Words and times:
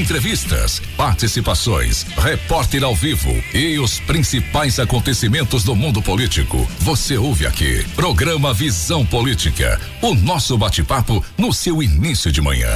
entrevistas, 0.00 0.80
participações, 0.96 2.04
repórter 2.16 2.82
ao 2.82 2.94
vivo 2.94 3.30
e 3.54 3.78
os 3.78 4.00
principais 4.00 4.78
acontecimentos 4.78 5.62
do 5.62 5.76
mundo 5.76 6.02
político. 6.02 6.68
Você 6.80 7.16
ouve 7.16 7.46
aqui. 7.46 7.84
Programa 7.94 8.52
Visão 8.54 9.04
Política. 9.04 9.80
O 10.00 10.14
nosso 10.14 10.56
bate-papo 10.56 11.24
no 11.36 11.52
seu 11.52 11.82
início 11.82 12.32
de 12.32 12.40
manhã. 12.40 12.70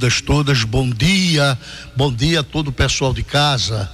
Queridas 0.00 0.22
todas, 0.22 0.64
bom 0.64 0.88
dia, 0.88 1.58
bom 1.94 2.10
dia 2.10 2.40
a 2.40 2.42
todo 2.42 2.68
o 2.68 2.72
pessoal 2.72 3.12
de 3.12 3.22
casa, 3.22 3.90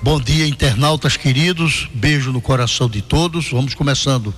bom 0.00 0.20
dia 0.20 0.46
internautas 0.46 1.16
queridos, 1.16 1.88
beijo 1.92 2.30
no 2.30 2.40
coração 2.40 2.88
de 2.88 3.02
todos. 3.02 3.50
Vamos 3.50 3.74
começando 3.74 4.32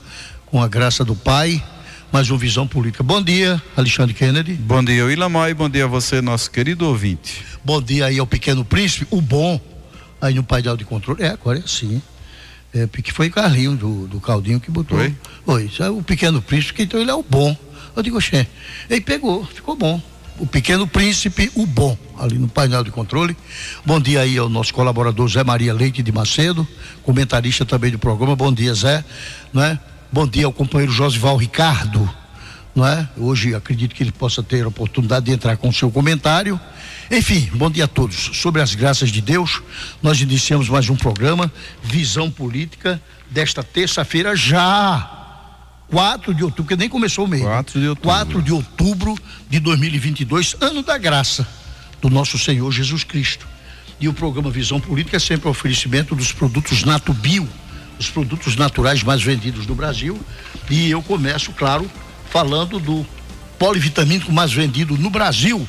com 0.47 0.63
a 0.63 0.67
graça 0.67 1.05
do 1.05 1.15
Pai, 1.15 1.63
mais 2.11 2.31
uma 2.31 2.39
visão 2.39 2.67
política. 2.67 3.03
Bom 3.03 3.21
dia, 3.21 3.63
Alexandre 3.77 4.15
Kennedy. 4.15 4.55
Bom 4.55 4.83
dia, 4.83 5.03
Ilamar, 5.13 5.51
e 5.51 5.55
bom 5.55 5.69
dia 5.69 5.85
a 5.85 5.87
você, 5.87 6.23
nosso 6.23 6.51
querido 6.51 6.87
ouvinte. 6.87 7.45
Bom 7.63 7.83
dia 7.83 8.07
aí 8.07 8.19
ao 8.19 8.27
Pequeno 8.27 8.65
Príncipe, 8.65 9.07
o 9.11 9.21
bom, 9.21 9.61
aí 10.19 10.33
no 10.33 10.43
painel 10.43 10.79
de 10.79 10.87
controle. 10.87 11.23
É, 11.23 11.29
agora 11.29 11.59
é 11.59 11.63
assim. 11.63 12.01
É, 12.73 12.87
porque 12.87 13.13
foi 13.13 13.29
o 13.29 13.31
Carlinho 13.31 13.77
do, 13.77 14.07
do 14.07 14.19
Caldinho 14.19 14.59
que 14.59 14.71
botou. 14.71 14.97
Foi? 14.97 15.15
Foi. 15.45 15.71
É 15.79 15.91
o 15.91 16.03
Pequeno 16.03 16.41
Príncipe, 16.41 16.85
então 16.85 16.99
ele 16.99 17.11
é 17.11 17.15
o 17.15 17.23
bom. 17.23 17.55
Eu 17.95 18.03
digo, 18.03 18.17
oxê, 18.17 18.47
ele 18.89 19.03
pegou, 19.03 19.45
ficou 19.45 19.77
bom 19.77 20.01
o 20.43 20.47
Pequeno 20.47 20.89
Príncipe, 20.89 21.53
o 21.55 21.65
Bom, 21.65 21.97
ali 22.19 22.37
no 22.37 22.49
painel 22.49 22.83
de 22.83 22.91
controle. 22.91 23.37
Bom 23.87 24.01
dia 24.01 24.23
aí 24.23 24.37
ao 24.37 24.49
nosso 24.49 24.75
colaborador 24.75 25.29
Zé 25.29 25.45
Maria 25.45 25.73
Leite 25.73 26.03
de 26.03 26.11
Macedo, 26.11 26.67
comentarista 27.05 27.65
também 27.65 27.93
do 27.93 27.99
programa. 27.99 28.35
Bom 28.35 28.53
dia, 28.53 28.75
Zé. 28.75 29.05
Não 29.53 29.63
é? 29.63 29.79
Bom 30.11 30.27
dia 30.27 30.45
ao 30.45 30.53
companheiro 30.53 30.93
Josival 30.93 31.37
Ricardo. 31.37 32.11
Não 32.75 32.85
é? 32.85 33.09
Hoje 33.17 33.55
acredito 33.55 33.95
que 33.95 34.03
ele 34.03 34.11
possa 34.11 34.43
ter 34.43 34.65
a 34.65 34.69
oportunidade 34.69 35.27
de 35.27 35.33
entrar 35.33 35.57
com 35.57 35.69
o 35.69 35.73
seu 35.73 35.93
comentário. 35.93 36.59
Enfim, 37.09 37.49
bom 37.55 37.71
dia 37.71 37.85
a 37.85 37.89
todos. 37.89 38.31
Sobre 38.35 38.61
as 38.61 38.75
graças 38.75 39.11
de 39.11 39.21
Deus, 39.21 39.63
nós 40.03 40.21
iniciamos 40.21 40.69
mais 40.69 40.91
um 40.91 40.97
programa, 40.97 41.53
Visão 41.85 42.29
Política, 42.29 43.01
desta 43.31 43.63
terça-feira 43.63 44.35
já 44.35 45.22
4 45.93 46.33
de 46.33 46.43
outubro, 46.43 46.65
que 46.65 46.75
nem 46.75 46.89
começou 46.89 47.27
o 47.27 47.29
mês. 47.29 47.43
4 47.43 47.79
de 47.79 47.87
outubro. 47.87 48.09
4 48.09 48.43
de 48.43 48.53
outubro 48.53 49.15
de 49.51 49.61
2022, 49.61 50.57
ano 50.59 50.83
da 50.83 50.97
graça 50.97 51.47
do 52.01 52.09
nosso 52.09 52.39
Senhor 52.39 52.73
Jesus 52.73 53.05
Cristo. 53.05 53.47
E 54.01 54.09
o 54.09 54.15
programa 54.15 54.51
Visão 54.51 54.81
Política 54.81 55.19
é 55.19 55.21
sempre 55.21 55.49
o 55.49 55.51
oferecimento 55.51 56.17
dos 56.17 56.33
produtos 56.33 56.83
Nato 56.83 57.13
Bio, 57.13 57.47
os 58.01 58.09
produtos 58.09 58.57
naturais 58.57 59.03
mais 59.03 59.23
vendidos 59.23 59.67
do 59.67 59.75
Brasil. 59.75 60.19
E 60.71 60.91
eu 60.91 61.03
começo, 61.03 61.53
claro, 61.53 61.89
falando 62.31 62.81
do 62.81 63.07
polivitamínico 63.59 64.33
mais 64.33 64.51
vendido 64.51 64.97
no 64.97 65.11
Brasil. 65.11 65.69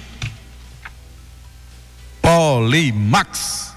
Polimax. 2.21 3.72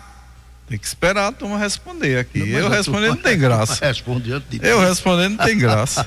Tem 0.68 0.76
que 0.76 0.86
esperar 0.86 1.28
a 1.28 1.32
turma 1.32 1.56
responder 1.58 2.18
aqui. 2.18 2.40
Não, 2.40 2.58
eu 2.58 2.68
respondendo 2.68 3.14
não 3.14 3.22
tem 3.22 3.38
graça. 3.38 3.84
eu 4.62 4.80
respondendo 4.80 5.38
não 5.38 5.46
tem 5.46 5.56
graça. 5.56 6.04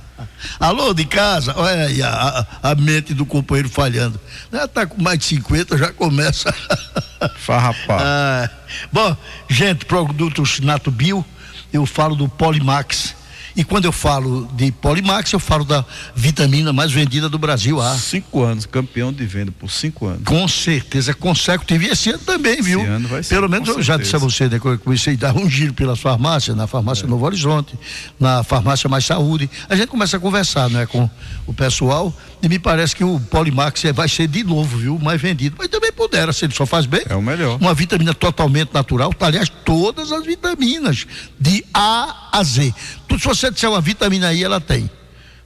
Alô, 0.60 0.92
de 0.92 1.06
casa? 1.06 1.54
Olha 1.56 1.86
aí 1.86 2.02
a, 2.02 2.46
a, 2.62 2.74
mente 2.74 3.14
do 3.14 3.24
companheiro 3.24 3.70
falhando. 3.70 4.20
Já 4.52 4.68
tá 4.68 4.84
com 4.84 5.02
mais 5.02 5.18
de 5.18 5.24
50, 5.24 5.78
já 5.78 5.90
começa. 5.90 6.54
Farrapar. 7.40 8.00
Ah, 8.02 8.50
bom, 8.92 9.16
gente, 9.48 9.86
produtos 9.86 10.60
Nato 10.60 10.90
Bio, 10.90 11.24
eu 11.72 11.86
falo 11.86 12.14
do 12.14 12.28
Polimax 12.28 13.14
e 13.56 13.62
quando 13.62 13.84
eu 13.84 13.92
falo 13.92 14.48
de 14.54 14.72
Polimax, 14.72 15.32
eu 15.32 15.38
falo 15.38 15.64
da 15.64 15.84
vitamina 16.14 16.72
mais 16.72 16.90
vendida 16.90 17.28
do 17.28 17.38
Brasil. 17.38 17.80
há 17.80 17.96
Cinco 17.96 18.42
anos, 18.42 18.66
campeão 18.66 19.12
de 19.12 19.24
venda 19.24 19.52
por 19.52 19.70
cinco 19.70 20.06
anos. 20.06 20.22
Com 20.24 20.46
certeza, 20.48 21.14
consecutivo. 21.14 21.84
E 21.84 21.88
esse 21.88 22.10
ano 22.10 22.18
também, 22.18 22.60
viu? 22.60 22.80
Esse 22.80 22.88
ano 22.88 23.08
vai 23.08 23.22
ser. 23.22 23.34
Pelo 23.34 23.48
menos 23.48 23.68
eu 23.68 23.80
já 23.80 23.96
disse 23.96 24.16
a 24.16 24.18
você, 24.18 24.48
né? 24.48 24.58
Que 24.58 24.66
eu 24.66 24.78
comecei 24.78 25.14
a 25.14 25.16
dar 25.16 25.36
um 25.36 25.48
giro 25.48 25.72
pelas 25.72 26.00
farmácias, 26.00 26.56
na 26.56 26.66
farmácia 26.66 27.04
é. 27.04 27.08
Novo 27.08 27.24
Horizonte, 27.24 27.78
na 28.18 28.42
farmácia 28.42 28.88
Mais 28.88 29.04
Saúde. 29.04 29.48
A 29.68 29.76
gente 29.76 29.88
começa 29.88 30.16
a 30.16 30.20
conversar, 30.20 30.68
né? 30.68 30.86
Com 30.86 31.08
o 31.46 31.54
pessoal. 31.54 32.12
E 32.42 32.48
me 32.48 32.58
parece 32.58 32.94
que 32.94 33.04
o 33.04 33.20
Polimax 33.20 33.84
é, 33.84 33.92
vai 33.92 34.08
ser 34.08 34.26
de 34.26 34.42
novo, 34.42 34.76
viu? 34.76 34.98
Mais 34.98 35.20
vendido. 35.20 35.56
Mas 35.58 35.68
também 35.68 35.92
pudera, 35.92 36.32
se 36.32 36.44
ele 36.44 36.54
só 36.54 36.66
faz 36.66 36.86
bem. 36.86 37.02
É 37.08 37.14
o 37.14 37.22
melhor. 37.22 37.58
Uma 37.60 37.72
vitamina 37.72 38.12
totalmente 38.12 38.74
natural. 38.74 39.12
Aliás, 39.20 39.48
todas 39.64 40.12
as 40.12 40.26
vitaminas, 40.26 41.06
de 41.40 41.64
A 41.72 42.28
a 42.32 42.42
Z. 42.42 42.74
Tudo, 43.08 43.20
se 43.20 43.26
você 43.26 43.50
disser 43.50 43.70
uma 43.70 43.80
vitamina 43.80 44.32
I, 44.32 44.44
ela 44.44 44.60
tem. 44.60 44.90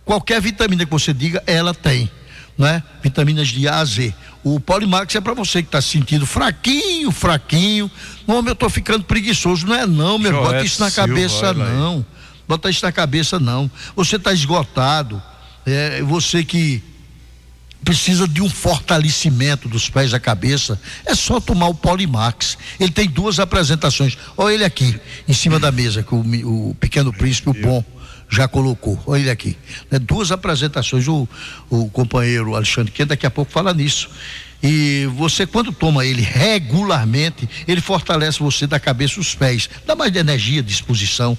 Qualquer 0.05 0.41
vitamina 0.41 0.85
que 0.85 0.91
você 0.91 1.13
diga, 1.13 1.43
ela 1.47 1.75
tem. 1.75 2.11
Né? 2.57 2.83
Vitaminas 3.03 3.49
de 3.49 3.69
A 3.69 3.79
a 3.79 3.85
Z. 3.85 4.13
O 4.43 4.59
Polimax 4.59 5.15
é 5.15 5.21
para 5.21 5.35
você 5.35 5.63
que 5.63 5.69
está 5.69 5.81
se 5.81 5.89
sentindo 5.89 6.27
fraquinho, 6.27 7.11
fraquinho. 7.13 7.91
Homem, 8.27 8.49
eu 8.49 8.53
estou 8.53 8.71
ficando 8.71 9.05
preguiçoso. 9.05 9.67
Não 9.67 9.75
é 9.75 9.87
não, 9.87 10.19
meu. 10.19 10.33
Bota 10.33 10.65
isso 10.65 10.81
na 10.81 10.91
cabeça, 10.91 11.53
não. 11.53 12.05
Bota 12.49 12.71
isso 12.71 12.85
na 12.85 12.91
cabeça, 12.91 13.39
não. 13.39 13.71
Você 13.95 14.17
está 14.17 14.33
esgotado. 14.33 15.23
É, 15.67 16.03
você 16.03 16.43
que 16.43 16.83
precisa 17.89 18.29
de 18.29 18.43
um 18.43 18.51
fortalecimento 18.51 19.67
dos 19.67 19.89
pés 19.89 20.13
à 20.13 20.21
cabeça, 20.21 20.79
é 21.07 21.15
só 21.15 21.41
tomar 21.41 21.69
o 21.69 21.75
Polimax. 21.75 22.59
Ele 22.79 22.93
tem 22.93 23.09
duas 23.09 23.41
apresentações. 23.41 24.19
Olha 24.37 24.53
ele 24.53 24.65
aqui, 24.65 25.01
em 25.27 25.33
cima 25.33 25.59
da 25.59 25.73
mesa, 25.73 26.03
que 26.03 26.15
o, 26.15 26.19
o 26.19 26.75
pequeno 26.75 27.11
príncipe, 27.15 27.49
o 27.49 27.55
Pom, 27.55 27.83
já 28.29 28.47
colocou. 28.47 29.03
Olha 29.07 29.21
ele 29.21 29.31
aqui. 29.31 29.57
Né? 29.91 29.99
Duas 29.99 30.31
apresentações. 30.31 31.09
O, 31.09 31.27
o 31.71 31.89
companheiro 31.89 32.55
Alexandre 32.55 32.93
que 32.93 33.07
daqui 33.07 33.25
a 33.25 33.31
pouco 33.31 33.51
fala 33.51 33.73
nisso. 33.73 34.11
E 34.63 35.09
você, 35.15 35.47
quando 35.47 35.73
toma 35.73 36.05
ele 36.05 36.21
regularmente, 36.21 37.49
ele 37.67 37.81
fortalece 37.81 38.41
você 38.41 38.67
da 38.67 38.79
cabeça 38.79 39.19
aos 39.19 39.35
pés, 39.35 39.71
dá 39.87 39.97
mais 39.97 40.13
de 40.13 40.19
energia, 40.19 40.63
disposição. 40.63 41.39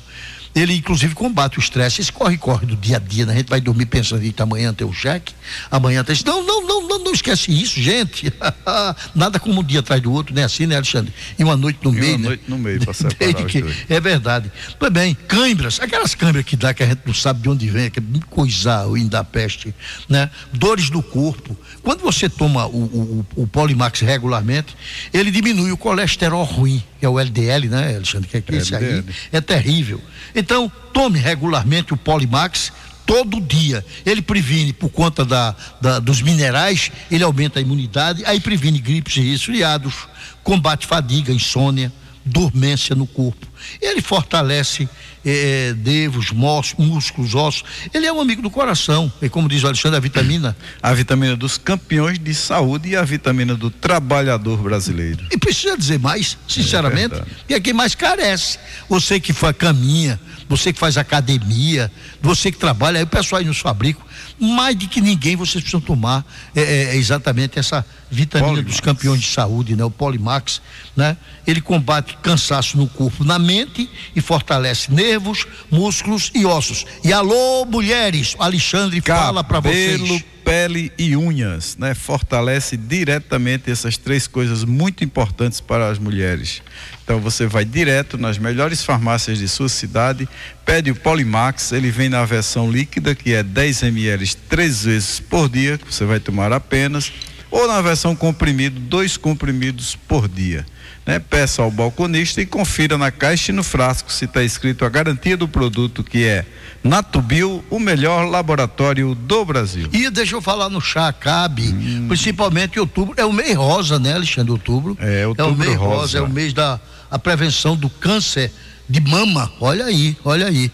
Ele, 0.55 0.75
inclusive, 0.75 1.13
combate 1.13 1.57
o 1.57 1.59
estresse. 1.59 2.01
Esse 2.01 2.11
corre-corre 2.11 2.65
do 2.65 2.75
dia 2.75 2.97
a 2.97 2.99
dia, 2.99 3.25
né? 3.25 3.33
A 3.33 3.37
gente 3.37 3.49
vai 3.49 3.61
dormir 3.61 3.85
pensando 3.85 4.21
que 4.21 4.41
amanhã 4.41 4.73
tem 4.73 4.85
o 4.85 4.93
cheque, 4.93 5.33
amanhã 5.69 6.03
tem. 6.03 6.15
Não, 6.25 6.45
não, 6.45 6.65
não, 6.65 6.87
não, 6.87 6.99
não 6.99 7.11
esquece 7.11 7.51
isso, 7.51 7.79
gente. 7.79 8.33
Nada 9.13 9.39
como 9.39 9.61
um 9.61 9.63
dia 9.63 9.79
atrás 9.79 10.01
do 10.01 10.11
outro, 10.11 10.33
né? 10.33 10.43
Assim, 10.43 10.65
né, 10.65 10.75
Alexandre? 10.75 11.13
E 11.37 11.43
uma 11.43 11.55
noite 11.55 11.79
no 11.83 11.95
e 11.95 11.99
meio. 11.99 12.15
Uma 12.15 12.17
né? 12.17 12.27
noite 12.27 12.43
no 12.47 12.57
meio, 12.57 12.79
para 12.79 12.93
separar 12.93 13.45
que, 13.45 13.63
É 13.89 13.99
verdade. 13.99 14.51
Pois 14.77 14.91
bem, 14.91 15.15
câimbras, 15.27 15.79
aquelas 15.79 16.15
câimbras 16.15 16.45
que 16.45 16.55
dá 16.55 16.73
que 16.73 16.83
a 16.83 16.85
gente 16.87 17.01
não 17.05 17.13
sabe 17.13 17.41
de 17.41 17.49
onde 17.49 17.69
vem, 17.69 17.85
aquele 17.85 18.07
coisar 18.29 18.87
o 18.87 18.99
da 19.07 19.23
peste, 19.23 19.73
né? 20.07 20.29
Dores 20.53 20.89
do 20.89 21.01
corpo. 21.01 21.57
Quando 21.81 22.01
você 22.01 22.29
toma 22.29 22.65
o, 22.67 23.25
o, 23.35 23.43
o 23.43 23.47
Polimax 23.47 24.01
regularmente, 24.01 24.75
ele 25.13 25.31
diminui 25.31 25.71
o 25.71 25.77
colesterol 25.77 26.43
ruim, 26.43 26.83
que 26.99 27.05
é 27.05 27.09
o 27.09 27.19
LDL, 27.19 27.69
né, 27.69 27.95
Alexandre? 27.95 28.27
Que 28.27 28.37
é 28.37 28.41
que 28.41 28.55
esse 28.55 28.75
aí 28.75 29.03
é 29.31 29.39
terrível. 29.39 30.01
Então, 30.35 30.71
tome 30.93 31.17
regularmente 31.17 31.93
o 31.93 31.97
Polimax 31.97 32.71
todo 33.05 33.41
dia. 33.41 33.83
Ele 34.05 34.21
previne 34.21 34.73
por 34.73 34.89
conta 34.89 35.25
da, 35.25 35.55
da, 35.81 35.99
dos 35.99 36.21
minerais, 36.21 36.91
ele 37.09 37.23
aumenta 37.23 37.57
a 37.57 37.61
imunidade, 37.61 38.23
aí 38.25 38.39
previne 38.39 38.79
gripes 38.79 39.17
e 39.17 39.21
resfriados, 39.21 40.07
combate 40.43 40.85
fadiga, 40.85 41.31
insônia, 41.31 41.91
dormência 42.29 42.95
no 42.95 43.05
corpo. 43.05 43.47
Ele 43.81 44.01
fortalece 44.01 44.87
é, 45.25 45.73
devos, 45.73 46.31
músculos, 46.31 47.35
ossos. 47.35 47.63
Ele 47.93 48.05
é 48.05 48.13
um 48.13 48.21
amigo 48.21 48.41
do 48.41 48.49
coração. 48.49 49.11
E 49.21 49.29
como 49.29 49.49
diz 49.49 49.63
o 49.63 49.67
Alexandre, 49.67 49.97
a 49.97 49.99
vitamina. 49.99 50.55
A 50.81 50.93
vitamina 50.93 51.35
dos 51.35 51.57
campeões 51.57 52.17
de 52.17 52.33
saúde 52.33 52.89
e 52.89 52.95
a 52.95 53.03
vitamina 53.03 53.53
do 53.53 53.69
trabalhador 53.69 54.57
brasileiro. 54.57 55.25
E 55.29 55.37
precisa 55.37 55.77
dizer 55.77 55.99
mais, 55.99 56.37
sinceramente, 56.47 57.15
é 57.15 57.23
e 57.49 57.53
é 57.53 57.59
quem 57.59 57.73
mais 57.73 57.95
carece. 57.95 58.57
Você 58.87 59.19
que 59.19 59.33
caminha, 59.53 60.19
você 60.47 60.71
que 60.71 60.79
faz 60.79 60.97
academia, 60.97 61.91
você 62.21 62.51
que 62.51 62.57
trabalha, 62.57 62.97
aí 62.97 63.03
o 63.03 63.07
pessoal 63.07 63.39
aí 63.39 63.45
nos 63.45 63.59
fabrica, 63.59 63.99
mais 64.39 64.75
de 64.75 64.87
que 64.87 65.01
ninguém 65.01 65.35
vocês 65.35 65.61
precisam 65.61 65.81
tomar 65.81 66.25
é, 66.55 66.61
é, 66.61 66.83
é 66.91 66.95
exatamente 66.95 67.59
essa 67.59 67.85
vitamina 68.09 68.49
Polimax. 68.49 68.71
dos 68.71 68.79
campeões 68.79 69.21
de 69.21 69.27
saúde, 69.27 69.75
né? 69.75 69.83
O 69.83 69.91
Polimax, 69.91 70.61
né? 70.95 71.17
Ele 71.45 71.61
combate 71.61 72.17
cansaço 72.21 72.77
no 72.77 72.87
corpo, 72.87 73.23
na 73.23 73.37
mente 73.37 73.89
e 74.15 74.21
fortalece 74.21 74.91
nervos, 74.91 75.45
músculos 75.69 76.31
e 76.33 76.45
ossos. 76.45 76.85
E 77.03 77.11
alô, 77.11 77.65
mulheres, 77.65 78.35
Alexandre 78.39 79.01
Cabelo, 79.01 79.25
fala 79.25 79.43
para 79.43 79.59
vocês. 79.59 80.23
pele 80.43 80.91
e 80.97 81.15
unhas, 81.15 81.77
né? 81.77 81.93
Fortalece 81.93 82.75
diretamente 82.75 83.69
essas 83.69 83.97
três 83.97 84.25
coisas 84.27 84.63
muito 84.63 85.03
importantes 85.03 85.61
para 85.61 85.89
as 85.89 85.99
mulheres. 85.99 86.61
Então 87.03 87.19
você 87.19 87.45
vai 87.45 87.65
direto 87.65 88.17
nas 88.17 88.37
melhores 88.37 88.83
farmácias 88.83 89.37
de 89.37 89.47
sua 89.47 89.69
cidade, 89.69 90.27
pede 90.69 90.91
o 90.91 90.95
Polimax, 90.95 91.71
ele 91.71 91.89
vem 91.89 92.09
na 92.09 92.23
versão 92.25 92.71
líquida, 92.71 93.15
que 93.15 93.33
é 93.33 93.41
10 93.41 93.81
ml 93.81 94.35
três 94.47 94.83
vezes 94.83 95.19
por 95.19 95.49
dia, 95.49 95.79
que 95.79 95.91
você 95.91 96.05
vai 96.05 96.19
tomar 96.19 96.53
apenas, 96.53 97.11
ou 97.49 97.67
na 97.67 97.81
versão 97.81 98.15
comprimido, 98.15 98.79
dois 98.79 99.17
comprimidos 99.17 99.97
por 100.07 100.27
dia. 100.27 100.63
Né? 101.07 101.17
Peça 101.17 101.63
ao 101.63 101.71
balconista 101.71 102.39
e 102.39 102.45
confira 102.45 102.99
na 102.99 103.09
caixa 103.09 103.51
e 103.51 103.55
no 103.55 103.63
frasco 103.63 104.11
se 104.11 104.25
está 104.25 104.43
escrito 104.43 104.85
a 104.85 104.89
garantia 104.89 105.35
do 105.35 105.47
produto, 105.47 106.03
que 106.03 106.23
é 106.23 106.45
Natubio, 106.83 107.65
o 107.71 107.79
melhor 107.79 108.29
laboratório 108.29 109.15
do 109.15 109.43
Brasil. 109.43 109.89
E 109.91 110.07
deixa 110.11 110.35
eu 110.35 110.41
falar 110.41 110.69
no 110.69 110.79
chá, 110.79 111.11
cabe, 111.11 111.63
hum. 111.63 112.05
principalmente 112.07 112.75
em 112.75 112.79
outubro, 112.79 113.15
é 113.17 113.25
o 113.25 113.33
mês 113.33 113.55
rosa, 113.55 113.97
né, 113.97 114.13
Alexandre? 114.13 114.51
Outubro. 114.51 114.95
É, 115.01 115.25
outubro 115.25 115.51
é 115.51 115.55
o 115.55 115.57
mês 115.57 115.75
rosa, 115.75 115.95
rosa 115.95 116.17
é 116.19 116.21
o 116.21 116.29
mês 116.29 116.53
da 116.53 116.79
a 117.11 117.17
prevenção 117.17 117.75
do 117.75 117.89
câncer 117.89 118.51
de 118.89 118.99
mama. 118.99 119.51
Olha 119.59 119.85
aí, 119.85 120.17
olha 120.25 120.47
aí. 120.47 120.71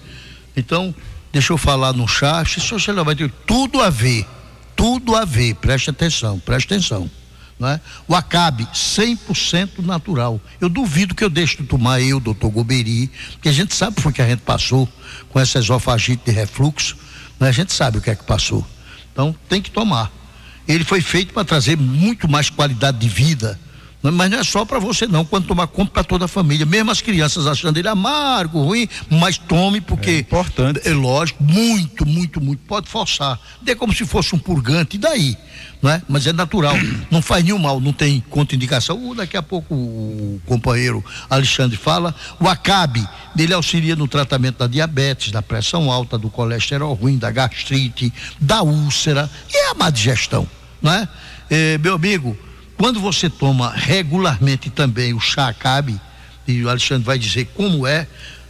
Então, 0.55 0.95
deixa 1.33 1.51
eu 1.51 1.57
falar 1.57 1.93
no 1.93 2.07
chá, 2.07 2.43
se 2.45 2.59
você 2.61 2.93
vai 2.93 3.15
ter 3.15 3.29
tudo 3.45 3.81
a 3.81 3.89
ver, 3.89 4.25
tudo 4.75 5.15
a 5.15 5.25
ver, 5.25 5.55
preste 5.55 5.89
atenção, 5.89 6.39
preste 6.39 6.73
atenção. 6.73 7.09
É? 7.61 7.79
O 8.05 8.13
acabe 8.13 8.65
100% 8.65 9.79
natural. 9.79 10.41
Eu 10.59 10.67
duvido 10.67 11.15
que 11.15 11.23
eu 11.23 11.29
deixe 11.29 11.55
de 11.55 11.63
tomar 11.63 12.01
eu, 12.01 12.19
doutor 12.19 12.49
Goberi, 12.49 13.09
porque 13.31 13.47
a 13.47 13.51
gente 13.53 13.73
sabe 13.73 13.95
o 14.03 14.11
que 14.11 14.21
a 14.21 14.27
gente 14.27 14.41
passou 14.41 14.89
com 15.29 15.39
essa 15.39 15.59
esofagite 15.59 16.23
de 16.25 16.31
refluxo, 16.31 16.97
né? 17.39 17.47
a 17.47 17.51
gente 17.53 17.71
sabe 17.71 17.97
o 17.97 18.01
que 18.01 18.09
é 18.09 18.15
que 18.15 18.25
passou. 18.25 18.65
Então 19.13 19.33
tem 19.47 19.61
que 19.61 19.71
tomar. 19.71 20.11
Ele 20.67 20.83
foi 20.83 20.99
feito 20.99 21.33
para 21.33 21.45
trazer 21.45 21.77
muito 21.77 22.27
mais 22.27 22.49
qualidade 22.49 22.97
de 22.97 23.07
vida 23.07 23.57
mas 24.11 24.29
não 24.29 24.39
é 24.39 24.43
só 24.43 24.65
para 24.65 24.79
você 24.79 25.07
não, 25.07 25.25
quando 25.25 25.47
tomar 25.47 25.67
conta 25.67 25.91
para 25.91 26.03
toda 26.03 26.25
a 26.25 26.27
família, 26.27 26.65
mesmo 26.65 26.91
as 26.91 27.01
crianças 27.01 27.47
achando 27.47 27.77
ele 27.77 27.87
amargo, 27.87 28.61
ruim, 28.61 28.87
mas 29.09 29.37
tome 29.37 29.81
porque 29.81 30.09
é 30.09 30.19
importante. 30.19 30.81
É 30.85 30.91
lógico, 30.91 31.43
muito, 31.43 32.05
muito, 32.05 32.41
muito, 32.41 32.59
pode 32.67 32.87
forçar. 32.87 33.39
Dê 33.61 33.75
como 33.75 33.93
se 33.93 34.05
fosse 34.05 34.35
um 34.35 34.39
purgante, 34.39 34.95
e 34.95 34.99
daí? 34.99 35.37
Não 35.81 35.91
é? 35.91 36.01
Mas 36.07 36.25
é 36.25 36.33
natural, 36.33 36.75
não 37.11 37.21
faz 37.21 37.43
nenhum 37.43 37.57
mal, 37.57 37.79
não 37.79 37.93
tem 37.93 38.23
contraindicação. 38.29 38.97
Uh, 38.97 39.15
daqui 39.15 39.37
a 39.37 39.43
pouco 39.43 39.73
o 39.73 40.41
companheiro 40.45 41.03
Alexandre 41.29 41.77
fala, 41.77 42.13
o 42.39 42.47
acabe 42.47 43.07
dele 43.33 43.53
auxilia 43.53 43.95
no 43.95 44.07
tratamento 44.07 44.59
da 44.59 44.67
diabetes, 44.67 45.31
da 45.31 45.41
pressão 45.41 45.91
alta, 45.91 46.17
do 46.17 46.29
colesterol 46.29 46.93
ruim, 46.93 47.17
da 47.17 47.31
gastrite, 47.31 48.11
da 48.39 48.61
úlcera 48.61 49.29
e 49.51 49.57
é 49.57 49.71
a 49.71 49.73
má 49.73 49.89
digestão, 49.89 50.47
não 50.81 50.91
é? 50.91 51.07
Eh, 51.49 51.77
meu 51.77 51.95
amigo, 51.95 52.37
quando 52.77 52.99
você 52.99 53.29
toma 53.29 53.71
regularmente 53.71 54.69
também 54.69 55.13
o 55.13 55.19
chá 55.19 55.53
cabe, 55.53 55.99
e 56.47 56.63
o 56.63 56.69
Alexandre 56.69 57.03
vai 57.03 57.17
dizer 57.17 57.49
como 57.55 57.87
é, 57.87 58.07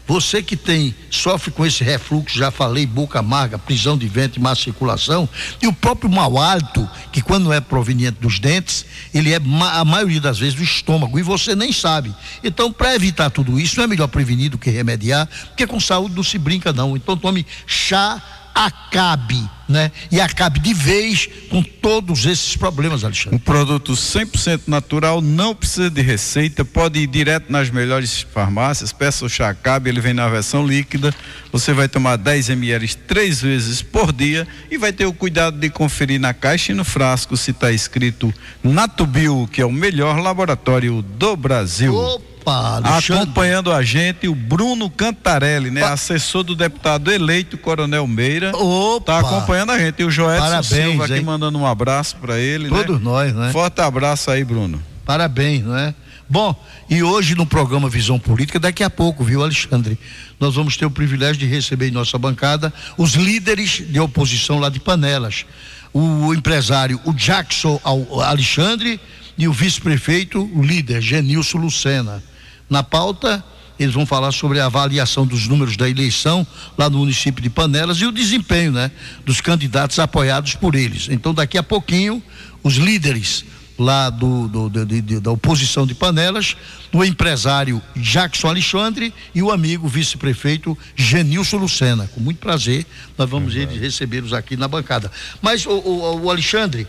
você 0.08 0.44
que 0.44 0.56
tem 0.56 0.94
sofre 1.10 1.50
com 1.50 1.66
esse 1.66 1.84
refluxo, 1.84 2.38
já 2.38 2.52
falei, 2.52 2.86
boca 2.86 3.20
amarga, 3.20 3.58
prisão 3.58 3.98
de 3.98 4.08
ventre, 4.08 4.40
má 4.40 4.54
circulação, 4.54 5.28
e 5.62 5.68
o 5.68 5.74
próprio 5.74 6.10
mau 6.10 6.38
hálito, 6.38 6.88
que 7.12 7.22
quando 7.22 7.52
é 7.52 7.60
proveniente 7.60 8.20
dos 8.20 8.38
dentes, 8.38 8.86
ele 9.14 9.34
é 9.34 9.38
a 9.38 9.86
maioria 9.86 10.22
das 10.22 10.38
vezes 10.38 10.54
do 10.54 10.64
estômago, 10.64 11.18
e 11.18 11.24
você 11.24 11.56
nem 11.56 11.72
sabe. 11.72 12.14
Então, 12.44 12.72
para 12.72 12.94
evitar 12.94 13.32
tudo 13.32 13.60
isso, 13.60 13.78
não 13.78 13.86
é 13.86 13.88
melhor 13.88 14.08
prevenir 14.08 14.52
do 14.52 14.60
que 14.60 14.70
remediar, 14.70 15.28
porque 15.48 15.66
com 15.66 15.80
saúde 15.80 16.16
não 16.16 16.24
se 16.24 16.38
brinca 16.38 16.72
não. 16.72 16.96
Então, 16.96 17.18
tome 17.18 17.46
chá 17.66 18.22
acabe, 18.56 19.44
né? 19.68 19.92
E 20.10 20.22
acabe 20.22 20.62
de 20.62 20.74
vez 20.74 21.28
com 21.50 21.62
todos 21.62 22.26
esses 22.26 22.56
problemas, 22.56 23.04
Alexandre. 23.04 23.36
Um 23.36 23.40
produto 23.40 23.92
100% 23.92 24.62
natural, 24.68 25.22
não 25.22 25.54
precisa 25.54 25.90
de 25.90 26.02
receita, 26.02 26.64
pode 26.64 27.00
ir 27.00 27.08
direto 27.08 27.52
nas 27.52 27.70
melhores 27.70 28.22
farmácias, 28.22 28.94
peça 28.94 29.26
o 29.26 29.30
chá 29.30 29.50
acabe, 29.50 29.90
ele 29.90 30.00
vem 30.00 30.14
na 30.14 30.30
versão 30.30 30.66
líquida, 30.66 31.14
você 31.52 31.74
vai 31.74 31.90
tomar 31.90 32.16
10 32.16 32.52
ml 32.52 32.96
três 32.96 33.42
vezes 33.42 33.82
por 33.82 34.14
dia 34.14 34.48
e 34.72 34.78
vai 34.78 34.94
ter 34.94 35.06
o 35.06 35.14
cuidado 35.14 35.60
de 35.60 35.70
conferir 35.70 36.20
na 36.20 36.34
caixa 36.34 36.72
e 36.72 36.76
no 36.76 36.86
frasco 36.86 37.36
se 37.36 37.52
está 37.52 37.74
escrito 37.74 38.34
Natubio, 38.64 39.50
que 39.52 39.62
é 39.62 39.66
o 39.66 39.72
melhor 39.72 40.20
laboratório 40.20 41.02
do 41.02 41.36
Brasil. 41.36 41.94
Opa! 41.94 42.35
Opa, 42.46 42.76
Alexandre. 42.76 43.24
Acompanhando 43.24 43.72
a 43.72 43.82
gente, 43.82 44.28
o 44.28 44.36
Bruno 44.36 44.88
Cantarelli, 44.88 45.72
né? 45.72 45.84
Assessor 45.84 46.44
do 46.44 46.56
deputado 46.56 47.12
eleito, 47.12 47.58
Coronel 47.58 48.06
Meira. 48.06 48.56
Opa! 48.56 49.14
Tá 49.14 49.20
acompanhando 49.20 49.72
a 49.72 49.80
gente. 49.80 50.02
E 50.02 50.06
o 50.06 50.12
Joel 50.12 50.64
Silva 50.64 51.06
aqui 51.06 51.16
hein? 51.16 51.24
mandando 51.24 51.58
um 51.58 51.66
abraço 51.66 52.16
para 52.18 52.40
ele, 52.40 52.70
né? 52.70 52.78
Todos 52.78 53.00
né? 53.00 53.04
nós, 53.04 53.34
né? 53.34 53.52
Forte 53.52 53.82
abraço 53.82 54.30
aí, 54.30 54.44
Bruno. 54.44 54.82
Parabéns, 55.04 55.64
não 55.64 55.76
é? 55.76 55.94
Bom, 56.28 56.56
e 56.90 57.04
hoje 57.04 57.36
no 57.36 57.46
programa 57.46 57.88
Visão 57.90 58.18
Política, 58.18 58.60
daqui 58.60 58.84
a 58.84 58.90
pouco, 58.90 59.24
viu, 59.24 59.44
Alexandre? 59.44 59.98
Nós 60.40 60.56
vamos 60.56 60.78
ter 60.78 60.86
o 60.86 60.92
privilégio 60.92 61.38
de 61.38 61.46
receber 61.46 61.88
em 61.88 61.92
nossa 61.92 62.18
bancada 62.18 62.74
os 62.98 63.14
líderes 63.14 63.84
de 63.88 64.00
oposição 64.00 64.60
lá 64.60 64.70
de 64.70 64.80
Panelas. 64.80 65.46
O 65.94 66.34
empresário, 66.34 67.00
o 67.06 67.14
Jackson 67.14 67.80
Alexandre, 68.24 69.00
e 69.38 69.48
o 69.48 69.54
vice-prefeito, 69.54 70.50
o 70.54 70.64
líder, 70.64 71.02
Genilson 71.02 71.60
Lucena. 71.60 72.24
Na 72.70 72.84
pauta, 72.84 73.44
eles 73.80 73.94
vão 73.94 74.06
falar 74.06 74.32
sobre 74.32 74.60
a 74.60 74.66
avaliação 74.66 75.26
dos 75.26 75.48
números 75.48 75.76
da 75.78 75.90
eleição 75.90 76.46
lá 76.78 76.90
no 76.90 77.00
município 77.00 77.42
de 77.42 77.50
Panelas 77.50 77.98
e 77.98 78.06
o 78.06 78.12
desempenho, 78.12 78.72
né, 78.72 78.92
dos 79.26 79.42
candidatos 79.42 80.00
apoiados 80.00 80.56
por 80.56 80.76
eles. 80.76 81.08
Então, 81.10 81.34
daqui 81.34 81.58
a 81.58 81.64
pouquinho, 81.64 82.24
os 82.64 82.76
líderes 82.76 83.46
lá 83.78 84.10
do, 84.10 84.48
do, 84.48 84.70
do 84.70 84.86
de, 84.86 85.02
de, 85.02 85.20
da 85.20 85.32
oposição 85.32 85.86
de 85.86 85.94
Panelas, 85.94 86.56
o 86.94 87.04
empresário 87.04 87.82
Jackson 87.96 88.48
Alexandre 88.48 89.14
e 89.34 89.44
o 89.44 89.52
amigo 89.52 89.88
vice-prefeito 89.88 90.78
Genilson 90.96 91.58
Lucena. 91.58 92.10
Com 92.14 92.22
muito 92.22 92.38
prazer, 92.38 92.86
nós 93.18 93.30
vamos 93.30 93.56
é 93.56 93.66
recebê-los 93.66 94.34
aqui 94.34 94.56
na 94.56 94.68
bancada. 94.68 95.12
Mas, 95.42 95.66
o, 95.66 95.72
o, 95.72 96.22
o 96.24 96.30
Alexandre, 96.30 96.88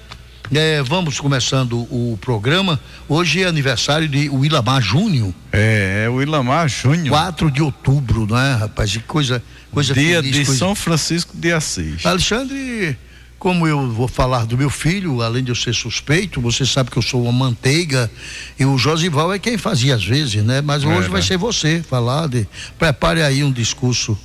é, 0.54 0.82
vamos 0.82 1.18
começando 1.18 1.78
o 1.90 2.18
programa. 2.20 2.78
Hoje 3.08 3.42
é 3.42 3.46
aniversário 3.46 4.08
de 4.08 4.28
Willamar 4.28 4.80
Júnior. 4.80 5.32
É, 5.52 6.04
é 6.04 6.08
o 6.08 6.14
Willamar 6.14 6.68
Júnior. 6.68 7.08
4 7.08 7.50
de 7.50 7.62
outubro, 7.62 8.26
não 8.26 8.38
é, 8.38 8.54
rapaz? 8.54 8.92
Que 8.92 9.00
coisa, 9.00 9.42
coisa 9.72 9.94
Dia 9.94 10.16
feliz, 10.16 10.36
de 10.36 10.44
coisa... 10.44 10.58
São 10.58 10.74
Francisco 10.74 11.36
de 11.36 11.52
Assis. 11.52 12.04
Alexandre, 12.06 12.96
como 13.38 13.66
eu 13.66 13.90
vou 13.90 14.08
falar 14.08 14.46
do 14.46 14.56
meu 14.56 14.70
filho, 14.70 15.20
além 15.22 15.42
de 15.42 15.50
eu 15.50 15.56
ser 15.56 15.74
suspeito, 15.74 16.40
você 16.40 16.64
sabe 16.64 16.90
que 16.90 16.96
eu 16.96 17.02
sou 17.02 17.22
uma 17.22 17.32
manteiga 17.32 18.10
e 18.58 18.64
o 18.64 18.78
Josival 18.78 19.32
é 19.32 19.38
quem 19.38 19.58
fazia 19.58 19.94
às 19.94 20.04
vezes, 20.04 20.44
né? 20.44 20.60
Mas 20.60 20.84
é, 20.84 20.86
hoje 20.86 21.08
vai 21.08 21.20
né? 21.20 21.26
ser 21.26 21.36
você 21.36 21.82
falar 21.82 22.28
de. 22.28 22.46
Prepare 22.78 23.22
aí 23.22 23.42
um 23.42 23.52
discurso 23.52 24.18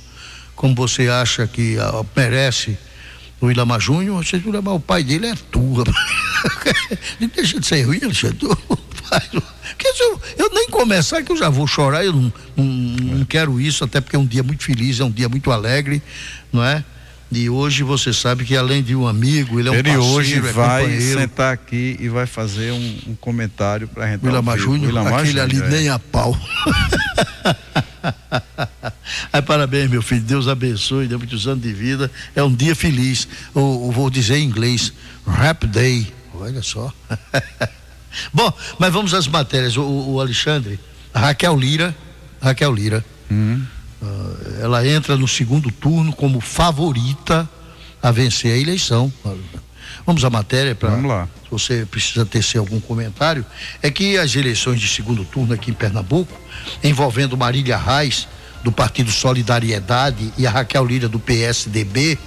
como 0.54 0.74
você 0.74 1.08
acha 1.08 1.46
que 1.46 1.76
uh, 1.76 2.06
merece 2.14 2.78
o 3.42 3.50
Ilamar 3.50 3.80
Júnior, 3.80 4.24
você 4.24 4.36
o 4.36 4.80
pai 4.80 5.02
dele 5.02 5.26
é 5.26 5.34
tua. 5.50 5.84
Deixa 7.34 7.58
de 7.58 7.66
ser 7.66 7.82
ruim, 7.82 8.00
Alexandre. 8.02 8.38
Eu, 10.00 10.20
eu 10.38 10.50
nem 10.54 10.68
começar 10.68 11.22
que 11.22 11.32
eu 11.32 11.36
já 11.36 11.48
vou 11.48 11.66
chorar, 11.66 12.04
eu 12.04 12.12
não, 12.12 12.32
não, 12.56 12.64
não, 12.64 13.24
quero 13.24 13.60
isso, 13.60 13.84
até 13.84 14.00
porque 14.00 14.16
é 14.16 14.18
um 14.18 14.26
dia 14.26 14.42
muito 14.42 14.62
feliz, 14.62 15.00
é 15.00 15.04
um 15.04 15.10
dia 15.10 15.28
muito 15.28 15.50
alegre, 15.50 16.00
não 16.52 16.64
é? 16.64 16.84
E 17.32 17.48
hoje 17.48 17.82
você 17.82 18.12
sabe 18.12 18.44
que 18.44 18.56
além 18.56 18.82
de 18.82 18.94
um 18.94 19.06
amigo, 19.06 19.58
ele 19.58 19.68
é 19.68 19.72
um 19.72 19.74
ele 19.74 19.90
parceiro, 19.90 20.14
hoje 20.14 20.34
é 20.34 20.40
vai 20.40 21.00
sentar 21.00 21.52
aqui 21.52 21.96
e 21.98 22.08
vai 22.08 22.26
fazer 22.26 22.72
um, 22.72 22.98
um 23.08 23.14
comentário 23.14 23.88
para 23.88 24.04
a 24.04 24.10
gente. 24.10 24.24
Ilamar 24.24 24.58
Júnior, 24.58 24.96
aquele 24.98 25.40
ali 25.40 25.60
é. 25.60 25.68
nem 25.68 25.88
a 25.88 25.98
pau. 25.98 26.38
Aí, 29.32 29.40
parabéns, 29.42 29.88
meu 29.88 30.02
filho. 30.02 30.20
Deus 30.22 30.48
abençoe, 30.48 31.06
dê 31.06 31.16
muitos 31.16 31.46
anos 31.46 31.62
de 31.62 31.72
vida. 31.72 32.10
É 32.34 32.42
um 32.42 32.54
dia 32.54 32.74
feliz. 32.74 33.26
Eu, 33.54 33.84
eu 33.86 33.92
vou 33.92 34.10
dizer 34.10 34.36
em 34.36 34.44
inglês: 34.44 34.92
Rap 35.26 35.66
Day. 35.66 36.12
Olha 36.34 36.62
só. 36.62 36.92
Bom, 38.32 38.52
mas 38.78 38.92
vamos 38.92 39.14
às 39.14 39.26
matérias. 39.26 39.76
O, 39.76 39.82
o 39.82 40.20
Alexandre, 40.20 40.78
Raquel 41.14 41.56
Lira, 41.56 41.94
Raquel 42.40 42.74
Lira, 42.74 43.04
Hum. 43.32 43.62
Uh, 44.02 44.60
ela 44.60 44.86
entra 44.86 45.16
no 45.16 45.28
segundo 45.28 45.70
turno 45.70 46.12
como 46.12 46.40
favorita 46.40 47.48
a 48.02 48.10
vencer 48.10 48.52
a 48.52 48.56
eleição. 48.56 49.12
Vamos 50.04 50.24
à 50.24 50.30
matéria 50.30 50.74
para. 50.74 50.90
Vamos 50.90 51.08
lá. 51.08 51.28
Se 51.44 51.50
você 51.50 51.86
precisa 51.86 52.26
tecer 52.26 52.58
algum 52.58 52.80
comentário, 52.80 53.46
é 53.80 53.90
que 53.90 54.18
as 54.18 54.34
eleições 54.34 54.80
de 54.80 54.88
segundo 54.88 55.24
turno 55.24 55.54
aqui 55.54 55.70
em 55.70 55.74
Pernambuco, 55.74 56.36
envolvendo 56.82 57.36
Marília 57.36 57.76
Reis, 57.76 58.26
do 58.64 58.72
Partido 58.72 59.10
Solidariedade, 59.10 60.32
e 60.36 60.46
a 60.46 60.50
Raquel 60.50 60.84
Lira, 60.84 61.08
do 61.08 61.18
PSDB, 61.18 62.18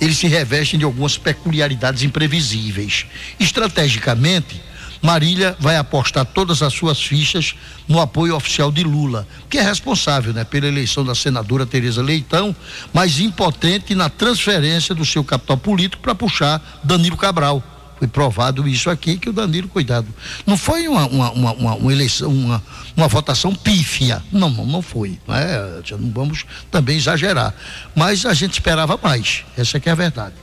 eles 0.00 0.18
se 0.18 0.26
revestem 0.26 0.78
de 0.78 0.84
algumas 0.84 1.16
peculiaridades 1.16 2.02
imprevisíveis. 2.02 3.06
Estrategicamente, 3.38 4.60
Marília 5.02 5.56
vai 5.58 5.76
apostar 5.76 6.24
todas 6.24 6.62
as 6.62 6.72
suas 6.72 7.02
fichas 7.02 7.56
no 7.88 8.00
apoio 8.00 8.36
oficial 8.36 8.70
de 8.70 8.84
Lula, 8.84 9.26
que 9.50 9.58
é 9.58 9.62
responsável 9.62 10.32
né, 10.32 10.44
pela 10.44 10.68
eleição 10.68 11.04
da 11.04 11.14
senadora 11.14 11.66
Tereza 11.66 12.00
Leitão, 12.00 12.54
mas 12.92 13.18
impotente 13.18 13.96
na 13.96 14.08
transferência 14.08 14.94
do 14.94 15.04
seu 15.04 15.24
capital 15.24 15.56
político 15.56 16.02
para 16.02 16.14
puxar 16.14 16.62
Danilo 16.84 17.16
Cabral. 17.16 17.62
Foi 17.98 18.08
provado 18.08 18.66
isso 18.66 18.90
aqui 18.90 19.16
que 19.16 19.28
o 19.28 19.32
Danilo, 19.32 19.68
cuidado. 19.68 20.08
Não 20.46 20.56
foi 20.56 20.88
uma, 20.88 21.06
uma, 21.06 21.30
uma, 21.32 21.74
uma 21.74 21.92
eleição, 21.92 22.30
uma, 22.30 22.62
uma 22.96 23.06
votação 23.06 23.54
pífia. 23.54 24.22
Não, 24.32 24.50
não, 24.50 24.66
não 24.66 24.82
foi. 24.82 25.20
É? 25.28 25.80
Já 25.84 25.96
não 25.96 26.10
vamos 26.10 26.44
também 26.68 26.96
exagerar. 26.96 27.54
Mas 27.94 28.26
a 28.26 28.34
gente 28.34 28.54
esperava 28.54 28.98
mais. 29.00 29.44
Essa 29.56 29.76
é 29.76 29.80
que 29.80 29.88
é 29.88 29.92
a 29.92 29.94
verdade 29.94 30.34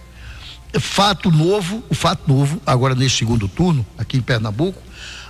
fato 0.78 1.32
novo, 1.32 1.84
o 1.90 1.96
fato 1.96 2.28
novo, 2.28 2.62
agora 2.66 2.94
nesse 2.94 3.18
segundo 3.18 3.48
turno, 3.48 3.86
aqui 3.98 4.18
em 4.18 4.22
Pernambuco, 4.22 4.82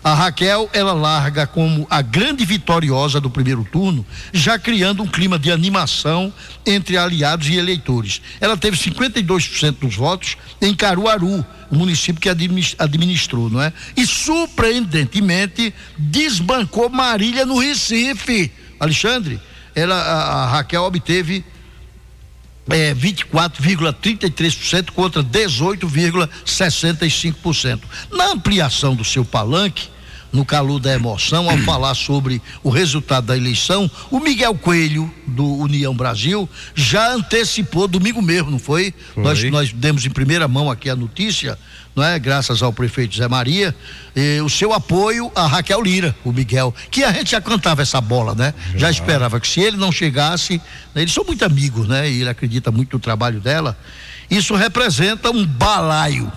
a 0.03 0.13
Raquel, 0.13 0.69
ela 0.71 0.93
larga 0.93 1.45
como 1.45 1.85
a 1.89 2.01
grande 2.01 2.45
vitoriosa 2.45 3.19
do 3.19 3.29
primeiro 3.29 3.65
turno, 3.65 4.05
já 4.33 4.57
criando 4.57 5.03
um 5.03 5.07
clima 5.07 5.37
de 5.37 5.51
animação 5.51 6.33
entre 6.65 6.97
aliados 6.97 7.49
e 7.49 7.55
eleitores. 7.55 8.21
Ela 8.39 8.55
teve 8.55 8.77
52% 8.77 9.75
dos 9.79 9.95
votos 9.95 10.37
em 10.61 10.73
Caruaru, 10.73 11.45
o 11.69 11.75
município 11.75 12.21
que 12.21 12.29
administrou, 12.29 13.49
não 13.49 13.61
é? 13.61 13.73
E 13.95 14.05
surpreendentemente 14.07 15.73
desbancou 15.97 16.89
Marília 16.89 17.45
no 17.45 17.59
Recife. 17.59 18.51
Alexandre, 18.79 19.39
ela, 19.75 19.95
a, 19.95 20.43
a 20.43 20.47
Raquel 20.47 20.83
obteve 20.83 21.43
é, 22.69 22.93
24,33% 22.93 24.91
contra 24.91 25.23
18,65%. 25.23 27.79
Na 28.11 28.31
ampliação 28.31 28.95
do 28.95 29.03
seu 29.03 29.25
palanque, 29.25 29.89
no 30.31 30.45
calor 30.45 30.79
da 30.79 30.93
emoção, 30.93 31.49
ao 31.49 31.57
falar 31.59 31.95
sobre 31.95 32.41
o 32.63 32.69
resultado 32.69 33.25
da 33.25 33.35
eleição, 33.35 33.89
o 34.11 34.19
Miguel 34.19 34.53
Coelho, 34.55 35.11
do 35.25 35.45
União 35.45 35.95
Brasil, 35.95 36.47
já 36.75 37.13
antecipou 37.13 37.87
domingo 37.87 38.21
mesmo, 38.21 38.51
não 38.51 38.59
foi? 38.59 38.93
foi. 39.13 39.23
Nós, 39.23 39.43
nós 39.45 39.71
demos 39.73 40.05
em 40.05 40.09
primeira 40.09 40.45
mão 40.47 40.69
aqui 40.69 40.89
a 40.89 40.95
notícia 40.95 41.57
não 41.99 42.05
é? 42.05 42.17
Graças 42.17 42.63
ao 42.63 42.71
prefeito 42.71 43.17
Zé 43.17 43.27
Maria, 43.27 43.75
e 44.15 44.39
o 44.39 44.49
seu 44.49 44.71
apoio 44.71 45.29
a 45.35 45.45
Raquel 45.45 45.81
Lira, 45.81 46.15
o 46.23 46.31
Miguel, 46.31 46.73
que 46.89 47.03
a 47.03 47.11
gente 47.11 47.31
já 47.31 47.41
cantava 47.41 47.81
essa 47.81 47.99
bola, 47.99 48.33
né? 48.33 48.53
Já, 48.71 48.79
já 48.79 48.91
esperava 48.91 49.37
que 49.37 49.47
se 49.47 49.59
ele 49.59 49.75
não 49.75 49.91
chegasse, 49.91 50.61
né? 50.95 51.01
eles 51.01 51.13
são 51.13 51.25
muito 51.25 51.43
amigos, 51.43 51.89
né? 51.89 52.09
E 52.09 52.21
ele 52.21 52.29
acredita 52.29 52.71
muito 52.71 52.93
no 52.93 52.99
trabalho 52.99 53.41
dela. 53.41 53.77
Isso 54.29 54.55
representa 54.55 55.29
um 55.29 55.45
balaio, 55.45 56.31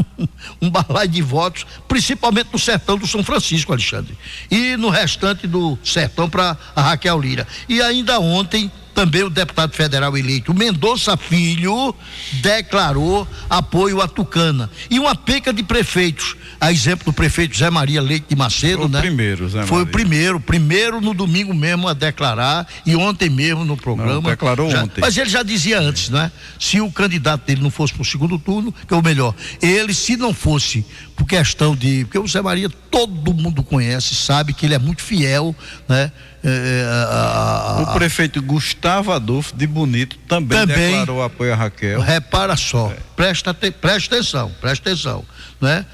um 0.62 0.70
balaio 0.70 1.10
de 1.10 1.20
votos, 1.20 1.66
principalmente 1.86 2.48
no 2.50 2.58
sertão 2.58 2.96
do 2.96 3.06
São 3.06 3.22
Francisco, 3.22 3.70
Alexandre, 3.70 4.16
e 4.50 4.78
no 4.78 4.88
restante 4.88 5.46
do 5.46 5.78
sertão 5.84 6.30
para 6.30 6.56
a 6.74 6.80
Raquel 6.80 7.20
Lira. 7.20 7.46
E 7.68 7.82
ainda 7.82 8.18
ontem 8.18 8.72
também 8.94 9.22
o 9.22 9.30
deputado 9.30 9.72
federal 9.72 10.16
eleito 10.16 10.54
Mendonça 10.54 11.16
Filho 11.16 11.94
declarou 12.40 13.26
apoio 13.48 14.00
a 14.00 14.08
Tucana. 14.08 14.70
E 14.90 14.98
uma 14.98 15.14
peca 15.14 15.52
de 15.52 15.62
prefeitos, 15.62 16.36
a 16.62 16.70
exemplo 16.70 17.06
do 17.06 17.12
prefeito 17.12 17.58
Zé 17.58 17.68
Maria 17.68 18.00
Leite 18.00 18.26
de 18.28 18.36
Macedo, 18.36 18.76
Foi 18.76 18.86
o 18.86 18.88
né? 18.88 19.00
primeiro, 19.00 19.48
Zé 19.48 19.66
Foi 19.66 19.78
Maria. 19.78 19.82
o 19.82 19.92
primeiro, 19.92 20.40
primeiro 20.40 21.00
no 21.00 21.12
domingo 21.12 21.52
mesmo 21.52 21.88
a 21.88 21.92
declarar 21.92 22.68
e 22.86 22.94
ontem 22.94 23.28
mesmo 23.28 23.64
no 23.64 23.76
programa. 23.76 24.12
Não, 24.12 24.22
declarou 24.22 24.70
já, 24.70 24.84
ontem. 24.84 25.00
Mas 25.00 25.16
ele 25.16 25.28
já 25.28 25.42
dizia 25.42 25.80
antes, 25.80 26.08
né? 26.08 26.30
Se 26.60 26.80
o 26.80 26.88
candidato 26.88 27.44
dele 27.44 27.60
não 27.60 27.70
fosse 27.70 27.92
para 27.92 28.02
o 28.02 28.04
segundo 28.04 28.38
turno, 28.38 28.72
que 28.86 28.94
é 28.94 28.96
o 28.96 29.02
melhor, 29.02 29.34
ele 29.60 29.92
se 29.92 30.16
não 30.16 30.32
fosse 30.32 30.86
por 31.16 31.26
questão 31.26 31.74
de, 31.74 32.04
porque 32.04 32.20
o 32.20 32.28
Zé 32.28 32.40
Maria 32.40 32.70
todo 32.92 33.34
mundo 33.34 33.64
conhece, 33.64 34.14
sabe 34.14 34.52
que 34.52 34.64
ele 34.64 34.74
é 34.74 34.78
muito 34.78 35.02
fiel, 35.02 35.56
né? 35.88 36.12
É, 36.44 36.48
é, 36.48 36.86
a, 36.88 37.78
a, 37.78 37.82
o 37.82 37.92
prefeito 37.94 38.40
Gustavo 38.40 39.10
Adolfo 39.10 39.52
de 39.56 39.66
Bonito 39.66 40.16
também, 40.28 40.58
também 40.58 40.90
declarou 40.90 41.24
apoio 41.24 41.52
a 41.52 41.56
Raquel. 41.56 42.00
Repara 42.00 42.56
só, 42.56 42.92
é. 42.92 42.98
presta, 43.16 43.52
presta 43.52 44.14
atenção, 44.14 44.52
presta 44.60 44.90
atenção, 44.90 45.24
né? 45.60 45.84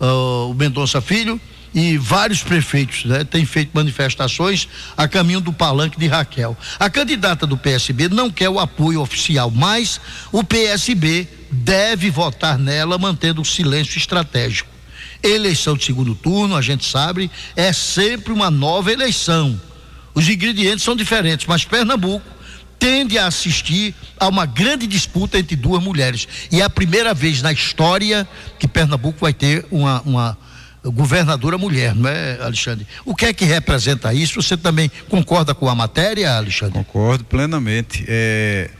Uh, 0.00 0.50
o 0.50 0.54
Mendonça 0.54 1.00
Filho 1.00 1.40
e 1.74 1.98
vários 1.98 2.42
prefeitos 2.42 3.04
né, 3.04 3.24
têm 3.24 3.44
feito 3.44 3.70
manifestações 3.74 4.68
a 4.96 5.06
caminho 5.06 5.40
do 5.40 5.52
palanque 5.52 5.98
de 5.98 6.06
Raquel. 6.06 6.56
A 6.78 6.88
candidata 6.88 7.46
do 7.46 7.58
PSB 7.58 8.08
não 8.08 8.30
quer 8.30 8.48
o 8.48 8.58
apoio 8.58 9.00
oficial, 9.00 9.50
mas 9.50 10.00
o 10.32 10.42
PSB 10.42 11.28
deve 11.50 12.10
votar 12.10 12.58
nela 12.58 12.96
mantendo 12.96 13.42
o 13.42 13.44
silêncio 13.44 13.98
estratégico. 13.98 14.70
Eleição 15.22 15.76
de 15.76 15.84
segundo 15.84 16.14
turno, 16.14 16.56
a 16.56 16.62
gente 16.62 16.86
sabe, 16.86 17.30
é 17.56 17.72
sempre 17.72 18.32
uma 18.32 18.50
nova 18.50 18.92
eleição 18.92 19.60
os 20.18 20.28
ingredientes 20.28 20.82
são 20.82 20.96
diferentes, 20.96 21.46
mas 21.46 21.64
Pernambuco 21.64 22.26
tende 22.78 23.18
a 23.18 23.26
assistir 23.26 23.94
a 24.18 24.28
uma 24.28 24.46
grande 24.46 24.86
disputa 24.86 25.38
entre 25.38 25.56
duas 25.56 25.82
mulheres. 25.82 26.28
E 26.50 26.60
é 26.60 26.64
a 26.64 26.70
primeira 26.70 27.12
vez 27.12 27.42
na 27.42 27.52
história 27.52 28.26
que 28.58 28.68
Pernambuco 28.68 29.18
vai 29.20 29.32
ter 29.32 29.66
uma, 29.70 30.00
uma 30.02 30.38
governadora 30.84 31.58
mulher, 31.58 31.94
não 31.94 32.08
é, 32.08 32.38
Alexandre? 32.40 32.86
O 33.04 33.14
que 33.14 33.26
é 33.26 33.32
que 33.32 33.44
representa 33.44 34.14
isso? 34.14 34.40
Você 34.40 34.56
também 34.56 34.90
concorda 35.08 35.54
com 35.54 35.68
a 35.68 35.74
matéria, 35.74 36.36
Alexandre? 36.36 36.74
Concordo 36.74 37.24
plenamente. 37.24 38.04
É, 38.06 38.70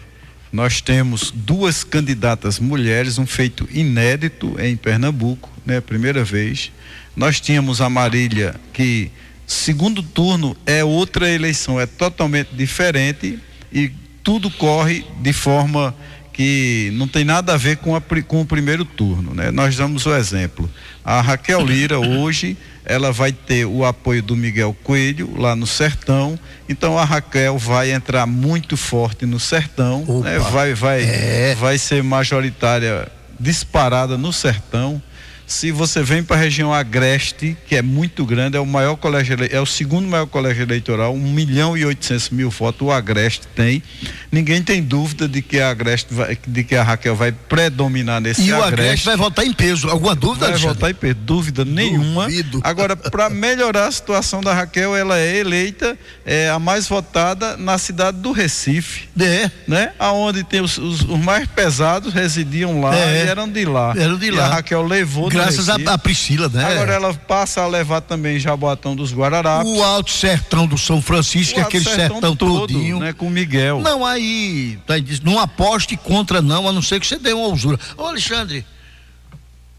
nós 0.53 0.81
temos 0.81 1.31
duas 1.31 1.85
candidatas 1.85 2.59
mulheres, 2.59 3.19
um 3.19 3.27
feito 3.27 3.69
inédito 3.73 4.57
em 4.61 4.77
Pernambuco, 4.77 5.51
né? 5.67 5.81
Primeira 5.81 6.25
vez. 6.25 6.71
Nós 7.17 7.41
tínhamos 7.41 7.81
a 7.81 7.91
Marília 7.91 8.55
que 8.73 9.11
Segundo 9.49 10.03
turno 10.03 10.55
é 10.67 10.85
outra 10.85 11.27
eleição, 11.31 11.81
é 11.81 11.87
totalmente 11.87 12.51
diferente 12.53 13.39
e 13.73 13.91
tudo 14.23 14.51
corre 14.51 15.05
de 15.21 15.33
forma 15.33 15.95
que 16.39 16.91
não 16.95 17.09
tem 17.09 17.25
nada 17.25 17.55
a 17.55 17.57
ver 17.57 17.79
com, 17.79 17.97
a, 17.97 18.01
com 18.01 18.41
o 18.41 18.47
primeiro 18.47 18.85
turno, 18.85 19.35
né? 19.35 19.51
Nós 19.51 19.77
damos 19.77 20.07
o 20.07 20.15
exemplo. 20.15 20.71
A 21.05 21.21
Raquel 21.21 21.67
Lira 21.67 21.99
hoje, 21.99 22.57
ela 22.85 23.11
vai 23.11 23.33
ter 23.33 23.65
o 23.65 23.85
apoio 23.85 24.23
do 24.23 24.37
Miguel 24.37 24.77
Coelho 24.85 25.35
lá 25.37 25.57
no 25.57 25.67
Sertão, 25.67 26.39
então 26.69 26.97
a 26.97 27.05
Raquel 27.05 27.59
vai 27.59 27.91
entrar 27.91 28.25
muito 28.25 28.77
forte 28.77 29.27
no 29.27 29.41
Sertão, 29.41 30.05
né? 30.23 30.39
vai, 30.39 30.75
vai, 30.75 31.03
é. 31.03 31.57
vai 31.59 31.77
ser 31.77 32.05
majoritária 32.05 33.11
disparada 33.41 34.17
no 34.17 34.33
Sertão. 34.33 35.03
Se 35.49 35.73
você 35.73 36.03
vem 36.03 36.23
para 36.23 36.37
a 36.37 36.39
região 36.39 36.75
agreste, 36.75 37.57
que 37.67 37.75
é 37.75 37.81
muito 37.81 38.27
grande, 38.27 38.59
é 38.59 38.61
o 38.61 38.67
maior 38.67 38.97
colégio, 38.97 39.35
é 39.51 39.59
o 39.59 39.65
segundo 39.65 40.07
maior 40.07 40.27
colégio 40.27 40.63
eleitoral, 40.63 41.15
1 41.15 41.19
milhão 41.19 41.75
e 41.75 41.87
800 41.87 42.29
mil 42.29 42.51
votos 42.51 42.87
o 42.87 42.93
agreste 42.93 43.47
tem. 43.57 43.83
Ninguém 44.31 44.63
tem 44.63 44.83
dúvida 44.83 45.27
de 45.27 45.41
que 45.41 45.59
a 45.59 45.71
agreste 45.71 46.13
vai, 46.13 46.37
de 46.47 46.63
que 46.63 46.77
a 46.77 46.83
Raquel 46.83 47.17
vai 47.17 47.33
predominar 47.33 48.21
nesse 48.21 48.43
e 48.43 48.53
agreste. 48.53 48.53
E 48.53 48.61
o 48.61 48.63
agreste 48.63 49.07
vai 49.07 49.17
votar 49.17 49.47
em 49.47 49.53
peso. 49.55 49.89
Alguma 49.89 50.15
dúvida? 50.15 50.41
Vai 50.41 50.51
Alexandre? 50.51 50.75
votar 50.75 50.91
em 50.91 50.95
peso, 50.95 51.15
dúvida 51.15 51.65
nenhuma. 51.65 52.25
Duvido. 52.25 52.61
Agora, 52.63 52.95
para 52.95 53.31
melhorar 53.31 53.87
a 53.87 53.91
situação 53.91 54.43
da 54.43 54.53
Raquel, 54.53 54.95
ela 54.95 55.19
é 55.19 55.39
eleita 55.39 55.99
é, 56.27 56.51
a 56.51 56.59
mais 56.59 56.87
votada 56.87 57.57
na 57.57 57.79
cidade 57.79 58.19
do 58.19 58.33
Recife. 58.33 59.09
É. 59.19 59.51
Né? 59.67 59.93
Aonde 59.99 60.45
tem 60.45 60.61
os, 60.61 60.77
os, 60.77 61.01
os 61.01 61.19
mais 61.19 61.49
pesados 61.49 62.13
residiam 62.13 62.83
lá 62.83 62.95
é. 62.95 63.25
e 63.25 63.29
eram 63.29 63.49
de 63.49 63.65
lá. 63.65 63.95
Eram 63.97 64.19
de 64.19 64.31
lá. 64.31 64.43
E 64.43 64.45
a 64.45 64.49
Raquel 64.49 64.83
levou 64.83 65.38
Graças 65.43 65.69
a, 65.69 65.99
Priscila, 65.99 66.49
né? 66.49 66.65
Agora 66.65 66.93
ela 66.93 67.15
passa 67.15 67.63
a 67.63 67.67
levar 67.67 68.01
também 68.01 68.39
Jaboatão 68.39 68.95
dos 68.95 69.13
Guararapes. 69.13 69.71
O 69.71 69.83
Alto 69.83 70.11
Sertão 70.11 70.67
do 70.67 70.77
São 70.77 71.01
Francisco, 71.01 71.61
aquele 71.61 71.85
sertão, 71.85 72.17
sertão 72.17 72.37
todo, 72.37 72.61
todinho. 72.61 72.99
né? 72.99 73.13
Com 73.13 73.31
Miguel. 73.31 73.81
Não, 73.81 74.05
aí, 74.05 74.79
não 75.23 75.39
aposte 75.39 75.97
contra 75.97 76.41
não, 76.43 76.69
a 76.69 76.73
não 76.73 76.83
ser 76.83 77.01
que 77.01 77.07
você 77.07 77.19
dê 77.19 77.33
uma 77.33 77.49
usura. 77.49 77.79
Ô 77.97 78.05
Alexandre, 78.05 78.65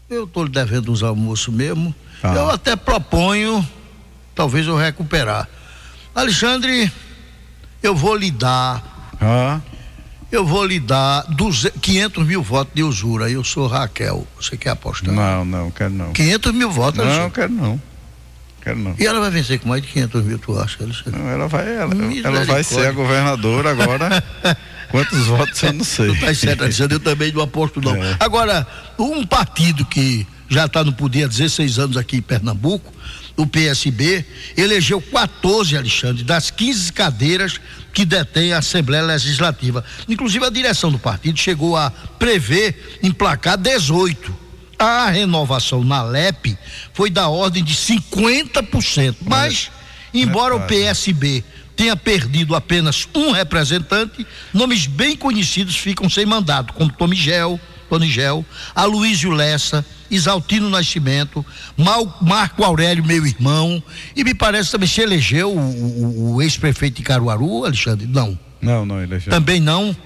eu 0.08 0.24
estou 0.24 0.44
lhe 0.44 0.50
devendo 0.50 0.90
uns 0.90 1.02
almoços 1.02 1.52
mesmo. 1.52 1.94
Ah. 2.22 2.34
Eu 2.34 2.50
até 2.50 2.76
proponho, 2.76 3.66
talvez 4.34 4.66
eu 4.66 4.76
recuperar. 4.76 5.48
Alexandre, 6.14 6.90
eu 7.82 7.94
vou 7.94 8.14
lhe 8.14 8.30
dar 8.30 8.82
ah 9.20 9.60
eu 10.30 10.46
vou 10.46 10.64
lhe 10.64 10.78
dar 10.78 11.22
200, 11.28 11.80
500 11.80 12.26
mil 12.26 12.42
votos 12.42 12.74
de 12.74 12.82
usura. 12.82 13.30
Eu 13.30 13.42
sou 13.42 13.66
Raquel. 13.66 14.26
Você 14.40 14.56
quer 14.56 14.70
apostar? 14.70 15.12
Não, 15.12 15.44
não, 15.44 15.70
quero 15.70 15.92
não. 15.92 16.12
500 16.12 16.52
mil 16.52 16.70
votos, 16.70 17.04
Não, 17.04 17.30
quero 17.30 17.52
não. 17.52 17.82
Quero 18.62 18.78
não. 18.78 18.94
E 18.98 19.06
ela 19.06 19.20
vai 19.20 19.30
vencer 19.30 19.58
com 19.58 19.68
mais 19.68 19.82
de 19.82 19.88
500 19.88 20.24
mil, 20.24 20.38
tu 20.38 20.58
acha? 20.58 20.78
Não, 21.06 21.28
ela 21.28 21.48
vai, 21.48 21.76
ela, 21.76 21.94
ela 22.24 22.44
vai 22.44 22.62
ser 22.62 22.88
a 22.88 22.92
governadora 22.92 23.70
agora. 23.70 24.22
Quantos 24.90 25.26
votos 25.26 25.62
eu 25.62 25.72
não 25.72 25.84
sei. 25.84 26.14
Tá 26.18 26.34
certo, 26.34 26.64
eu 26.92 27.00
também 27.00 27.32
não 27.32 27.42
aposto 27.42 27.80
não. 27.80 27.94
É. 27.94 28.16
Agora, 28.18 28.66
um 28.98 29.24
partido 29.24 29.84
que 29.84 30.26
já 30.48 30.66
está 30.66 30.82
no 30.82 30.92
poder 30.92 31.24
há 31.24 31.28
16 31.28 31.78
anos 31.78 31.96
aqui 31.96 32.16
em 32.16 32.22
Pernambuco, 32.22 32.92
o 33.36 33.46
PSB, 33.46 34.24
elegeu 34.56 35.00
14, 35.00 35.76
Alexandre, 35.76 36.24
das 36.24 36.50
15 36.50 36.92
cadeiras 36.92 37.60
que 37.92 38.04
detém 38.04 38.52
a 38.52 38.58
Assembleia 38.58 39.02
Legislativa. 39.02 39.84
Inclusive, 40.08 40.44
a 40.44 40.50
direção 40.50 40.90
do 40.90 40.98
partido 40.98 41.38
chegou 41.38 41.76
a 41.76 41.90
prever 41.90 42.98
emplacar 43.02 43.56
18. 43.56 44.50
A 44.78 45.10
renovação 45.10 45.84
na 45.84 46.02
LEP 46.02 46.56
foi 46.92 47.10
da 47.10 47.28
ordem 47.28 47.62
de 47.62 47.74
50%. 47.74 49.16
Mas, 49.22 49.70
embora 50.14 50.56
o 50.56 50.66
PSB 50.66 51.44
tenha 51.76 51.96
perdido 51.96 52.54
apenas 52.54 53.08
um 53.14 53.30
representante, 53.30 54.26
nomes 54.52 54.86
bem 54.86 55.16
conhecidos 55.16 55.76
ficam 55.76 56.08
sem 56.10 56.26
mandato, 56.26 56.74
como 56.74 56.92
Tomigel, 56.92 57.58
Tonigel, 57.88 58.44
Aloysio 58.74 59.30
Lessa, 59.30 59.84
Isaltino 60.10 60.68
Nascimento, 60.68 61.44
Marco 62.20 62.64
Aurélio, 62.64 63.04
meu 63.04 63.26
irmão, 63.26 63.82
e 64.16 64.24
me 64.24 64.34
parece 64.34 64.72
também 64.72 64.88
se 64.88 65.00
elegeu 65.00 65.50
o, 65.52 65.58
o, 65.58 66.34
o 66.34 66.42
ex-prefeito 66.42 66.96
de 66.96 67.02
Caruaru, 67.02 67.64
Alexandre? 67.64 68.06
Não. 68.06 68.38
Não, 68.60 68.84
não 68.84 69.02
elegeu. 69.02 69.30
Também 69.30 69.60
não. 69.60 69.96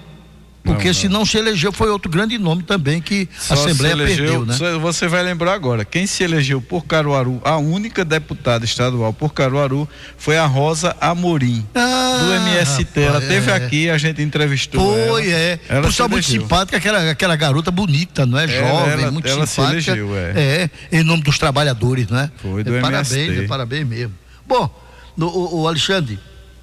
Porque 0.65 0.87
não, 0.87 0.93
se 0.93 1.07
não 1.07 1.25
se 1.25 1.37
elegeu 1.37 1.71
foi 1.71 1.89
outro 1.89 2.09
grande 2.09 2.37
nome 2.39 2.63
também 2.63 2.99
que 2.99 3.29
Só 3.37 3.53
a 3.53 3.57
Assembleia 3.57 3.93
elegeu, 3.93 4.45
perdeu, 4.45 4.45
né? 4.45 4.79
Você 4.79 5.07
vai 5.07 5.21
lembrar 5.21 5.53
agora, 5.53 5.85
quem 5.85 6.07
se 6.07 6.23
elegeu 6.23 6.59
por 6.59 6.85
Caruaru, 6.85 7.39
a 7.43 7.57
única 7.57 8.03
deputada 8.03 8.65
estadual 8.65 9.13
por 9.13 9.31
Caruaru 9.33 9.87
foi 10.17 10.37
a 10.37 10.45
Rosa 10.45 10.95
Amorim, 10.99 11.63
ah, 11.75 12.17
do 12.19 12.33
MST. 12.33 12.99
Ela 12.99 13.21
teve 13.21 13.51
é. 13.51 13.53
aqui, 13.53 13.89
a 13.89 13.97
gente 13.97 14.23
entrevistou 14.23 14.81
Foi, 14.81 15.29
ela. 15.29 15.39
é. 15.39 15.59
Ela 15.69 15.87
Pessoal 15.87 16.09
muito 16.09 16.25
simpática, 16.27 16.77
aquela, 16.77 17.11
aquela 17.11 17.35
garota 17.35 17.69
bonita, 17.69 18.25
não 18.25 18.39
é? 18.39 18.47
Jovem, 18.47 18.93
ela, 18.93 19.11
muito 19.11 19.27
ela 19.27 19.45
simpática. 19.45 19.81
Se 19.81 19.91
elegeu, 19.91 20.17
é. 20.17 20.69
é, 20.91 20.97
em 20.99 21.03
nome 21.03 21.21
dos 21.21 21.37
trabalhadores, 21.37 22.07
não 22.07 22.19
é? 22.19 22.31
Foi 22.37 22.63
do 22.63 22.75
é, 22.75 22.79
MST. 22.79 23.15
Parabéns, 23.15 23.43
é, 23.43 23.47
parabéns 23.47 23.87
mesmo. 23.87 24.13
Bom, 24.47 24.69
o, 25.17 25.61
o 25.61 25.67
Alexandre, 25.67 26.19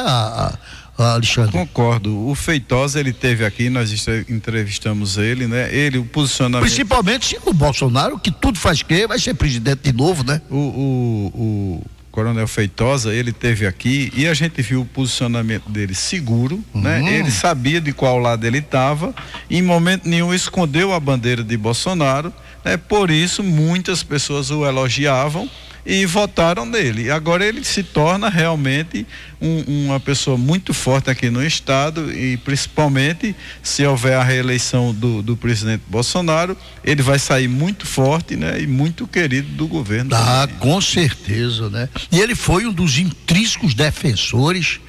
Alexandre? 0.98 1.52
Concordo. 1.52 2.30
O 2.30 2.36
Feitosa 2.36 3.00
ele 3.00 3.12
teve 3.12 3.44
aqui, 3.44 3.70
nós 3.70 3.92
entrevistamos 4.30 5.18
ele, 5.18 5.48
né? 5.48 5.74
Ele 5.74 5.98
o 5.98 6.06
posicionamento. 6.06 6.68
Principalmente 6.68 7.38
o 7.44 7.52
Bolsonaro, 7.52 8.20
que 8.20 8.32
tudo 8.32 8.58
faz 8.60 8.84
que 8.84 9.08
vai 9.08 9.20
ser 9.20 9.34
presidente 9.34 9.82
de 9.84 9.94
novo, 9.94 10.24
né? 10.24 10.42
O, 10.50 10.56
o, 10.56 11.26
o 11.34 11.99
Coronel 12.12 12.48
Feitosa, 12.48 13.14
ele 13.14 13.32
teve 13.32 13.66
aqui 13.68 14.12
e 14.16 14.28
a 14.28 14.34
gente 14.34 14.62
viu 14.62 14.82
o 14.82 14.86
posicionamento 14.86 15.70
dele 15.70 15.94
seguro, 15.94 16.64
né? 16.74 17.00
uhum. 17.00 17.06
né? 17.06 17.20
Ele 17.20 17.32
sabia 17.32 17.80
de 17.80 17.94
qual 17.94 18.18
lado 18.18 18.46
ele 18.46 18.58
estava, 18.60 19.14
em 19.50 19.62
momento 19.62 20.08
nenhum 20.08 20.34
escondeu 20.34 20.94
a 20.94 21.00
bandeira 21.00 21.44
de 21.44 21.56
Bolsonaro, 21.56 22.34
né? 22.64 22.78
Por 22.78 23.12
isso 23.12 23.44
muitas 23.44 24.04
pessoas 24.04 24.50
o 24.52 24.66
elogiavam 24.66 25.50
e 25.86 26.06
votaram 26.06 26.66
nele. 26.66 27.10
Agora 27.10 27.46
ele 27.46 27.64
se 27.64 27.84
torna 27.84 28.30
realmente 28.30 29.06
um, 29.42 29.86
uma 29.86 30.00
pessoa 30.00 30.38
muito 30.38 30.74
forte 30.74 31.10
aqui 31.10 31.30
no 31.30 31.46
estado 31.46 32.12
e 32.12 32.38
principalmente 32.38 33.36
se 33.64 33.86
houver 33.86 34.16
a 34.16 34.24
reeleição 34.24 34.94
do, 34.94 35.22
do 35.22 35.38
presidente 35.38 35.84
Bolsonaro, 35.88 36.56
ele 36.84 37.02
vai 37.02 37.20
sair 37.20 37.48
muito 37.48 37.86
forte, 37.86 38.36
né? 38.36 38.62
E 38.62 38.68
muito 38.68 39.08
querido 39.08 39.50
do 39.50 39.68
governo. 39.68 40.12
Ah, 40.14 40.48
com 40.60 40.80
certeza, 40.82 41.70
né? 41.70 41.90
E 42.12 42.20
ele 42.20 42.36
foi 42.36 42.66
um 42.66 42.74
dos 42.74 42.98
intrínsecos 42.98 43.74
defensores 43.74 44.80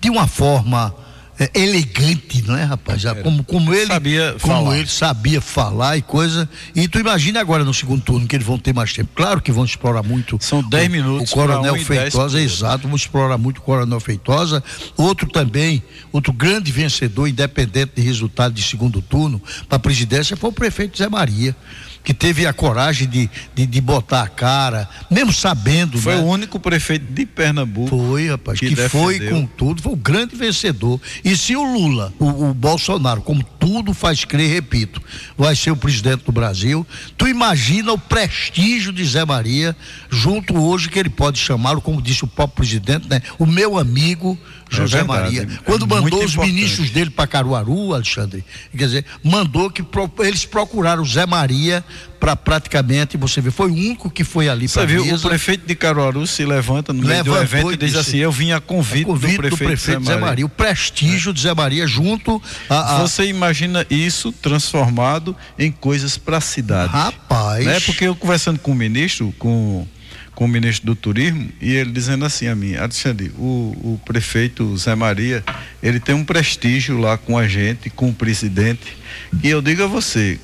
de 0.00 0.10
uma 0.10 0.26
forma 0.26 0.94
é, 1.42 1.50
elegante, 1.60 2.42
não 2.46 2.56
é, 2.56 2.62
rapaz? 2.62 3.00
Já, 3.00 3.14
como, 3.16 3.42
como 3.42 3.74
ele 3.74 3.86
sabia 3.86 4.36
como 4.40 4.54
falar. 4.54 4.78
ele 4.78 4.88
sabia 4.88 5.40
falar 5.40 5.96
e 5.96 6.02
coisa. 6.02 6.48
E 6.74 6.86
tu 6.86 7.00
imagina 7.00 7.40
agora 7.40 7.64
no 7.64 7.74
segundo 7.74 8.02
turno 8.02 8.26
que 8.26 8.36
eles 8.36 8.46
vão 8.46 8.58
ter 8.58 8.72
mais 8.72 8.92
tempo. 8.92 9.10
Claro 9.14 9.40
que 9.40 9.50
vão 9.50 9.64
explorar 9.64 10.02
muito. 10.02 10.38
São 10.40 10.62
10 10.62 10.90
minutos. 10.90 11.32
O 11.32 11.34
Coronel 11.34 11.76
Feitosa, 11.76 12.40
exato, 12.40 12.86
vão 12.86 12.96
explorar 12.96 13.38
muito 13.38 13.58
o 13.58 13.62
Coronel 13.62 14.00
Feitosa. 14.00 14.62
Outro 14.96 15.28
também, 15.28 15.82
outro 16.12 16.32
grande 16.32 16.70
vencedor, 16.70 17.26
independente 17.26 17.92
de 17.96 18.02
resultado 18.02 18.54
de 18.54 18.62
segundo 18.62 19.02
turno, 19.02 19.42
para 19.68 19.76
a 19.76 19.80
presidência 19.80 20.36
foi 20.36 20.50
o 20.50 20.52
prefeito 20.52 20.98
Zé 20.98 21.08
Maria 21.08 21.56
que 22.04 22.12
teve 22.12 22.46
a 22.46 22.52
coragem 22.52 23.08
de, 23.08 23.30
de, 23.54 23.66
de 23.66 23.80
botar 23.80 24.22
a 24.22 24.28
cara, 24.28 24.88
mesmo 25.10 25.32
sabendo. 25.32 25.98
Foi 25.98 26.16
né? 26.16 26.20
o 26.20 26.24
único 26.24 26.58
prefeito 26.58 27.12
de 27.12 27.24
Pernambuco. 27.24 27.90
Foi, 27.90 28.28
rapaz, 28.28 28.58
que, 28.58 28.74
que 28.74 28.88
foi 28.88 29.20
com 29.20 29.46
tudo, 29.46 29.80
foi 29.80 29.92
o 29.92 29.96
grande 29.96 30.34
vencedor. 30.34 31.00
E 31.24 31.31
se 31.36 31.56
o 31.56 31.64
Lula, 31.64 32.12
o, 32.18 32.26
o, 32.26 32.54
Bolsonaro, 32.54 33.22
como 33.22 33.44
tudo 33.62 33.94
faz 33.94 34.24
crer, 34.24 34.50
repito, 34.50 35.00
vai 35.38 35.54
ser 35.54 35.70
o 35.70 35.76
presidente 35.76 36.24
do 36.24 36.32
Brasil, 36.32 36.84
tu 37.16 37.28
imagina 37.28 37.92
o 37.92 37.98
prestígio 37.98 38.92
de 38.92 39.04
Zé 39.04 39.24
Maria, 39.24 39.76
junto 40.10 40.60
hoje 40.60 40.88
que 40.88 40.98
ele 40.98 41.08
pode 41.08 41.38
chamá-lo, 41.38 41.80
como 41.80 42.02
disse 42.02 42.24
o 42.24 42.26
próprio 42.26 42.56
presidente, 42.56 43.08
né? 43.08 43.22
O 43.38 43.46
meu 43.46 43.78
amigo 43.78 44.36
é 44.68 44.74
José 44.74 44.98
é 44.98 45.04
Maria. 45.04 45.46
Quando 45.64 45.84
é 45.84 45.88
mandou 45.88 46.24
os 46.24 46.32
importante. 46.32 46.52
ministros 46.52 46.90
dele 46.90 47.10
para 47.10 47.26
Caruaru, 47.28 47.94
Alexandre, 47.94 48.44
quer 48.76 48.86
dizer, 48.86 49.04
mandou 49.22 49.70
que 49.70 49.84
eles 50.20 50.44
procuraram 50.44 51.02
o 51.02 51.06
Zé 51.06 51.24
Maria 51.24 51.84
para 52.18 52.36
praticamente, 52.36 53.16
você 53.16 53.40
vê, 53.40 53.50
foi 53.50 53.68
o 53.68 53.74
único 53.74 54.08
que 54.08 54.22
foi 54.22 54.48
ali 54.48 54.68
para 54.68 54.82
Você 54.82 54.86
viu, 54.86 55.14
o 55.14 55.20
prefeito 55.20 55.66
de 55.66 55.74
Caruaru 55.74 56.24
se 56.24 56.44
levanta 56.44 56.92
no 56.92 57.02
meio 57.02 57.24
do 57.24 57.36
evento 57.36 57.72
e 57.72 57.76
diz 57.76 57.96
assim, 57.96 58.18
eu 58.18 58.30
vim 58.30 58.52
a 58.52 58.60
convite, 58.60 59.02
a 59.02 59.06
convite 59.06 59.32
do, 59.32 59.36
prefeito 59.38 59.64
do 59.64 59.66
prefeito, 59.66 60.04
Zé, 60.04 60.12
Maria. 60.12 60.26
Maria. 60.26 60.46
O 60.46 60.48
prestígio 60.48 61.30
é. 61.30 61.32
de 61.32 61.40
Zé 61.40 61.52
Maria 61.52 61.84
junto 61.84 62.40
a, 62.70 62.94
a... 62.94 62.98
Você 63.00 63.24
imagina 63.24 63.51
isso 63.90 64.32
transformado 64.32 65.36
em 65.58 65.70
coisas 65.70 66.16
para 66.16 66.38
a 66.38 66.40
cidade. 66.40 66.92
Rapaz. 66.92 67.64
Né? 67.64 67.80
Porque 67.80 68.04
eu 68.06 68.16
conversando 68.16 68.58
com 68.58 68.72
o 68.72 68.74
ministro, 68.74 69.34
com 69.38 69.86
com 70.34 70.46
o 70.46 70.48
ministro 70.48 70.86
do 70.86 70.96
Turismo 70.96 71.50
e 71.60 71.72
ele 71.72 71.90
dizendo 71.90 72.24
assim 72.24 72.48
a 72.48 72.54
mim, 72.54 72.74
Alexandre, 72.74 73.30
o, 73.36 73.94
o 73.94 74.00
prefeito 74.04 74.76
Zé 74.76 74.94
Maria, 74.94 75.44
ele 75.82 76.00
tem 76.00 76.14
um 76.14 76.24
prestígio 76.24 76.98
lá 76.98 77.18
com 77.18 77.36
a 77.36 77.46
gente, 77.46 77.90
com 77.90 78.08
o 78.08 78.14
presidente, 78.14 78.96
e 79.42 79.48
eu 79.48 79.60
digo 79.60 79.84
a 79.84 79.86
você, 79.86 80.40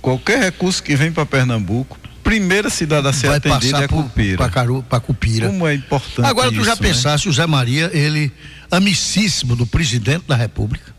qualquer 0.00 0.40
recurso 0.40 0.82
que 0.82 0.94
vem 0.94 1.10
para 1.10 1.26
Pernambuco, 1.26 1.98
primeira 2.22 2.70
cidade 2.70 3.08
a 3.08 3.12
ser 3.12 3.28
Vai 3.28 3.36
atendida 3.38 3.84
é 3.84 3.88
Cupira. 3.88 4.48
Para 4.88 5.00
Cupira. 5.00 5.48
Como 5.48 5.66
é 5.66 5.74
importante 5.74 6.26
Agora 6.26 6.50
tu 6.50 6.56
isso, 6.56 6.64
já 6.64 6.74
né? 6.76 6.80
pensaste, 6.80 7.28
o 7.28 7.32
Zé 7.32 7.46
Maria, 7.46 7.90
ele 7.92 8.32
amicíssimo 8.70 9.56
do 9.56 9.66
presidente 9.66 10.24
da 10.26 10.36
República, 10.36 10.94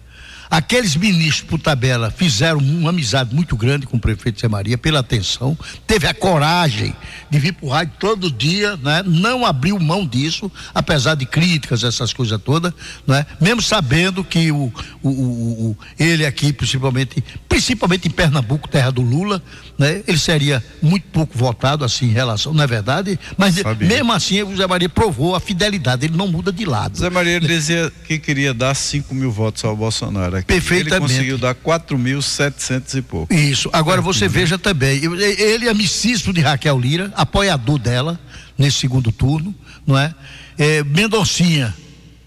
Aqueles 0.54 0.96
ministros, 0.96 1.50
por 1.50 1.60
tabela, 1.60 2.12
fizeram 2.12 2.60
uma 2.60 2.92
amizade 2.92 3.34
muito 3.34 3.58
grande 3.58 3.88
com 3.88 3.98
o 3.98 4.00
prefeito 4.00 4.40
Zé 4.40 4.48
Maria, 4.48 4.78
pela 4.78 5.00
atenção, 5.00 5.58
teve 5.88 6.06
a 6.06 6.14
coragem 6.14 6.96
de 7.28 7.40
vir 7.40 7.54
para 7.54 7.66
o 7.66 7.70
rádio 7.70 7.96
todo 7.98 8.30
dia, 8.30 8.78
né? 8.78 9.02
não 9.04 9.48
abriu 9.48 9.80
mão 9.80 10.06
disso, 10.06 10.52
apesar 10.72 11.16
de 11.16 11.26
críticas, 11.26 11.84
essas 11.84 12.14
coisas 12.14 12.40
todas, 12.40 12.72
né? 13.08 13.26
mesmo 13.42 13.64
sabendo 13.64 14.24
que 14.24 14.52
o, 14.52 14.72
o, 15.02 15.10
o, 15.10 15.70
o, 15.72 15.78
ele 15.98 16.24
aqui, 16.24 16.54
principalmente, 16.54 17.24
principalmente 17.50 18.08
em 18.08 18.12
Pernambuco, 18.12 18.70
terra 18.70 18.92
do 18.92 19.02
Lula, 19.02 19.42
né? 19.78 20.04
ele 20.08 20.18
seria 20.18 20.64
muito 20.82 21.08
pouco 21.08 21.38
votado 21.38 21.84
assim 21.84 22.06
em 22.06 22.12
relação, 22.12 22.54
não 22.54 22.64
é 22.64 22.68
verdade? 22.68 23.20
Mas 23.38 23.56
Sabia. 23.56 23.88
mesmo 23.88 24.14
assim 24.14 24.44
o 24.44 24.56
Zé 24.56 24.68
Maria 24.68 24.90
provou 24.90 25.36
a 25.36 25.40
fidelidade, 25.40 26.06
ele 26.06 26.18
não 26.18 26.28
muda 26.28 26.52
de 26.52 26.66
lado. 26.66 26.98
Zé 26.98 27.10
Maria 27.10 27.40
dizia 27.40 27.92
que 28.08 28.20
queria 28.20 28.54
dar 28.54 28.76
5 28.76 29.14
mil 29.14 29.32
votos 29.32 29.64
ao 29.64 29.76
Bolsonaro 29.76 30.38
aqui. 30.38 30.48
Perfeitamente. 30.48 30.94
Ele 30.94 31.02
conseguiu 31.02 31.38
dar 31.38 31.56
4.700 31.56 32.96
e 32.96 33.02
pouco. 33.02 33.34
Isso. 33.34 33.70
Agora 33.74 34.02
você 34.02 34.28
veja 34.28 34.58
também, 34.58 35.02
ele 35.04 35.68
é 35.68 35.70
amicíssimo 35.70 36.34
de 36.34 36.42
Raquel 36.42 36.80
Lira, 36.80 37.12
apoiador 37.16 37.80
dela 37.80 38.20
nesse 38.58 38.78
segundo 38.78 39.12
turno, 39.12 39.54
não 39.86 39.98
é? 39.98 40.14
é 40.58 40.84
Mendoncinha 40.84 41.74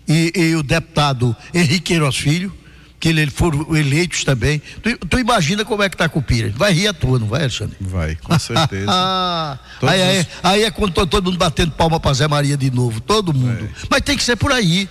e, 0.09 0.33
e, 0.35 0.55
o 0.55 0.63
deputado 0.63 1.35
Henrique 1.53 1.81
Queiroz 1.81 2.17
Filho, 2.17 2.53
que 2.99 3.09
ele, 3.09 3.31
foram 3.31 3.77
eleitos 3.77 4.25
também. 4.25 4.61
Tu, 4.83 4.99
tu 4.99 5.19
imagina 5.19 5.65
como 5.65 5.83
é 5.83 5.89
que 5.89 5.97
tá 5.97 6.07
a 6.07 6.09
Cupira? 6.09 6.53
Vai 6.57 6.73
rir 6.73 6.89
a 6.89 6.93
tua, 6.93 7.19
não 7.19 7.27
vai, 7.27 7.43
Alexandre? 7.43 7.77
Vai, 7.81 8.17
com 8.17 8.37
certeza. 8.39 8.91
aí, 9.83 10.03
aí, 10.03 10.21
os... 10.21 10.27
aí, 10.43 10.65
é 10.65 10.71
quando 10.71 10.93
todo, 10.93 11.09
todo 11.09 11.25
mundo 11.27 11.39
batendo 11.39 11.73
palma 11.73 12.01
para 12.01 12.15
Zé 12.15 12.27
Maria 12.27 12.57
de 12.57 12.71
novo, 12.71 13.01
todo 13.01 13.35
mundo. 13.35 13.65
É. 13.65 13.87
Mas 13.91 14.01
tem 14.01 14.17
que 14.17 14.25
ser 14.25 14.37
por 14.37 14.53
aí. 14.53 14.89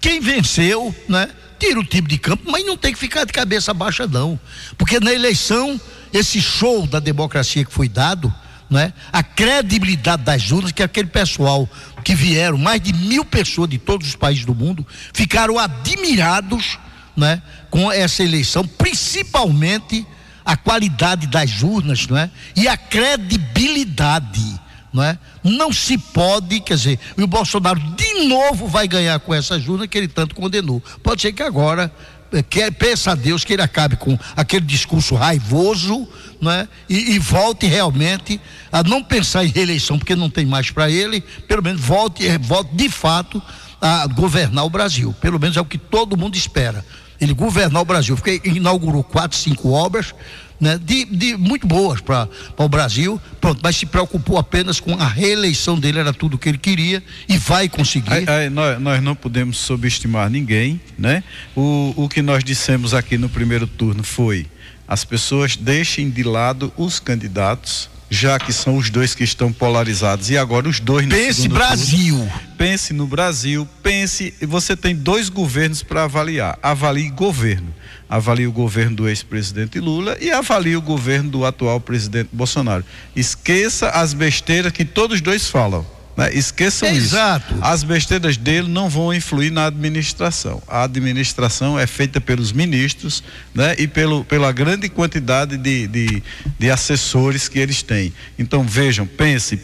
Quem 0.00 0.20
venceu, 0.20 0.94
né? 1.08 1.28
Tira 1.58 1.78
o 1.78 1.84
tipo 1.84 2.08
de 2.08 2.18
campo, 2.18 2.50
mas 2.50 2.64
não 2.66 2.76
tem 2.76 2.92
que 2.92 2.98
ficar 2.98 3.24
de 3.24 3.32
cabeça 3.32 3.72
baixa, 3.72 4.06
não. 4.06 4.38
Porque 4.76 4.98
na 4.98 5.12
eleição, 5.12 5.80
esse 6.12 6.40
show 6.40 6.86
da 6.86 6.98
democracia 6.98 7.64
que 7.64 7.72
foi 7.72 7.88
dado, 7.88 8.32
né? 8.68 8.92
A 9.12 9.22
credibilidade 9.22 10.22
das 10.22 10.50
urnas, 10.50 10.72
que 10.72 10.82
aquele 10.82 11.08
pessoal 11.08 11.68
que 12.02 12.14
vieram, 12.14 12.58
mais 12.58 12.80
de 12.80 12.92
mil 12.92 13.24
pessoas 13.24 13.68
de 13.70 13.78
todos 13.78 14.08
os 14.08 14.16
países 14.16 14.44
do 14.44 14.54
mundo, 14.54 14.86
ficaram 15.12 15.58
admirados 15.58 16.78
né, 17.16 17.42
com 17.70 17.90
essa 17.90 18.22
eleição, 18.22 18.66
principalmente 18.66 20.06
a 20.44 20.56
qualidade 20.56 21.26
das 21.26 21.62
urnas 21.62 22.06
não 22.06 22.18
é? 22.18 22.30
e 22.54 22.68
a 22.68 22.76
credibilidade. 22.76 24.62
Não, 24.92 25.02
é? 25.02 25.18
não 25.42 25.72
se 25.72 25.98
pode, 25.98 26.60
quer 26.60 26.76
dizer, 26.76 27.00
o 27.16 27.26
Bolsonaro 27.26 27.80
de 27.80 28.28
novo 28.28 28.68
vai 28.68 28.86
ganhar 28.86 29.18
com 29.18 29.34
essas 29.34 29.66
urnas 29.66 29.88
que 29.88 29.98
ele 29.98 30.06
tanto 30.06 30.36
condenou. 30.36 30.80
Pode 31.02 31.20
ser 31.20 31.32
que 31.32 31.42
agora 31.42 31.92
eh, 32.30 32.44
que 32.44 32.70
peça 32.70 33.10
a 33.10 33.14
Deus 33.16 33.44
que 33.44 33.54
ele 33.54 33.62
acabe 33.62 33.96
com 33.96 34.16
aquele 34.36 34.64
discurso 34.64 35.16
raivoso, 35.16 36.06
não 36.40 36.52
é? 36.52 36.68
E, 36.88 37.16
e, 37.16 37.18
volte 37.18 37.66
realmente 37.66 38.40
a 38.70 38.84
não 38.84 39.02
pensar 39.02 39.44
em 39.44 39.48
reeleição, 39.48 39.98
porque 39.98 40.14
não 40.14 40.30
tem 40.30 40.46
mais 40.46 40.70
para 40.70 40.88
ele, 40.88 41.20
pelo 41.48 41.62
menos 41.62 41.80
volte, 41.80 42.24
eh, 42.28 42.38
volte 42.38 42.76
de 42.76 42.88
fato 42.88 43.42
a 43.80 44.06
governar 44.06 44.64
o 44.64 44.70
Brasil. 44.70 45.12
Pelo 45.20 45.40
menos 45.40 45.56
é 45.56 45.60
o 45.60 45.64
que 45.64 45.76
todo 45.76 46.16
mundo 46.16 46.36
espera 46.36 46.84
ele 47.24 47.34
governar 47.34 47.82
o 47.82 47.84
Brasil. 47.84 48.16
Porque 48.16 48.40
inaugurou 48.44 49.02
quatro, 49.02 49.36
cinco 49.36 49.70
obras 49.70 50.14
né, 50.60 50.78
de, 50.82 51.04
de 51.04 51.36
muito 51.36 51.66
boas 51.66 52.00
para 52.00 52.28
o 52.56 52.68
Brasil, 52.68 53.20
pronto, 53.40 53.60
mas 53.62 53.76
se 53.76 53.86
preocupou 53.86 54.38
apenas 54.38 54.80
com 54.80 54.94
a 54.94 55.06
reeleição 55.06 55.78
dele, 55.78 55.98
era 55.98 56.12
tudo 56.12 56.34
o 56.34 56.38
que 56.38 56.48
ele 56.48 56.58
queria 56.58 57.02
e 57.28 57.36
vai 57.36 57.68
conseguir. 57.68 58.12
Aí, 58.12 58.28
aí, 58.28 58.50
nós, 58.50 58.80
nós, 58.80 59.02
não 59.02 59.14
podemos 59.14 59.58
subestimar 59.58 60.30
ninguém, 60.30 60.80
né? 60.98 61.22
O, 61.56 61.92
o 61.96 62.08
que 62.08 62.22
nós 62.22 62.44
dissemos 62.44 62.94
aqui 62.94 63.18
no 63.18 63.28
primeiro 63.28 63.66
turno 63.66 64.02
foi: 64.02 64.46
as 64.86 65.04
pessoas 65.04 65.56
deixem 65.56 66.08
de 66.08 66.22
lado 66.22 66.72
os 66.76 67.00
candidatos 67.00 67.90
já 68.10 68.38
que 68.38 68.52
são 68.52 68.76
os 68.76 68.90
dois 68.90 69.14
que 69.14 69.24
estão 69.24 69.52
polarizados. 69.52 70.30
E 70.30 70.38
agora 70.38 70.68
os 70.68 70.80
dois 70.80 71.06
no 71.06 71.14
pense 71.14 71.48
Brasil 71.48 72.16
turno. 72.16 72.32
pense 72.56 72.92
no 72.92 73.06
Brasil 73.06 73.68
pense 73.82 74.34
você 74.42 74.76
tem 74.76 74.94
dois 74.94 75.28
governos 75.28 75.82
para 75.82 76.04
avaliar. 76.04 76.58
Avalie 76.62 77.10
governo. 77.10 77.74
Avalie 78.08 78.46
o 78.46 78.52
governo 78.52 78.96
do 78.96 79.08
ex-presidente 79.08 79.80
Lula 79.80 80.16
e 80.20 80.30
avalie 80.30 80.76
o 80.76 80.82
governo 80.82 81.30
do 81.30 81.44
atual 81.44 81.80
presidente 81.80 82.28
Bolsonaro. 82.32 82.84
Esqueça 83.16 83.88
as 83.90 84.12
besteiras 84.12 84.72
que 84.72 84.84
todos 84.84 85.20
dois 85.20 85.48
falam? 85.48 85.93
Esqueçam 86.32 86.88
Exato. 86.88 87.54
isso. 87.54 87.64
As 87.64 87.82
besteiras 87.82 88.36
dele 88.36 88.68
não 88.68 88.88
vão 88.88 89.12
influir 89.12 89.50
na 89.50 89.66
administração. 89.66 90.62
A 90.68 90.84
administração 90.84 91.78
é 91.78 91.86
feita 91.86 92.20
pelos 92.20 92.52
ministros 92.52 93.22
né? 93.54 93.74
e 93.78 93.88
pelo, 93.88 94.24
pela 94.24 94.52
grande 94.52 94.88
quantidade 94.88 95.56
de, 95.56 95.86
de, 95.88 96.22
de 96.58 96.70
assessores 96.70 97.48
que 97.48 97.58
eles 97.58 97.82
têm. 97.82 98.12
Então 98.38 98.62
vejam, 98.62 99.06
pense, 99.06 99.58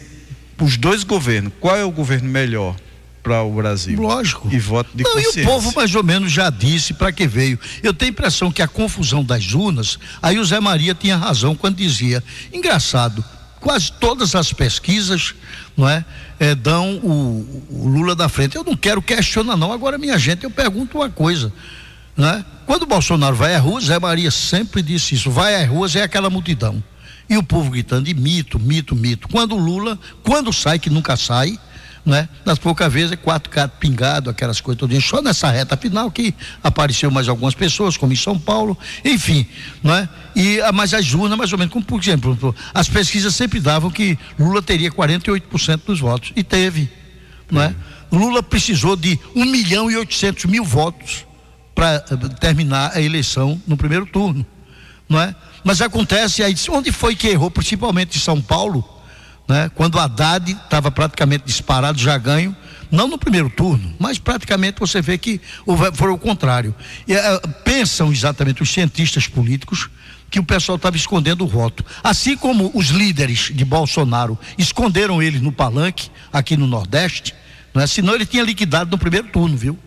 os 0.59 0.77
dois 0.77 1.03
governos, 1.03 1.53
qual 1.59 1.75
é 1.75 1.85
o 1.85 1.91
governo 1.91 2.29
melhor? 2.29 2.75
para 3.21 3.43
o 3.43 3.53
Brasil. 3.53 4.01
Lógico. 4.01 4.49
E 4.51 4.57
voto 4.57 4.89
de 4.95 5.03
Não, 5.03 5.11
consciência. 5.11 5.41
E 5.41 5.43
o 5.43 5.45
povo 5.45 5.71
mais 5.75 5.93
ou 5.93 6.03
menos 6.03 6.31
já 6.31 6.49
disse 6.49 6.91
para 6.91 7.11
que 7.11 7.27
veio. 7.27 7.59
Eu 7.83 7.93
tenho 7.93 8.09
a 8.09 8.13
impressão 8.13 8.51
que 8.51 8.63
a 8.63 8.67
confusão 8.67 9.23
das 9.23 9.53
urnas, 9.53 9.99
aí 10.21 10.39
o 10.39 10.43
Zé 10.45 10.59
Maria 10.59 10.95
tinha 10.95 11.15
razão 11.15 11.55
quando 11.55 11.75
dizia, 11.75 12.23
engraçado, 12.51 13.23
quase 13.61 13.91
todas 13.93 14.35
as 14.35 14.51
pesquisas 14.51 15.33
não 15.77 15.87
é, 15.87 16.03
é 16.39 16.53
dão 16.53 16.97
o, 16.97 17.65
o, 17.69 17.87
Lula 17.87 18.15
da 18.15 18.27
frente. 18.27 18.57
Eu 18.57 18.63
não 18.63 18.75
quero 18.75 19.01
questionar, 19.01 19.55
não. 19.55 19.71
Agora, 19.71 19.97
minha 19.97 20.17
gente, 20.17 20.43
eu 20.43 20.51
pergunto 20.51 20.97
uma 20.97 21.09
coisa. 21.09 21.53
Né? 22.17 22.43
Quando 22.65 22.83
o 22.83 22.87
Bolsonaro 22.87 23.35
vai 23.35 23.55
às 23.55 23.63
ruas, 23.63 23.85
Zé 23.85 23.97
Maria 23.99 24.31
sempre 24.31 24.81
disse 24.81 25.15
isso: 25.15 25.31
vai 25.31 25.63
às 25.63 25.69
ruas 25.69 25.95
é 25.95 26.01
aquela 26.01 26.29
multidão. 26.29 26.83
E 27.29 27.37
o 27.37 27.43
povo 27.43 27.69
gritando 27.69 28.05
de 28.05 28.13
mito, 28.13 28.59
mito, 28.59 28.95
mito. 28.95 29.29
Quando 29.29 29.55
o 29.55 29.59
Lula, 29.59 29.97
quando 30.21 30.51
sai, 30.51 30.77
que 30.77 30.89
nunca 30.89 31.15
sai, 31.15 31.57
né? 32.05 32.27
Nas 32.45 32.57
poucas 32.57 32.91
vezes 32.91 33.11
é 33.11 33.15
quatro 33.15 33.51
gatos 33.51 33.77
pingado, 33.79 34.29
aquelas 34.29 34.59
coisas 34.59 34.79
todas. 34.79 35.03
Só 35.05 35.21
nessa 35.21 35.49
reta 35.49 35.77
final 35.77 36.09
que 36.09 36.33
apareceu 36.63 37.11
mais 37.11 37.29
algumas 37.29 37.53
pessoas, 37.53 37.95
como 37.95 38.11
em 38.11 38.15
São 38.15 38.37
Paulo, 38.37 38.77
enfim, 39.05 39.45
né? 39.83 40.09
E 40.35 40.59
ah, 40.61 40.71
mas 40.71 40.93
as 40.93 41.13
urnas 41.13 41.37
mais 41.37 41.51
ou 41.51 41.59
menos, 41.59 41.71
como 41.71 41.85
por 41.85 41.99
exemplo, 41.99 42.55
as 42.73 42.89
pesquisas 42.89 43.35
sempre 43.35 43.59
davam 43.59 43.91
que 43.91 44.17
Lula 44.39 44.61
teria 44.61 44.91
48% 44.91 45.81
dos 45.85 45.99
votos 45.99 46.31
e 46.35 46.43
teve, 46.43 46.89
né? 47.51 47.75
Lula 48.11 48.41
precisou 48.41 48.95
de 48.95 49.19
1 49.35 49.45
milhão 49.45 49.89
e 49.89 49.95
800 49.95 50.45
mil 50.45 50.65
votos 50.65 51.25
para 51.73 52.03
eh, 52.11 52.29
terminar 52.39 52.91
a 52.93 53.01
eleição 53.01 53.61
no 53.65 53.77
primeiro 53.77 54.05
turno, 54.05 54.45
não 55.07 55.21
é? 55.21 55.33
Mas 55.63 55.81
acontece 55.81 56.43
aí, 56.43 56.55
onde 56.69 56.91
foi 56.91 57.15
que 57.15 57.27
errou, 57.27 57.51
principalmente 57.51 58.17
em 58.17 58.19
São 58.19 58.41
Paulo? 58.41 59.00
Né? 59.51 59.69
Quando 59.75 59.99
Haddad 59.99 60.49
estava 60.49 60.89
praticamente 60.89 61.43
disparado, 61.45 61.99
já 61.99 62.17
ganho, 62.17 62.55
não 62.89 63.09
no 63.09 63.17
primeiro 63.17 63.49
turno, 63.49 63.93
mas 63.99 64.17
praticamente 64.17 64.79
você 64.79 65.01
vê 65.01 65.17
que 65.17 65.41
foi 65.93 66.09
o 66.09 66.17
contrário. 66.17 66.73
E, 67.05 67.13
uh, 67.13 67.47
pensam 67.65 68.13
exatamente 68.13 68.63
os 68.63 68.71
cientistas 68.71 69.27
políticos 69.27 69.89
que 70.29 70.39
o 70.39 70.43
pessoal 70.43 70.77
estava 70.77 70.95
escondendo 70.95 71.43
o 71.43 71.47
voto. 71.47 71.85
Assim 72.01 72.37
como 72.37 72.71
os 72.73 72.87
líderes 72.87 73.51
de 73.53 73.65
Bolsonaro 73.65 74.39
esconderam 74.57 75.21
ele 75.21 75.39
no 75.39 75.51
palanque, 75.51 76.09
aqui 76.31 76.55
no 76.55 76.65
Nordeste, 76.65 77.35
não 77.73 77.81
é? 77.81 77.87
senão 77.87 78.15
ele 78.15 78.25
tinha 78.25 78.43
liquidado 78.43 78.89
no 78.89 78.97
primeiro 78.97 79.27
turno, 79.27 79.57
viu? 79.57 79.77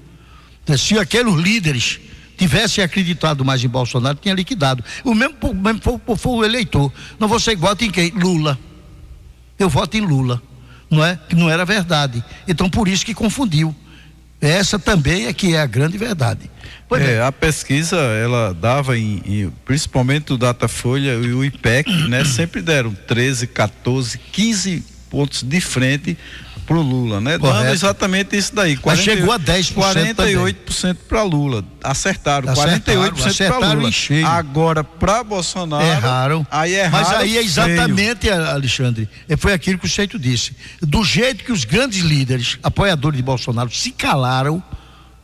Se 0.77 0.99
aqueles 0.99 1.35
líderes 1.37 2.01
tivessem 2.37 2.85
acreditado 2.85 3.43
mais 3.47 3.65
em 3.65 3.69
Bolsonaro, 3.69 4.19
tinha 4.21 4.35
liquidado. 4.35 4.85
O 5.03 5.15
mesmo, 5.15 5.37
mesmo 5.55 5.81
foi, 5.81 6.17
foi 6.17 6.33
o 6.33 6.45
eleitor. 6.45 6.93
Não 7.19 7.29
você 7.29 7.57
vota 7.57 7.83
em 7.83 7.91
quem? 7.91 8.11
Lula 8.11 8.59
eu 9.59 9.69
voto 9.69 9.97
em 9.97 10.01
Lula, 10.01 10.43
não 10.91 11.05
é? 11.05 11.19
Que 11.29 11.35
não 11.35 11.51
era 11.51 11.65
verdade. 11.65 12.25
Então 12.47 12.69
por 12.69 12.89
isso 12.89 13.05
que 13.05 13.15
confundiu. 13.15 13.75
Essa 14.41 14.79
também 14.79 15.27
é 15.27 15.33
que 15.33 15.55
é 15.55 15.61
a 15.61 15.67
grande 15.67 15.97
verdade. 15.97 16.51
É, 16.93 17.23
a 17.23 17.33
pesquisa 17.33 17.97
ela 17.97 18.53
dava 18.53 18.97
em, 18.97 19.23
em, 19.25 19.53
principalmente 19.65 20.33
o 20.33 20.37
Datafolha 20.37 21.15
e 21.15 21.33
o 21.33 21.45
IPEC, 21.45 21.91
né, 22.09 22.25
sempre 22.25 22.61
deram 22.61 22.95
13, 22.95 23.47
14, 23.47 24.19
15 24.19 24.85
pontos 25.11 25.43
de 25.43 25.61
frente 25.61 26.19
pro 26.67 26.81
Lula, 26.81 27.21
né? 27.21 27.39
Correto. 27.39 27.59
Dando 27.59 27.73
exatamente 27.73 28.37
isso 28.37 28.55
daí. 28.55 28.77
40, 28.77 28.97
Mas 28.97 29.17
chegou 29.17 29.33
a 29.33 29.39
10%. 29.39 29.75
48% 29.75 30.97
para 31.09 31.23
Lula. 31.23 31.65
Acertaram, 31.83 32.51
acertaram 32.51 33.03
48% 33.13 33.49
para 33.49 33.73
Lula. 33.73 33.91
Agora 34.29 34.85
para 34.85 35.23
Bolsonaro. 35.23 35.85
Erraram. 35.85 36.47
Aí 36.51 36.75
erraram. 36.75 37.09
Mas 37.09 37.19
aí 37.19 37.39
é 37.39 37.43
exatamente, 37.43 38.27
feio. 38.27 38.45
Alexandre, 38.45 39.09
é, 39.29 39.37
foi 39.37 39.53
aquilo 39.53 39.79
que 39.79 39.87
o 39.87 39.91
Seito 39.91 40.19
disse. 40.19 40.57
Do 40.81 41.05
jeito 41.05 41.45
que 41.45 41.53
os 41.53 41.65
grandes 41.65 42.01
líderes, 42.01 42.59
apoiadores 42.63 43.17
de 43.17 43.23
Bolsonaro, 43.23 43.71
se 43.71 43.91
calaram 43.91 44.63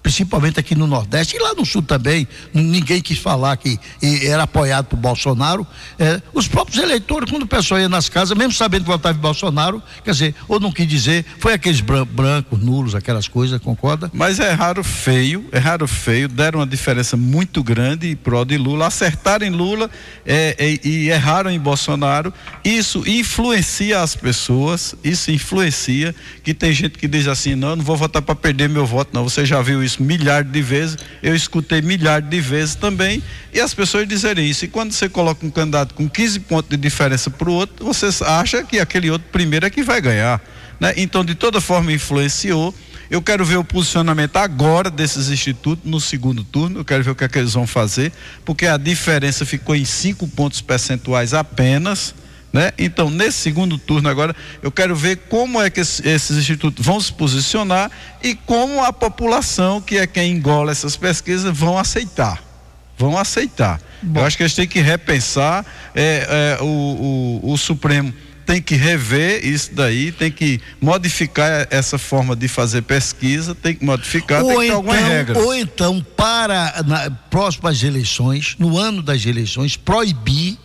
principalmente 0.02 0.58
aqui 0.58 0.74
no 0.74 0.86
Nordeste 0.86 1.36
e 1.36 1.38
lá 1.38 1.54
no 1.54 1.64
Sul 1.64 1.82
também, 1.82 2.26
ninguém 2.52 3.00
quis 3.00 3.18
falar 3.18 3.56
que 3.56 3.78
era 4.24 4.42
apoiado 4.42 4.86
por 4.86 4.96
Bolsonaro. 4.96 5.66
É, 5.98 6.20
os 6.32 6.48
próprios 6.48 6.82
eleitores, 6.82 7.30
quando 7.30 7.42
o 7.42 7.46
pessoal 7.46 7.80
ia 7.80 7.88
nas 7.88 8.08
casas, 8.08 8.36
mesmo 8.36 8.52
sabendo 8.52 8.82
que 8.82 8.90
votava 8.90 9.16
em 9.16 9.20
Bolsonaro, 9.20 9.82
quer 10.04 10.12
dizer, 10.12 10.34
ou 10.48 10.58
não 10.58 10.72
quis 10.72 10.86
dizer, 10.86 11.24
foi 11.38 11.52
aqueles 11.52 11.80
brancos, 11.80 12.58
nulos, 12.58 12.94
aquelas 12.94 13.28
coisas, 13.28 13.60
concorda? 13.60 14.10
Mas 14.12 14.40
é 14.40 14.50
raro 14.52 14.82
feio, 14.82 15.46
é 15.52 15.58
raro 15.58 15.86
feio, 15.86 16.28
deram 16.28 16.60
uma 16.60 16.66
diferença 16.66 17.16
muito 17.16 17.62
grande 17.62 18.16
pro 18.16 18.40
de 18.44 18.56
Lula, 18.56 18.86
acertaram 18.86 19.46
em 19.46 19.50
Lula 19.50 19.90
é, 20.24 20.56
é, 20.58 20.86
e 20.86 21.10
erraram 21.10 21.50
em 21.50 21.58
Bolsonaro. 21.58 22.32
Isso 22.64 23.02
influencia 23.06 24.00
as 24.00 24.14
pessoas, 24.14 24.94
isso 25.04 25.30
influencia, 25.30 26.14
que 26.42 26.54
tem 26.54 26.72
gente 26.72 26.98
que 26.98 27.06
diz 27.06 27.26
assim, 27.26 27.54
não, 27.54 27.76
não 27.76 27.84
vou 27.84 27.96
votar 27.96 28.22
para 28.22 28.34
perder 28.34 28.68
meu 28.68 28.86
voto, 28.86 29.10
não. 29.12 29.24
Você 29.24 29.44
já 29.44 29.60
viu 29.60 29.82
isso? 29.82 29.89
Isso 29.90 30.03
milhares 30.03 30.50
de 30.50 30.62
vezes, 30.62 30.96
eu 31.22 31.35
escutei 31.35 31.83
milhares 31.83 32.29
de 32.29 32.40
vezes 32.40 32.74
também, 32.74 33.22
e 33.53 33.61
as 33.61 33.74
pessoas 33.74 34.07
dizerem 34.07 34.48
isso. 34.48 34.64
E 34.64 34.68
quando 34.68 34.92
você 34.92 35.09
coloca 35.09 35.44
um 35.44 35.50
candidato 35.50 35.94
com 35.94 36.09
15 36.09 36.40
pontos 36.40 36.70
de 36.70 36.76
diferença 36.76 37.31
para 37.31 37.48
o 37.48 37.53
outro, 37.53 37.85
você 37.85 38.07
acha 38.24 38.62
que 38.64 38.79
aquele 38.79 39.11
outro 39.11 39.29
primeiro 39.31 39.66
é 39.66 39.70
que 39.70 39.83
vai 39.83 40.00
ganhar. 40.00 40.40
Né? 40.79 40.94
Então, 40.96 41.24
de 41.24 41.35
toda 41.35 41.61
forma, 41.61 41.92
influenciou. 41.92 42.74
Eu 43.11 43.20
quero 43.20 43.44
ver 43.44 43.57
o 43.57 43.64
posicionamento 43.64 44.37
agora 44.37 44.88
desses 44.88 45.31
institutos 45.31 45.85
no 45.85 46.00
segundo 46.00 46.44
turno. 46.44 46.81
Eu 46.81 46.85
quero 46.85 47.03
ver 47.03 47.11
o 47.11 47.14
que, 47.14 47.24
é 47.24 47.29
que 47.29 47.38
eles 47.38 47.55
vão 47.55 47.66
fazer, 47.66 48.12
porque 48.44 48.66
a 48.66 48.76
diferença 48.76 49.44
ficou 49.44 49.74
em 49.74 49.85
cinco 49.85 50.29
pontos 50.29 50.61
percentuais 50.61 51.35
apenas. 51.35 52.14
Né? 52.52 52.72
Então, 52.76 53.10
nesse 53.10 53.38
segundo 53.38 53.78
turno 53.78 54.08
agora, 54.08 54.34
eu 54.60 54.72
quero 54.72 54.96
ver 54.96 55.18
como 55.28 55.62
é 55.62 55.70
que 55.70 55.80
esses 55.80 56.30
institutos 56.30 56.84
vão 56.84 57.00
se 57.00 57.12
posicionar 57.12 57.90
e 58.22 58.34
como 58.34 58.82
a 58.82 58.92
população, 58.92 59.80
que 59.80 59.96
é 59.98 60.06
quem 60.06 60.32
engola 60.32 60.72
essas 60.72 60.96
pesquisas, 60.96 61.56
vão 61.56 61.78
aceitar. 61.78 62.42
Vão 62.98 63.16
aceitar. 63.16 63.80
Bom. 64.02 64.20
Eu 64.20 64.26
acho 64.26 64.36
que 64.36 64.42
eles 64.42 64.54
têm 64.54 64.66
que 64.66 64.80
repensar 64.80 65.64
é, 65.94 66.56
é, 66.58 66.62
o, 66.62 67.40
o, 67.42 67.52
o 67.52 67.56
Supremo 67.56 68.12
tem 68.44 68.60
que 68.60 68.74
rever 68.74 69.46
isso 69.46 69.70
daí, 69.72 70.10
tem 70.10 70.28
que 70.28 70.60
modificar 70.80 71.68
essa 71.70 71.96
forma 71.96 72.34
de 72.34 72.48
fazer 72.48 72.82
pesquisa, 72.82 73.54
tem 73.54 73.76
que 73.76 73.84
modificar, 73.84 74.42
ou 74.42 74.48
tem 74.48 74.58
que 74.58 74.66
ter 74.66 74.72
algumas 74.72 74.98
então, 74.98 75.08
regras. 75.08 75.38
Ou 75.38 75.54
então, 75.54 76.06
para 76.16 76.82
na, 76.84 77.10
próximas 77.30 77.80
eleições, 77.80 78.56
no 78.58 78.76
ano 78.76 79.02
das 79.02 79.24
eleições, 79.24 79.76
proibir 79.76 80.58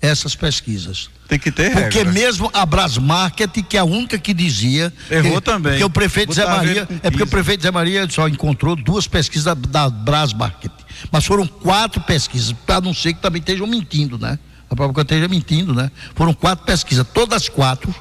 essas 0.00 0.34
pesquisas. 0.34 1.10
Tem 1.28 1.38
que 1.38 1.50
ter 1.50 1.72
Porque 1.72 1.98
regra. 1.98 2.12
mesmo 2.12 2.50
a 2.54 2.64
Brasmarket, 2.64 3.62
que 3.68 3.76
é 3.76 3.80
a 3.80 3.84
única 3.84 4.18
que 4.18 4.32
dizia. 4.32 4.92
Errou 5.10 5.34
que, 5.34 5.40
também. 5.42 5.72
Porque 5.72 5.84
o 5.84 5.90
prefeito 5.90 6.32
Zé 6.32 6.46
Maria. 6.46 6.88
É 7.02 7.10
porque 7.10 7.24
o 7.24 7.26
prefeito 7.26 7.62
Zé 7.62 7.70
Maria 7.70 8.08
só 8.08 8.28
encontrou 8.28 8.74
duas 8.74 9.06
pesquisas 9.06 9.44
da, 9.44 9.54
da 9.54 9.90
Brasmarket. 9.90 10.72
Mas 11.12 11.26
foram 11.26 11.46
quatro 11.46 12.00
pesquisas, 12.00 12.52
para 12.66 12.80
não 12.80 12.94
ser 12.94 13.12
que 13.12 13.20
também 13.20 13.40
estejam 13.40 13.66
mentindo, 13.66 14.18
né? 14.18 14.38
A 14.70 14.76
própria 14.76 15.02
esteja 15.02 15.28
mentindo, 15.28 15.74
né? 15.74 15.90
Foram 16.14 16.32
quatro 16.32 16.64
pesquisas, 16.64 17.06
todas 17.12 17.42
as 17.42 17.48
quatro 17.48 17.94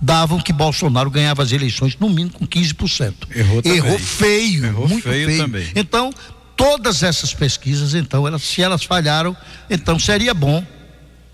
davam 0.00 0.40
que 0.40 0.52
Bolsonaro 0.52 1.10
ganhava 1.10 1.42
as 1.42 1.52
eleições 1.52 1.96
no 1.98 2.08
mínimo 2.08 2.30
com 2.30 2.46
15%. 2.46 3.14
Errou, 3.34 3.62
também. 3.62 3.78
Errou 3.78 3.98
feio, 3.98 4.64
Errou 4.64 4.88
muito 4.88 5.02
feio, 5.02 5.26
feio. 5.26 5.42
também. 5.42 5.68
Então, 5.74 6.10
todas 6.56 7.02
essas 7.02 7.34
pesquisas, 7.34 7.94
então, 7.94 8.26
elas, 8.26 8.42
se 8.42 8.62
elas 8.62 8.82
falharam, 8.84 9.36
então 9.68 9.98
seria 9.98 10.32
bom 10.32 10.64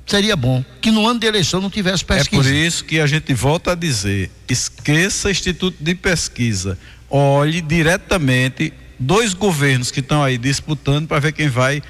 seria 0.06 0.36
bom 0.36 0.64
que 0.80 0.90
no 0.90 1.06
ano 1.06 1.18
de 1.18 1.26
eleição 1.26 1.60
não 1.60 1.68
tivesse 1.68 2.04
pesquisa. 2.04 2.40
É 2.40 2.44
por 2.44 2.50
isso 2.50 2.84
que 2.84 3.00
a 3.00 3.06
gente 3.06 3.34
volta 3.34 3.72
a 3.72 3.74
dizer: 3.74 4.30
esqueça 4.48 5.30
Instituto 5.30 5.76
de 5.80 5.94
Pesquisa, 5.94 6.78
olhe 7.10 7.60
diretamente 7.60 8.72
dois 8.98 9.34
governos 9.34 9.90
que 9.90 10.00
estão 10.00 10.22
aí 10.22 10.38
disputando 10.38 11.06
para 11.06 11.18
ver 11.18 11.32
quem 11.32 11.48
vai 11.48 11.82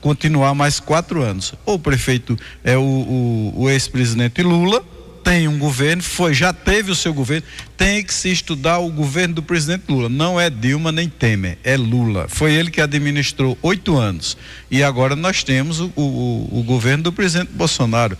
continuar 0.00 0.54
mais 0.54 0.80
quatro 0.80 1.22
anos. 1.22 1.52
O 1.66 1.78
prefeito 1.78 2.38
é 2.64 2.76
o, 2.76 2.80
o, 2.80 3.52
o 3.62 3.70
ex-presidente 3.70 4.42
Lula 4.42 4.82
tem 5.28 5.46
um 5.46 5.58
governo, 5.58 6.02
foi, 6.02 6.32
já 6.32 6.54
teve 6.54 6.90
o 6.90 6.94
seu 6.94 7.12
governo, 7.12 7.46
tem 7.76 8.02
que 8.02 8.14
se 8.14 8.32
estudar 8.32 8.78
o 8.78 8.90
governo 8.90 9.34
do 9.34 9.42
presidente 9.42 9.84
Lula. 9.86 10.08
Não 10.08 10.40
é 10.40 10.48
Dilma 10.48 10.90
nem 10.90 11.06
Temer, 11.06 11.58
é 11.62 11.76
Lula. 11.76 12.26
Foi 12.28 12.54
ele 12.54 12.70
que 12.70 12.80
administrou 12.80 13.56
oito 13.60 13.98
anos. 13.98 14.38
E 14.70 14.82
agora 14.82 15.14
nós 15.14 15.44
temos 15.44 15.80
o, 15.80 15.92
o, 15.94 16.60
o 16.60 16.62
governo 16.62 17.04
do 17.04 17.12
presidente 17.12 17.50
Bolsonaro. 17.52 18.16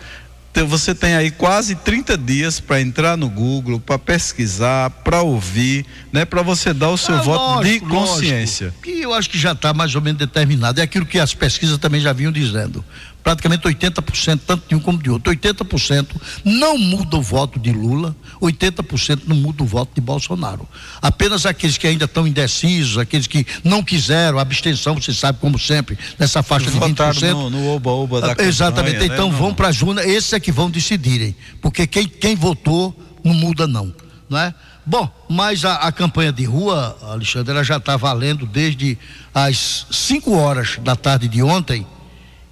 Então, 0.50 0.66
você 0.66 0.94
tem 0.94 1.14
aí 1.14 1.30
quase 1.30 1.76
30 1.76 2.18
dias 2.18 2.60
para 2.60 2.80
entrar 2.80 3.16
no 3.16 3.30
Google, 3.30 3.80
para 3.80 3.98
pesquisar, 3.98 4.90
para 4.90 5.22
ouvir, 5.22 5.86
né, 6.12 6.26
para 6.26 6.42
você 6.42 6.74
dar 6.74 6.90
o 6.90 6.98
seu 6.98 7.14
ah, 7.14 7.22
voto 7.22 7.54
lógico, 7.54 7.86
de 7.86 7.90
consciência. 7.90 8.66
Lógico. 8.66 8.82
Que 8.82 9.00
eu 9.00 9.14
acho 9.14 9.30
que 9.30 9.38
já 9.38 9.52
está 9.52 9.72
mais 9.72 9.94
ou 9.94 10.02
menos 10.02 10.18
determinado. 10.18 10.80
É 10.80 10.82
aquilo 10.82 11.06
que 11.06 11.18
as 11.18 11.32
pesquisas 11.32 11.78
também 11.78 12.02
já 12.02 12.12
vinham 12.12 12.32
dizendo 12.32 12.84
praticamente 13.28 13.68
80%, 13.68 14.40
tanto 14.46 14.66
de 14.66 14.74
um 14.74 14.80
como 14.80 15.02
de 15.02 15.10
outro. 15.10 15.30
80% 15.30 16.06
não 16.42 16.78
muda 16.78 17.18
o 17.18 17.20
voto 17.20 17.58
de 17.58 17.70
Lula, 17.70 18.16
80% 18.40 19.24
não 19.26 19.36
muda 19.36 19.62
o 19.62 19.66
voto 19.66 19.90
de 19.94 20.00
Bolsonaro. 20.00 20.66
Apenas 21.02 21.44
aqueles 21.44 21.76
que 21.76 21.86
ainda 21.86 22.06
estão 22.06 22.26
indecisos, 22.26 22.96
aqueles 22.96 23.26
que 23.26 23.46
não 23.62 23.82
quiseram, 23.82 24.38
abstenção, 24.38 24.94
você 24.94 25.12
sabe, 25.12 25.40
como 25.40 25.58
sempre, 25.58 25.98
nessa 26.18 26.42
faixa 26.42 26.70
de 26.70 26.78
20%. 26.78 27.32
No, 27.32 27.50
no 27.50 27.68
oba-oba 27.68 28.22
da 28.22 28.42
Exatamente, 28.42 28.94
campanha, 28.94 29.12
então 29.12 29.30
né? 29.30 29.36
vão 29.36 29.52
para 29.52 29.68
a 29.68 29.72
Juna, 29.72 30.02
esses 30.06 30.32
é 30.32 30.40
que 30.40 30.50
vão 30.50 30.70
decidirem, 30.70 31.36
porque 31.60 31.86
quem, 31.86 32.08
quem 32.08 32.34
votou 32.34 32.98
não 33.22 33.34
muda 33.34 33.66
não, 33.66 33.94
não 34.30 34.38
é? 34.38 34.54
Bom, 34.86 35.06
mas 35.28 35.66
a, 35.66 35.74
a, 35.74 35.92
campanha 35.92 36.32
de 36.32 36.46
rua, 36.46 36.96
Alexandre, 37.02 37.52
ela 37.52 37.62
já 37.62 37.76
está 37.76 37.94
valendo 37.94 38.46
desde 38.46 38.96
as 39.34 39.86
5 39.90 40.34
horas 40.34 40.78
da 40.82 40.96
tarde 40.96 41.28
de 41.28 41.42
ontem, 41.42 41.86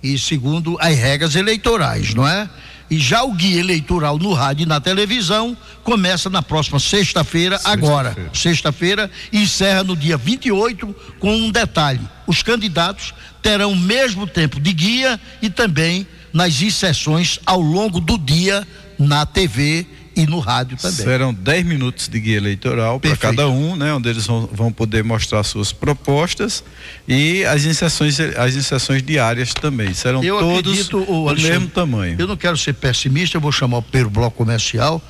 e 0.03 0.19
segundo 0.19 0.77
as 0.81 0.97
regras 0.97 1.35
eleitorais, 1.35 2.15
não 2.15 2.27
é? 2.27 2.49
E 2.89 2.99
já 2.99 3.25
o 3.25 3.33
guia 3.33 3.59
eleitoral 3.59 4.17
no 4.19 4.33
rádio 4.33 4.63
e 4.63 4.67
na 4.67 4.81
televisão 4.81 5.57
começa 5.83 6.31
na 6.31 6.41
próxima 6.41 6.79
sexta-feira, 6.79 7.57
sexta 7.57 7.73
agora, 7.73 8.17
sexta-feira, 8.33 9.11
e 9.33 9.43
encerra 9.43 9.83
no 9.83 9.97
dia 9.97 10.17
28 10.17 10.95
com 11.19 11.35
um 11.35 11.51
detalhe: 11.51 12.01
os 12.27 12.43
candidatos 12.43 13.13
terão 13.43 13.73
o 13.73 13.77
mesmo 13.77 14.27
tempo 14.27 14.61
de 14.61 14.73
guia 14.73 15.21
e 15.43 15.51
também 15.51 16.07
nas 16.33 16.61
inserções 16.61 17.41
ao 17.45 17.61
longo 17.61 17.99
do 17.99 18.17
dia 18.17 18.67
na 18.99 19.27
TV 19.27 19.87
e 20.17 20.27
no 20.27 20.39
rádio 20.39 20.79
também. 20.79 20.97
Serão 20.97 21.35
10 21.35 21.67
minutos 21.67 22.09
de 22.09 22.19
guia 22.19 22.39
eleitoral 22.39 22.99
para 22.99 23.15
cada 23.19 23.49
um, 23.49 23.77
né, 23.77 23.93
onde 23.93 24.09
eles 24.09 24.27
vão, 24.27 24.49
vão, 24.51 24.73
poder 24.73 25.05
mostrar 25.05 25.45
suas 25.45 25.73
propostas 25.73 26.65
e 27.07 27.45
as 27.45 27.67
inserções, 27.67 28.19
as 28.19 28.57
inserções 28.57 29.03
diárias 29.03 29.53
também. 29.53 29.93
Serão 29.93 30.25
eu 30.25 30.39
todos 30.39 30.73
acredito, 30.73 30.99
o, 31.03 31.31
mesmo 31.35 31.69
tamanho. 31.69 32.17
Eu 32.19 32.27
não 32.27 32.37
quero 32.37 32.57
ser 32.57 32.73
pessimista, 32.73 33.37
eu 33.37 33.41
vou 33.41 33.53
chamar 33.53 33.79
o 33.79 33.83
primeiro 33.83 34.09
bloco 34.09 34.39
comercial. 34.39 35.03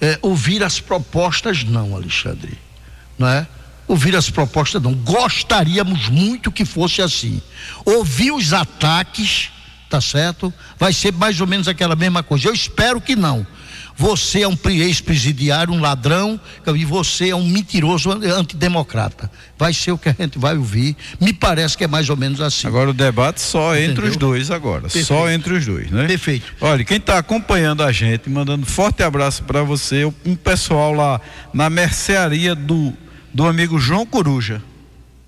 É, 0.00 0.18
ouvir 0.22 0.64
as 0.64 0.80
propostas, 0.80 1.62
não, 1.62 1.94
Alexandre. 1.94 2.58
Não 3.18 3.28
é? 3.28 3.46
Ouvir 3.86 4.16
as 4.16 4.30
propostas, 4.30 4.82
não. 4.82 4.94
Gostaríamos 4.94 6.08
muito 6.08 6.50
que 6.50 6.64
fosse 6.64 7.02
assim. 7.02 7.40
Ouvir 7.84 8.32
os 8.32 8.54
ataques, 8.54 9.50
tá 9.90 10.00
certo? 10.00 10.52
Vai 10.78 10.94
ser 10.94 11.12
mais 11.12 11.38
ou 11.38 11.46
menos 11.46 11.68
aquela 11.68 11.94
mesma 11.94 12.22
coisa. 12.22 12.48
Eu 12.48 12.54
espero 12.54 12.98
que 12.98 13.14
não 13.14 13.46
você 13.96 14.42
é 14.42 14.48
um 14.48 14.56
ex-presidiário, 14.66 15.72
um 15.72 15.80
ladrão, 15.80 16.40
e 16.66 16.84
você 16.84 17.30
é 17.30 17.36
um 17.36 17.46
mentiroso 17.46 18.10
antidemocrata. 18.10 19.30
Vai 19.56 19.72
ser 19.72 19.92
o 19.92 19.98
que 19.98 20.08
a 20.08 20.16
gente 20.18 20.38
vai 20.38 20.56
ouvir. 20.56 20.96
Me 21.20 21.32
parece 21.32 21.76
que 21.78 21.84
é 21.84 21.86
mais 21.86 22.10
ou 22.10 22.16
menos 22.16 22.40
assim. 22.40 22.66
Agora 22.66 22.90
o 22.90 22.94
debate 22.94 23.40
só 23.40 23.74
Entendeu? 23.74 23.90
entre 23.90 24.08
os 24.08 24.16
dois 24.16 24.50
agora. 24.50 24.82
Perfeito. 24.82 25.06
Só 25.06 25.30
entre 25.30 25.54
os 25.54 25.64
dois, 25.64 25.90
né? 25.90 26.06
Perfeito. 26.06 26.52
Olha, 26.60 26.84
quem 26.84 26.96
está 26.96 27.18
acompanhando 27.18 27.82
a 27.82 27.92
gente, 27.92 28.28
mandando 28.28 28.66
forte 28.66 29.02
abraço 29.02 29.44
para 29.44 29.62
você, 29.62 30.04
um 30.24 30.34
pessoal 30.34 30.92
lá 30.92 31.20
na 31.52 31.70
mercearia 31.70 32.54
do, 32.54 32.92
do 33.32 33.46
amigo 33.46 33.78
João 33.78 34.04
Coruja. 34.04 34.60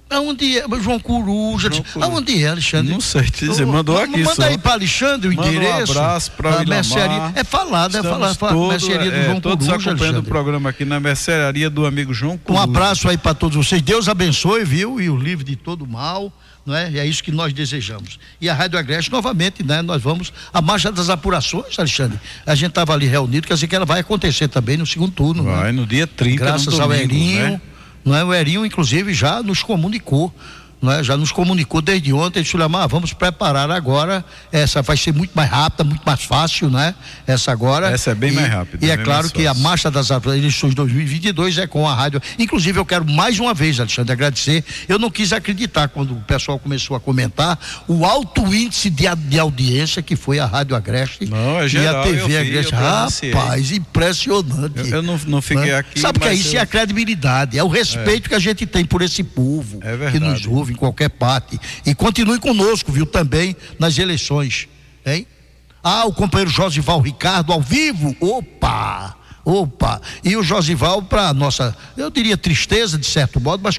Aonde 0.08 0.58
é? 0.58 0.64
João 0.80 1.00
Coruja. 1.00 1.68
João 1.68 1.82
Coruja. 1.82 2.12
Aonde 2.12 2.44
é, 2.44 2.48
Alexandre? 2.48 2.92
Não 2.92 3.00
sei 3.00 3.22
te 3.24 3.46
dizer, 3.46 3.66
mandou 3.66 4.00
aqui 4.00 4.22
Manda 4.22 4.34
só. 4.34 4.44
aí 4.44 4.56
para 4.56 4.72
Alexandre 4.74 5.28
o 5.28 5.34
Manda 5.34 5.48
endereço. 5.48 5.92
Um 5.92 5.98
abraço 5.98 6.32
para 6.32 6.62
o 6.62 6.68
mercearia. 6.68 7.32
É 7.34 7.44
falado, 7.44 7.96
é 7.96 8.02
falado. 8.02 8.36
Todo, 8.36 8.68
mercearia 8.68 9.10
do 9.10 9.16
é, 9.16 9.24
João 9.24 9.40
todos 9.40 9.66
Coruja. 9.66 9.90
acompanhando 9.90 10.14
Alexandre. 10.16 10.30
o 10.30 10.32
programa 10.32 10.70
aqui 10.70 10.84
na 10.84 11.00
mercearia 11.00 11.68
do 11.68 11.84
amigo 11.84 12.14
João 12.14 12.38
Coruja. 12.38 12.60
Um 12.60 12.62
abraço 12.62 13.08
aí 13.08 13.18
para 13.18 13.34
todos 13.34 13.56
vocês. 13.56 13.82
Deus 13.82 14.08
abençoe, 14.08 14.64
viu? 14.64 15.00
E 15.00 15.10
o 15.10 15.16
livre 15.16 15.44
de 15.44 15.56
todo 15.56 15.86
mal. 15.86 16.32
Não 16.64 16.74
é? 16.74 16.90
E 16.90 16.98
é 16.98 17.06
isso 17.06 17.22
que 17.22 17.30
nós 17.30 17.52
desejamos. 17.52 18.18
E 18.40 18.48
a 18.48 18.54
Rádio 18.54 18.76
Agreste, 18.76 19.10
novamente, 19.10 19.62
né? 19.62 19.82
Nós 19.82 20.02
vamos. 20.02 20.32
A 20.52 20.60
marcha 20.60 20.90
das 20.90 21.08
apurações, 21.08 21.78
Alexandre. 21.78 22.18
A 22.44 22.56
gente 22.56 22.70
estava 22.70 22.92
ali 22.92 23.06
reunido, 23.06 23.46
quer 23.46 23.54
dizer 23.54 23.68
que 23.68 23.76
ela 23.76 23.84
vai 23.84 24.00
acontecer 24.00 24.48
também 24.48 24.76
no 24.76 24.84
segundo 24.84 25.12
turno. 25.12 25.44
Vai, 25.44 25.66
né? 25.66 25.72
no 25.72 25.86
dia 25.86 26.08
30. 26.08 26.44
Graças 26.44 26.64
domingo, 26.66 26.82
ao 26.82 26.92
Erinho. 26.92 27.50
Né? 27.50 27.60
Não 28.06 28.14
é? 28.14 28.24
O 28.24 28.32
Erinho, 28.32 28.64
inclusive, 28.64 29.12
já 29.12 29.42
nos 29.42 29.64
comunicou 29.64 30.32
é? 30.82 31.02
já 31.02 31.16
nos 31.16 31.32
comunicou 31.32 31.80
desde 31.80 32.12
ontem, 32.12 32.42
disse, 32.42 32.56
ah, 32.56 32.86
vamos 32.86 33.12
preparar 33.12 33.70
agora, 33.70 34.24
essa 34.52 34.82
vai 34.82 34.96
ser 34.96 35.12
muito 35.12 35.32
mais 35.34 35.50
rápida, 35.50 35.84
muito 35.84 36.02
mais 36.04 36.22
fácil, 36.22 36.68
né? 36.70 36.94
Essa 37.26 37.50
agora. 37.50 37.90
Essa 37.90 38.10
é 38.10 38.14
bem 38.14 38.32
e, 38.32 38.34
mais 38.34 38.48
rápida. 38.48 38.84
E 38.84 38.90
é 38.90 38.96
claro 38.96 39.30
que 39.30 39.46
a 39.46 39.54
marcha 39.54 39.90
das 39.90 40.10
eleições 40.10 40.74
2022 40.74 41.58
é 41.58 41.66
com 41.66 41.88
a 41.88 41.94
rádio. 41.94 42.20
Inclusive, 42.38 42.78
eu 42.78 42.84
quero 42.84 43.04
mais 43.04 43.40
uma 43.40 43.54
vez, 43.54 43.80
Alexandre, 43.80 44.12
agradecer. 44.12 44.64
Eu 44.88 44.98
não 44.98 45.10
quis 45.10 45.32
acreditar 45.32 45.88
quando 45.88 46.12
o 46.12 46.20
pessoal 46.20 46.58
começou 46.58 46.96
a 46.96 47.00
comentar 47.00 47.58
o 47.88 48.04
alto 48.04 48.54
índice 48.54 48.90
de, 48.90 49.04
de 49.14 49.38
audiência 49.38 50.02
que 50.02 50.14
foi 50.14 50.38
a 50.38 50.46
Rádio 50.46 50.76
Agreste 50.76 51.26
não, 51.26 51.60
é 51.60 51.68
geral, 51.68 52.06
e 52.06 52.10
a 52.10 52.12
TV 52.12 52.38
Agreste. 52.38 52.74
Rapaz, 52.74 53.72
impressionante. 53.72 54.78
Eu, 54.78 54.86
eu 54.86 55.02
não, 55.02 55.18
não 55.26 55.42
fiquei 55.42 55.72
né? 55.72 55.78
aqui. 55.78 56.00
Sabe 56.00 56.18
o 56.18 56.20
que 56.20 56.28
é 56.28 56.34
isso? 56.34 56.54
Eu... 56.54 56.60
É 56.60 56.62
a 56.62 56.66
credibilidade, 56.66 57.58
é 57.58 57.64
o 57.64 57.68
respeito 57.68 58.26
é. 58.26 58.28
que 58.30 58.34
a 58.34 58.38
gente 58.38 58.66
tem 58.66 58.84
por 58.84 59.02
esse 59.02 59.22
povo 59.22 59.80
é 59.82 60.10
que 60.10 60.18
nos 60.18 60.46
ouve 60.46 60.65
em 60.72 60.76
qualquer 60.76 61.10
parte. 61.10 61.58
E 61.84 61.94
continue 61.94 62.38
conosco, 62.38 62.92
viu, 62.92 63.06
também 63.06 63.56
nas 63.78 63.98
eleições, 63.98 64.68
hein? 65.04 65.26
Ah, 65.82 66.04
o 66.04 66.12
companheiro 66.12 66.50
Josival 66.50 67.00
Ricardo 67.00 67.52
ao 67.52 67.60
vivo, 67.60 68.16
opa! 68.20 69.16
Opa! 69.44 70.00
E 70.24 70.36
o 70.36 70.42
Josival, 70.42 71.00
para 71.02 71.32
nossa, 71.32 71.76
eu 71.96 72.10
diria 72.10 72.36
tristeza 72.36 72.98
de 72.98 73.06
certo 73.06 73.40
modo, 73.40 73.62
mas 73.62 73.78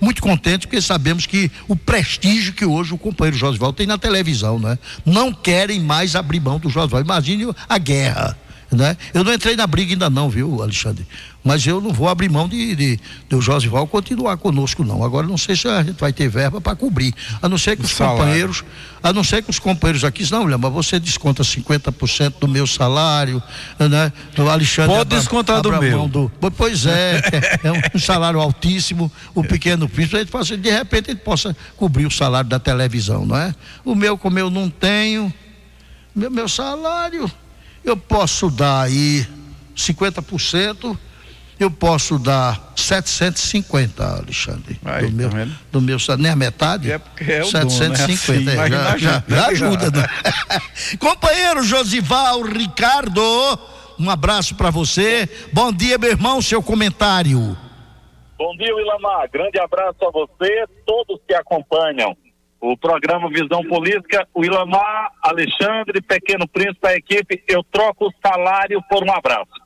muito 0.00 0.20
contente 0.20 0.66
porque 0.66 0.82
sabemos 0.82 1.24
que 1.24 1.48
o 1.68 1.76
prestígio 1.76 2.52
que 2.52 2.64
hoje 2.64 2.92
o 2.92 2.98
companheiro 2.98 3.36
Josival 3.36 3.72
tem 3.72 3.86
na 3.86 3.96
televisão, 3.96 4.58
né? 4.58 4.76
Não 5.06 5.32
querem 5.32 5.78
mais 5.78 6.16
abrir 6.16 6.40
mão 6.40 6.58
do 6.58 6.68
Josival. 6.68 7.00
Imagine 7.00 7.54
a 7.68 7.78
guerra 7.78 8.36
Né? 8.72 8.96
Eu 9.12 9.22
não 9.22 9.32
entrei 9.32 9.54
na 9.54 9.68
briga 9.68 9.92
ainda 9.92 10.10
não, 10.10 10.28
viu, 10.28 10.60
Alexandre? 10.60 11.06
Mas 11.44 11.66
eu 11.66 11.78
não 11.78 11.92
vou 11.92 12.08
abrir 12.08 12.30
mão 12.30 12.48
de, 12.48 12.74
de, 12.74 13.00
de 13.28 13.36
o 13.36 13.40
Josival 13.40 13.86
continuar 13.86 14.38
conosco, 14.38 14.82
não. 14.82 15.04
Agora 15.04 15.26
não 15.26 15.36
sei 15.36 15.54
se 15.54 15.68
a 15.68 15.82
gente 15.82 16.00
vai 16.00 16.10
ter 16.10 16.26
verba 16.26 16.58
para 16.58 16.74
cobrir. 16.74 17.14
A 17.42 17.50
não 17.50 17.58
ser 17.58 17.76
que 17.76 17.84
os 17.84 17.90
salário. 17.90 18.18
companheiros, 18.18 18.64
a 19.02 19.12
não 19.12 19.22
ser 19.22 19.42
que 19.42 19.50
os 19.50 19.58
companheiros 19.58 20.04
aqui, 20.04 20.26
não, 20.32 20.46
mas 20.58 20.72
você 20.72 20.98
desconta 20.98 21.42
50% 21.42 22.36
do 22.40 22.48
meu 22.48 22.66
salário, 22.66 23.42
né? 23.78 24.10
Do 24.34 24.48
Alexandre. 24.48 24.96
Pode 24.96 25.10
descontar 25.10 25.60
do 25.60 25.70
meu. 25.78 26.08
Do, 26.08 26.32
pois 26.56 26.86
é, 26.86 27.20
é, 27.62 27.68
é, 27.68 27.72
um 27.94 27.98
salário 27.98 28.40
altíssimo, 28.40 29.12
o 29.34 29.44
pequeno 29.44 29.86
príncipe, 29.86 30.16
a 30.16 30.20
gente 30.20 30.30
faz, 30.30 30.46
de 30.48 30.70
repente 30.70 31.10
a 31.10 31.12
gente 31.12 31.22
possa 31.22 31.54
cobrir 31.76 32.06
o 32.06 32.10
salário 32.10 32.48
da 32.48 32.58
televisão, 32.58 33.26
não 33.26 33.36
é? 33.36 33.54
O 33.84 33.94
meu, 33.94 34.16
como 34.16 34.38
eu 34.38 34.48
não 34.48 34.70
tenho, 34.70 35.30
meu, 36.14 36.30
meu 36.30 36.48
salário, 36.48 37.30
eu 37.84 37.98
posso 37.98 38.48
dar 38.48 38.84
aí 38.84 39.26
50%, 39.76 40.96
eu 41.58 41.70
posso 41.70 42.18
dar 42.18 42.72
750, 42.76 44.04
Alexandre. 44.04 44.78
Aí, 44.84 45.06
do, 45.06 45.12
meu, 45.12 45.30
tá 45.30 45.46
do 45.70 45.80
meu 45.80 45.98
salário, 45.98 46.22
nem 46.22 46.32
a 46.32 46.36
metade? 46.36 46.90
É 46.90 46.98
porque 46.98 47.32
é 47.32 47.42
o 47.42 47.46
750, 47.46 48.38
dono, 48.38 48.68
né? 48.68 48.76
assim, 48.88 48.94
é, 48.94 48.98
já, 48.98 48.98
já, 48.98 49.24
já, 49.26 49.46
ajuda. 49.48 49.90
Né? 49.90 50.06
Companheiro 50.98 51.62
Josival 51.62 52.42
Ricardo, 52.42 53.22
um 53.98 54.10
abraço 54.10 54.54
para 54.54 54.70
você. 54.70 55.28
Bom 55.52 55.72
dia, 55.72 55.96
meu 55.96 56.10
irmão, 56.10 56.42
seu 56.42 56.62
comentário. 56.62 57.56
Bom 58.36 58.56
dia, 58.56 58.74
Willamar. 58.74 59.30
Grande 59.32 59.58
abraço 59.60 60.04
a 60.04 60.10
você, 60.10 60.66
todos 60.84 61.20
que 61.26 61.34
acompanham 61.34 62.16
o 62.60 62.76
programa 62.78 63.28
Visão 63.28 63.62
Política, 63.62 64.26
o 64.32 64.42
Ilamar, 64.42 65.12
Alexandre, 65.22 66.00
Pequeno 66.00 66.48
Príncipe, 66.48 66.86
a 66.86 66.94
equipe, 66.94 67.44
eu 67.46 67.62
troco 67.62 68.06
o 68.06 68.12
salário 68.26 68.82
por 68.88 69.04
um 69.04 69.12
abraço. 69.12 69.63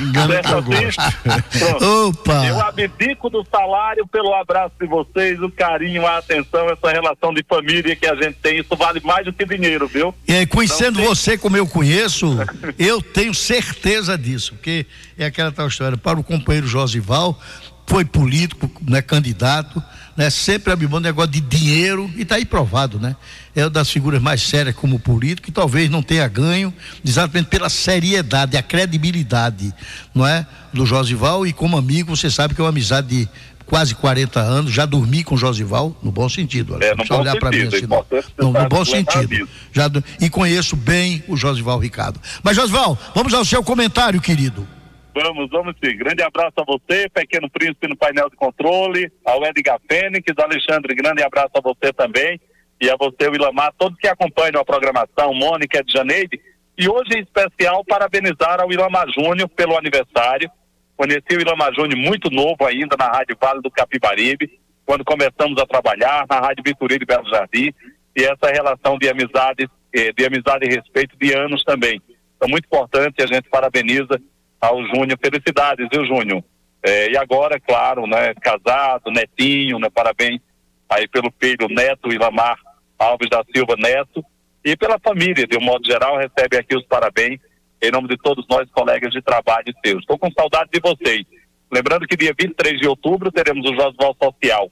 Engano 0.00 0.42
que 0.42 0.52
eu 0.52 0.62
gosto. 0.62 2.08
Opa! 2.08 2.46
Eu 2.46 2.60
abdico 2.60 3.30
do 3.30 3.44
salário 3.50 4.06
pelo 4.06 4.34
abraço 4.34 4.74
de 4.80 4.86
vocês, 4.86 5.40
o 5.42 5.50
carinho, 5.50 6.06
a 6.06 6.18
atenção, 6.18 6.68
essa 6.70 6.90
relação 6.90 7.32
de 7.32 7.44
família 7.48 7.94
que 7.94 8.06
a 8.06 8.14
gente 8.14 8.34
tem. 8.34 8.58
Isso 8.60 8.74
vale 8.76 9.00
mais 9.04 9.24
do 9.24 9.32
que 9.32 9.44
dinheiro, 9.44 9.86
viu? 9.86 10.14
E 10.26 10.32
aí, 10.32 10.46
conhecendo 10.46 11.00
então, 11.00 11.14
você 11.14 11.36
como 11.36 11.56
eu 11.56 11.66
conheço, 11.66 12.38
eu 12.78 13.02
tenho 13.02 13.34
certeza 13.34 14.16
disso, 14.16 14.54
porque 14.54 14.86
é 15.16 15.26
aquela 15.26 15.52
tal 15.52 15.68
história. 15.68 15.96
Para 15.96 16.18
o 16.18 16.24
companheiro 16.24 16.66
Josival, 16.66 17.38
foi 17.86 18.04
político, 18.04 18.70
né, 18.82 19.00
candidato, 19.00 19.82
né, 20.18 20.30
sempre 20.30 20.74
mão 20.88 20.98
negócio 20.98 21.30
de 21.30 21.40
dinheiro 21.40 22.10
e 22.16 22.22
está 22.22 22.34
aí 22.34 22.44
provado, 22.44 22.98
né? 22.98 23.14
É 23.54 23.62
uma 23.62 23.70
das 23.70 23.88
figuras 23.88 24.20
mais 24.20 24.42
sérias 24.42 24.74
como 24.74 24.98
político 24.98 25.46
que 25.46 25.52
talvez 25.52 25.88
não 25.88 26.02
tenha 26.02 26.26
ganho 26.26 26.74
exatamente 27.06 27.46
pela 27.46 27.68
seriedade, 27.68 28.56
a 28.56 28.62
credibilidade, 28.62 29.72
não 30.12 30.26
é? 30.26 30.44
Do 30.72 30.84
Josival 30.84 31.46
e 31.46 31.52
como 31.52 31.78
amigo, 31.78 32.16
você 32.16 32.28
sabe 32.28 32.52
que 32.52 32.60
é 32.60 32.64
uma 32.64 32.70
amizade 32.70 33.06
de 33.06 33.28
quase 33.64 33.94
40 33.94 34.40
anos, 34.40 34.72
já 34.72 34.84
dormi 34.84 35.22
com 35.22 35.36
o 35.36 35.38
Josival, 35.38 35.96
no 36.02 36.10
bom 36.10 36.28
sentido. 36.28 36.82
É, 36.82 36.96
no 36.96 37.04
bom 37.04 37.20
olhar 37.20 37.36
para 37.36 37.50
mim 37.50 37.68
assim, 37.68 37.86
não. 37.86 38.04
não 38.36 38.62
no 38.64 38.68
bom 38.68 38.84
sentido. 38.84 39.48
Já, 39.72 39.88
e 40.20 40.28
conheço 40.28 40.74
bem 40.74 41.22
o 41.28 41.36
Josival 41.36 41.78
Ricardo. 41.78 42.20
Mas, 42.42 42.56
Josival, 42.56 42.98
vamos 43.14 43.32
ao 43.32 43.44
seu 43.44 43.62
comentário, 43.62 44.20
querido. 44.20 44.66
Vamos, 45.14 45.50
vamos 45.50 45.74
sim. 45.82 45.96
Grande 45.96 46.22
abraço 46.22 46.54
a 46.58 46.64
você, 46.64 47.08
Pequeno 47.08 47.50
Príncipe 47.50 47.88
no 47.88 47.96
painel 47.96 48.28
de 48.30 48.36
controle, 48.36 49.10
ao 49.24 49.44
Edgar 49.44 49.80
Fênix, 49.90 50.32
Alexandre, 50.38 50.94
grande 50.94 51.22
abraço 51.22 51.52
a 51.54 51.60
você 51.60 51.92
também, 51.92 52.40
e 52.80 52.88
a 52.88 52.96
você, 52.96 53.28
Ilamar, 53.28 53.72
todos 53.76 53.98
que 53.98 54.06
acompanham 54.06 54.60
a 54.60 54.64
programação, 54.64 55.34
Mônica 55.34 55.82
de 55.82 55.92
Janeide, 55.92 56.40
e 56.76 56.88
hoje 56.88 57.18
em 57.18 57.22
especial 57.22 57.84
parabenizar 57.84 58.60
ao 58.60 58.70
Ilamar 58.70 59.06
Júnior 59.10 59.48
pelo 59.48 59.76
aniversário. 59.76 60.48
Conheci 60.96 61.36
o 61.36 61.40
Ilamar 61.40 61.74
Júnior 61.74 61.98
muito 61.98 62.30
novo 62.30 62.64
ainda 62.64 62.96
na 62.96 63.06
Rádio 63.06 63.36
Vale 63.40 63.60
do 63.60 63.70
Capibaribe, 63.70 64.60
quando 64.86 65.04
começamos 65.04 65.60
a 65.60 65.66
trabalhar 65.66 66.24
na 66.30 66.38
Rádio 66.38 66.62
Vitorino 66.64 67.00
de 67.00 67.06
Belo 67.06 67.28
Jardim, 67.28 67.72
e 68.16 68.22
essa 68.22 68.52
relação 68.52 68.96
de 68.96 69.08
amizade, 69.08 69.68
eh, 69.92 70.12
de 70.12 70.24
amizade 70.24 70.66
e 70.66 70.74
respeito 70.74 71.16
de 71.16 71.34
anos 71.34 71.64
também. 71.64 72.00
Então, 72.36 72.48
muito 72.48 72.66
importante, 72.66 73.22
a 73.22 73.26
gente 73.26 73.48
parabeniza 73.48 74.20
ao 74.60 74.82
Júnior. 74.86 75.18
Felicidades, 75.22 75.88
viu, 75.92 76.04
Júnior? 76.06 76.42
É, 76.82 77.10
e 77.10 77.16
agora, 77.16 77.58
claro, 77.60 78.06
né, 78.06 78.34
casado, 78.34 79.10
netinho, 79.10 79.78
né, 79.78 79.88
parabéns 79.90 80.40
aí 80.88 81.06
pelo 81.08 81.32
filho 81.38 81.68
Neto 81.68 82.12
Ilamar 82.12 82.58
Alves 82.98 83.28
da 83.28 83.44
Silva 83.54 83.74
Neto 83.76 84.24
e 84.64 84.76
pela 84.76 84.98
família, 84.98 85.46
de 85.46 85.56
um 85.56 85.60
modo 85.60 85.86
geral, 85.86 86.16
recebe 86.16 86.56
aqui 86.56 86.76
os 86.76 86.84
parabéns 86.86 87.40
em 87.80 87.90
nome 87.92 88.08
de 88.08 88.16
todos 88.16 88.44
nós, 88.48 88.68
colegas 88.70 89.12
de 89.12 89.22
trabalho 89.22 89.72
seus. 89.84 90.00
Estou 90.00 90.18
com 90.18 90.30
saudade 90.32 90.70
de 90.72 90.80
vocês. 90.80 91.24
Lembrando 91.70 92.06
que 92.06 92.16
dia 92.16 92.34
23 92.38 92.80
de 92.80 92.88
outubro 92.88 93.30
teremos 93.30 93.64
o 93.70 93.74
Josval 93.74 94.16
Social 94.20 94.68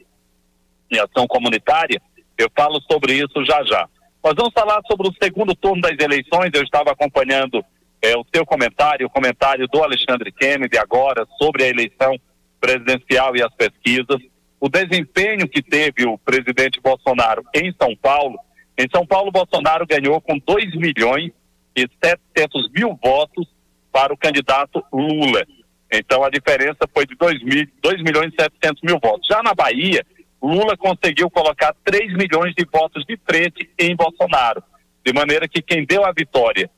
em 0.90 0.98
Ação 0.98 1.26
Comunitária. 1.26 2.00
Eu 2.36 2.50
falo 2.56 2.80
sobre 2.90 3.14
isso 3.14 3.44
já 3.44 3.62
já. 3.64 3.88
Nós 4.24 4.34
vamos 4.36 4.52
falar 4.52 4.80
sobre 4.90 5.08
o 5.08 5.14
segundo 5.22 5.54
turno 5.54 5.82
das 5.82 5.96
eleições. 6.00 6.50
Eu 6.52 6.62
estava 6.62 6.90
acompanhando 6.90 7.64
é, 8.02 8.16
o 8.16 8.24
seu 8.34 8.44
comentário, 8.44 9.06
o 9.06 9.10
comentário 9.10 9.66
do 9.68 9.82
Alexandre 9.82 10.32
Kennedy 10.32 10.78
agora 10.78 11.26
sobre 11.38 11.64
a 11.64 11.68
eleição 11.68 12.18
presidencial 12.60 13.36
e 13.36 13.42
as 13.42 13.54
pesquisas, 13.54 14.20
o 14.60 14.68
desempenho 14.68 15.48
que 15.48 15.62
teve 15.62 16.06
o 16.06 16.18
presidente 16.18 16.80
Bolsonaro 16.80 17.44
em 17.54 17.74
São 17.80 17.94
Paulo. 17.96 18.38
Em 18.78 18.86
São 18.94 19.06
Paulo, 19.06 19.30
Bolsonaro 19.30 19.86
ganhou 19.86 20.20
com 20.20 20.38
2 20.38 20.74
milhões 20.74 21.32
e 21.74 21.86
700 22.02 22.70
mil 22.72 22.98
votos 23.02 23.46
para 23.92 24.12
o 24.12 24.16
candidato 24.16 24.84
Lula. 24.92 25.44
Então 25.92 26.24
a 26.24 26.30
diferença 26.30 26.88
foi 26.92 27.06
de 27.06 27.14
2, 27.14 27.42
mil, 27.42 27.66
2 27.82 28.02
milhões 28.02 28.32
e 28.32 28.42
700 28.42 28.82
mil 28.82 28.98
votos. 29.02 29.26
Já 29.28 29.42
na 29.42 29.54
Bahia, 29.54 30.04
Lula 30.42 30.76
conseguiu 30.76 31.30
colocar 31.30 31.74
3 31.84 32.14
milhões 32.14 32.54
de 32.54 32.66
votos 32.70 33.04
de 33.04 33.18
frente 33.28 33.70
em 33.78 33.94
Bolsonaro. 33.94 34.62
De 35.04 35.12
maneira 35.12 35.46
que 35.48 35.62
quem 35.62 35.84
deu 35.84 36.04
a 36.04 36.12
vitória 36.12 36.68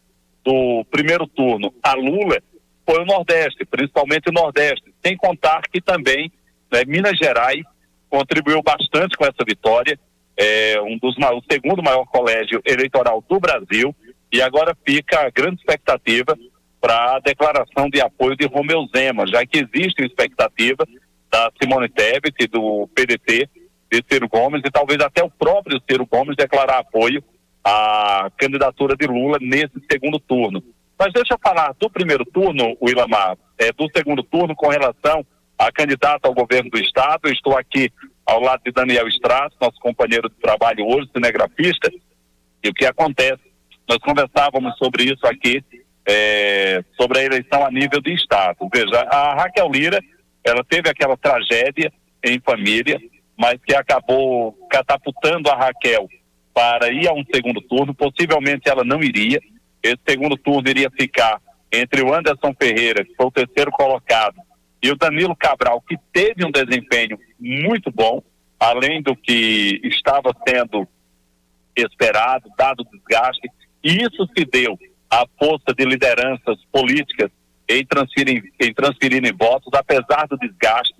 do 0.49 0.83
primeiro 0.91 1.27
turno 1.27 1.75
a 1.83 1.93
Lula 1.93 2.41
foi 2.89 3.03
o 3.03 3.05
Nordeste, 3.05 3.67
principalmente 3.67 4.31
o 4.31 4.33
Nordeste, 4.33 4.95
sem 5.05 5.15
contar 5.15 5.61
que 5.71 5.79
também 5.79 6.33
né, 6.73 6.85
Minas 6.87 7.19
Gerais 7.19 7.63
contribuiu 8.09 8.63
bastante 8.63 9.15
com 9.15 9.27
essa 9.27 9.45
vitória, 9.47 10.01
é 10.35 10.81
um 10.81 10.97
dos 10.97 11.17
o 11.19 11.43
segundo 11.53 11.83
maior 11.83 12.07
colégio 12.07 12.63
eleitoral 12.65 13.23
do 13.29 13.39
Brasil, 13.39 13.95
e 14.33 14.41
agora 14.41 14.75
fica 14.87 15.27
a 15.27 15.31
grande 15.31 15.57
expectativa 15.57 16.35
para 16.81 17.17
a 17.17 17.21
declaração 17.21 17.91
de 17.91 18.01
apoio 18.01 18.35
de 18.35 18.47
Romeu 18.47 18.89
Zema, 18.97 19.27
já 19.27 19.45
que 19.45 19.59
existe 19.59 20.03
expectativa 20.03 20.87
da 21.31 21.53
Simone 21.61 21.91
Tebet, 21.91 22.47
do 22.47 22.89
PDT, 22.95 23.51
de 23.93 24.03
Ciro 24.11 24.29
Gomes, 24.31 24.63
e 24.65 24.71
talvez 24.71 24.99
até 25.01 25.23
o 25.23 25.31
próprio 25.31 25.79
Ciro 25.87 26.07
Gomes 26.07 26.37
declarar 26.37 26.79
apoio 26.79 27.23
a 27.71 28.31
candidatura 28.39 28.97
de 28.97 29.07
Lula 29.07 29.37
nesse 29.43 29.75
segundo 29.93 30.19
turno. 30.19 30.63
Mas 30.99 31.13
deixa 31.13 31.35
eu 31.35 31.39
falar 31.43 31.75
do 31.79 31.91
primeiro 31.91 32.25
turno, 32.25 32.75
Willamar, 32.83 33.37
é, 33.59 33.71
do 33.73 33.87
segundo 33.95 34.23
turno 34.23 34.57
com 34.57 34.69
relação 34.69 35.25
à 35.59 35.71
candidata 35.71 36.27
ao 36.27 36.35
governo 36.35 36.71
do 36.71 36.79
Estado. 36.79 37.21
Eu 37.25 37.33
estou 37.33 37.59
aqui 37.59 37.93
ao 38.25 38.41
lado 38.41 38.63
de 38.65 38.73
Daniel 38.73 39.07
Strass, 39.09 39.53
nosso 39.61 39.79
companheiro 39.81 40.31
de 40.31 40.37
trabalho 40.37 40.87
hoje, 40.87 41.11
cinegrafista. 41.13 41.91
E 42.65 42.71
o 42.71 42.73
que 42.73 42.87
acontece? 42.87 43.43
Nós 43.87 43.99
conversávamos 43.99 44.77
sobre 44.79 45.05
isso 45.05 45.27
aqui, 45.27 45.63
é, 46.09 46.83
sobre 46.99 47.19
a 47.19 47.25
eleição 47.25 47.67
a 47.67 47.71
nível 47.71 48.01
de 48.01 48.15
Estado. 48.15 48.57
Veja, 48.73 49.03
a 49.11 49.35
Raquel 49.35 49.69
Lira, 49.71 50.01
ela 50.43 50.65
teve 50.65 50.89
aquela 50.89 51.19
tragédia 51.19 51.93
em 52.25 52.41
família, 52.41 52.99
mas 53.39 53.61
que 53.63 53.75
acabou 53.75 54.53
catapultando 54.71 55.51
a 55.51 55.55
Raquel 55.55 56.09
para 56.59 56.91
ir 56.91 57.07
a 57.07 57.13
um 57.13 57.25
segundo 57.33 57.61
turno. 57.61 57.95
Possivelmente 57.95 58.69
ela 58.69 58.83
não 58.83 59.01
iria. 59.01 59.41
Esse 59.81 60.01
segundo 60.09 60.37
turno 60.37 60.69
iria 60.69 60.91
ficar 60.91 61.41
entre 61.73 62.03
o 62.03 62.13
Anderson 62.13 62.53
Ferreira, 62.61 63.05
que 63.05 63.15
foi 63.15 63.27
o 63.27 63.31
terceiro 63.31 63.71
colocado, 63.71 64.35
e 64.83 64.91
o 64.91 64.97
Danilo 64.97 65.37
Cabral, 65.37 65.81
que 65.83 65.97
teve 66.13 66.45
um 66.45 66.51
desempenho 66.51 67.17
muito 67.39 67.93
bom, 67.93 68.21
além 68.59 69.01
do 69.01 69.15
que 69.15 69.81
estava 69.85 70.35
sendo 70.49 70.89
esperado, 71.77 72.51
dado 72.59 72.81
o 72.81 72.97
desgaste. 72.97 73.49
E 73.85 73.99
isso 74.03 74.29
se 74.37 74.45
deu 74.45 74.77
à 75.09 75.25
força 75.39 75.73
de 75.77 75.85
lideranças 75.85 76.59
políticas 76.73 77.31
em 77.69 77.87
transferirem, 77.87 78.43
em 78.61 78.75
transferirem 78.75 79.33
votos, 79.33 79.73
apesar 79.75 80.27
do 80.27 80.37
desgaste 80.37 80.95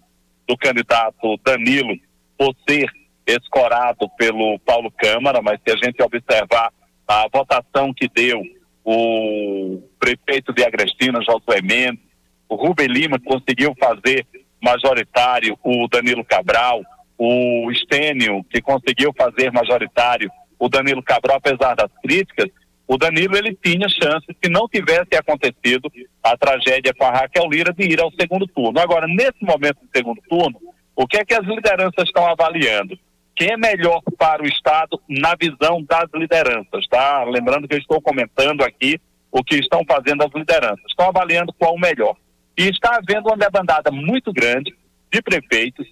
do 0.47 0.57
candidato 0.57 1.37
Danilo 1.45 1.99
por 2.37 2.55
ser 2.69 2.89
escorado 3.33 4.09
pelo 4.17 4.59
Paulo 4.61 4.91
Câmara, 4.91 5.41
mas 5.43 5.61
se 5.67 5.73
a 5.73 5.77
gente 5.77 6.03
observar 6.03 6.73
a 7.07 7.27
votação 7.33 7.93
que 7.95 8.09
deu 8.09 8.43
o 8.85 9.83
prefeito 9.99 10.53
de 10.53 10.65
Agrestina, 10.65 11.21
Josué 11.23 11.61
Mendes, 11.63 12.03
o 12.49 12.55
Rubem 12.55 12.87
Lima 12.87 13.19
conseguiu 13.21 13.75
fazer 13.79 14.27
majoritário 14.63 15.59
o 15.63 15.87
Danilo 15.89 16.25
Cabral, 16.25 16.83
o 17.19 17.71
Estênio 17.71 18.45
que 18.45 18.61
conseguiu 18.63 19.13
fazer 19.17 19.53
majoritário 19.53 20.31
o 20.59 20.69
Danilo 20.69 21.03
Cabral, 21.03 21.37
apesar 21.37 21.75
das 21.75 21.91
críticas, 22.03 22.51
o 22.87 22.97
Danilo 22.97 23.37
ele 23.37 23.57
tinha 23.63 23.87
chance, 23.89 24.27
se 24.43 24.51
não 24.51 24.67
tivesse 24.67 25.15
acontecido 25.15 25.93
a 26.23 26.37
tragédia 26.37 26.95
com 26.97 27.05
a 27.05 27.11
Raquel 27.11 27.47
Lira, 27.49 27.73
de 27.73 27.85
ir 27.85 28.01
ao 28.01 28.11
segundo 28.19 28.47
turno. 28.47 28.81
Agora, 28.81 29.07
nesse 29.07 29.43
momento 29.43 29.77
do 29.83 29.91
segundo 29.95 30.21
turno, 30.29 30.59
o 30.97 31.07
que 31.07 31.19
é 31.19 31.25
que 31.25 31.35
as 31.35 31.45
lideranças 31.45 32.05
estão 32.05 32.27
avaliando? 32.27 32.99
Quem 33.39 33.53
é 33.53 33.57
melhor 33.57 34.03
para 34.19 34.43
o 34.43 34.47
Estado 34.47 35.01
na 35.09 35.37
visão 35.41 35.81
das 35.85 36.11
lideranças, 36.13 36.89
tá? 36.89 37.23
Lembrando 37.23 37.69
que 37.69 37.75
eu 37.75 37.79
estou 37.79 38.03
comentando 38.03 38.65
aqui 38.65 39.01
o 39.31 39.45
que 39.45 39.55
estão 39.55 39.85
fazendo 39.89 40.25
as 40.25 40.33
lideranças. 40.35 40.85
Estão 40.89 41.07
avaliando 41.07 41.53
qual 41.53 41.77
o 41.77 41.79
melhor. 41.79 42.17
E 42.57 42.69
está 42.69 42.97
havendo 42.97 43.29
uma 43.29 43.37
debandada 43.37 43.93
muito 43.93 44.33
grande 44.33 44.75
de 45.13 45.23
prefeitos 45.23 45.87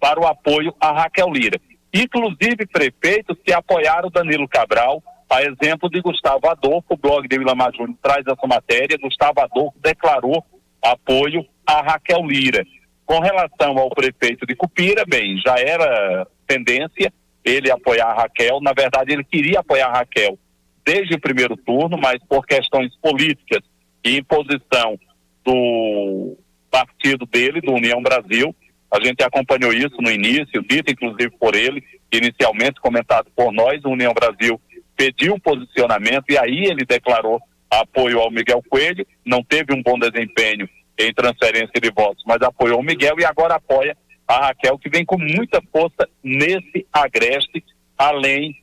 para 0.00 0.18
o 0.18 0.26
apoio 0.26 0.74
a 0.80 0.90
Raquel 0.90 1.28
Lira. 1.30 1.60
Inclusive 1.92 2.66
prefeitos 2.72 3.36
que 3.44 3.52
apoiaram 3.52 4.08
Danilo 4.08 4.48
Cabral 4.48 5.02
a 5.28 5.42
exemplo 5.42 5.90
de 5.90 6.00
Gustavo 6.00 6.48
Adolfo, 6.48 6.94
o 6.94 6.96
blog 6.96 7.28
de 7.28 7.38
Vilamar 7.38 7.70
Júnior 7.76 7.98
traz 8.02 8.26
essa 8.26 8.46
matéria, 8.46 8.96
Gustavo 8.96 9.40
Adolfo 9.40 9.78
declarou 9.78 10.42
apoio 10.82 11.44
a 11.66 11.82
Raquel 11.82 12.24
Lira. 12.24 12.64
Com 13.10 13.18
relação 13.18 13.76
ao 13.76 13.90
prefeito 13.90 14.46
de 14.46 14.54
Cupira, 14.54 15.02
bem, 15.04 15.36
já 15.44 15.56
era 15.58 16.24
tendência 16.46 17.12
ele 17.44 17.68
apoiar 17.68 18.06
a 18.06 18.14
Raquel, 18.14 18.60
na 18.60 18.72
verdade 18.72 19.12
ele 19.12 19.24
queria 19.24 19.58
apoiar 19.58 19.88
a 19.88 19.98
Raquel 19.98 20.38
desde 20.86 21.16
o 21.16 21.20
primeiro 21.20 21.56
turno, 21.56 21.98
mas 22.00 22.22
por 22.28 22.46
questões 22.46 22.94
políticas 23.02 23.64
e 24.04 24.18
imposição 24.18 24.96
do 25.44 26.38
partido 26.70 27.26
dele, 27.26 27.60
do 27.60 27.72
União 27.72 28.00
Brasil, 28.00 28.54
a 28.88 29.04
gente 29.04 29.24
acompanhou 29.24 29.72
isso 29.72 30.00
no 30.00 30.08
início, 30.08 30.62
dito 30.62 30.92
inclusive 30.92 31.30
por 31.30 31.56
ele, 31.56 31.82
inicialmente 32.12 32.80
comentado 32.80 33.26
por 33.34 33.52
nós, 33.52 33.84
o 33.84 33.90
União 33.90 34.14
Brasil 34.14 34.60
pediu 34.96 35.34
um 35.34 35.40
posicionamento 35.40 36.26
e 36.30 36.38
aí 36.38 36.66
ele 36.66 36.84
declarou 36.84 37.42
apoio 37.68 38.20
ao 38.20 38.30
Miguel 38.30 38.62
Coelho, 38.70 39.04
não 39.26 39.42
teve 39.42 39.74
um 39.74 39.82
bom 39.82 39.98
desempenho 39.98 40.68
em 41.08 41.14
transferência 41.14 41.80
de 41.80 41.90
votos, 41.90 42.22
mas 42.26 42.40
apoiou 42.42 42.80
o 42.80 42.82
Miguel 42.82 43.16
e 43.18 43.24
agora 43.24 43.54
apoia 43.54 43.96
a 44.26 44.46
Raquel, 44.46 44.78
que 44.78 44.88
vem 44.88 45.04
com 45.04 45.18
muita 45.18 45.60
força 45.72 46.08
nesse 46.22 46.86
agreste, 46.92 47.64
além 47.98 48.54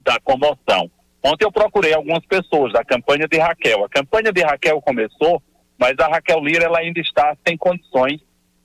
da 0.00 0.20
comoção. 0.20 0.90
Ontem 1.24 1.44
eu 1.44 1.50
procurei 1.50 1.92
algumas 1.92 2.24
pessoas 2.24 2.72
da 2.72 2.84
campanha 2.84 3.26
de 3.26 3.36
Raquel. 3.36 3.84
A 3.84 3.88
campanha 3.88 4.32
de 4.32 4.42
Raquel 4.42 4.80
começou, 4.80 5.42
mas 5.76 5.98
a 5.98 6.06
Raquel 6.06 6.38
Lira 6.38 6.66
ela 6.66 6.78
ainda 6.78 7.00
está 7.00 7.36
sem 7.46 7.56
condições 7.56 8.20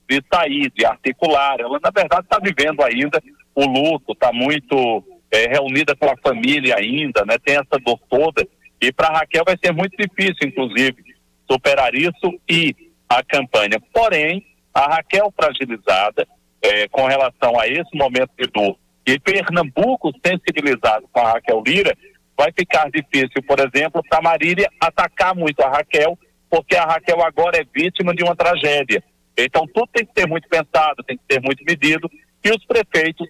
de 0.08 0.22
sair, 0.32 0.70
de 0.70 0.86
articular. 0.86 1.58
Ela, 1.58 1.80
na 1.82 1.90
verdade, 1.90 2.22
está 2.22 2.38
vivendo 2.38 2.82
ainda 2.82 3.20
o 3.54 3.64
luto, 3.66 4.12
está 4.12 4.32
muito 4.32 5.02
é, 5.32 5.48
reunida 5.48 5.96
com 5.96 6.06
a 6.06 6.16
família 6.22 6.76
ainda, 6.76 7.24
né? 7.24 7.36
Tem 7.44 7.56
essa 7.56 7.80
dor 7.84 7.98
toda. 8.08 8.46
E 8.80 8.92
para 8.92 9.08
Raquel 9.08 9.42
vai 9.44 9.56
ser 9.62 9.72
muito 9.72 9.96
difícil, 9.96 10.48
inclusive, 10.48 11.02
superar 11.50 11.94
isso 11.94 12.40
e 12.48 12.74
a 13.08 13.22
campanha. 13.22 13.80
Porém, 13.92 14.46
a 14.72 14.94
Raquel 14.94 15.32
fragilizada 15.36 16.26
é, 16.62 16.88
com 16.88 17.06
relação 17.06 17.58
a 17.58 17.66
esse 17.68 17.96
momento 17.96 18.30
de 18.38 18.46
dor 18.48 18.76
e 19.06 19.18
Pernambuco 19.18 20.12
sensibilizado 20.24 21.08
com 21.12 21.20
a 21.20 21.32
Raquel 21.32 21.62
Lira, 21.66 21.96
vai 22.36 22.52
ficar 22.52 22.88
difícil, 22.90 23.42
por 23.46 23.58
exemplo, 23.58 24.02
para 24.08 24.22
Marília 24.22 24.70
atacar 24.80 25.34
muito 25.34 25.60
a 25.60 25.68
Raquel, 25.68 26.18
porque 26.48 26.76
a 26.76 26.84
Raquel 26.84 27.22
agora 27.22 27.58
é 27.58 27.64
vítima 27.64 28.14
de 28.14 28.22
uma 28.22 28.36
tragédia. 28.36 29.02
Então 29.36 29.66
tudo 29.66 29.88
tem 29.92 30.06
que 30.06 30.12
ser 30.18 30.26
muito 30.26 30.48
pensado, 30.48 31.02
tem 31.04 31.16
que 31.16 31.34
ser 31.34 31.40
muito 31.40 31.64
medido, 31.64 32.10
e 32.44 32.50
os 32.50 32.64
prefeitos 32.64 33.28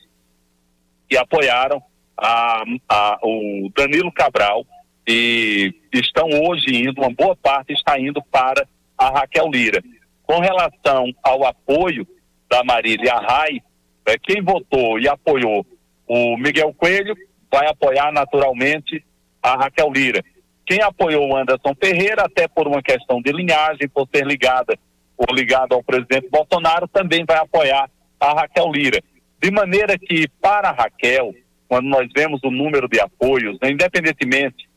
que 1.09 1.17
apoiaram 1.17 1.83
a, 2.17 2.63
a, 2.89 3.19
o 3.23 3.71
Danilo 3.75 4.13
Cabral 4.13 4.67
e 5.07 5.75
estão 5.93 6.29
hoje 6.29 6.77
indo, 6.77 7.01
uma 7.01 7.11
boa 7.11 7.37
parte 7.37 7.73
está 7.73 7.99
indo 7.99 8.23
para 8.31 8.67
a 8.97 9.09
Raquel 9.11 9.49
Lira. 9.51 9.83
Com 10.23 10.39
relação 10.39 11.13
ao 11.23 11.45
apoio 11.45 12.07
da 12.49 12.63
Marília 12.63 13.15
Arrai, 13.15 13.61
é, 14.07 14.19
quem 14.19 14.43
votou 14.43 14.99
e 14.99 15.09
apoiou 15.09 15.67
o 16.09 16.37
Miguel 16.37 16.75
Coelho 16.75 17.15
vai 17.51 17.67
apoiar 17.69 18.13
naturalmente 18.13 19.05
a 19.43 19.57
Raquel 19.57 19.91
Lira. 19.91 20.23
Quem 20.65 20.81
apoiou 20.81 21.29
o 21.29 21.37
Anderson 21.37 21.75
Ferreira, 21.83 22.23
até 22.25 22.47
por 22.47 22.67
uma 22.69 22.83
questão 22.83 23.21
de 23.21 23.33
linhagem, 23.33 23.89
por 23.89 24.09
ser 24.15 24.27
ligada 24.27 24.79
ou 25.17 25.35
ligado 25.35 25.75
ao 25.75 25.83
presidente 25.83 26.29
Bolsonaro, 26.31 26.87
também 26.89 27.25
vai 27.25 27.39
apoiar 27.39 27.91
a 28.21 28.33
Raquel 28.33 28.71
Lira. 28.71 29.03
De 29.41 29.51
maneira 29.51 29.99
que, 29.99 30.29
para 30.41 30.69
a 30.69 30.73
Raquel, 30.73 31.35
quando 31.69 31.87
nós 31.87 32.09
vemos 32.15 32.41
o 32.45 32.51
número 32.51 32.89
de 32.89 33.01
apoios, 33.01 33.59
né, 33.61 33.71
independentemente 33.71 34.69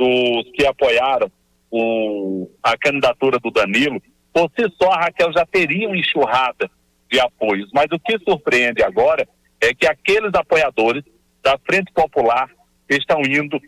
dos 0.00 0.50
que 0.54 0.66
apoiaram 0.66 1.30
o, 1.70 2.50
a 2.62 2.76
candidatura 2.78 3.38
do 3.38 3.50
Danilo, 3.50 4.00
por 4.32 4.50
si 4.58 4.66
só 4.80 4.90
a 4.90 5.02
Raquel 5.02 5.30
já 5.32 5.44
teria 5.44 5.86
uma 5.86 5.96
enxurrada 5.96 6.70
de 7.10 7.20
apoios. 7.20 7.68
Mas 7.74 7.86
o 7.92 8.00
que 8.00 8.18
surpreende 8.20 8.82
agora 8.82 9.28
é 9.60 9.74
que 9.74 9.86
aqueles 9.86 10.32
apoiadores 10.34 11.04
da 11.42 11.58
Frente 11.66 11.92
Popular 11.92 12.48
estão 12.88 13.20
indo 13.20 13.60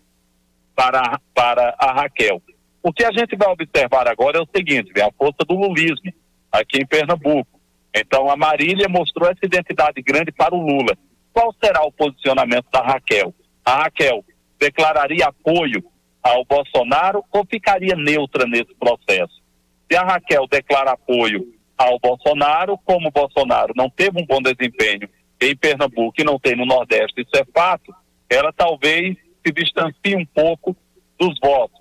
para, 0.74 1.20
para 1.35 1.74
a 1.78 1.93
Raquel. 1.93 2.41
O 2.83 2.93
que 2.93 3.05
a 3.05 3.12
gente 3.12 3.37
vai 3.37 3.49
observar 3.53 4.09
agora 4.09 4.39
é 4.39 4.41
o 4.41 4.49
seguinte, 4.57 4.91
é 4.97 5.03
a 5.03 5.12
força 5.12 5.45
do 5.47 5.55
lulismo 5.55 6.12
aqui 6.51 6.78
em 6.78 6.87
Pernambuco. 6.87 7.61
Então 7.95 8.30
a 8.30 8.37
Marília 8.37 8.89
mostrou 8.89 9.28
essa 9.28 9.45
identidade 9.45 10.01
grande 10.01 10.33
para 10.33 10.55
o 10.55 10.61
Lula. 10.61 10.97
Qual 11.33 11.55
será 11.62 11.83
o 11.83 11.93
posicionamento 11.93 12.66
da 12.72 12.80
Raquel? 12.80 13.35
A 13.64 13.83
Raquel 13.85 14.24
declararia 14.59 15.26
apoio 15.26 15.85
ao 16.23 16.45
Bolsonaro 16.45 17.25
ou 17.33 17.45
ficaria 17.45 17.97
neutra 17.97 18.47
nesse 18.47 18.75
processo? 18.75 19.43
Se 19.91 19.97
a 19.97 20.03
Raquel 20.03 20.47
declara 20.47 20.93
apoio 20.93 21.53
ao 21.77 21.99
Bolsonaro, 21.99 22.79
como 22.85 23.09
o 23.09 23.12
Bolsonaro 23.12 23.73
não 23.77 23.91
teve 23.91 24.20
um 24.20 24.27
bom 24.27 24.41
desempenho 24.41 25.09
em 25.41 25.57
Pernambuco 25.57 26.20
e 26.20 26.25
não 26.25 26.39
tem 26.39 26.55
no 26.55 26.64
Nordeste, 26.64 27.23
isso 27.23 27.37
é 27.37 27.45
fato, 27.53 27.93
ela 28.31 28.53
talvez 28.53 29.16
se 29.45 29.53
distancie 29.53 30.16
um 30.16 30.25
pouco 30.25 30.77
dos 31.18 31.39
votos. 31.41 31.81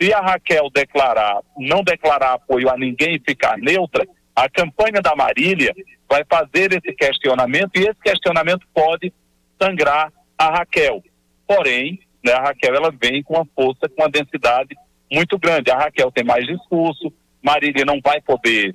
Se 0.00 0.12
a 0.12 0.20
Raquel 0.20 0.68
declarar, 0.74 1.40
não 1.56 1.82
declarar 1.82 2.34
apoio 2.34 2.68
a 2.68 2.76
ninguém 2.76 3.16
e 3.16 3.22
ficar 3.24 3.56
neutra, 3.56 4.06
a 4.34 4.48
campanha 4.48 5.00
da 5.00 5.14
Marília 5.14 5.74
vai 6.08 6.24
fazer 6.24 6.72
esse 6.72 6.94
questionamento 6.94 7.70
e 7.76 7.82
esse 7.82 8.00
questionamento 8.02 8.66
pode 8.74 9.12
sangrar 9.60 10.12
a 10.36 10.50
Raquel. 10.50 11.02
Porém, 11.46 12.00
né, 12.24 12.32
a 12.32 12.42
Raquel 12.42 12.74
ela 12.74 12.90
vem 12.90 13.22
com 13.22 13.34
uma 13.34 13.46
força, 13.54 13.88
com 13.88 14.02
uma 14.02 14.10
densidade 14.10 14.76
muito 15.10 15.38
grande. 15.38 15.70
A 15.70 15.78
Raquel 15.78 16.10
tem 16.10 16.24
mais 16.24 16.46
discurso, 16.46 17.12
Marília 17.42 17.84
não 17.84 18.00
vai 18.00 18.20
poder 18.20 18.72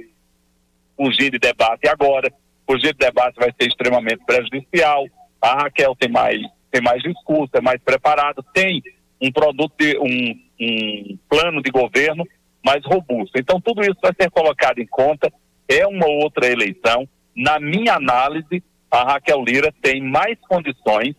fugir 0.96 1.32
de 1.32 1.40
debate 1.40 1.88
agora, 1.88 2.32
fugir 2.66 2.94
de 2.94 3.00
debate 3.00 3.36
vai 3.40 3.54
ser 3.60 3.68
extremamente 3.68 4.24
prejudicial. 4.26 5.06
A 5.42 5.64
Raquel 5.64 5.96
tem 5.96 6.10
mais, 6.10 6.42
tem 6.72 6.82
mais 6.82 7.02
discurso, 7.02 7.52
é 7.56 7.62
mais 7.62 7.82
preparada, 7.82 8.44
tem 8.54 8.82
um 9.22 9.32
produto, 9.32 9.74
de, 9.80 9.98
um, 9.98 10.40
um 10.60 11.18
plano 11.30 11.62
de 11.62 11.72
governo 11.72 12.24
mais 12.64 12.84
robusto. 12.86 13.38
Então, 13.38 13.62
tudo 13.62 13.82
isso 13.82 13.98
vai 14.02 14.12
ser 14.20 14.30
colocado 14.30 14.80
em 14.80 14.88
conta. 14.88 15.32
É 15.70 15.88
uma 15.88 16.08
outra 16.08 16.48
eleição 16.48 17.08
na 17.38 17.60
minha 17.60 17.94
análise, 17.94 18.64
a 18.90 19.14
Raquel 19.14 19.44
Lira 19.44 19.72
tem 19.80 20.02
mais 20.02 20.40
condições 20.50 21.16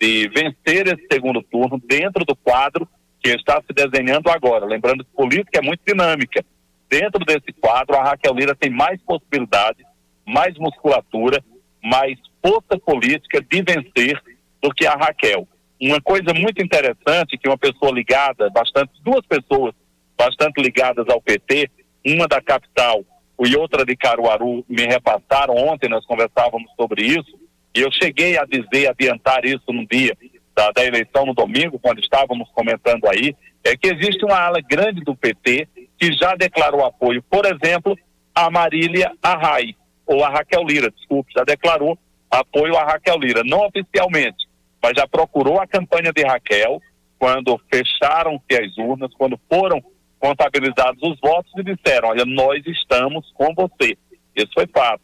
de 0.00 0.28
vencer 0.28 0.86
esse 0.86 1.06
segundo 1.10 1.42
turno 1.42 1.80
dentro 1.84 2.24
do 2.24 2.36
quadro 2.36 2.88
que 3.20 3.30
está 3.30 3.60
se 3.62 3.72
desenhando 3.72 4.30
agora. 4.30 4.64
Lembrando 4.64 5.04
que 5.04 5.10
política 5.10 5.58
é 5.58 5.62
muito 5.62 5.80
dinâmica. 5.86 6.44
Dentro 6.88 7.24
desse 7.24 7.52
quadro, 7.60 7.96
a 7.96 8.02
Raquel 8.02 8.34
Lira 8.34 8.54
tem 8.54 8.70
mais 8.70 9.00
possibilidades, 9.02 9.84
mais 10.26 10.56
musculatura, 10.56 11.42
mais 11.82 12.18
força 12.42 12.78
política 12.78 13.42
de 13.42 13.62
vencer 13.62 14.22
do 14.62 14.70
que 14.70 14.86
a 14.86 14.94
Raquel. 14.94 15.46
Uma 15.80 16.00
coisa 16.00 16.32
muito 16.34 16.62
interessante 16.62 17.36
que 17.38 17.48
uma 17.48 17.58
pessoa 17.58 17.92
ligada, 17.92 18.48
bastante, 18.50 18.92
duas 19.02 19.24
pessoas 19.26 19.74
bastante 20.16 20.60
ligadas 20.60 21.06
ao 21.08 21.20
PT, 21.20 21.70
uma 22.04 22.26
da 22.26 22.40
capital 22.40 23.04
e 23.40 23.56
outra 23.56 23.84
de 23.84 23.96
Caruaru 23.96 24.64
me 24.68 24.84
repassaram, 24.84 25.54
ontem 25.54 25.88
nós 25.88 26.04
conversávamos 26.04 26.70
sobre 26.76 27.04
isso, 27.04 27.38
eu 27.74 27.90
cheguei 27.92 28.38
a 28.38 28.44
dizer, 28.44 28.88
adiantar 28.88 29.44
isso 29.44 29.72
no 29.72 29.86
dia 29.86 30.16
da, 30.54 30.70
da 30.72 30.84
eleição 30.84 31.24
no 31.24 31.34
domingo, 31.34 31.78
quando 31.78 32.00
estávamos 32.00 32.48
comentando 32.50 33.08
aí, 33.08 33.36
é 33.64 33.76
que 33.76 33.88
existe 33.88 34.24
uma 34.24 34.38
ala 34.38 34.60
grande 34.60 35.02
do 35.02 35.14
PT 35.14 35.68
que 35.98 36.12
já 36.12 36.34
declarou 36.34 36.84
apoio, 36.84 37.22
por 37.30 37.44
exemplo, 37.46 37.96
a 38.34 38.50
Marília 38.50 39.12
Arrai, 39.22 39.74
ou 40.06 40.24
a 40.24 40.28
Raquel 40.28 40.64
Lira, 40.64 40.90
desculpe, 40.90 41.32
já 41.36 41.44
declarou 41.44 41.98
apoio 42.30 42.76
a 42.76 42.84
Raquel 42.84 43.18
Lira, 43.18 43.42
não 43.44 43.66
oficialmente, 43.66 44.48
mas 44.82 44.94
já 44.96 45.06
procurou 45.06 45.60
a 45.60 45.66
campanha 45.66 46.12
de 46.12 46.22
Raquel 46.22 46.80
quando 47.18 47.60
fecharam-se 47.72 48.54
as 48.54 48.78
urnas, 48.78 49.12
quando 49.14 49.38
foram 49.48 49.82
contabilizados 50.18 51.00
os 51.02 51.18
votos 51.20 51.52
e 51.56 51.62
disseram, 51.62 52.08
olha, 52.08 52.24
nós 52.24 52.64
estamos 52.66 53.30
com 53.34 53.52
você. 53.54 53.96
Isso 54.34 54.50
foi 54.54 54.66
fato. 54.66 55.02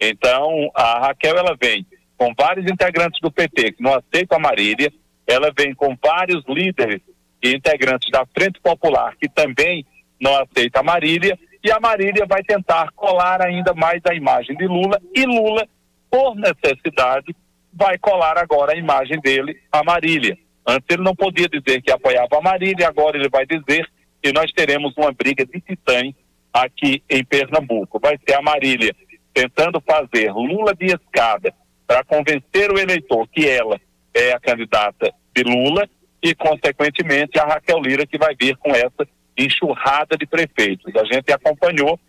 Então, 0.00 0.70
a 0.74 1.06
Raquel, 1.06 1.36
ela 1.36 1.56
vem 1.60 1.86
com 2.16 2.32
vários 2.36 2.70
integrantes 2.70 3.20
do 3.20 3.30
PT 3.30 3.72
que 3.72 3.82
não 3.82 3.94
aceitam 3.94 4.38
a 4.38 4.40
Marília, 4.40 4.92
ela 5.26 5.52
vem 5.56 5.74
com 5.74 5.96
vários 6.02 6.44
líderes 6.48 7.00
e 7.42 7.54
integrantes 7.54 8.10
da 8.10 8.24
Frente 8.26 8.60
Popular 8.60 9.14
que 9.20 9.28
também 9.28 9.84
não 10.20 10.34
aceita 10.34 10.80
a 10.80 10.82
Marília 10.82 11.38
e 11.62 11.70
a 11.70 11.80
Marília 11.80 12.24
vai 12.26 12.42
tentar 12.42 12.90
colar 12.92 13.42
ainda 13.42 13.74
mais 13.74 14.00
a 14.08 14.14
imagem 14.14 14.56
de 14.56 14.66
Lula 14.66 15.00
e 15.14 15.26
Lula, 15.26 15.66
por 16.08 16.36
necessidade, 16.36 17.34
vai 17.72 17.98
colar 17.98 18.38
agora 18.38 18.72
a 18.72 18.76
imagem 18.76 19.20
dele 19.20 19.60
a 19.70 19.82
Marília. 19.82 20.38
Antes 20.66 20.86
ele 20.90 21.02
não 21.02 21.14
podia 21.14 21.48
dizer 21.48 21.82
que 21.82 21.90
apoiava 21.90 22.38
a 22.38 22.40
Marília, 22.40 22.88
agora 22.88 23.16
ele 23.16 23.28
vai 23.28 23.44
dizer 23.44 23.84
que 24.22 24.32
nós 24.32 24.50
teremos 24.52 24.94
uma 24.96 25.12
briga 25.12 25.44
de 25.44 25.60
titãs 25.60 26.14
aqui 26.52 27.02
em 27.10 27.24
Pernambuco. 27.24 27.98
Vai 28.00 28.18
ser 28.26 28.36
a 28.36 28.42
Marília 28.42 28.94
tentando 29.34 29.80
fazer 29.80 30.32
Lula 30.32 30.74
de 30.74 30.86
escada 30.86 31.52
para 31.86 32.04
convencer 32.04 32.70
o 32.70 32.78
eleitor 32.78 33.26
que 33.28 33.48
ela 33.48 33.80
é 34.12 34.32
a 34.32 34.40
candidata 34.40 35.12
de 35.34 35.42
Lula 35.42 35.88
e, 36.22 36.34
consequentemente, 36.34 37.38
a 37.38 37.44
Raquel 37.44 37.80
Lira 37.80 38.06
que 38.06 38.18
vai 38.18 38.34
vir 38.34 38.56
com 38.56 38.70
essa 38.70 39.06
enxurrada 39.36 40.16
de 40.16 40.26
prefeitos. 40.26 40.94
A 40.96 41.04
gente 41.04 41.30
acompanhou 41.32 42.00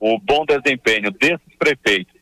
o 0.00 0.18
bom 0.18 0.44
desempenho 0.46 1.10
desses 1.10 1.56
prefeitos 1.58 2.14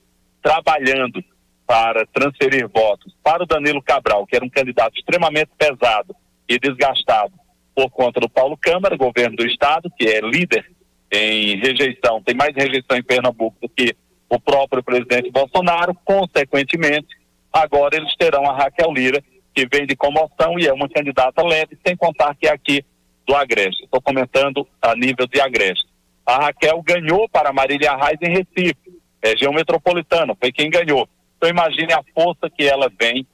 trabalhando 0.42 1.22
para 1.66 2.06
transferir 2.06 2.68
votos 2.68 3.14
para 3.22 3.42
o 3.42 3.46
Danilo 3.46 3.82
Cabral, 3.82 4.26
que 4.26 4.36
era 4.36 4.44
um 4.44 4.48
candidato 4.48 4.96
extremamente 4.96 5.50
pesado 5.58 6.14
e 6.48 6.58
desgastado 6.58 7.32
por 7.74 7.90
conta 7.90 8.20
do 8.20 8.28
Paulo 8.28 8.56
Câmara, 8.56 8.96
governo 8.96 9.36
do 9.36 9.46
estado, 9.46 9.90
que 9.98 10.06
é 10.06 10.20
líder 10.20 10.64
em 11.10 11.56
rejeição, 11.56 12.22
tem 12.22 12.34
mais 12.34 12.54
rejeição 12.54 12.96
em 12.96 13.02
Pernambuco 13.02 13.56
do 13.60 13.68
que 13.68 13.94
o 14.28 14.40
próprio 14.40 14.82
presidente 14.82 15.30
Bolsonaro, 15.30 15.94
consequentemente, 16.04 17.08
agora 17.52 17.96
eles 17.96 18.14
terão 18.16 18.48
a 18.48 18.56
Raquel 18.56 18.92
Lira, 18.92 19.22
que 19.54 19.66
vem 19.66 19.86
de 19.86 19.96
comoção 19.96 20.58
e 20.58 20.66
é 20.66 20.72
uma 20.72 20.88
candidata 20.88 21.42
leve, 21.42 21.78
sem 21.86 21.96
contar 21.96 22.34
que 22.34 22.46
é 22.46 22.52
aqui 22.52 22.84
do 23.26 23.34
Agreste. 23.34 23.84
Estou 23.84 24.00
comentando 24.00 24.66
a 24.82 24.94
nível 24.94 25.26
de 25.26 25.40
Agreste. 25.40 25.86
A 26.24 26.46
Raquel 26.46 26.82
ganhou 26.82 27.28
para 27.28 27.52
Marília 27.52 27.96
Reis 27.96 28.18
em 28.20 28.30
Recife, 28.30 29.00
região 29.22 29.52
metropolitana, 29.52 30.36
foi 30.38 30.52
quem 30.52 30.68
ganhou. 30.68 31.08
Então 31.36 31.48
imagine 31.48 31.92
a 31.92 32.02
força 32.14 32.50
que 32.50 32.64
ela 32.64 32.90
vem 33.00 33.26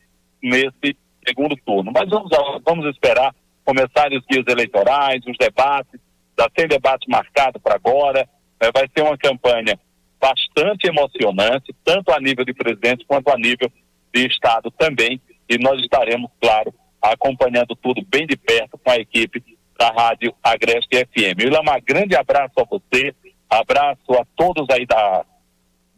nesse 0.42 0.96
segundo 1.26 1.56
turno. 1.64 1.90
Mas 1.92 2.08
vamos, 2.08 2.30
vamos 2.64 2.86
esperar 2.86 3.34
começarem 3.64 4.18
os 4.18 4.24
dias 4.28 4.44
eleitorais, 4.48 5.22
os 5.26 5.36
debates, 5.38 6.00
já 6.38 6.48
tem 6.50 6.66
debate 6.66 7.08
marcado 7.08 7.60
para 7.60 7.76
agora, 7.76 8.28
né? 8.60 8.70
vai 8.74 8.88
ser 8.88 9.02
uma 9.02 9.16
campanha 9.16 9.78
bastante 10.22 10.86
emocionante, 10.86 11.74
tanto 11.84 12.12
a 12.12 12.20
nível 12.20 12.44
de 12.44 12.54
presidente 12.54 13.04
quanto 13.04 13.28
a 13.28 13.36
nível 13.36 13.68
de 14.14 14.24
Estado 14.24 14.70
também, 14.70 15.20
e 15.48 15.58
nós 15.58 15.80
estaremos, 15.80 16.30
claro, 16.40 16.72
acompanhando 17.02 17.74
tudo 17.74 18.06
bem 18.06 18.24
de 18.24 18.36
perto 18.36 18.78
com 18.78 18.88
a 18.88 18.96
equipe 18.96 19.42
da 19.76 19.88
Rádio 19.88 20.32
Agreste 20.40 20.96
FM. 20.96 21.40
Ilama, 21.40 21.80
grande 21.80 22.14
abraço 22.14 22.52
a 22.56 22.64
você, 22.64 23.12
abraço 23.50 24.12
a 24.12 24.24
todos 24.36 24.64
aí 24.70 24.86
da 24.86 25.24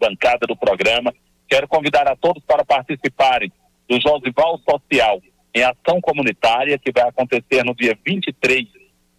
bancada 0.00 0.46
do 0.46 0.56
programa. 0.56 1.12
Quero 1.46 1.68
convidar 1.68 2.08
a 2.08 2.16
todos 2.16 2.42
para 2.44 2.64
participarem 2.64 3.52
do 3.86 4.00
Josival 4.00 4.58
Social 4.68 5.20
em 5.54 5.62
Ação 5.62 6.00
Comunitária, 6.00 6.78
que 6.78 6.90
vai 6.90 7.06
acontecer 7.06 7.62
no 7.62 7.74
dia 7.74 7.96
23 8.04 8.66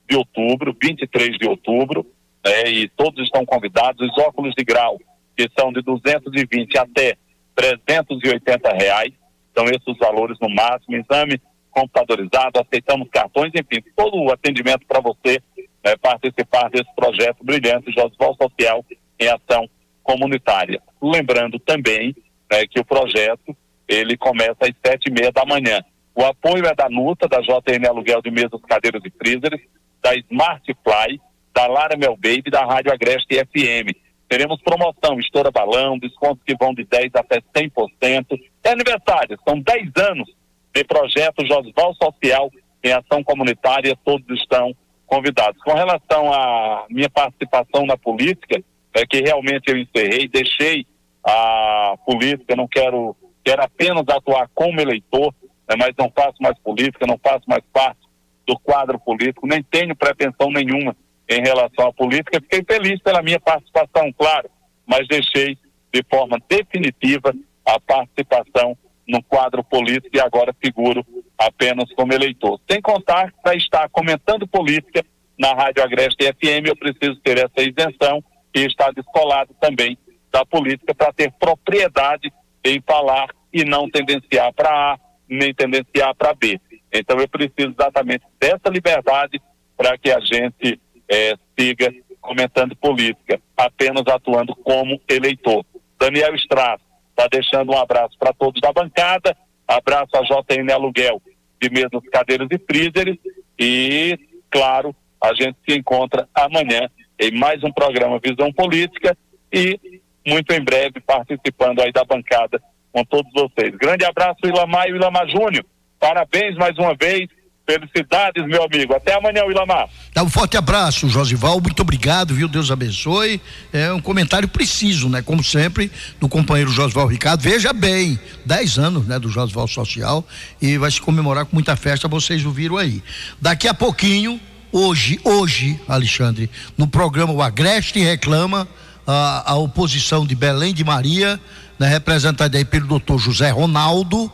de 0.10 0.18
outubro, 0.18 0.76
23 0.82 1.38
de 1.38 1.47
outubro, 1.47 2.06
né, 2.45 2.69
e 2.69 2.89
todos 2.89 3.23
estão 3.23 3.45
convidados. 3.45 4.07
Os 4.07 4.17
óculos 4.23 4.53
de 4.55 4.63
grau, 4.63 4.99
que 5.35 5.49
são 5.57 5.73
de 5.73 5.81
220 5.81 6.77
até 6.77 7.17
380 7.55 8.69
reais, 8.69 9.11
são 9.57 9.65
esses 9.65 9.87
os 9.87 9.97
valores 9.97 10.37
no 10.39 10.49
máximo. 10.49 10.95
Exame 10.95 11.41
computadorizado, 11.71 12.59
aceitamos 12.59 13.09
cartões, 13.09 13.51
enfim, 13.53 13.83
todo 13.95 14.17
o 14.17 14.31
atendimento 14.31 14.85
para 14.87 15.01
você 15.01 15.41
né, 15.83 15.95
participar 16.01 16.69
desse 16.69 16.93
projeto 16.95 17.43
brilhante 17.43 17.91
Josval 17.91 18.35
Social 18.41 18.85
em 19.19 19.27
Ação 19.27 19.67
Comunitária. 20.01 20.81
Lembrando 21.01 21.59
também 21.59 22.15
né, 22.49 22.65
que 22.69 22.79
o 22.79 22.85
projeto 22.85 23.55
ele 23.87 24.17
começa 24.17 24.57
às 24.61 24.73
sete 24.85 25.09
e 25.09 25.11
meia 25.11 25.31
da 25.31 25.45
manhã. 25.45 25.83
O 26.15 26.23
apoio 26.23 26.65
é 26.65 26.73
da 26.73 26.89
NUTA, 26.89 27.27
da 27.27 27.41
JN 27.41 27.87
Aluguel 27.89 28.21
de 28.21 28.31
Mesas, 28.31 28.61
Cadeiras 28.67 29.01
e 29.03 29.11
Freezers, 29.11 29.61
da 30.01 30.15
Smartfly, 30.15 31.19
da 31.56 31.68
Lara 31.68 31.95
Mel 31.97 32.18
Baby, 32.18 32.51
da 32.51 32.66
Rádio 32.66 32.91
Agreste 32.91 33.34
FM. 33.34 33.95
Teremos 34.28 34.62
promoção, 34.62 35.18
estoura 35.20 35.49
balão, 35.49 35.97
descontos 35.97 36.43
que 36.45 36.56
vão 36.60 36.74
de 36.74 36.84
10% 36.86 37.12
até 37.16 37.39
100%. 37.56 38.38
É 38.64 38.72
aniversário, 38.72 39.39
são 39.47 39.60
10 39.60 39.91
anos 40.10 40.28
de 40.74 40.84
projeto 40.84 41.45
Josval 41.47 41.95
Social 41.95 42.51
em 42.84 42.91
ação 42.91 43.24
comunitária, 43.24 43.97
todos 44.03 44.26
estão 44.41 44.76
convidados. 45.08 45.62
Com 45.64 45.74
relação 45.74 46.34
à 46.34 46.86
minha 46.89 47.10
participação 47.10 47.86
na 47.86 47.95
política, 47.95 48.62
é 48.93 49.06
que 49.06 49.22
realmente 49.22 49.72
eu 49.72 49.78
encerrei, 49.78 50.28
deixei 50.28 50.86
a 51.24 51.95
política, 52.06 52.56
não 52.56 52.68
quero, 52.68 53.16
quero 53.43 53.64
apenas 53.64 54.03
atuar 54.10 54.49
como 54.53 54.82
eleitor, 54.82 55.34
né, 55.70 55.76
mas 55.78 55.93
não 55.97 56.12
faço 56.12 56.36
mais 56.41 56.58
política, 56.60 57.08
não 57.08 57.18
faço 57.18 57.43
mais 57.47 57.64
parte 57.72 57.99
do 58.47 58.60
quadro 58.60 58.99
político, 58.99 59.47
nem 59.47 59.64
tenho 59.64 59.95
pretensão 59.95 60.51
nenhuma 60.51 60.95
em 61.30 61.41
relação 61.41 61.88
à 61.88 61.93
política. 61.93 62.41
Fiquei 62.41 62.63
feliz 62.63 63.01
pela 63.01 63.21
minha 63.21 63.39
participação, 63.39 64.11
claro, 64.13 64.49
mas 64.86 65.07
deixei 65.07 65.57
de 65.93 66.03
forma 66.09 66.38
definitiva 66.49 67.34
a 67.65 67.80
participação 67.80 68.78
no 69.07 69.21
quadro 69.23 69.63
político 69.63 70.15
e 70.15 70.19
agora 70.19 70.55
figuro 70.61 71.05
apenas 71.38 71.91
como 71.93 72.13
eleitor. 72.13 72.59
Sem 72.69 72.82
contar 72.82 73.32
que 73.32 73.41
para 73.41 73.55
estar 73.55 73.89
comentando 73.89 74.47
política 74.47 75.03
na 75.38 75.53
Rádio 75.53 75.84
Agreste 75.84 76.26
FM, 76.26 76.67
eu 76.67 76.76
preciso 76.76 77.15
ter 77.21 77.38
essa 77.38 77.61
isenção 77.61 78.23
e 78.53 78.65
estar 78.65 78.91
descolado 78.93 79.53
também 79.59 79.97
da 80.32 80.45
política 80.45 80.93
para 80.93 81.13
ter 81.13 81.32
propriedade 81.34 82.32
em 82.63 82.82
falar 82.82 83.28
e 83.53 83.63
não 83.63 83.89
tendenciar 83.89 84.51
para 84.53 84.69
A 84.69 84.99
nem 85.30 85.53
tendenciar 85.53 86.13
para 86.15 86.34
B. 86.34 86.59
Então 86.93 87.19
eu 87.19 87.28
preciso 87.28 87.73
exatamente 87.78 88.23
dessa 88.39 88.69
liberdade 88.69 89.41
para 89.76 89.97
que 89.97 90.11
a 90.11 90.19
gente 90.19 90.80
é, 91.10 91.36
siga 91.58 91.93
comentando 92.22 92.76
política, 92.76 93.39
apenas 93.56 94.03
atuando 94.08 94.56
como 94.56 94.99
eleitor. 95.08 95.64
Daniel 95.99 96.36
Estrada 96.36 96.82
está 97.10 97.28
deixando 97.28 97.72
um 97.72 97.78
abraço 97.78 98.18
para 98.20 98.34
todos 98.34 98.60
da 98.60 98.74
bancada, 98.74 99.36
abraço 99.68 100.12
a 100.16 100.22
JN 100.22 100.72
Aluguel 100.74 101.22
de 101.62 101.70
mesmas 101.70 102.03
cadeiras 102.12 102.47
e 102.51 102.58
freezers 102.60 103.18
e, 103.58 104.20
claro, 104.49 104.95
a 105.24 105.34
gente 105.34 105.58
se 105.68 105.78
encontra 105.78 106.28
amanhã 106.34 106.89
em 107.20 107.32
mais 107.32 107.64
um 107.64 107.72
programa 107.72 108.20
Visão 108.20 108.51
Política 108.51 109.18
e 109.51 109.80
muito 110.28 110.51
em 110.53 110.62
breve 110.62 110.99
participando 110.99 111.82
aí 111.82 111.91
da 111.91 112.03
bancada 112.03 112.62
com 112.91 113.03
todos 113.06 113.32
vocês. 113.34 113.76
Grande 113.78 114.06
abraço, 114.06 114.39
Ilamar 114.43 114.88
e 114.88 114.91
Ilamar 114.91 115.28
Júnior. 115.30 115.66
Parabéns 115.99 116.56
mais 116.56 116.78
uma 116.78 116.95
vez. 116.95 117.28
Felicidades, 117.66 118.45
meu 118.45 118.63
amigo. 118.63 118.93
Até 118.93 119.16
amanhã, 119.16 119.43
Ilamar. 119.49 119.89
Dá 120.13 120.22
um 120.22 120.30
forte 120.30 120.55
abraço, 120.55 121.09
Josival. 121.09 121.59
Muito 121.59 121.82
obrigado, 121.82 122.36
viu? 122.36 122.47
Deus 122.47 122.70
abençoe. 122.70 123.41
É 123.74 123.91
um 123.91 123.99
comentário 123.99 124.47
preciso, 124.47 125.09
né? 125.09 125.24
Como 125.24 125.43
sempre, 125.43 125.91
do 126.20 126.30
companheiro 126.30 126.70
Josival 126.72 127.07
Ricardo. 127.07 127.41
Veja 127.41 127.74
bem, 127.74 128.20
10 128.45 128.78
anos, 128.78 129.07
né? 129.07 129.18
Do 129.18 129.30
Josival 129.30 129.68
Social. 129.68 130.24
E 130.61 130.78
vai 130.78 130.91
se 130.91 131.01
comemorar 131.01 131.45
com 131.45 131.55
muita 131.55 131.76
festa, 131.76 132.07
vocês 132.07 132.45
ouviram 132.45 132.78
aí. 132.78 133.01
Daqui 133.41 133.68
a 133.68 133.74
pouquinho, 133.74 134.39
hoje, 134.72 135.20
hoje, 135.24 135.80
Alexandre, 135.88 136.49
no 136.78 136.88
programa 136.88 137.34
O 137.34 137.41
Agreste 137.41 137.99
Reclama, 137.99 138.68
a, 139.07 139.53
a 139.53 139.55
oposição 139.55 140.24
de 140.24 140.36
Belém 140.36 140.72
de 140.72 140.84
Maria, 140.84 141.39
né? 141.80 141.88
representada 141.88 142.59
aí 142.59 142.63
pelo 142.63 142.86
doutor 142.86 143.18
José 143.18 143.49
Ronaldo 143.49 144.32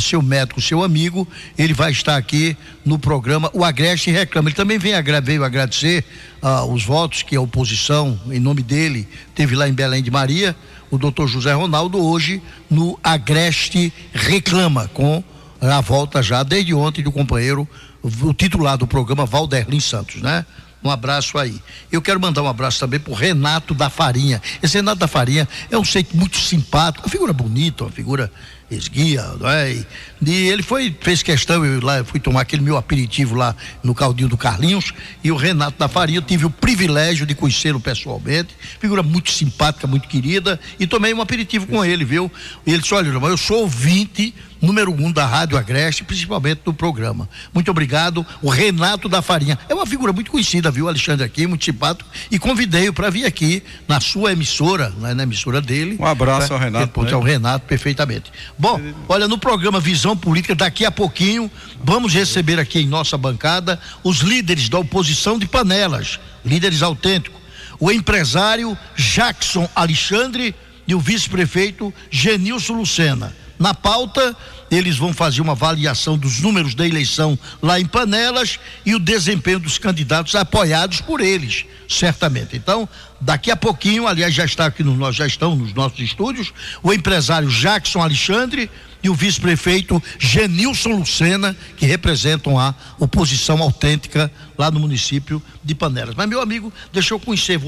seu 0.00 0.22
médico, 0.22 0.60
seu 0.60 0.82
amigo, 0.82 1.26
ele 1.58 1.74
vai 1.74 1.92
estar 1.92 2.16
aqui 2.16 2.56
no 2.84 2.98
programa 2.98 3.50
O 3.52 3.64
Agreste 3.64 4.10
Reclama. 4.10 4.48
Ele 4.48 4.56
também 4.56 4.78
vem, 4.78 4.94
veio 5.22 5.44
agradecer 5.44 6.04
uh, 6.42 6.72
os 6.72 6.84
votos 6.84 7.22
que 7.22 7.36
a 7.36 7.40
oposição, 7.40 8.18
em 8.30 8.40
nome 8.40 8.62
dele, 8.62 9.06
teve 9.34 9.54
lá 9.54 9.68
em 9.68 9.72
Belém 9.72 10.02
de 10.02 10.10
Maria, 10.10 10.56
o 10.90 10.98
doutor 10.98 11.28
José 11.28 11.52
Ronaldo, 11.52 12.02
hoje 12.02 12.42
no 12.70 12.98
Agreste 13.02 13.92
Reclama, 14.12 14.88
com 14.94 15.22
a 15.60 15.80
volta 15.80 16.22
já 16.22 16.42
desde 16.42 16.74
ontem 16.74 17.02
do 17.02 17.12
companheiro, 17.12 17.68
o 18.02 18.34
titular 18.34 18.76
do 18.76 18.86
programa, 18.86 19.24
Valderlin 19.24 19.80
Santos, 19.80 20.20
né? 20.20 20.44
Um 20.84 20.90
abraço 20.90 21.38
aí. 21.38 21.62
Eu 21.90 22.02
quero 22.02 22.20
mandar 22.20 22.42
um 22.42 22.48
abraço 22.48 22.78
também 22.78 23.00
pro 23.00 23.14
Renato 23.14 23.72
da 23.72 23.88
Farinha. 23.88 24.42
Esse 24.62 24.76
Renato 24.76 24.98
da 24.98 25.08
Farinha 25.08 25.48
é 25.70 25.78
um 25.78 25.84
ser 25.84 26.06
muito 26.12 26.36
simpático, 26.36 27.06
uma 27.06 27.10
figura 27.10 27.32
bonita, 27.32 27.84
uma 27.84 27.90
figura 27.90 28.30
esguia, 28.70 29.22
não 29.38 29.48
é? 29.48 29.72
E, 29.72 29.86
ele 30.32 30.62
foi, 30.62 30.94
fez 31.00 31.22
questão, 31.22 31.64
eu 31.64 31.80
lá 31.80 32.02
fui 32.04 32.18
tomar 32.18 32.40
aquele 32.42 32.62
meu 32.62 32.76
aperitivo 32.76 33.34
lá 33.34 33.54
no 33.82 33.94
Caldinho 33.94 34.28
do 34.28 34.36
Carlinhos, 34.36 34.92
e 35.22 35.30
o 35.30 35.36
Renato 35.36 35.78
da 35.78 35.88
Faria, 35.88 36.18
eu 36.18 36.22
tive 36.22 36.46
o 36.46 36.50
privilégio 36.50 37.26
de 37.26 37.34
conhecê-lo 37.34 37.78
pessoalmente, 37.78 38.54
figura 38.80 39.02
muito 39.02 39.30
simpática, 39.30 39.86
muito 39.86 40.08
querida, 40.08 40.58
e 40.78 40.86
tomei 40.86 41.12
um 41.12 41.20
aperitivo 41.20 41.66
com 41.66 41.84
ele, 41.84 42.04
viu? 42.04 42.30
E 42.66 42.72
ele 42.72 42.80
disse, 42.80 42.94
olha, 42.94 43.08
eu 43.08 43.36
sou 43.36 43.60
ouvinte 43.60 44.34
número 44.64 44.92
um 44.92 45.12
da 45.12 45.26
Rádio 45.26 45.56
Agreste, 45.56 46.04
principalmente 46.04 46.62
do 46.64 46.72
programa. 46.72 47.28
Muito 47.52 47.70
obrigado, 47.70 48.26
o 48.42 48.48
Renato 48.48 49.08
da 49.08 49.20
Farinha. 49.20 49.58
É 49.68 49.74
uma 49.74 49.86
figura 49.86 50.12
muito 50.12 50.30
conhecida, 50.30 50.70
viu, 50.70 50.88
Alexandre, 50.88 51.24
aqui, 51.24 51.46
muito 51.46 51.64
simpático, 51.64 52.08
e 52.30 52.38
convidei-o 52.38 52.92
para 52.92 53.10
vir 53.10 53.26
aqui 53.26 53.62
na 53.86 54.00
sua 54.00 54.32
emissora, 54.32 54.90
né, 54.98 55.14
na 55.14 55.22
emissora 55.22 55.60
dele. 55.60 55.96
Um 56.00 56.06
abraço 56.06 56.48
pra, 56.48 56.56
ao 56.56 56.62
Renato. 56.62 57.02
Né? 57.02 57.12
Ao 57.12 57.20
Renato, 57.20 57.66
perfeitamente. 57.66 58.32
Bom, 58.58 58.80
olha, 59.08 59.28
no 59.28 59.38
programa 59.38 59.80
Visão 59.80 60.16
Política, 60.16 60.54
daqui 60.54 60.84
a 60.84 60.90
pouquinho, 60.90 61.50
vamos 61.82 62.14
receber 62.14 62.58
aqui 62.58 62.80
em 62.80 62.88
nossa 62.88 63.18
bancada 63.18 63.78
os 64.02 64.18
líderes 64.20 64.68
da 64.68 64.78
oposição 64.78 65.38
de 65.38 65.46
panelas, 65.46 66.18
líderes 66.44 66.82
autênticos. 66.82 67.40
O 67.78 67.90
empresário 67.90 68.76
Jackson 68.96 69.68
Alexandre 69.74 70.54
e 70.86 70.94
o 70.94 71.00
vice-prefeito 71.00 71.92
Genilson 72.10 72.74
Lucena. 72.74 73.34
Na 73.58 73.72
pauta, 73.72 74.36
eles 74.70 74.96
vão 74.96 75.12
fazer 75.12 75.40
uma 75.40 75.52
avaliação 75.52 76.18
dos 76.18 76.40
números 76.40 76.74
da 76.74 76.86
eleição 76.86 77.38
lá 77.62 77.78
em 77.78 77.86
Panelas 77.86 78.58
e 78.84 78.94
o 78.94 78.98
desempenho 78.98 79.58
dos 79.60 79.78
candidatos 79.78 80.34
apoiados 80.34 81.00
por 81.00 81.20
eles, 81.20 81.64
certamente. 81.88 82.56
Então, 82.56 82.88
daqui 83.20 83.50
a 83.50 83.56
pouquinho, 83.56 84.06
aliás, 84.06 84.34
já 84.34 84.44
está 84.44 84.66
aqui 84.66 84.82
no, 84.82 84.94
nós 84.96 85.14
já 85.14 85.26
estão 85.26 85.54
nos 85.54 85.72
nossos 85.72 86.00
estúdios, 86.00 86.52
o 86.82 86.92
empresário 86.92 87.48
Jackson 87.48 88.02
Alexandre 88.02 88.70
e 89.04 89.10
o 89.10 89.14
vice-prefeito 89.14 90.02
Genilson 90.18 90.96
Lucena, 90.96 91.54
que 91.76 91.84
representam 91.84 92.58
a 92.58 92.74
oposição 92.98 93.62
autêntica 93.62 94.32
lá 94.56 94.70
no 94.70 94.80
município 94.80 95.42
de 95.62 95.74
Panelas. 95.74 96.14
Mas, 96.14 96.28
meu 96.28 96.40
amigo, 96.40 96.72
deixa 96.92 97.12
eu 97.12 97.20
conhecer, 97.20 97.60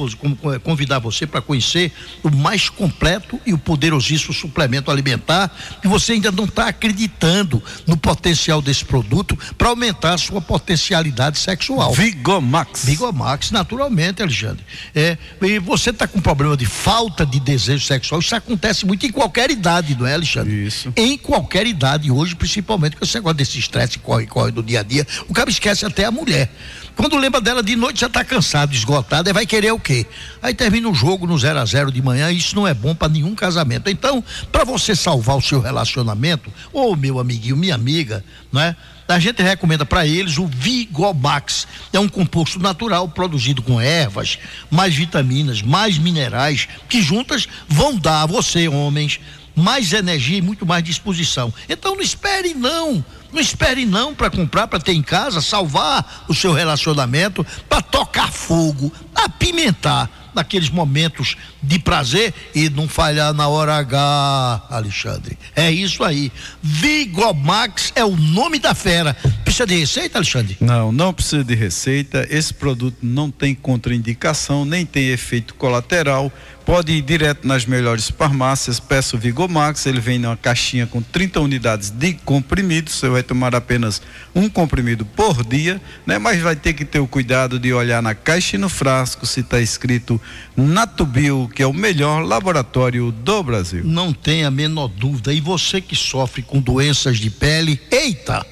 convidar 0.62 0.98
você 0.98 1.26
para 1.26 1.42
conhecer 1.42 1.92
o 2.22 2.30
mais 2.30 2.70
completo 2.70 3.38
e 3.44 3.52
o 3.52 3.58
poderosíssimo 3.58 4.32
suplemento 4.32 4.90
alimentar, 4.90 5.54
que 5.82 5.88
você 5.88 6.12
ainda 6.12 6.32
não 6.32 6.44
está 6.44 6.68
acreditando 6.68 7.62
no 7.86 7.96
potencial 7.96 8.62
desse 8.62 8.84
produto 8.84 9.38
para 9.58 9.68
aumentar 9.68 10.14
a 10.14 10.18
sua 10.18 10.40
potencialidade 10.40 11.38
sexual. 11.38 11.92
Vigomax. 11.92 12.84
Vigomax, 12.84 13.50
naturalmente, 13.50 14.22
Alexandre. 14.22 14.64
É, 14.94 15.18
e 15.42 15.58
você 15.58 15.90
está 15.90 16.06
com 16.06 16.20
problema 16.20 16.56
de 16.56 16.66
falta 16.66 17.26
de 17.26 17.38
desejo 17.40 17.84
sexual, 17.84 18.20
isso 18.20 18.34
acontece 18.34 18.86
muito 18.86 19.04
em 19.04 19.12
qualquer 19.12 19.50
idade, 19.50 19.94
não 19.94 20.06
é, 20.06 20.14
Alexandre? 20.14 20.66
Isso. 20.66 20.92
Em 20.96 21.18
qualquer 21.26 21.66
idade 21.66 22.10
hoje, 22.10 22.36
principalmente 22.36 22.96
com 22.96 23.04
esse 23.04 23.16
negócio 23.16 23.36
desse 23.36 23.58
estresse 23.58 23.98
corre, 23.98 24.26
corre 24.26 24.52
do 24.52 24.62
dia 24.62 24.80
a 24.80 24.82
dia, 24.84 25.04
o 25.28 25.34
cara 25.34 25.50
esquece 25.50 25.84
até 25.84 26.04
a 26.04 26.10
mulher. 26.10 26.48
Quando 26.94 27.16
lembra 27.16 27.40
dela 27.40 27.62
de 27.62 27.74
noite 27.74 28.00
já 28.00 28.06
está 28.06 28.24
cansado, 28.24 28.72
esgotado, 28.72 29.28
aí 29.28 29.34
vai 29.34 29.44
querer 29.44 29.72
o 29.72 29.78
quê? 29.78 30.06
Aí 30.40 30.54
termina 30.54 30.88
o 30.88 30.94
jogo 30.94 31.26
no 31.26 31.36
0 31.36 31.58
a 31.58 31.64
0 31.64 31.90
de 31.90 32.00
manhã, 32.00 32.30
e 32.30 32.38
isso 32.38 32.54
não 32.54 32.66
é 32.66 32.72
bom 32.72 32.94
para 32.94 33.08
nenhum 33.08 33.34
casamento. 33.34 33.90
Então, 33.90 34.22
para 34.52 34.64
você 34.64 34.94
salvar 34.94 35.36
o 35.36 35.42
seu 35.42 35.60
relacionamento, 35.60 36.50
ou 36.72 36.96
meu 36.96 37.18
amiguinho, 37.18 37.56
minha 37.56 37.74
amiga, 37.74 38.24
não 38.52 38.60
é? 38.60 38.76
A 39.08 39.18
gente 39.18 39.42
recomenda 39.42 39.84
para 39.84 40.06
eles 40.06 40.38
o 40.38 40.46
Vigomax. 40.46 41.66
É 41.92 42.00
um 42.00 42.08
composto 42.08 42.58
natural 42.58 43.08
produzido 43.08 43.62
com 43.62 43.80
ervas, 43.80 44.38
mais 44.70 44.94
vitaminas, 44.94 45.62
mais 45.62 45.98
minerais, 45.98 46.66
que 46.88 47.02
juntas 47.02 47.46
vão 47.68 47.96
dar 47.96 48.22
a 48.22 48.26
você, 48.26 48.68
homens, 48.68 49.20
mais 49.56 49.94
energia 49.94 50.38
e 50.38 50.42
muito 50.42 50.66
mais 50.66 50.84
disposição. 50.84 51.52
Então 51.68 51.96
não 51.96 52.02
espere 52.02 52.52
não, 52.52 53.02
não 53.32 53.40
espere 53.40 53.86
não 53.86 54.14
para 54.14 54.30
comprar, 54.30 54.68
para 54.68 54.78
ter 54.78 54.92
em 54.92 55.02
casa, 55.02 55.40
salvar 55.40 56.26
o 56.28 56.34
seu 56.34 56.52
relacionamento, 56.52 57.44
para 57.68 57.80
tocar 57.80 58.30
fogo, 58.30 58.92
apimentar 59.14 60.30
naqueles 60.34 60.68
momentos 60.68 61.36
de 61.66 61.78
prazer 61.78 62.32
e 62.54 62.70
não 62.70 62.88
falhar 62.88 63.34
na 63.34 63.48
hora 63.48 63.74
H, 63.76 64.66
Alexandre. 64.70 65.36
É 65.54 65.70
isso 65.70 66.04
aí. 66.04 66.30
Vigomax 66.62 67.92
é 67.94 68.04
o 68.04 68.16
nome 68.16 68.58
da 68.58 68.74
fera. 68.74 69.14
Precisa 69.44 69.66
de 69.66 69.78
receita, 69.78 70.18
Alexandre? 70.18 70.56
Não, 70.60 70.92
não 70.92 71.12
precisa 71.12 71.42
de 71.42 71.54
receita. 71.54 72.26
Esse 72.30 72.54
produto 72.54 72.98
não 73.02 73.30
tem 73.30 73.54
contraindicação, 73.54 74.64
nem 74.64 74.86
tem 74.86 75.08
efeito 75.08 75.54
colateral 75.54 76.32
Pode 76.66 76.90
ir 76.90 77.00
direto 77.00 77.46
nas 77.46 77.64
melhores 77.64 78.10
farmácias, 78.10 78.80
peça 78.80 79.14
o 79.14 79.18
Vigomax, 79.20 79.86
ele 79.86 80.00
vem 80.00 80.18
numa 80.18 80.36
caixinha 80.36 80.84
com 80.84 81.00
30 81.00 81.40
unidades 81.40 81.90
de 81.90 82.14
comprimidos, 82.14 82.94
você 82.94 83.08
vai 83.08 83.22
tomar 83.22 83.54
apenas 83.54 84.02
um 84.34 84.48
comprimido 84.48 85.04
por 85.04 85.46
dia, 85.46 85.80
né? 86.04 86.18
Mas 86.18 86.42
vai 86.42 86.56
ter 86.56 86.72
que 86.72 86.84
ter 86.84 86.98
o 86.98 87.06
cuidado 87.06 87.60
de 87.60 87.72
olhar 87.72 88.02
na 88.02 88.16
caixa 88.16 88.56
e 88.56 88.58
no 88.58 88.68
frasco 88.68 89.24
se 89.24 89.40
está 89.40 89.60
escrito 89.60 90.20
Natubio, 90.56 91.48
que 91.56 91.62
é 91.62 91.66
o 91.66 91.72
melhor 91.72 92.22
laboratório 92.22 93.10
do 93.10 93.42
Brasil. 93.42 93.82
Não 93.82 94.12
tem 94.12 94.44
a 94.44 94.50
menor 94.50 94.88
dúvida. 94.88 95.32
E 95.32 95.40
você 95.40 95.80
que 95.80 95.96
sofre 95.96 96.42
com 96.42 96.60
doenças 96.60 97.18
de 97.18 97.30
pele, 97.30 97.80
eita! 97.90 98.46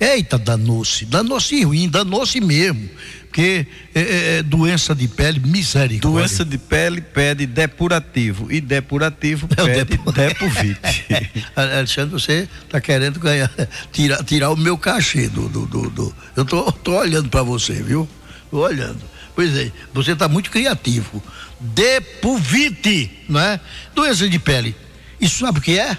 Eita, 0.00 0.36
danou-se, 0.36 1.04
danou-se 1.04 1.62
ruim, 1.62 1.88
danou-se 1.88 2.40
mesmo 2.40 2.88
porque 3.34 3.66
é, 3.92 4.00
é, 4.00 4.36
é, 4.38 4.42
doença 4.44 4.94
de 4.94 5.08
pele, 5.08 5.40
misericórdia. 5.40 6.08
Doença 6.08 6.44
de 6.44 6.56
pele 6.56 7.00
pede 7.00 7.46
depurativo 7.46 8.46
e 8.48 8.60
depurativo 8.60 9.48
é 9.50 9.64
pede 9.64 9.84
depo... 9.96 10.12
Depovite. 10.12 11.04
Alexandre, 11.56 12.12
você 12.12 12.48
está 12.64 12.80
querendo 12.80 13.18
ganhar, 13.18 13.50
tirar, 13.90 14.22
tirar 14.22 14.50
o 14.50 14.56
meu 14.56 14.78
cachê 14.78 15.26
do, 15.26 15.48
do, 15.48 15.66
do, 15.66 15.90
do... 15.90 16.14
eu 16.36 16.44
tô, 16.44 16.70
tô 16.70 16.96
olhando 16.96 17.28
para 17.28 17.42
você, 17.42 17.72
viu? 17.72 18.08
Tô 18.52 18.60
olhando. 18.60 19.00
Pois 19.34 19.56
é, 19.56 19.72
você 19.92 20.12
está 20.12 20.28
muito 20.28 20.48
criativo. 20.48 21.20
Depovite, 21.64 23.10
não 23.28 23.40
é? 23.40 23.58
Doença 23.94 24.28
de 24.28 24.38
pele. 24.38 24.76
Isso 25.20 25.38
sabe 25.38 25.58
o 25.58 25.62
que 25.62 25.78
é? 25.78 25.96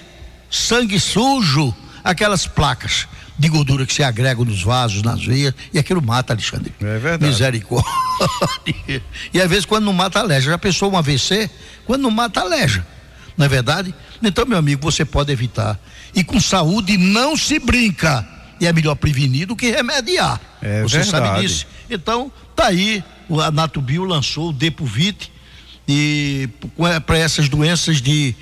Sangue 0.49 0.99
sujo, 0.99 1.73
aquelas 2.03 2.45
placas 2.45 3.07
de 3.37 3.49
gordura 3.49 3.85
que 3.85 3.93
se 3.93 4.03
agrega 4.03 4.43
nos 4.45 4.61
vasos, 4.61 5.01
nas 5.01 5.23
veias, 5.25 5.53
e 5.73 5.79
aquilo 5.79 6.01
mata, 6.01 6.33
Alexandre. 6.33 6.73
É 6.79 6.97
verdade. 6.97 7.25
Misericórdia. 7.25 7.91
e 9.33 9.41
às 9.41 9.49
vezes 9.49 9.65
quando 9.65 9.85
não 9.85 9.93
mata, 9.93 10.19
aleja. 10.19 10.51
Já 10.51 10.57
pensou 10.57 10.91
um 10.91 10.97
AVC? 10.97 11.49
Quando 11.85 12.03
não 12.03 12.11
mata, 12.11 12.41
aleja. 12.41 12.85
Não 13.35 13.45
é 13.45 13.49
verdade? 13.49 13.93
Então, 14.21 14.45
meu 14.45 14.57
amigo, 14.57 14.81
você 14.81 15.03
pode 15.03 15.31
evitar. 15.31 15.79
E 16.13 16.23
com 16.23 16.39
saúde 16.39 16.97
não 16.97 17.35
se 17.35 17.59
brinca. 17.59 18.25
E 18.61 18.67
é 18.67 18.71
melhor 18.71 18.95
prevenir 18.95 19.47
do 19.47 19.55
que 19.55 19.71
remediar. 19.71 20.39
É 20.61 20.83
você 20.83 20.99
verdade. 20.99 21.25
sabe 21.27 21.41
disso? 21.41 21.67
Então, 21.89 22.31
tá 22.55 22.67
aí, 22.67 23.03
a 23.43 23.51
Natubio 23.51 24.05
lançou 24.05 24.49
o 24.49 24.53
Depovite 24.53 25.34
e 25.87 26.49
para 27.05 27.17
essas 27.17 27.49
doenças 27.49 28.01
de 28.01 28.35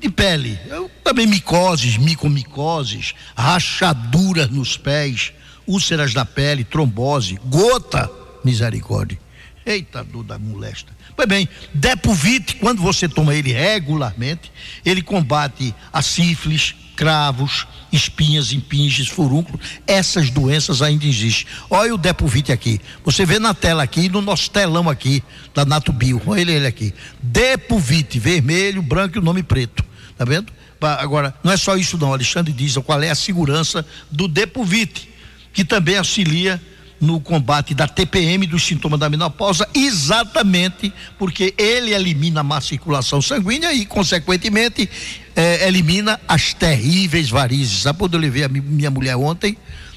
de 0.00 0.10
pele, 0.10 0.58
eu, 0.66 0.90
também 1.04 1.26
micoses, 1.26 1.96
micomicoses, 1.96 3.14
rachaduras 3.36 4.48
nos 4.50 4.76
pés, 4.76 5.32
úlceras 5.66 6.12
da 6.12 6.24
pele, 6.24 6.64
trombose, 6.64 7.38
gota, 7.44 8.10
misericórdia. 8.44 9.18
Eita, 9.64 10.04
Duda 10.04 10.38
molesta. 10.38 10.92
Pois 11.16 11.28
bem, 11.28 11.48
Depovite, 11.72 12.56
quando 12.56 12.82
você 12.82 13.08
toma 13.08 13.34
ele 13.34 13.52
regularmente, 13.52 14.52
ele 14.84 15.02
combate 15.02 15.74
a 15.92 16.02
sífilis, 16.02 16.74
cravos, 16.94 17.66
espinhas, 17.92 18.52
impinges, 18.52 19.08
furúnculos, 19.08 19.60
essas 19.86 20.30
doenças 20.30 20.82
ainda 20.82 21.04
existem. 21.04 21.46
Olha 21.70 21.94
o 21.94 21.98
Depovite 21.98 22.52
aqui. 22.52 22.80
Você 23.04 23.24
vê 23.24 23.38
na 23.38 23.54
tela 23.54 23.82
aqui, 23.82 24.08
no 24.08 24.20
nosso 24.20 24.50
telão 24.50 24.88
aqui, 24.88 25.22
da 25.54 25.64
Natubio. 25.64 26.20
Olha 26.26 26.40
ele, 26.40 26.52
ele 26.52 26.66
aqui. 26.66 26.92
Depovite, 27.22 28.18
vermelho, 28.18 28.82
branco 28.82 29.16
e 29.16 29.20
o 29.20 29.22
nome 29.22 29.42
preto. 29.42 29.84
Tá 30.16 30.24
vendo? 30.24 30.52
Agora, 30.80 31.34
não 31.42 31.52
é 31.52 31.56
só 31.56 31.76
isso 31.76 31.96
não, 31.96 32.12
Alexandre 32.12 32.52
diz 32.52 32.76
qual 32.78 33.02
é 33.02 33.10
a 33.10 33.14
segurança 33.14 33.84
do 34.10 34.28
Depovite, 34.28 35.08
que 35.52 35.64
também 35.64 35.96
auxilia 35.96 36.60
no 37.00 37.20
combate 37.20 37.74
da 37.74 37.86
TPM 37.86 38.46
dos 38.46 38.64
sintomas 38.64 38.98
da 38.98 39.10
menopausa, 39.10 39.68
exatamente 39.74 40.92
porque 41.18 41.54
ele 41.58 41.92
elimina 41.92 42.40
a 42.40 42.44
má 42.44 42.60
circulação 42.60 43.20
sanguínea 43.20 43.72
e, 43.72 43.84
consequentemente, 43.84 44.88
eh, 45.34 45.66
elimina 45.68 46.18
as 46.26 46.54
terríveis 46.54 47.28
varizes. 47.28 47.82
Sabe 47.82 47.98
quando 47.98 48.14
eu 48.14 48.20
levei 48.20 48.44
a 48.44 48.48
minha 48.48 48.90
mulher 48.90 49.16
ontem 49.16 49.56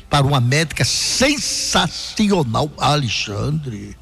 para 0.10 0.26
uma 0.26 0.42
médica 0.42 0.84
sensacional, 0.84 2.72
Alexandre? 2.78 3.96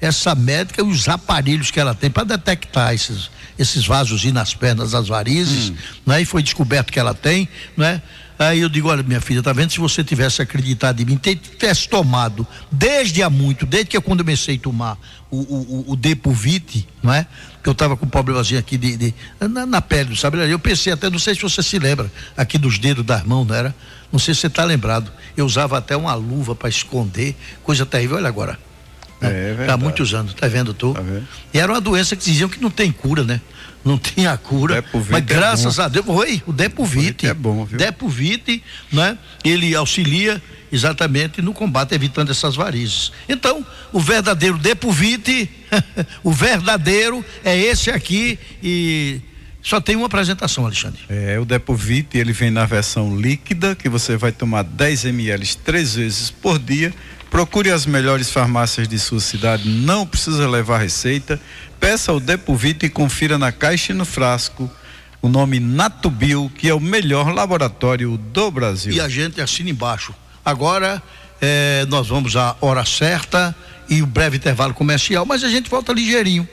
Essa 0.00 0.34
médica 0.34 0.80
e 0.80 0.84
os 0.84 1.06
aparelhos 1.08 1.70
que 1.70 1.78
ela 1.78 1.94
tem 1.94 2.10
para 2.10 2.24
detectar 2.24 2.94
esses, 2.94 3.30
esses 3.58 3.86
vasos 3.86 4.24
nas 4.32 4.54
pernas, 4.54 4.94
as 4.94 5.08
varizes, 5.08 5.68
hum. 5.68 5.76
né? 6.06 6.22
E 6.22 6.24
foi 6.24 6.42
descoberto 6.42 6.90
que 6.90 6.98
ela 6.98 7.12
tem, 7.12 7.46
né? 7.76 8.00
Aí 8.40 8.60
eu 8.60 8.70
digo, 8.70 8.88
olha, 8.88 9.02
minha 9.02 9.20
filha, 9.20 9.42
tá 9.42 9.52
vendo? 9.52 9.70
Se 9.70 9.78
você 9.78 10.02
tivesse 10.02 10.40
acreditado 10.40 10.98
em 10.98 11.04
mim, 11.04 11.18
tivesse 11.18 11.86
tomado 11.86 12.46
desde 12.72 13.22
há 13.22 13.28
muito, 13.28 13.66
desde 13.66 13.90
que 13.90 13.96
eu 13.98 14.00
quando 14.00 14.24
comecei 14.24 14.56
a 14.56 14.58
tomar 14.58 14.98
o, 15.30 15.36
o, 15.36 15.84
o 15.88 15.94
Depovite, 15.96 16.88
não 17.02 17.12
é? 17.12 17.26
Que 17.62 17.68
eu 17.68 17.72
estava 17.72 17.98
com 17.98 18.06
um 18.06 18.08
problemazinho 18.08 18.58
aqui 18.58 18.78
de, 18.78 18.96
de 18.96 19.14
na, 19.38 19.66
na, 19.66 19.82
pele, 19.82 20.16
sabe? 20.16 20.38
Eu 20.50 20.58
pensei 20.58 20.90
até, 20.90 21.10
não 21.10 21.18
sei 21.18 21.34
se 21.34 21.42
você 21.42 21.62
se 21.62 21.78
lembra, 21.78 22.10
aqui 22.34 22.56
dos 22.56 22.78
dedos 22.78 23.04
das 23.04 23.22
mãos, 23.24 23.46
não 23.46 23.54
era? 23.54 23.74
Não 24.10 24.18
sei 24.18 24.32
se 24.32 24.40
você 24.40 24.46
está 24.46 24.64
lembrado. 24.64 25.12
Eu 25.36 25.44
usava 25.44 25.76
até 25.76 25.94
uma 25.94 26.14
luva 26.14 26.54
para 26.54 26.70
esconder, 26.70 27.36
coisa 27.62 27.84
terrível. 27.84 28.16
Olha 28.16 28.28
agora. 28.28 28.58
Né? 29.20 29.30
É, 29.30 29.66
é 29.66 29.70
Há 29.70 29.76
muitos 29.76 30.14
anos, 30.14 30.32
tá 30.32 30.48
vendo 30.48 30.72
tu? 30.72 30.94
Tá 30.94 31.02
vendo? 31.02 31.28
E 31.52 31.58
era 31.58 31.70
uma 31.70 31.80
doença 31.80 32.16
que 32.16 32.24
diziam 32.24 32.48
que 32.48 32.58
não 32.58 32.70
tem 32.70 32.90
cura, 32.90 33.22
né? 33.22 33.38
Não 33.84 33.98
tinha 33.98 34.36
cura. 34.36 34.84
Mas 35.08 35.18
é 35.18 35.20
graças 35.20 35.78
é 35.78 35.82
a 35.82 35.88
Deus, 35.88 36.06
oi, 36.08 36.42
o 36.46 36.52
Depovite. 36.52 37.26
É 37.26 37.34
bom, 37.34 37.64
viu? 37.64 37.78
Depovite, 37.78 38.62
né? 38.92 39.16
Ele 39.44 39.74
auxilia 39.74 40.42
exatamente 40.72 41.42
no 41.42 41.52
combate 41.52 41.94
evitando 41.94 42.30
essas 42.30 42.54
varizes. 42.54 43.12
Então, 43.28 43.64
o 43.92 44.00
verdadeiro 44.00 44.56
Depovite, 44.58 45.50
o 46.22 46.32
verdadeiro 46.32 47.24
é 47.44 47.56
esse 47.58 47.90
aqui 47.90 48.38
e 48.62 49.20
só 49.62 49.80
tem 49.80 49.96
uma 49.96 50.06
apresentação, 50.06 50.64
Alexandre. 50.64 51.00
É, 51.08 51.38
o 51.38 51.44
Depovite, 51.44 52.16
ele 52.16 52.32
vem 52.32 52.50
na 52.50 52.64
versão 52.64 53.16
líquida, 53.18 53.74
que 53.74 53.88
você 53.88 54.16
vai 54.16 54.32
tomar 54.32 54.62
10 54.62 55.06
ml 55.06 55.56
três 55.56 55.94
vezes 55.94 56.30
por 56.30 56.58
dia. 56.58 56.94
Procure 57.30 57.70
as 57.70 57.86
melhores 57.86 58.28
farmácias 58.30 58.88
de 58.88 58.98
sua 58.98 59.20
cidade, 59.20 59.68
não 59.68 60.04
precisa 60.04 60.48
levar 60.48 60.78
receita. 60.78 61.40
Peça 61.78 62.12
o 62.12 62.18
Depovite 62.18 62.86
e 62.86 62.90
confira 62.90 63.38
na 63.38 63.52
caixa 63.52 63.92
e 63.92 63.94
no 63.94 64.04
frasco 64.04 64.68
o 65.22 65.28
nome 65.28 65.60
Natubio, 65.60 66.50
que 66.58 66.68
é 66.68 66.74
o 66.74 66.80
melhor 66.80 67.32
laboratório 67.32 68.16
do 68.16 68.50
Brasil. 68.50 68.92
E 68.92 69.00
a 69.00 69.08
gente 69.08 69.40
assina 69.40 69.70
embaixo. 69.70 70.12
Agora 70.44 71.00
eh, 71.40 71.86
nós 71.88 72.08
vamos 72.08 72.34
à 72.36 72.56
hora 72.60 72.84
certa 72.84 73.54
e 73.88 74.02
o 74.02 74.06
breve 74.06 74.36
intervalo 74.36 74.74
comercial, 74.74 75.24
mas 75.24 75.44
a 75.44 75.48
gente 75.48 75.70
volta 75.70 75.92
ligeirinho. 75.92 76.48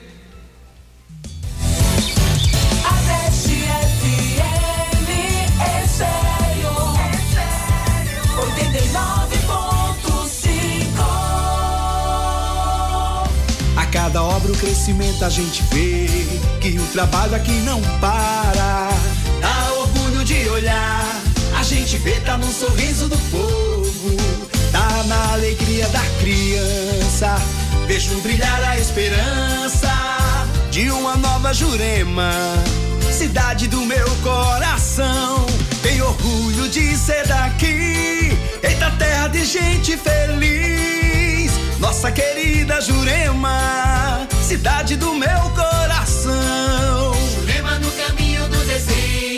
Crescimento 14.88 15.24
a 15.24 15.28
gente 15.28 15.62
vê 15.64 16.06
que 16.60 16.78
o 16.78 16.86
trabalho 16.92 17.34
aqui 17.34 17.52
não 17.60 17.80
para. 18.00 18.88
Dá 19.40 19.72
orgulho 19.80 20.24
de 20.24 20.48
olhar, 20.48 21.22
a 21.58 21.62
gente 21.62 21.98
vê 21.98 22.12
tá 22.20 22.38
no 22.38 22.50
sorriso 22.50 23.06
do 23.08 23.18
povo, 23.30 24.16
tá 24.72 25.04
na 25.06 25.32
alegria 25.32 25.86
da 25.88 26.00
criança. 26.20 27.36
Vejo 27.86 28.18
brilhar 28.20 28.62
a 28.62 28.78
esperança 28.78 29.92
de 30.70 30.90
uma 30.90 31.16
nova 31.16 31.52
Jurema, 31.52 32.32
cidade 33.12 33.68
do 33.68 33.84
meu 33.84 34.08
coração. 34.22 35.46
Tenho 35.82 36.06
orgulho 36.06 36.68
de 36.68 36.96
ser 36.96 37.26
daqui, 37.26 38.36
eita 38.62 38.90
terra 38.98 39.28
de 39.28 39.44
gente 39.44 39.96
feliz 39.98 41.17
nossa 41.78 42.10
querida 42.10 42.80
Jurema, 42.80 44.26
cidade 44.42 44.96
do 44.96 45.14
meu 45.14 45.50
coração. 45.54 47.14
Jurema 47.34 47.78
no 47.78 47.90
caminho 47.92 48.48
do 48.48 48.58
desenvolvimento. 48.64 49.37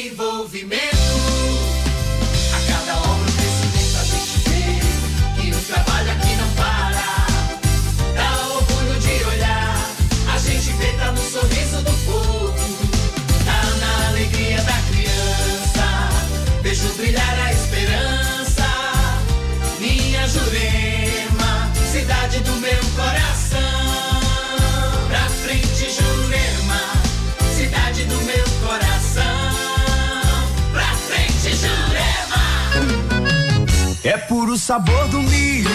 É 34.03 34.16
puro 34.16 34.57
sabor 34.57 35.09
do 35.09 35.20
milho. 35.20 35.68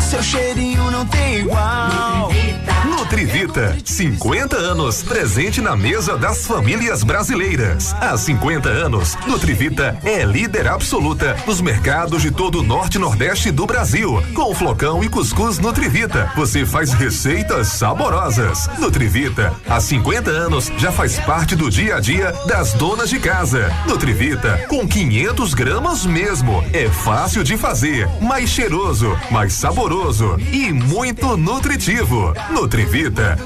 Seu 0.00 0.22
cheirinho 0.22 0.90
não 0.90 1.04
tem 1.06 1.38
igual. 1.38 2.28
Nutrivita. 2.28 2.79
Nutrivita, 3.10 3.76
50 3.84 4.56
anos, 4.56 5.02
presente 5.02 5.60
na 5.60 5.74
mesa 5.74 6.16
das 6.16 6.46
famílias 6.46 7.02
brasileiras. 7.02 7.92
Há 8.00 8.16
50 8.16 8.68
anos, 8.68 9.18
Nutrivita 9.26 9.98
é 10.04 10.24
líder 10.24 10.68
absoluta 10.68 11.36
nos 11.44 11.60
mercados 11.60 12.22
de 12.22 12.30
todo 12.30 12.60
o 12.60 12.62
norte 12.62 12.94
e 12.94 12.98
nordeste 13.00 13.50
do 13.50 13.66
Brasil. 13.66 14.22
Com 14.32 14.54
flocão 14.54 15.02
e 15.02 15.08
cuscuz 15.08 15.58
Nutrivita, 15.58 16.30
você 16.36 16.64
faz 16.64 16.92
receitas 16.92 17.66
saborosas. 17.66 18.70
Nutrivita, 18.78 19.52
há 19.68 19.80
50 19.80 20.30
anos, 20.30 20.70
já 20.78 20.92
faz 20.92 21.18
parte 21.18 21.56
do 21.56 21.68
dia 21.68 21.96
a 21.96 22.00
dia 22.00 22.32
das 22.46 22.74
donas 22.74 23.10
de 23.10 23.18
casa. 23.18 23.74
Nutrivita, 23.88 24.66
com 24.68 24.86
500 24.86 25.52
gramas 25.52 26.06
mesmo. 26.06 26.64
É 26.72 26.88
fácil 26.88 27.42
de 27.42 27.56
fazer, 27.56 28.08
mais 28.22 28.50
cheiroso, 28.50 29.18
mais 29.32 29.52
saboroso 29.52 30.36
e 30.52 30.72
muito 30.72 31.36
nutritivo. 31.36 32.32
Nutrivita 32.50 32.99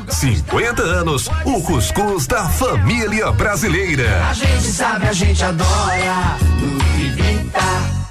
50 0.08 0.82
anos, 0.82 1.30
o 1.44 1.62
cuscuz 1.62 2.26
da 2.26 2.48
família 2.48 3.30
brasileira. 3.30 4.26
A 4.28 4.34
gente 4.34 4.62
sabe, 4.64 5.06
a 5.06 5.12
gente 5.12 5.44
adora. 5.44 6.36
Nutrivita. 6.60 8.03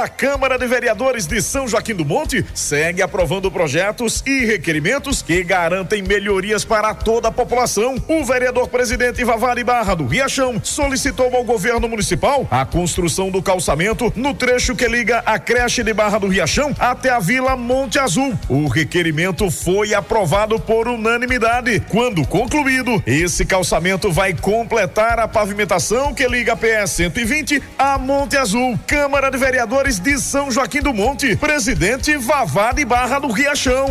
A 0.00 0.06
Câmara 0.06 0.56
de 0.56 0.64
Vereadores 0.64 1.26
de 1.26 1.42
São 1.42 1.66
Joaquim 1.66 1.92
do 1.92 2.04
Monte 2.04 2.46
segue 2.54 3.02
aprovando 3.02 3.50
projetos 3.50 4.22
e 4.24 4.44
requerimentos 4.44 5.22
que 5.22 5.42
garantem 5.42 6.02
melhorias 6.02 6.64
para 6.64 6.94
toda 6.94 7.26
a 7.26 7.32
população. 7.32 7.96
O 8.06 8.24
vereador 8.24 8.68
presidente 8.68 9.24
Vavari 9.24 9.64
Barra 9.64 9.96
do 9.96 10.06
Riachão 10.06 10.60
solicitou 10.62 11.34
ao 11.34 11.42
governo 11.42 11.88
municipal 11.88 12.46
a 12.48 12.64
construção 12.64 13.28
do 13.28 13.42
calçamento 13.42 14.12
no 14.14 14.34
trecho 14.34 14.76
que 14.76 14.86
liga 14.86 15.20
a 15.26 15.36
creche 15.36 15.82
de 15.82 15.92
Barra 15.92 16.18
do 16.18 16.28
Riachão 16.28 16.72
até 16.78 17.10
a 17.10 17.18
Vila 17.18 17.56
Monte 17.56 17.98
Azul. 17.98 18.38
O 18.48 18.68
requerimento 18.68 19.50
foi 19.50 19.94
aprovado 19.94 20.60
por 20.60 20.86
unanimidade. 20.86 21.80
Quando 21.88 22.24
concluído, 22.24 23.02
esse 23.04 23.44
calçamento 23.44 24.12
vai 24.12 24.32
completar 24.32 25.18
a 25.18 25.26
pavimentação 25.26 26.14
que 26.14 26.28
liga 26.28 26.52
a 26.52 26.56
PS 26.56 26.92
120 26.92 27.60
a 27.76 27.98
Monte 27.98 28.36
Azul. 28.36 28.78
Câmara 28.86 29.28
de 29.28 29.38
Vereadores 29.38 29.87
de 29.96 30.18
São 30.18 30.50
Joaquim 30.50 30.82
do 30.82 30.92
Monte, 30.92 31.34
presidente 31.36 32.14
Vavá 32.18 32.72
de 32.72 32.84
Barra 32.84 33.18
do 33.18 33.28
Riachão. 33.28 33.86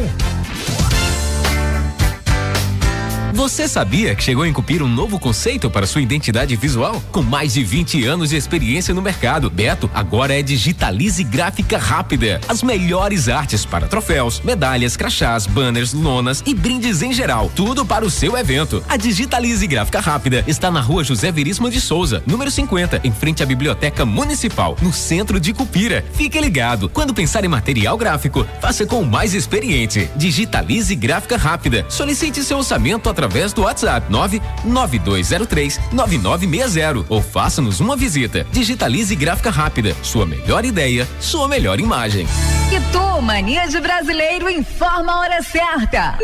Você 3.38 3.68
sabia 3.68 4.16
que 4.16 4.24
chegou 4.24 4.44
a 4.44 4.48
incupir 4.48 4.82
um 4.82 4.88
novo 4.88 5.20
conceito 5.20 5.70
para 5.70 5.86
sua 5.86 6.02
identidade 6.02 6.56
visual? 6.56 7.00
Com 7.12 7.22
mais 7.22 7.54
de 7.54 7.64
20 7.64 8.04
anos 8.04 8.32
de 8.32 8.36
experiência 8.36 8.96
no 8.96 9.02
mercado, 9.02 9.48
Beto 9.48 9.88
agora 9.94 10.34
é 10.34 10.42
Digitalize 10.42 11.24
Gráfica 11.24 11.78
Rápida. 11.78 12.42
As 12.48 12.64
melhores 12.64 13.30
artes 13.30 13.64
para 13.64 13.88
troféus, 13.88 14.42
medalhas, 14.42 14.98
crachás, 14.98 15.46
banners, 15.46 15.94
lonas 15.94 16.42
e 16.48 16.56
brindes 16.56 17.04
em 17.04 17.14
geral. 17.14 17.52
Tudo 17.56 17.86
para 17.86 18.04
o 18.04 18.10
seu 18.10 18.36
evento. 18.36 18.84
A 18.90 18.98
Digitalize 18.98 19.68
Gráfica 19.68 20.00
Rápida 20.00 20.44
está 20.48 20.72
na 20.72 20.82
rua 20.82 21.04
José 21.04 21.32
Veríssimo 21.32 21.70
de 21.70 21.80
Souza, 21.80 22.24
número 22.26 22.50
50, 22.50 23.02
em 23.04 23.12
frente 23.12 23.44
à 23.44 23.46
Biblioteca 23.46 24.04
Municipal, 24.04 24.76
no 24.82 24.92
centro 24.92 25.40
de 25.40 25.54
Cupira. 25.54 26.04
Fique 26.14 26.42
ligado. 26.42 26.90
Quando 26.90 27.14
pensar 27.14 27.46
em 27.46 27.48
material 27.48 27.98
gráfico, 27.98 28.48
faça 28.60 28.84
com 28.84 29.00
o 29.02 29.06
mais 29.06 29.36
experiente. 29.36 30.10
Digitalize 30.16 30.96
Gráfica 30.96 31.38
Rápida. 31.38 31.86
Solicite 31.88 32.44
seu 32.44 32.58
orçamento 32.58 33.08
através 33.08 33.27
através 33.28 33.52
do 33.52 33.64
WhatsApp 33.64 34.10
99203 34.10 35.80
9960 35.92 37.06
ou 37.10 37.22
faça-nos 37.22 37.80
uma 37.82 37.96
visita. 37.96 38.48
Digitalize 38.52 39.14
Gráfica 39.16 39.50
Rápida. 39.50 39.96
Sua 40.02 40.26
melhor 40.26 40.64
ideia, 40.64 41.08
sua 41.20 41.48
melhor 41.48 41.80
imagem. 41.80 42.26
E 42.72 42.80
tu, 42.92 43.22
Mania 43.22 43.68
de 43.68 43.80
Brasileiro, 43.82 44.50
informa 44.50 45.12
a 45.12 45.20
hora 45.20 45.44
certa. 45.44 46.18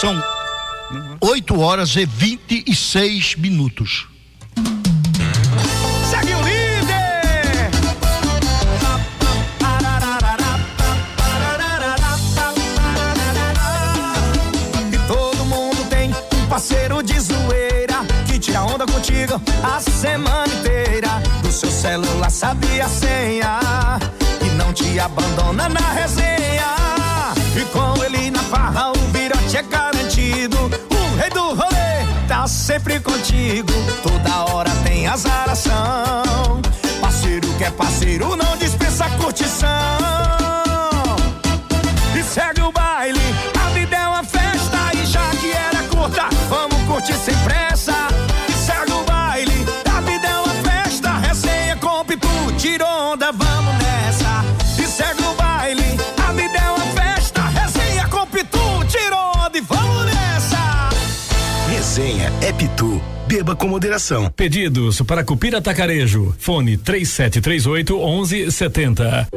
São 0.00 0.22
8 1.20 1.60
horas 1.60 1.96
e 1.96 2.06
26 2.06 3.34
minutos. 3.34 4.09
Celular 21.80 22.30
sabia 22.30 22.84
a 22.84 22.88
senha 22.88 23.58
e 24.44 24.50
não 24.50 24.70
te 24.70 25.00
abandona 25.00 25.66
na 25.66 25.92
resenha. 25.92 26.74
E 27.56 27.64
com 27.72 28.04
ele 28.04 28.30
na 28.30 28.40
farra 28.40 28.90
o 28.90 28.98
virote 29.10 29.56
é 29.56 29.62
garantido. 29.62 30.58
O 30.58 31.16
rei 31.16 31.30
do 31.30 31.54
rolê 31.54 32.04
tá 32.28 32.46
sempre 32.46 33.00
contigo. 33.00 33.72
Toda 34.02 34.52
hora 34.52 34.70
tem 34.84 35.06
azaração. 35.06 36.60
Parceiro 37.00 37.48
que 37.56 37.64
é 37.64 37.70
parceiro 37.70 38.36
não 38.36 38.58
dispensa 38.58 39.08
curtição. 39.18 39.70
E 42.14 42.22
segue 42.22 42.60
o 42.60 42.70
baile, 42.70 43.18
a 43.58 43.70
vida 43.70 43.96
é 43.96 44.06
uma 44.06 44.22
festa 44.22 44.78
e 44.92 45.06
já 45.06 45.30
que 45.30 45.50
era 45.50 45.82
curta, 45.84 46.28
vamos 46.50 46.76
curtir 46.86 47.14
sem 47.14 47.34
pressa. 47.38 47.79
É 62.50 62.52
Pitu. 62.52 63.00
Beba 63.28 63.54
com 63.54 63.68
moderação. 63.68 64.28
Pedidos 64.34 65.00
para 65.02 65.22
Cupira 65.22 65.58
Atacarejo. 65.58 66.34
Fone 66.38 66.76
3738 66.76 67.96
1170. 67.96 69.28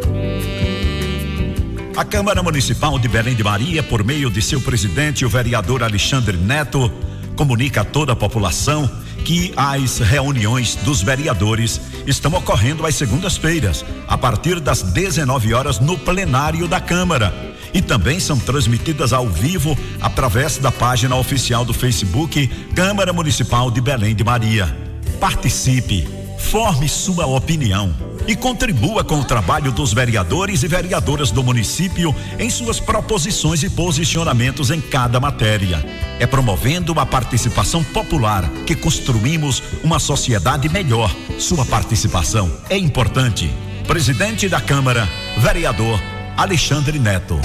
A 1.95 2.03
Câmara 2.03 2.41
Municipal 2.41 2.97
de 2.97 3.07
Belém 3.07 3.35
de 3.35 3.43
Maria, 3.43 3.83
por 3.83 4.03
meio 4.03 4.31
de 4.31 4.41
seu 4.41 4.59
presidente, 4.59 5.23
o 5.23 5.29
vereador 5.29 5.83
Alexandre 5.83 6.35
Neto, 6.35 6.91
comunica 7.35 7.81
a 7.81 7.85
toda 7.85 8.13
a 8.13 8.15
população 8.15 8.89
que 9.23 9.53
as 9.55 9.99
reuniões 9.99 10.75
dos 10.75 11.03
vereadores 11.03 11.79
estão 12.05 12.33
ocorrendo 12.33 12.85
às 12.85 12.95
segundas-feiras, 12.95 13.85
a 14.07 14.17
partir 14.17 14.59
das 14.59 14.81
19 14.81 15.53
horas 15.53 15.79
no 15.79 15.97
plenário 15.97 16.67
da 16.67 16.79
Câmara. 16.79 17.33
E 17.73 17.81
também 17.81 18.19
são 18.19 18.37
transmitidas 18.37 19.13
ao 19.13 19.27
vivo 19.27 19.77
através 20.01 20.57
da 20.57 20.71
página 20.71 21.15
oficial 21.15 21.65
do 21.65 21.73
Facebook 21.73 22.47
Câmara 22.75 23.11
Municipal 23.11 23.71
de 23.71 23.81
Belém 23.81 24.13
de 24.13 24.23
Maria. 24.23 24.75
Participe, 25.19 26.07
forme 26.43 26.87
sua 26.89 27.25
opinião 27.25 27.95
e 28.27 28.35
contribua 28.35 29.03
com 29.03 29.19
o 29.19 29.23
trabalho 29.23 29.71
dos 29.71 29.93
vereadores 29.93 30.61
e 30.61 30.67
vereadoras 30.67 31.31
do 31.31 31.41
município 31.41 32.13
em 32.37 32.49
suas 32.49 32.79
proposições 32.79 33.63
e 33.63 33.69
posicionamentos 33.69 34.69
em 34.69 34.79
cada 34.79 35.19
matéria. 35.19 35.83
É 36.19 36.27
promovendo 36.27 36.99
a 36.99 37.05
participação 37.05 37.83
popular 37.83 38.47
que 38.67 38.75
construímos 38.75 39.63
uma 39.83 39.99
sociedade 39.99 40.69
melhor. 40.69 41.13
Sua 41.39 41.65
participação 41.65 42.51
é 42.69 42.77
importante. 42.77 43.49
Presidente 43.87 44.47
da 44.47 44.61
Câmara, 44.61 45.09
vereador 45.37 45.99
Alexandre 46.37 46.99
Neto. 46.99 47.39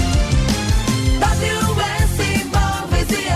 WS 1.20 2.18
Móveis 2.52 3.10
e 3.10 3.28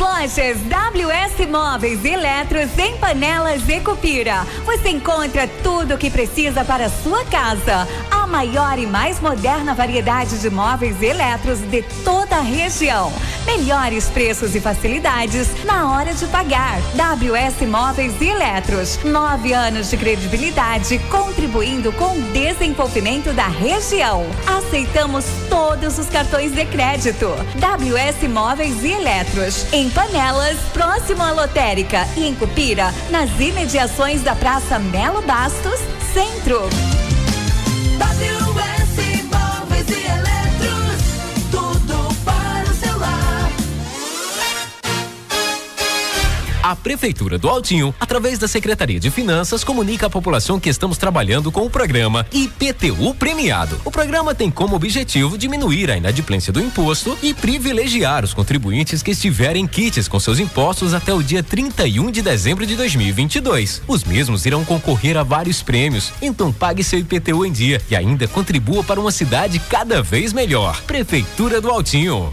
lojas 0.00 0.56
WS 0.62 1.46
Móveis 1.46 2.02
Eletros 2.02 2.70
em 2.78 2.96
Panelas 2.96 3.68
e 3.68 3.80
Cupira, 3.80 4.46
você 4.64 4.88
encontra 4.88 5.46
tudo 5.62 5.94
o 5.94 5.98
que 5.98 6.10
precisa 6.10 6.64
para 6.64 6.86
a 6.86 6.88
sua 6.88 7.22
casa. 7.26 7.86
Maior 8.30 8.78
e 8.78 8.86
mais 8.86 9.18
moderna 9.20 9.74
variedade 9.74 10.38
de 10.38 10.48
móveis 10.48 11.02
e 11.02 11.06
eletros 11.06 11.58
de 11.58 11.82
toda 12.04 12.36
a 12.36 12.40
região. 12.40 13.12
Melhores 13.44 14.08
preços 14.08 14.54
e 14.54 14.60
facilidades 14.60 15.48
na 15.64 15.90
hora 15.90 16.14
de 16.14 16.26
pagar. 16.28 16.78
WS 16.94 17.66
Móveis 17.68 18.14
e 18.20 18.28
Eletros. 18.28 19.02
Nove 19.02 19.52
anos 19.52 19.90
de 19.90 19.96
credibilidade 19.96 20.98
contribuindo 21.10 21.92
com 21.92 22.16
o 22.16 22.22
desenvolvimento 22.32 23.32
da 23.32 23.48
região. 23.48 24.24
Aceitamos 24.46 25.24
todos 25.48 25.98
os 25.98 26.08
cartões 26.08 26.52
de 26.52 26.64
crédito. 26.66 27.26
WS 27.56 28.28
Móveis 28.28 28.84
e 28.84 28.92
Eletros. 28.92 29.72
Em 29.72 29.90
Panelas, 29.90 30.56
próximo 30.72 31.22
à 31.22 31.32
Lotérica. 31.32 32.06
E 32.16 32.26
em 32.26 32.34
Cupira, 32.34 32.94
nas 33.10 33.28
imediações 33.40 34.22
da 34.22 34.36
Praça 34.36 34.78
Melo 34.78 35.22
Bastos, 35.22 35.80
Centro. 36.14 36.89
WS 38.00 38.96
Móveis 39.30 39.88
e 39.90 40.06
Eletros. 40.06 40.39
A 46.70 46.76
Prefeitura 46.76 47.36
do 47.36 47.48
Altinho, 47.48 47.92
através 47.98 48.38
da 48.38 48.46
Secretaria 48.46 49.00
de 49.00 49.10
Finanças, 49.10 49.64
comunica 49.64 50.06
à 50.06 50.10
população 50.10 50.60
que 50.60 50.68
estamos 50.68 50.96
trabalhando 50.96 51.50
com 51.50 51.66
o 51.66 51.68
programa 51.68 52.24
IPTU 52.32 53.12
Premiado. 53.12 53.80
O 53.84 53.90
programa 53.90 54.36
tem 54.36 54.52
como 54.52 54.76
objetivo 54.76 55.36
diminuir 55.36 55.90
a 55.90 55.96
inadimplência 55.96 56.52
do 56.52 56.60
imposto 56.60 57.18
e 57.24 57.34
privilegiar 57.34 58.24
os 58.24 58.32
contribuintes 58.32 59.02
que 59.02 59.10
estiverem 59.10 59.66
kits 59.66 60.06
com 60.06 60.20
seus 60.20 60.38
impostos 60.38 60.94
até 60.94 61.12
o 61.12 61.24
dia 61.24 61.42
31 61.42 62.08
de 62.08 62.22
dezembro 62.22 62.64
de 62.64 62.76
2022. 62.76 63.82
Os 63.88 64.04
mesmos 64.04 64.46
irão 64.46 64.64
concorrer 64.64 65.16
a 65.16 65.24
vários 65.24 65.64
prêmios, 65.64 66.12
então 66.22 66.52
pague 66.52 66.84
seu 66.84 67.00
IPTU 67.00 67.44
em 67.44 67.50
dia 67.50 67.82
e 67.90 67.96
ainda 67.96 68.28
contribua 68.28 68.84
para 68.84 69.00
uma 69.00 69.10
cidade 69.10 69.58
cada 69.68 70.00
vez 70.04 70.32
melhor. 70.32 70.80
Prefeitura 70.82 71.60
do 71.60 71.68
Altinho. 71.68 72.32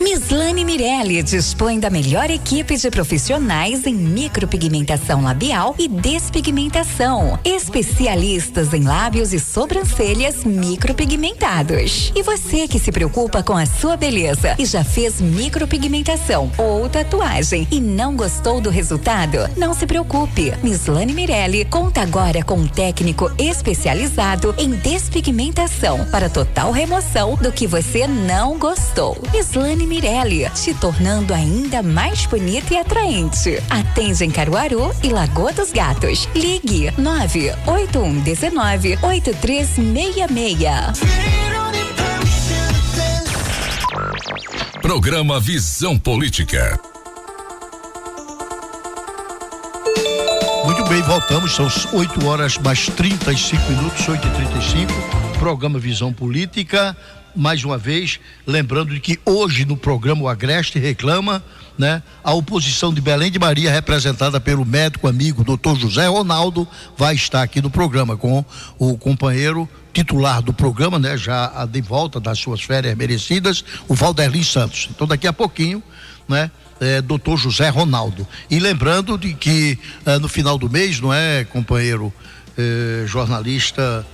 Mislane 0.00 0.64
Mirelli 0.64 1.22
dispõe 1.22 1.78
da 1.78 1.90
melhor 1.90 2.30
equipe 2.30 2.76
de 2.76 2.90
profissionais 2.90 3.86
em 3.86 3.94
micropigmentação 3.94 5.22
labial 5.22 5.74
e 5.78 5.86
despigmentação. 5.86 7.38
Especialistas 7.44 8.72
em 8.72 8.82
lábios 8.82 9.32
e 9.32 9.38
sobrancelhas 9.40 10.44
micropigmentados. 10.44 12.12
E 12.14 12.22
você 12.22 12.66
que 12.66 12.78
se 12.78 12.90
preocupa 12.90 13.42
com 13.42 13.56
a 13.56 13.66
sua 13.66 13.96
beleza 13.96 14.54
e 14.58 14.64
já 14.64 14.82
fez 14.82 15.20
micropigmentação 15.20 16.50
ou 16.56 16.88
tatuagem 16.88 17.66
e 17.70 17.80
não 17.80 18.16
gostou 18.16 18.60
do 18.60 18.70
resultado, 18.70 19.38
não 19.56 19.74
se 19.74 19.86
preocupe. 19.86 20.52
Mislane 20.62 21.12
Mirelli 21.12 21.64
conta 21.64 22.02
agora 22.02 22.42
com 22.42 22.54
um 22.54 22.66
técnico 22.66 23.30
especializado 23.38 24.54
em 24.58 24.70
despigmentação 24.70 26.04
para 26.06 26.28
total 26.28 26.72
remoção 26.72 27.36
do 27.36 27.52
que 27.52 27.66
você 27.66 28.06
não 28.06 28.58
gostou. 28.58 29.16
Mislane 29.32 29.67
Mirelli, 29.76 30.48
te 30.54 30.72
tornando 30.74 31.34
ainda 31.34 31.82
mais 31.82 32.24
bonita 32.26 32.74
e 32.74 32.76
atraente. 32.76 33.60
Atende 33.68 34.24
em 34.24 34.30
Caruaru 34.30 34.94
e 35.02 35.08
Lagoa 35.08 35.52
dos 35.52 35.72
Gatos. 35.72 36.28
Ligue 36.34 36.92
98119 36.96 38.98
8366. 39.02 41.00
Programa 44.80 45.40
Visão 45.40 45.98
Política. 45.98 46.78
Muito 50.64 50.84
bem, 50.84 51.02
voltamos, 51.02 51.54
são 51.54 51.68
8 51.92 52.26
horas 52.26 52.56
mais 52.58 52.86
35 52.86 53.70
minutos, 53.70 54.08
8 54.08 54.26
e 54.26 54.30
35 54.30 55.18
programa 55.38 55.78
Visão 55.78 56.12
Política. 56.12 56.96
Mais 57.34 57.62
uma 57.64 57.78
vez, 57.78 58.18
lembrando 58.46 58.92
de 58.92 59.00
que 59.00 59.18
hoje 59.24 59.64
no 59.64 59.76
programa 59.76 60.22
o 60.22 60.28
Agreste 60.28 60.78
reclama, 60.78 61.42
né? 61.78 62.02
A 62.24 62.32
oposição 62.32 62.92
de 62.92 63.00
Belém 63.00 63.30
de 63.30 63.38
Maria, 63.38 63.70
representada 63.70 64.40
pelo 64.40 64.64
médico 64.64 65.06
amigo 65.06 65.44
doutor 65.44 65.78
José 65.78 66.06
Ronaldo, 66.06 66.66
vai 66.96 67.14
estar 67.14 67.42
aqui 67.42 67.62
no 67.62 67.70
programa 67.70 68.16
com 68.16 68.44
o 68.78 68.98
companheiro 68.98 69.68
titular 69.92 70.42
do 70.42 70.52
programa, 70.52 70.98
né? 70.98 71.16
Já 71.16 71.64
de 71.66 71.80
volta 71.80 72.18
das 72.18 72.38
suas 72.38 72.60
férias 72.62 72.96
merecidas, 72.96 73.64
o 73.86 73.94
Valderlin 73.94 74.42
Santos. 74.42 74.88
Então 74.90 75.06
daqui 75.06 75.26
a 75.26 75.32
pouquinho, 75.32 75.82
né? 76.26 76.50
É, 76.80 77.02
doutor 77.02 77.36
José 77.36 77.68
Ronaldo. 77.68 78.26
E 78.48 78.60
lembrando 78.60 79.18
de 79.18 79.34
que 79.34 79.76
eh, 80.06 80.18
no 80.20 80.28
final 80.28 80.56
do 80.56 80.70
mês, 80.70 81.00
não 81.00 81.12
é, 81.12 81.42
companheiro 81.42 82.12
eh, 82.56 83.04
jornalista 83.04 84.06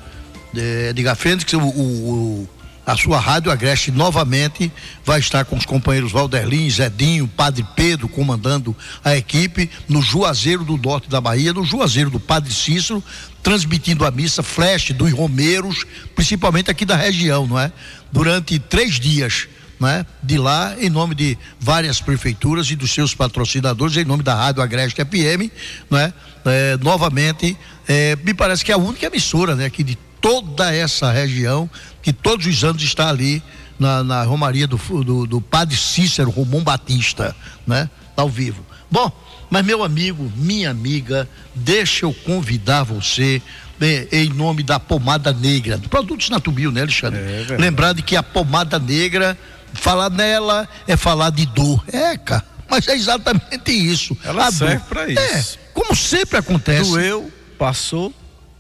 eh, 0.57 0.89
Edgar 0.89 1.15
Fênix, 1.15 1.53
o, 1.53 1.59
o 1.59 2.49
a 2.87 2.97
sua 2.97 3.19
rádio 3.19 3.51
Agreste 3.51 3.91
novamente 3.91 4.71
vai 5.05 5.19
estar 5.19 5.45
com 5.45 5.57
os 5.57 5.65
companheiros 5.65 6.13
Valderlin, 6.13 6.69
Zedinho, 6.69 7.27
Padre 7.27 7.65
Pedro 7.75 8.09
comandando 8.09 8.77
a 9.03 9.17
equipe 9.17 9.71
no 9.89 10.03
Juazeiro 10.03 10.65
do 10.65 10.77
Norte 10.77 11.09
da 11.09 11.21
Bahia, 11.21 11.53
no 11.53 11.65
Juazeiro 11.65 12.11
do 12.11 12.21
Padre 12.21 12.53
Cícero, 12.53 13.03
transmitindo 13.43 14.05
a 14.05 14.11
missa 14.11 14.43
flash 14.43 14.91
dos 14.91 15.13
Romeiros, 15.13 15.85
principalmente 16.15 16.71
aqui 16.71 16.85
da 16.85 16.97
região, 16.97 17.47
não 17.47 17.59
é? 17.59 17.73
Durante 18.13 18.59
três 18.59 19.01
dias. 19.01 19.49
Né? 19.81 20.07
De 20.23 20.39
lá, 20.39 20.77
em 20.79 20.89
nome 20.89 21.17
de 21.17 21.37
várias 21.59 22.01
prefeituras 22.01 22.71
e 22.71 22.77
dos 22.77 22.95
seus 22.95 23.13
patrocinadores, 23.13 23.97
em 23.97 24.05
nome 24.05 24.23
da 24.23 24.35
Rádio 24.35 24.63
Agreste 24.63 25.05
FM, 25.05 25.51
né? 25.91 26.15
É, 26.47 26.79
novamente, 26.81 27.57
é, 27.87 28.17
me 28.25 28.33
parece 28.33 28.65
que 28.65 28.71
é 28.71 28.75
a 28.75 28.79
única 28.79 29.05
emissora, 29.05 29.57
né? 29.57 29.67
Aqui 29.67 29.83
de 29.83 29.99
toda 30.25 30.75
essa 30.75 31.13
região 31.13 31.69
que 32.05 32.13
todos 32.13 32.47
os 32.47 32.63
anos 32.63 32.83
está 32.83 33.09
ali 33.09 33.43
na, 33.79 34.05
na 34.05 34.23
Romaria 34.23 34.67
do, 34.69 34.77
do, 35.03 35.27
do 35.27 35.41
Padre 35.41 35.77
Cícero 35.77 36.31
Romão 36.31 36.63
Batista, 36.63 37.35
né? 37.67 37.91
Tá 38.15 38.23
ao 38.23 38.29
vivo. 38.29 38.65
Bom, 38.91 39.11
mas 39.51 39.65
meu 39.65 39.83
amigo, 39.83 40.31
minha 40.37 40.71
amiga, 40.71 41.29
deixa 41.55 42.05
eu 42.05 42.13
convidar 42.13 42.85
você 42.85 43.43
né, 43.81 44.07
em 44.13 44.29
nome 44.29 44.63
da 44.63 44.79
pomada 44.79 45.33
negra, 45.33 45.81
produtos 45.91 46.31
Natubio, 46.31 46.71
né, 46.71 46.83
Alexandre? 46.83 47.19
É 47.21 47.57
Lembrando 47.59 48.03
que 48.03 48.15
a 48.15 48.23
pomada 48.23 48.79
negra, 48.79 49.37
falar 49.73 50.11
nela 50.11 50.69
é 50.87 50.97
falar 50.97 51.31
de 51.31 51.47
dor. 51.47 51.83
É, 51.93 52.17
cara, 52.17 52.45
mas 52.71 52.87
é 52.87 52.95
exatamente 52.95 53.73
isso. 53.73 54.17
Ela 54.23 54.47
A 54.47 54.53
serve 54.53 54.85
pra 54.89 55.11
É, 55.11 55.41
isso. 55.41 55.59
como 55.73 55.97
sempre 55.97 56.39
acontece. 56.39 56.91
Doeu, 56.91 57.33
passou. 57.59 58.13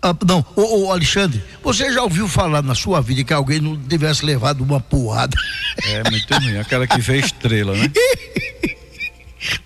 Ah, 0.04 0.14
não, 0.26 0.44
ô, 0.54 0.84
ô, 0.84 0.92
Alexandre, 0.92 1.42
você 1.62 1.90
já 1.90 2.02
ouviu 2.02 2.28
falar 2.28 2.60
na 2.60 2.74
sua 2.74 3.00
vida 3.00 3.24
que 3.24 3.32
alguém 3.32 3.58
não 3.58 3.74
tivesse 3.74 4.22
levado 4.22 4.62
uma 4.62 4.78
porrada? 4.78 5.34
É 5.82 6.10
muito 6.10 6.34
ruim. 6.34 6.58
Aquela 6.58 6.86
que 6.86 7.00
vê 7.00 7.20
estrela, 7.20 7.74
né? 7.74 7.90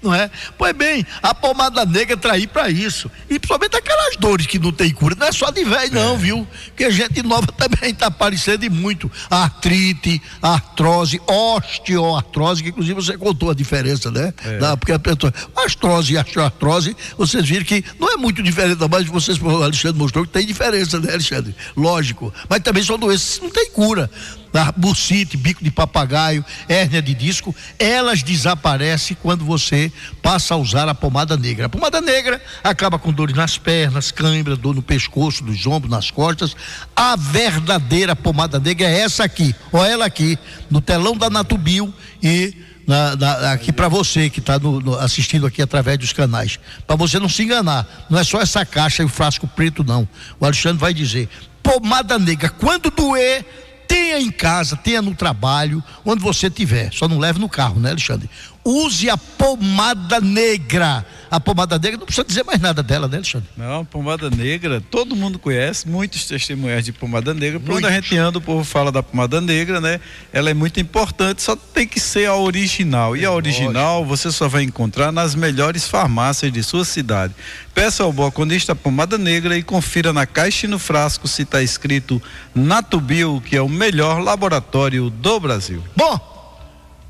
não 0.03 0.14
é? 0.14 0.31
Pois 0.57 0.74
bem, 0.74 1.07
a 1.22 1.35
pomada 1.35 1.85
negra 1.85 2.18
aí 2.33 2.47
pra 2.47 2.70
isso. 2.70 3.11
E 3.29 3.39
principalmente 3.39 3.76
aquelas 3.76 4.16
dores 4.16 4.47
que 4.47 4.59
não 4.59 4.72
tem 4.72 4.91
cura. 4.91 5.14
Não 5.18 5.26
é 5.26 5.33
só 5.33 5.51
de 5.51 5.64
velho, 5.64 5.93
não, 5.93 6.16
viu? 6.16 6.47
Porque 6.68 6.91
gente 6.91 7.22
nova 7.22 7.47
também 7.53 7.95
tá 7.95 8.07
aparecendo 8.07 8.64
e 8.64 8.70
muito. 8.70 9.11
Artrite, 9.31 10.20
artrose, 10.43 11.20
osteoartrose, 11.26 12.62
que 12.62 12.70
inclusive 12.70 12.95
você 12.95 13.16
contou 13.16 13.51
a 13.51 13.55
diferença, 13.55 14.11
né? 14.11 14.33
É. 14.45 14.59
Da, 14.59 14.76
porque 14.76 14.93
a 14.93 14.99
pessoa, 14.99 15.33
artrose 15.57 16.12
e 16.12 16.18
osteoartrose, 16.18 16.97
vocês 17.16 17.47
viram 17.47 17.64
que 17.64 17.85
não 17.99 18.12
é 18.12 18.16
muito 18.16 18.43
diferente, 18.43 18.79
mas 18.91 19.07
vocês, 19.07 19.41
o 19.41 19.62
Alexandre 19.62 19.99
mostrou 19.99 20.24
que 20.24 20.33
tem 20.33 20.47
diferença, 20.47 20.99
né, 20.99 21.12
Alexandre? 21.12 21.55
Lógico. 21.76 22.33
Mas 22.49 22.61
também 22.61 22.83
são 22.83 22.99
doenças 22.99 23.39
que 23.39 23.45
não 23.45 23.51
tem 23.51 23.70
cura. 23.70 24.11
A 24.53 24.72
bursite, 24.72 25.36
bico 25.36 25.62
de 25.62 25.70
papagaio, 25.70 26.44
hérnia 26.68 27.03
de 27.03 27.14
disco, 27.14 27.55
elas 27.78 28.22
desaparecem 28.22 29.16
quando 29.22 29.44
você 29.44 29.92
passa 30.22 30.55
a 30.55 30.57
usar 30.57 30.88
a 30.88 30.94
pomada 30.94 31.36
negra. 31.36 31.66
A 31.66 31.68
pomada 31.68 32.01
negra 32.01 32.42
acaba 32.64 32.99
com 32.99 33.12
dores 33.12 33.36
nas 33.36 33.59
pernas, 33.59 34.11
cãibra, 34.11 34.57
dor 34.57 34.74
no 34.74 34.82
pescoço, 34.82 35.44
nos 35.44 35.66
ombros, 35.66 35.90
nas 35.90 36.11
costas. 36.11 36.57
A 36.96 37.14
verdadeira 37.16 38.16
pomada 38.16 38.59
negra 38.59 38.86
é 38.88 39.01
essa 39.01 39.24
aqui, 39.24 39.55
ó, 39.72 39.84
ela 39.84 40.07
aqui, 40.07 40.38
no 40.70 40.80
telão 40.80 41.16
da 41.16 41.28
Natubio 41.30 41.92
e 42.22 42.55
na- 42.86 43.14
na- 43.16 43.53
aqui 43.53 43.70
para 43.70 43.86
você 43.88 44.30
que 44.30 44.40
está 44.40 44.55
assistindo 45.01 45.46
aqui 45.46 45.61
através 45.61 45.99
dos 45.99 46.12
canais. 46.12 46.59
Para 46.86 46.96
você 46.96 47.18
não 47.18 47.28
se 47.28 47.42
enganar, 47.42 48.07
não 48.09 48.18
é 48.18 48.24
só 48.24 48.40
essa 48.40 48.64
caixa 48.64 49.03
e 49.03 49.07
o 49.07 49.09
frasco 49.11 49.46
preto, 49.46 49.84
não. 49.84 50.09
O 50.40 50.44
Alexandre 50.46 50.78
vai 50.78 50.94
dizer: 50.94 51.28
pomada 51.62 52.18
negra, 52.18 52.49
quando 52.49 52.90
doer, 52.90 53.44
tenha 53.89 54.20
em 54.20 54.30
casa, 54.30 54.76
tenha 54.76 55.01
no 55.01 55.14
trabalho, 55.14 55.82
onde 56.05 56.22
você 56.22 56.51
tiver. 56.51 56.93
Só 56.93 57.09
não 57.09 57.18
leve 57.18 57.41
no 57.41 57.49
carro, 57.49 57.80
né, 57.80 57.91
Alexandre? 57.91 58.28
Use 58.64 59.09
a 59.09 59.16
pomada 59.16 60.20
negra. 60.20 61.04
A 61.30 61.38
pomada 61.38 61.78
negra, 61.78 61.98
não 61.98 62.06
precisa 62.06 62.26
dizer 62.26 62.44
mais 62.44 62.61
nada 62.61 62.82
dela, 62.82 63.06
né, 63.06 63.16
Alexandre? 63.16 63.48
Não, 63.56 63.84
pomada 63.84 64.30
negra, 64.30 64.82
todo 64.90 65.14
mundo 65.14 65.38
conhece, 65.38 65.86
muitos 65.86 66.26
testemunhais 66.26 66.84
de 66.84 66.92
pomada 66.92 67.34
negra. 67.34 67.61
Por 67.61 67.74
onde 67.76 67.86
a 67.86 67.90
gente 67.90 68.16
anda, 68.16 68.38
o 68.38 68.40
povo 68.40 68.64
fala 68.64 68.90
da 68.90 69.02
pomada 69.02 69.40
negra, 69.40 69.80
né? 69.80 70.00
Ela 70.32 70.50
é 70.50 70.54
muito 70.54 70.80
importante, 70.80 71.42
só 71.42 71.54
tem 71.54 71.86
que 71.86 72.00
ser 72.00 72.26
a 72.26 72.34
original. 72.34 73.16
E 73.16 73.24
a 73.24 73.32
original 73.32 74.04
você 74.04 74.30
só 74.32 74.48
vai 74.48 74.62
encontrar 74.62 75.12
nas 75.12 75.34
melhores 75.34 75.86
farmácias 75.86 76.52
de 76.52 76.62
sua 76.62 76.84
cidade. 76.84 77.34
Peça 77.74 78.02
ao 78.02 78.12
balconista 78.12 78.72
a 78.72 78.76
pomada 78.76 79.18
negra 79.18 79.56
e 79.56 79.62
confira 79.62 80.12
na 80.12 80.26
caixa 80.26 80.66
e 80.66 80.68
no 80.68 80.78
frasco 80.78 81.28
se 81.28 81.42
está 81.42 81.62
escrito 81.62 82.20
Natubio, 82.54 83.42
que 83.44 83.56
é 83.56 83.62
o 83.62 83.68
melhor 83.68 84.20
laboratório 84.20 85.11
do 85.11 85.40
Brasil. 85.40 85.82
Bom, 85.94 86.38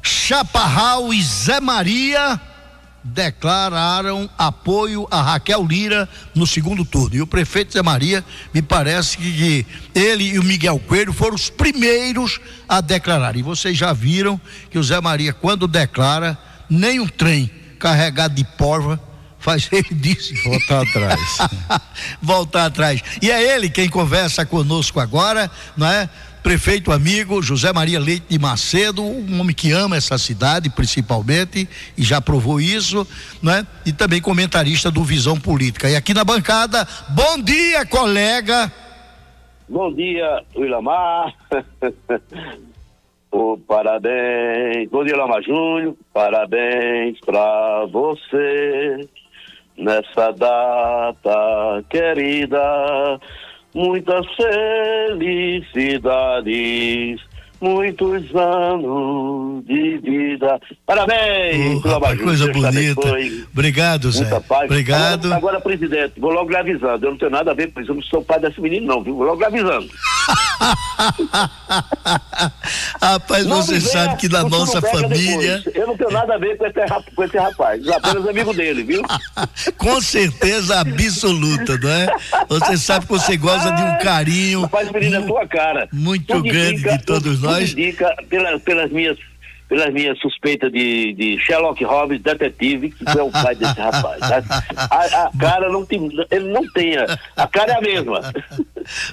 Chaparral 0.09 1.13
e 1.13 1.23
Zé 1.23 1.61
Maria 1.61 2.41
declararam 3.05 4.29
apoio 4.37 5.07
a 5.11 5.23
Raquel 5.23 5.65
Lira 5.65 6.09
no 6.35 6.47
segundo 6.47 6.85
turno. 6.85 7.17
E 7.17 7.23
o 7.23 7.27
prefeito 7.27 7.75
Zé 7.75 7.83
Maria, 7.83 8.25
me 8.53 8.63
parece 8.63 9.19
que 9.19 9.67
ele 9.95 10.25
e 10.25 10.39
o 10.39 10.43
Miguel 10.43 10.79
Coelho 10.81 11.13
foram 11.13 11.35
os 11.35 11.51
primeiros 11.51 12.41
a 12.69 12.81
declarar. 12.81 13.37
E 13.37 13.43
vocês 13.43 13.77
já 13.77 13.93
viram 13.93 14.41
que 14.71 14.79
o 14.79 14.83
Zé 14.83 15.01
Maria, 15.01 15.33
quando 15.33 15.69
declara, 15.69 16.39
nem 16.69 17.01
um 17.01 17.07
trem 17.07 17.51
carregado 17.79 18.35
de 18.35 18.45
porva 18.45 19.01
faz 19.39 19.69
ele 19.73 19.89
disse 19.93 20.35
voltar 20.43 20.83
atrás. 20.83 21.39
voltar 22.21 22.67
atrás. 22.67 23.03
E 23.23 23.31
é 23.31 23.55
ele 23.55 23.71
quem 23.71 23.89
conversa 23.89 24.45
conosco 24.45 25.01
agora, 25.01 25.51
não 25.77 25.87
é? 25.87 26.09
Prefeito 26.49 26.91
amigo 26.93 27.43
José 27.43 27.71
Maria 27.75 28.01
Leite 28.01 28.25
de 28.27 28.39
Macedo, 28.39 29.03
um 29.05 29.39
homem 29.39 29.55
que 29.55 29.71
ama 29.71 29.99
essa 29.99 30.17
cidade 30.17 30.71
principalmente 30.71 31.69
e 31.95 32.03
já 32.03 32.23
provou 32.23 32.59
isso, 32.59 33.07
não 33.43 33.53
é? 33.53 33.67
E 33.85 33.93
também 33.93 34.19
comentarista 34.19 34.91
do 34.91 35.05
Visão 35.05 35.39
Política. 35.39 35.91
E 35.91 35.95
aqui 35.95 36.15
na 36.15 36.25
bancada, 36.25 36.89
bom 37.11 37.39
dia, 37.39 37.85
colega. 37.85 38.73
Bom 39.69 39.93
dia, 39.93 40.43
Ilamar. 40.57 41.35
oh, 43.31 43.59
parabéns. 43.69 44.89
Bom 44.89 45.05
dia, 45.05 45.17
Ilamar 45.17 45.43
Júnior. 45.43 45.95
Parabéns 46.15 47.21
pra 47.27 47.85
você 47.93 49.07
nessa 49.77 50.33
data 50.33 51.85
querida. 51.91 53.21
Muitas 53.79 54.27
felicidades, 54.35 57.21
muitos 57.61 58.35
anos 58.35 59.65
de 59.65 59.99
vida. 59.99 60.61
Parabéns, 60.87 61.83
Oh, 61.85 61.89
rapaz, 61.89 62.21
coisa 62.21 62.53
bonita. 62.53 63.01
Obrigado, 63.53 64.11
Zé. 64.13 64.21
Muita 64.23 64.41
paz. 64.41 64.65
Obrigado. 64.65 65.27
Agora, 65.27 65.37
agora, 65.37 65.61
presidente, 65.61 66.15
vou 66.19 66.31
logo 66.33 66.51
lhe 66.51 66.57
avisando. 66.57 67.07
Eu 67.07 67.11
não 67.13 67.19
tenho 67.19 67.31
nada 67.31 67.51
a 67.51 67.55
ver 67.55 67.73
com 67.73 67.81
isso. 67.81 67.91
Eu 67.91 67.97
não 67.97 68.03
sou 68.03 68.23
pai 68.23 68.41
desse 68.41 68.61
menino, 68.61 68.87
não, 68.87 69.03
viu? 69.03 69.17
Vou 69.17 69.27
logo 69.27 69.39
lhe 69.41 69.47
avisando. 69.47 69.89
Rapaz, 73.01 73.47
Não 73.47 73.57
você 73.63 73.81
sabe 73.81 74.17
que 74.17 74.29
na 74.29 74.43
nossa 74.45 74.81
família. 74.81 75.59
depois. 75.59 75.77
Eu 75.77 75.87
não 75.87 75.97
tenho 75.97 76.11
nada 76.11 76.35
a 76.35 76.39
ver 76.39 76.57
com 76.57 76.67
esse, 76.67 77.15
com 77.15 77.25
esse 77.25 77.37
rapaz. 77.39 77.85
Eu 77.87 77.95
apenas 77.95 78.27
amigo 78.27 78.53
dele, 78.53 78.83
viu? 78.83 79.03
Com 79.79 80.01
certeza 80.01 80.81
absoluta, 80.81 81.79
não 81.79 81.89
é? 81.91 82.07
Você 82.49 82.77
sabe 82.77 83.07
que 83.07 83.13
você 83.13 83.37
gosta 83.37 83.71
de 83.73 83.83
um 83.83 83.99
carinho. 83.99 84.63
Rapaz, 84.63 84.91
menino, 84.91 85.17
é 85.17 85.23
tua 85.23 85.47
cara. 85.47 85.89
Muito 85.93 86.43
grande 86.43 86.83
de 86.83 86.99
todos 87.05 87.39
tudo 87.41 87.48
nós. 87.53 87.73
indica 87.73 88.15
pela- 88.29 88.59
pelas 88.59 88.91
minhas 88.91 89.17
pelas 89.69 89.93
minhas 89.93 90.19
suspeitas 90.21 90.73
de, 90.73 91.13
de 91.13 91.39
Sherlock 91.45 91.85
Holmes, 91.85 92.23
detetive, 92.23 92.89
que 92.91 93.05
é 93.07 93.23
o 93.23 93.31
pai 93.31 93.55
desse 93.55 93.79
rapaz. 93.79 94.19
A, 94.23 94.39
a- 94.97 95.25
a 95.27 95.31
cara 95.39 95.69
não 95.71 95.85
tem, 95.85 96.09
ele 96.31 96.51
não 96.51 96.67
tem, 96.73 96.97
a- 96.97 97.19
a 97.37 97.47
cara 97.47 97.73
é 97.73 97.77
a 97.77 97.81
mesma. 97.83 98.33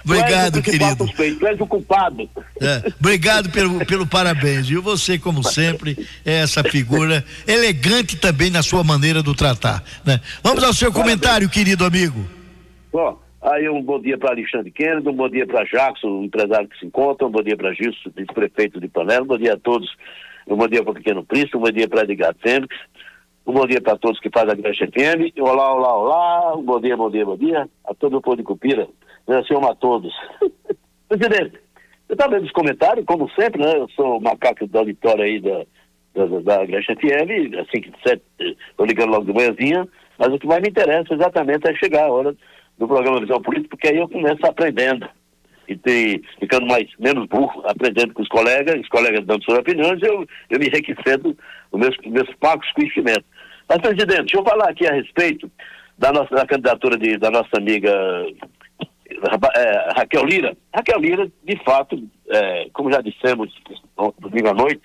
Obrigado, 0.05 0.53
tu 0.53 0.61
querido. 0.61 1.05
Suspeito, 1.07 1.39
tu 1.39 1.47
és 1.47 1.59
o 1.59 1.67
culpado. 1.67 2.29
É, 2.61 2.89
obrigado 2.97 3.49
pelo, 3.49 3.85
pelo 3.85 4.07
parabéns, 4.07 4.69
viu? 4.69 4.81
Você, 4.81 5.19
como 5.19 5.43
sempre, 5.43 6.07
é 6.25 6.35
essa 6.43 6.63
figura 6.63 7.25
elegante 7.45 8.15
também 8.15 8.49
na 8.49 8.63
sua 8.63 8.81
maneira 8.81 9.21
do 9.21 9.35
tratar. 9.35 9.83
Né? 10.05 10.21
Vamos 10.41 10.63
ao 10.63 10.73
seu 10.73 10.89
comentário, 10.89 11.49
querido 11.49 11.83
amigo. 11.83 12.25
Ó, 12.93 13.15
aí 13.45 13.69
um 13.69 13.81
bom 13.81 13.99
dia 13.99 14.17
para 14.17 14.31
Alexandre 14.31 14.71
Kennedy, 14.71 15.07
um 15.07 15.13
bom 15.13 15.29
dia 15.29 15.45
para 15.45 15.63
Jackson, 15.65 16.07
um 16.07 16.23
empresário 16.23 16.67
que 16.67 16.79
se 16.79 16.85
encontra, 16.85 17.27
um 17.27 17.31
bom 17.31 17.43
dia 17.43 17.55
para 17.55 17.73
Gilson, 17.73 18.09
vice-prefeito 18.15 18.79
de 18.79 18.87
Panela, 18.87 19.23
um 19.23 19.27
bom 19.27 19.37
dia 19.37 19.53
a 19.53 19.57
todos, 19.57 19.89
um 20.47 20.55
bom 20.55 20.67
dia 20.67 20.81
para 20.81 20.91
o 20.91 20.95
Pequeno 20.95 21.23
Príncipe, 21.23 21.57
um 21.57 21.61
bom 21.61 21.71
dia 21.71 21.87
para 21.87 22.03
Edgar 22.03 22.35
Fênix, 22.41 22.75
um 23.45 23.53
bom 23.53 23.67
dia 23.67 23.79
para 23.79 23.97
todos 23.97 24.19
que 24.19 24.31
fazem 24.31 24.51
a 24.51 24.55
Grande 24.55 24.87
FM, 24.87 25.39
olá, 25.39 25.73
olá, 25.73 25.95
olá, 25.95 26.57
um 26.57 26.63
bom 26.63 26.79
dia, 26.79 26.97
bom 26.97 27.11
dia, 27.11 27.25
bom 27.25 27.37
dia 27.37 27.69
a 27.85 27.93
todo 27.93 28.17
o 28.17 28.21
povo 28.21 28.37
de 28.37 28.43
Cupira, 28.43 28.87
Deus 29.27 29.47
a 29.51 29.75
todos. 29.75 30.13
Presidente, 31.07 31.59
eu 32.09 32.13
estava 32.13 32.35
vendo 32.35 32.45
os 32.45 32.51
comentários, 32.51 33.05
como 33.05 33.29
sempre, 33.31 33.63
né, 33.63 33.77
eu 33.77 33.87
sou 33.89 34.17
o 34.17 34.21
macaco 34.21 34.65
do 34.65 34.79
auditório 34.79 35.23
aí 35.23 35.39
da, 35.39 35.65
da, 36.15 36.25
da, 36.25 36.65
da 36.65 36.65
FM, 36.65 37.59
assim 37.59 37.81
que 37.81 37.91
estou 38.71 38.85
ligando 38.85 39.11
logo 39.11 39.25
de 39.25 39.33
manhãzinha, 39.33 39.87
mas 40.17 40.29
o 40.29 40.39
que 40.39 40.47
mais 40.47 40.61
me 40.61 40.69
interessa 40.69 41.13
exatamente 41.13 41.69
é 41.69 41.75
chegar 41.75 42.05
a 42.05 42.11
hora 42.11 42.35
do 42.77 42.87
programa 42.87 43.21
Visão 43.21 43.41
Política, 43.41 43.69
porque 43.69 43.87
aí 43.87 43.97
eu 43.97 44.09
começo 44.09 44.45
aprendendo 44.45 45.07
e 45.67 46.21
ficando 46.39 46.67
mais, 46.67 46.87
menos 46.99 47.27
burro, 47.27 47.63
aprendendo 47.65 48.13
com 48.13 48.21
os 48.21 48.29
colegas, 48.29 48.79
os 48.79 48.89
colegas 48.89 49.25
dando 49.25 49.43
suas 49.43 49.59
opiniões, 49.59 50.01
eu, 50.03 50.25
eu 50.49 50.59
me 50.59 50.67
enriquecendo 50.67 51.35
os 51.71 51.79
meus, 51.79 51.97
meus 52.05 52.31
pagos 52.35 52.71
conhecimentos. 52.73 53.25
Mas, 53.67 53.79
presidente, 53.79 54.25
deixa 54.25 54.37
eu 54.37 54.43
falar 54.43 54.69
aqui 54.69 54.85
a 54.85 54.93
respeito 54.93 55.51
da 55.97 56.11
nossa 56.11 56.35
da 56.35 56.45
candidatura 56.45 56.97
de, 56.97 57.17
da 57.17 57.31
nossa 57.31 57.57
amiga 57.57 57.91
é, 59.55 59.93
Raquel 59.97 60.25
Lira. 60.25 60.57
Raquel 60.73 60.99
Lira, 60.99 61.31
de 61.43 61.63
fato, 61.63 62.01
é, 62.29 62.67
como 62.73 62.91
já 62.91 63.01
dissemos 63.01 63.51
domingo 64.19 64.49
à 64.49 64.53
noite, 64.53 64.81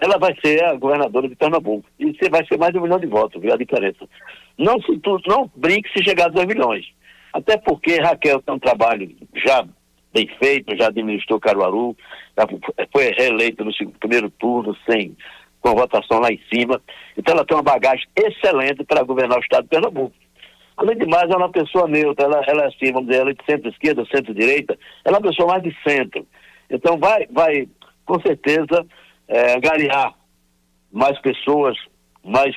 ela 0.00 0.18
vai 0.18 0.34
ser 0.44 0.64
a 0.64 0.74
governadora 0.74 1.28
de 1.28 1.36
Pernambuco. 1.36 1.88
E 1.98 2.06
você 2.06 2.30
vai 2.30 2.46
ser 2.46 2.58
mais 2.58 2.72
de 2.72 2.78
um 2.78 2.82
milhão 2.82 2.98
de 2.98 3.06
votos, 3.06 3.40
viu 3.40 3.52
a 3.52 3.56
diferença. 3.56 4.08
Não, 4.56 4.80
se 4.82 4.98
tu, 4.98 5.20
não 5.26 5.50
brinque 5.56 5.92
se 5.92 6.04
chegar 6.04 6.26
a 6.26 6.30
dois 6.30 6.46
milhões. 6.46 6.86
Até 7.32 7.56
porque 7.56 8.00
Raquel 8.00 8.42
tem 8.42 8.54
um 8.54 8.58
trabalho 8.58 9.14
já 9.34 9.66
bem 10.12 10.28
feito, 10.38 10.76
já 10.76 10.88
administrou 10.88 11.40
Caruaru, 11.40 11.96
já 12.36 12.46
foi 12.92 13.10
reeleita 13.12 13.64
no 13.64 13.70
primeiro 14.00 14.30
turno, 14.30 14.76
sem, 14.88 15.16
com 15.60 15.74
votação 15.74 16.20
lá 16.20 16.30
em 16.30 16.40
cima. 16.52 16.80
Então 17.16 17.34
ela 17.34 17.44
tem 17.44 17.56
uma 17.56 17.62
bagagem 17.62 18.06
excelente 18.16 18.84
para 18.84 19.02
governar 19.02 19.38
o 19.38 19.42
estado 19.42 19.64
de 19.64 19.70
Pernambuco. 19.70 20.14
Além 20.76 20.96
de 20.96 21.06
mais, 21.06 21.24
ela 21.24 21.34
é 21.34 21.38
uma 21.38 21.50
pessoa 21.50 21.88
neutra, 21.88 22.26
ela, 22.26 22.40
ela 22.46 22.64
é 22.64 22.66
assim, 22.68 22.92
vamos 22.92 23.08
dizer, 23.08 23.20
ela 23.20 23.30
é 23.30 23.34
de 23.34 23.44
centro-esquerda, 23.44 24.06
centro-direita, 24.06 24.78
ela 25.04 25.16
é 25.16 25.20
uma 25.20 25.28
pessoa 25.28 25.48
mais 25.48 25.62
de 25.62 25.76
centro. 25.82 26.26
Então 26.70 26.96
vai, 26.98 27.26
vai 27.30 27.68
com 28.06 28.20
certeza, 28.22 28.86
é, 29.26 29.54
angariar 29.54 30.14
mais 30.90 31.20
pessoas, 31.20 31.76
mais 32.24 32.56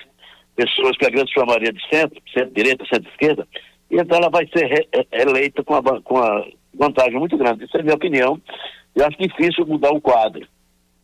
pessoas 0.56 0.96
que 0.98 1.06
a 1.06 1.10
grande 1.10 1.34
chamaria 1.34 1.74
de 1.74 1.82
centro, 1.90 2.22
centro-direita, 2.32 2.86
centro-esquerda, 2.86 3.48
então 3.98 4.18
ela 4.18 4.30
vai 4.30 4.48
ser 4.48 4.66
re, 4.66 4.88
eleita 5.12 5.64
com 5.64 5.76
a, 5.76 6.02
com 6.02 6.18
a 6.18 6.46
vantagem 6.74 7.20
muito 7.20 7.38
grande. 7.38 7.66
Isso 7.66 7.76
é 7.78 7.82
a 7.82 7.84
minha 7.84 7.96
opinião. 7.96 8.40
Eu 8.96 9.06
acho 9.06 9.18
difícil 9.18 9.66
mudar 9.66 9.92
o 9.92 10.02
quadro. 10.02 10.48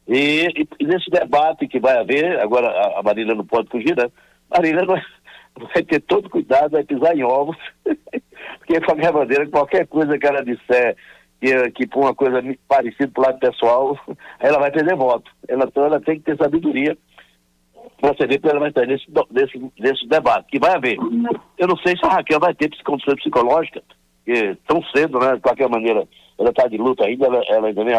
E, 0.07 0.47
e, 0.55 0.67
e 0.79 0.85
nesse 0.85 1.09
debate 1.09 1.67
que 1.67 1.79
vai 1.79 1.97
haver, 1.97 2.39
agora 2.39 2.67
a, 2.67 2.99
a 2.99 3.03
Marília 3.03 3.35
não 3.35 3.45
pode 3.45 3.69
fugir, 3.69 3.95
né? 3.95 4.09
Marília 4.49 4.85
vai, 4.85 5.01
vai 5.73 5.83
ter 5.83 5.99
todo 6.01 6.29
cuidado, 6.29 6.71
vai 6.71 6.83
pisar 6.83 7.15
em 7.15 7.23
ovos, 7.23 7.57
porque 7.83 8.79
com 8.81 8.91
a 8.93 8.95
minha 8.95 9.11
bandeira, 9.11 9.47
qualquer 9.47 9.85
coisa 9.87 10.17
que 10.17 10.25
ela 10.25 10.43
disser 10.43 10.95
que, 11.41 11.71
que 11.71 11.87
por 11.87 12.01
uma 12.01 12.15
coisa 12.15 12.41
parecida 12.67 13.11
pro 13.13 13.23
lado 13.23 13.39
pessoal, 13.39 13.99
ela 14.39 14.59
vai 14.59 14.71
perder 14.71 14.95
voto. 14.95 15.29
Ela, 15.47 15.65
então 15.65 15.85
ela 15.85 15.99
tem 15.99 16.17
que 16.19 16.25
ter 16.25 16.37
sabedoria 16.37 16.97
ela 18.01 18.59
vai 18.59 18.69
estar 18.69 18.85
nesse, 18.85 19.05
nesse, 19.31 19.71
nesse 19.79 20.07
debate, 20.07 20.47
que 20.51 20.59
vai 20.59 20.75
haver. 20.75 20.97
Eu 21.57 21.67
não 21.67 21.77
sei 21.77 21.97
se 21.97 22.05
a 22.05 22.09
Raquel 22.09 22.39
vai 22.39 22.53
ter 22.53 22.69
condição 22.83 23.15
psicológica, 23.15 23.81
tão 24.67 24.83
cedo, 24.95 25.19
né? 25.19 25.35
De 25.35 25.41
qualquer 25.41 25.69
maneira, 25.69 26.07
ela 26.37 26.49
está 26.49 26.67
de 26.67 26.77
luta 26.77 27.05
ainda, 27.05 27.25
ela, 27.25 27.41
ela 27.49 27.67
ainda 27.67 27.83
nem 27.83 27.95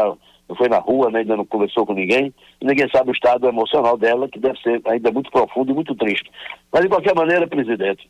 foi 0.56 0.68
na 0.68 0.78
rua, 0.78 1.10
né, 1.10 1.20
ainda 1.20 1.36
não 1.36 1.44
conversou 1.44 1.84
com 1.84 1.92
ninguém, 1.92 2.32
e 2.60 2.66
ninguém 2.66 2.88
sabe 2.90 3.10
o 3.10 3.12
estado 3.12 3.46
emocional 3.46 3.96
dela, 3.98 4.28
que 4.28 4.38
deve 4.38 4.58
ser 4.60 4.80
ainda 4.86 5.10
muito 5.12 5.30
profundo 5.30 5.72
e 5.72 5.74
muito 5.74 5.94
triste. 5.94 6.30
Mas, 6.72 6.82
de 6.82 6.88
qualquer 6.88 7.14
maneira, 7.14 7.46
presidente, 7.46 8.08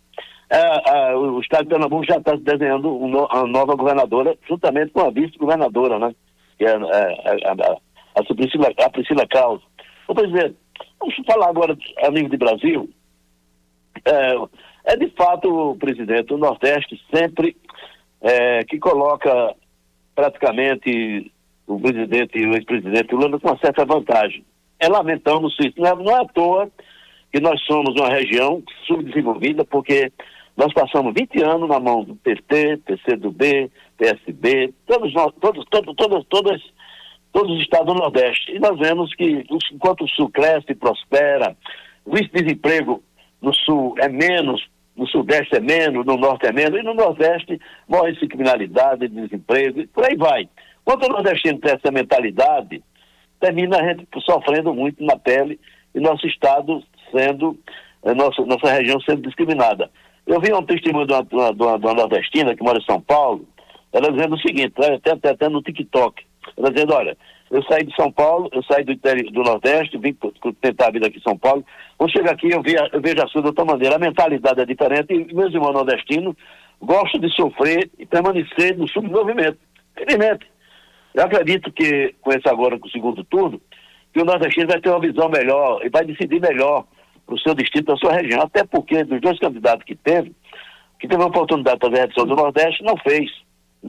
é, 0.51 1.11
é, 1.11 1.17
o 1.17 1.41
estado 1.41 1.65
de 1.65 1.71
Pernambuco 1.71 2.07
já 2.07 2.17
está 2.17 2.37
desenhando 2.37 2.95
uma 2.95 3.47
nova 3.47 3.75
governadora, 3.75 4.37
juntamente 4.49 4.93
com 4.93 5.01
a 5.01 5.11
vice-governadora, 5.11 5.99
né, 5.99 6.15
que 6.57 6.65
é, 6.65 6.71
é, 6.71 7.37
é 7.43 7.49
a, 7.49 8.21
a, 8.21 8.35
Priscila, 8.35 8.69
a 8.85 8.91
Priscila 8.91 9.27
Krause. 9.27 9.65
Ô, 10.07 10.15
presidente, 10.15 10.57
vamos 10.99 11.15
falar 11.27 11.49
agora 11.49 11.77
a 11.99 12.11
nível 12.11 12.31
de 12.31 12.37
Brasil. 12.37 12.91
É, 14.05 14.93
é 14.93 14.97
de 14.97 15.09
fato, 15.11 15.77
presidente, 15.79 16.33
o 16.33 16.39
Nordeste 16.39 17.01
sempre 17.13 17.57
que 18.69 18.81
coloca 18.81 19.55
praticamente 20.15 21.31
o 21.69 21.79
presidente 21.79 22.39
e 22.39 22.47
o 22.47 22.55
ex-presidente 22.55 23.15
Lula 23.15 23.39
com 23.39 23.49
uma 23.49 23.59
certa 23.59 23.85
vantagem. 23.85 24.45
É 24.81 24.89
lamentamos 24.89 25.55
isso. 25.61 25.75
Não 25.77 25.87
é, 25.87 25.95
não 25.95 26.17
é 26.17 26.21
à 26.21 26.25
toa 26.25 26.71
que 27.33 27.41
nós 27.41 27.61
somos 27.67 27.95
uma 27.95 28.09
região 28.09 28.63
subdesenvolvida, 28.87 29.65
porque 29.65 30.11
nós 30.57 30.73
passamos 30.73 31.13
20 31.15 31.43
anos 31.45 31.69
na 31.69 31.79
mão 31.79 32.03
do 32.03 32.17
PT, 32.17 32.79
PCdoB, 32.79 33.71
PSB, 33.99 34.73
todos, 34.87 35.13
todos, 35.41 35.65
todos, 35.71 35.95
todos, 35.95 36.25
todos, 36.27 36.73
todos 37.39 37.55
os 37.55 37.63
estados 37.63 37.87
do 37.87 37.95
Nordeste. 37.95 38.51
E 38.51 38.59
nós 38.59 38.77
vemos 38.77 39.15
que 39.15 39.45
enquanto 39.73 40.03
o 40.03 40.09
Sul 40.09 40.29
cresce 40.29 40.67
e 40.71 40.75
prospera, 40.75 41.57
o 42.05 42.11
desemprego 42.11 43.01
no 43.41 43.55
Sul 43.55 43.95
é 43.99 44.09
menos, 44.09 44.67
no 44.97 45.07
Sudeste 45.07 45.55
é 45.55 45.61
menos, 45.61 46.05
no 46.05 46.17
Norte 46.17 46.47
é 46.47 46.53
menos, 46.53 46.81
e 46.81 46.83
no 46.83 46.95
Nordeste 46.95 47.61
morre-se 47.87 48.27
criminalidade, 48.27 49.07
desemprego, 49.07 49.81
e 49.81 49.87
por 49.87 50.05
aí 50.05 50.17
vai. 50.17 50.49
Quando 50.85 51.05
o 51.05 51.09
nordestino 51.11 51.61
tem 51.61 51.73
essa 51.73 51.93
mentalidade, 51.93 52.83
termina 53.39 53.77
a 53.79 53.87
gente 53.87 54.09
sofrendo 54.25 54.75
muito 54.75 55.05
na 55.05 55.17
pele 55.17 55.61
e 55.95 56.01
nosso 56.01 56.27
estado 56.27 56.83
sendo, 57.13 57.57
eh, 58.05 58.15
nossa, 58.15 58.45
nossa 58.45 58.73
região 58.73 59.01
sendo 59.03 59.23
discriminada. 59.23 59.89
Eu 60.27 60.41
vi 60.41 60.53
um 60.53 60.65
testemunho 60.65 61.07
de 61.07 61.23
de 61.23 61.35
uma, 61.37 61.55
de 61.55 61.63
uma, 61.63 61.79
de 61.79 61.87
uma 61.87 61.95
nordestina 61.95 62.57
que 62.57 62.65
mora 62.65 62.79
em 62.79 62.85
São 62.85 63.01
Paulo, 63.01 63.47
ela 63.93 64.13
dizendo 64.13 64.35
o 64.35 64.41
seguinte, 64.41 64.73
até, 64.77 65.13
até, 65.13 65.31
até 65.31 65.49
no 65.49 65.63
TikTok, 65.63 66.25
ela 66.57 66.71
dizendo, 66.71 66.95
olha, 66.95 67.17
eu 67.51 67.63
saí 67.65 67.85
de 67.85 67.95
São 67.95 68.13
Paulo, 68.13 68.49
eu 68.53 68.63
saí 68.63 68.85
do, 68.85 68.95
do 68.95 69.43
Nordeste, 69.43 69.97
vim 69.99 70.17
tentar 70.61 70.89
a 70.89 70.91
vida 70.91 71.07
aqui 71.07 71.19
em 71.19 71.23
São 71.23 71.37
Paulo, 71.37 71.65
quando 71.97 72.13
chego 72.13 72.31
aqui 72.31 72.51
eu, 72.51 72.63
vi, 72.63 72.75
eu 72.93 73.01
vejo 73.01 73.23
a 73.23 73.29
sua 73.29 73.41
de 73.41 73.49
outra 73.49 73.65
maneira, 73.65 73.97
a 73.97 73.99
mentalidade 73.99 74.61
é 74.61 74.67
diferente 74.67 75.13
e 75.13 75.35
meus 75.35 75.53
irmãos 75.53 75.73
nordestinos 75.73 76.37
gostam 76.81 77.21
de 77.21 77.35
sofrer 77.35 77.91
e 77.99 78.07
permanecer 78.07 78.77
no 78.77 78.87
subdesenvolvimento. 78.89 79.59
Felizmente, 79.95 80.47
eu 81.15 81.25
acredito 81.25 81.73
que, 81.73 82.15
com 82.21 82.31
esse 82.31 82.49
agora, 82.49 82.79
com 82.79 82.87
o 82.87 82.91
segundo 82.91 83.25
turno, 83.25 83.61
que 84.13 84.21
o 84.21 84.25
nordestino 84.25 84.69
vai 84.69 84.81
ter 84.81 84.91
uma 84.91 85.01
visão 85.01 85.29
melhor 85.29 85.85
e 85.85 85.89
vai 85.89 86.05
decidir 86.05 86.41
melhor 86.41 86.85
para 87.27 87.35
o 87.35 87.39
seu 87.41 87.55
distrito, 87.55 87.87
para 87.87 87.95
a 87.95 87.99
sua 87.99 88.13
região. 88.13 88.43
Até 88.43 88.65
porque, 88.65 89.03
dos 89.05 89.21
dois 89.21 89.39
candidatos 89.39 89.85
que 89.85 89.97
teve, 89.97 90.33
que 91.01 91.09
teve 91.09 91.23
a 91.23 91.27
oportunidade 91.27 91.79
de 91.79 91.87
fazer 91.87 91.99
a 91.99 92.03
redução 92.03 92.27
do 92.27 92.37
Nordeste, 92.37 92.85
não 92.85 92.97
fez. 92.99 93.31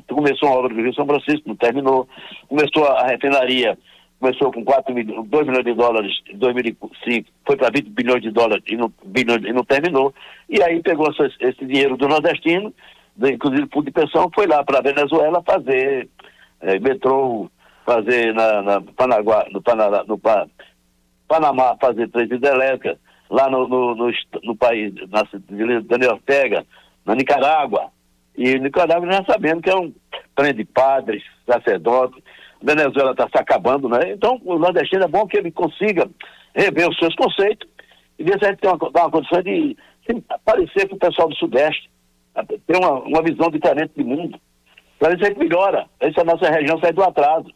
Começou 0.07 0.49
a 0.49 0.53
obra 0.53 0.73
do 0.73 0.81
Rio 0.81 0.93
São 0.93 1.05
Francisco, 1.05 1.47
não 1.47 1.55
terminou. 1.55 2.07
Começou 2.47 2.85
a 2.85 3.07
refinaria, 3.07 3.77
começou 4.19 4.51
com 4.51 4.63
4 4.63 4.93
milhões, 4.93 5.27
2 5.27 5.47
milhões 5.47 5.65
de 5.65 5.73
dólares 5.73 6.11
em 6.29 6.37
2005, 6.37 7.29
foi 7.45 7.57
para 7.57 7.71
20 7.71 7.89
bilhões 7.89 8.21
de 8.21 8.31
dólares 8.31 8.63
e 8.67 8.75
não, 8.75 8.91
bilhões, 9.05 9.43
e 9.43 9.53
não 9.53 9.63
terminou. 9.63 10.13
E 10.49 10.61
aí 10.61 10.81
pegou 10.81 11.09
esse, 11.09 11.35
esse 11.39 11.65
dinheiro 11.65 11.97
do 11.97 12.07
nordestino, 12.07 12.73
inclusive 13.17 13.67
fundo 13.71 13.85
de 13.85 13.91
pensão, 13.91 14.29
foi 14.33 14.45
lá 14.45 14.63
para 14.63 14.79
a 14.79 14.81
Venezuela 14.81 15.41
fazer 15.43 16.07
é, 16.61 16.79
metrô, 16.79 17.49
fazer 17.85 18.33
na, 18.33 18.61
na 18.61 18.81
Panaguá, 18.81 19.45
no, 19.51 19.61
no 20.07 20.17
pa, 20.19 20.47
Panamá, 21.27 21.75
fazer 21.79 22.09
três 22.09 22.29
hidrelétricas, 22.29 22.97
lá 23.29 23.49
no, 23.49 23.67
no, 23.67 23.95
no, 23.95 24.11
no 24.43 24.55
país, 24.55 24.93
na 25.09 25.23
Daniel 25.81 26.13
Ortega, 26.13 26.65
na 27.05 27.15
Nicarágua. 27.15 27.91
E 28.39 28.57
Nicarágua 28.57 29.11
já 29.11 29.21
sabendo 29.25 29.61
que 29.61 29.69
é 29.69 29.75
um 29.75 29.93
prende 30.33 30.63
padres, 30.63 31.21
sacerdotes, 31.45 32.23
Venezuela 32.61 33.11
está 33.11 33.27
se 33.27 33.37
acabando, 33.37 33.89
né? 33.89 34.13
Então 34.13 34.39
o 34.45 34.57
nordestino 34.57 35.03
é 35.03 35.07
bom 35.09 35.27
que 35.27 35.37
ele 35.37 35.51
consiga 35.51 36.09
rever 36.55 36.87
os 36.87 36.97
seus 36.97 37.13
conceitos 37.15 37.67
e 38.17 38.23
ver 38.23 38.39
se 38.39 38.45
a 38.45 38.49
gente 38.49 38.61
tem 38.61 38.69
uma, 38.69 38.77
uma 38.77 39.11
condição 39.11 39.41
de 39.41 39.75
parecer 40.45 40.87
com 40.87 40.95
o 40.95 40.99
pessoal 40.99 41.27
do 41.27 41.35
Sudeste, 41.35 41.89
ter 42.65 42.77
uma, 42.77 42.93
uma 43.01 43.21
visão 43.21 43.49
diferente 43.49 43.91
do 43.97 44.05
mundo. 44.05 44.39
Para 44.97 45.15
isso 45.15 45.25
é 45.25 45.33
que 45.33 45.39
melhora. 45.39 45.87
Essa 45.99 46.23
nossa 46.23 46.49
região 46.49 46.79
sai 46.79 46.93
do 46.93 47.03
atraso. 47.03 47.51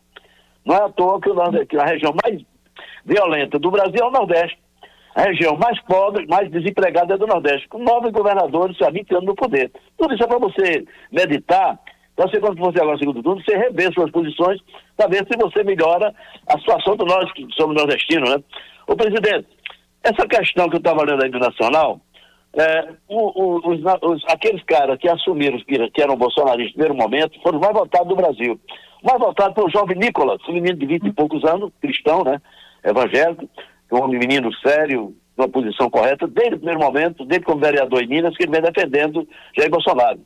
Não 0.65 0.75
é 0.75 0.83
à 0.83 0.89
toa 0.89 1.21
que, 1.21 1.29
o, 1.29 1.65
que 1.65 1.77
a 1.77 1.85
região 1.85 2.13
mais 2.21 2.43
violenta 3.05 3.57
do 3.57 3.71
Brasil 3.71 4.01
é 4.01 4.05
o 4.05 4.11
Nordeste. 4.11 4.59
A 5.15 5.23
região 5.23 5.55
mais 5.57 5.79
pobre, 5.83 6.25
mais 6.27 6.49
desempregada 6.49 7.13
é 7.13 7.17
do 7.17 7.27
Nordeste, 7.27 7.67
com 7.67 7.77
nove 7.77 8.11
governadores 8.11 8.81
há 8.81 8.89
20 8.89 9.11
anos 9.13 9.25
no 9.25 9.35
poder. 9.35 9.71
Tudo 9.97 10.13
isso 10.13 10.23
é 10.23 10.27
para 10.27 10.39
você 10.39 10.85
meditar, 11.11 11.79
para 12.15 12.27
você, 12.27 12.39
quando 12.39 12.57
você 12.57 12.79
agora 12.79 12.93
no 12.93 12.99
segundo 12.99 13.23
turno, 13.23 13.43
você 13.43 13.55
rever 13.55 13.93
suas 13.93 14.11
posições, 14.11 14.59
para 14.97 15.07
ver 15.07 15.25
se 15.27 15.37
você 15.37 15.63
melhora 15.63 16.13
a 16.47 16.57
situação 16.59 16.95
do 16.95 17.05
nós 17.05 17.31
que 17.33 17.45
somos 17.53 17.75
nordestinos, 17.75 18.29
né? 18.29 18.43
Ô 18.87 18.95
presidente, 18.95 19.47
essa 20.03 20.27
questão 20.27 20.69
que 20.69 20.75
eu 20.75 20.79
estava 20.79 21.03
lendo 21.03 21.23
aí 21.23 21.29
do 21.29 21.39
Nacional, 21.39 21.99
é, 22.55 22.89
o, 23.07 23.41
o, 23.41 23.71
os, 23.71 23.79
os, 24.01 24.23
aqueles 24.27 24.63
caras 24.63 24.99
que 24.99 25.09
assumiram 25.09 25.57
que, 25.59 25.89
que 25.89 26.01
eram 26.01 26.15
bolsonaristas 26.15 26.75
no 26.75 26.83
primeiro 26.83 26.95
momento 26.95 27.41
foram 27.41 27.59
mais 27.59 27.73
votados 27.73 28.07
do 28.07 28.15
Brasil. 28.15 28.59
Mais 29.03 29.19
votado 29.19 29.55
foi 29.55 29.65
o 29.65 29.71
jovem 29.71 29.97
Nicolas, 29.97 30.39
um 30.47 30.53
menino 30.53 30.77
de 30.77 30.85
20 30.85 31.07
e 31.07 31.13
poucos 31.13 31.43
anos, 31.43 31.71
cristão, 31.81 32.23
né? 32.23 32.39
Evangélico, 32.83 33.49
um 34.01 34.07
menino 34.07 34.53
sério, 34.55 35.15
numa 35.37 35.49
posição 35.49 35.89
correta, 35.89 36.27
desde 36.27 36.55
o 36.55 36.57
primeiro 36.57 36.79
momento, 36.79 37.25
desde 37.25 37.45
como 37.45 37.59
vereador 37.59 38.01
em 38.03 38.07
Minas, 38.07 38.35
que 38.35 38.43
ele 38.43 38.51
vem 38.51 38.61
defendendo 38.61 39.27
Jair 39.57 39.69
Bolsonaro. 39.69 40.19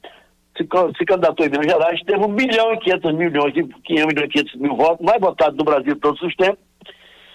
Se, 0.57 0.63
se 0.97 1.05
candidatou 1.05 1.45
em 1.45 1.49
Minas 1.49 1.67
Gerais, 1.67 2.01
teve 2.03 2.23
1 2.23 2.27
milhão 2.29 2.73
e 2.73 2.79
500 2.79 3.13
milhões 3.13 3.53
de 3.53 3.63
500 3.63 4.05
milhões 4.07 4.29
e 4.29 4.33
500 4.33 4.55
mil 4.55 4.75
votos, 4.75 5.05
mais 5.05 5.19
votado 5.21 5.55
do 5.55 5.63
Brasil 5.63 5.95
todos 5.99 6.21
os 6.21 6.35
tempos 6.35 6.67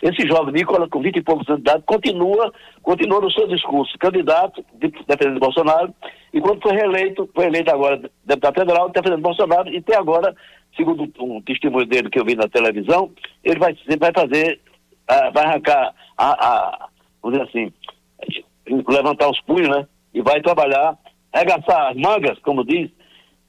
esse 0.02 0.26
jovem 0.26 0.52
Nicola, 0.52 0.88
com 0.88 1.00
20 1.00 1.16
e 1.16 1.22
poucos 1.22 1.48
anos 1.48 1.62
de 1.62 1.70
idade, 1.70 1.84
continua, 1.86 2.52
continua 2.82 3.20
no 3.20 3.30
seu 3.30 3.46
discurso, 3.46 3.96
candidato, 3.98 4.64
defendendo 5.06 5.38
Bolsonaro, 5.38 5.94
e 6.34 6.40
quando 6.40 6.60
foi 6.60 6.72
reeleito, 6.72 7.30
foi 7.32 7.46
eleito 7.46 7.70
agora 7.70 8.10
deputado 8.24 8.54
federal, 8.58 8.90
defendendo 8.90 9.22
Bolsonaro, 9.22 9.68
e 9.68 9.76
até 9.76 9.96
agora, 9.96 10.34
segundo 10.76 11.08
um 11.20 11.40
testemunho 11.42 11.86
dele 11.86 12.10
que 12.10 12.18
eu 12.18 12.24
vi 12.24 12.34
na 12.34 12.48
televisão, 12.48 13.12
ele 13.44 13.60
vai, 13.60 13.76
ele 13.86 13.96
vai 13.96 14.12
fazer, 14.12 14.60
vai 15.06 15.44
arrancar, 15.44 15.94
a, 16.16 16.30
a, 16.30 16.88
vamos 17.22 17.38
dizer 17.38 17.48
assim, 17.48 17.72
levantar 18.88 19.28
os 19.28 19.40
punhos, 19.42 19.68
né? 19.68 19.86
E 20.14 20.22
vai 20.22 20.40
trabalhar, 20.40 20.96
arregaçar 21.32 21.90
as 21.90 21.96
mangas, 21.96 22.38
como 22.40 22.64
diz, 22.64 22.90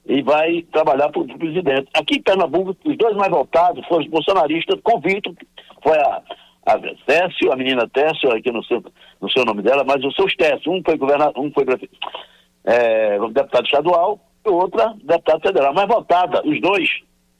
e 0.06 0.22
vai 0.22 0.62
trabalhar 0.72 1.08
para 1.10 1.22
o 1.22 1.38
presidente. 1.38 1.88
Aqui 1.94 2.16
em 2.16 2.22
Pernambuco, 2.22 2.76
os 2.84 2.96
dois 2.96 3.16
mais 3.16 3.30
votados 3.30 3.86
foram 3.86 4.02
os 4.02 4.10
bolsonaristas 4.10 4.80
convictos, 4.82 5.34
foi 5.82 5.96
a, 5.98 6.22
a 6.66 6.78
Técio, 7.06 7.52
a 7.52 7.56
menina 7.56 7.88
Técio, 7.88 8.30
aqui 8.32 8.50
no 8.50 8.62
seu, 8.64 8.82
no 9.20 9.30
seu 9.30 9.44
nome 9.44 9.62
dela, 9.62 9.84
mas 9.84 10.04
os 10.04 10.14
seus 10.14 10.34
Técio, 10.34 10.72
um 10.72 10.82
foi 10.84 10.96
governador, 10.96 11.42
um 11.42 11.50
foi 11.52 11.64
é, 12.64 13.18
deputado 13.18 13.64
estadual 13.64 14.20
e 14.44 14.48
outra 14.48 14.94
deputado 15.02 15.40
federal, 15.40 15.74
mas 15.74 15.86
votada, 15.86 16.42
os 16.46 16.60
dois, 16.60 16.88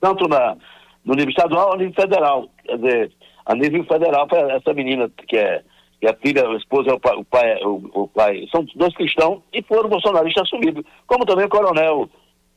tanto 0.01 0.28
na, 0.28 0.57
no 1.05 1.15
nível 1.15 1.31
estadual 1.31 1.73
ao 1.73 1.78
nível 1.78 1.95
federal. 1.95 2.49
Quer 2.65 2.77
dizer, 2.77 3.12
a 3.47 3.55
nível 3.55 3.85
federal, 3.85 4.27
essa 4.51 4.73
menina 4.73 5.11
que 5.29 5.37
é, 5.37 5.62
que 6.01 6.07
é 6.07 6.11
a 6.11 6.16
filha, 6.16 6.49
a 6.49 6.57
esposa, 6.57 6.95
o 6.95 7.01
pai, 7.01 7.16
o 7.16 7.25
pai, 7.25 7.62
o, 7.62 8.03
o 8.03 8.09
pai, 8.09 8.47
são 8.51 8.65
dois 8.75 8.95
cristãos 8.95 9.43
e 9.53 9.62
foram 9.62 9.89
bolsonaristas 9.89 10.45
assumidos, 10.45 10.85
como 11.07 11.25
também 11.25 11.47
o 11.47 11.51
coronel 11.51 12.09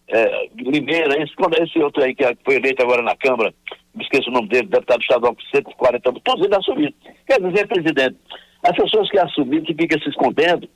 é, 0.07 0.49
Limeira, 0.55 1.21
esse, 1.21 1.33
esse 1.61 1.79
outro 1.79 2.03
aí 2.03 2.15
que 2.15 2.23
foi 2.45 2.55
eleito 2.55 2.81
agora 2.81 3.01
na 3.01 3.15
Câmara, 3.15 3.53
me 3.93 4.03
esqueço 4.03 4.29
o 4.29 4.33
nome 4.33 4.47
dele, 4.47 4.67
deputado 4.67 5.01
estadual 5.01 5.35
com 5.35 5.41
140 5.41 6.09
anos, 6.09 6.21
todos 6.23 6.45
eles 6.45 6.57
assumiram. 6.57 6.93
Quer 7.25 7.41
dizer, 7.41 7.67
presidente, 7.67 8.17
as 8.63 8.75
pessoas 8.75 9.09
que 9.09 9.19
assumiram, 9.19 9.65
que 9.65 9.73
ficam 9.73 9.99
se 9.99 10.09
escondendo, 10.09 10.69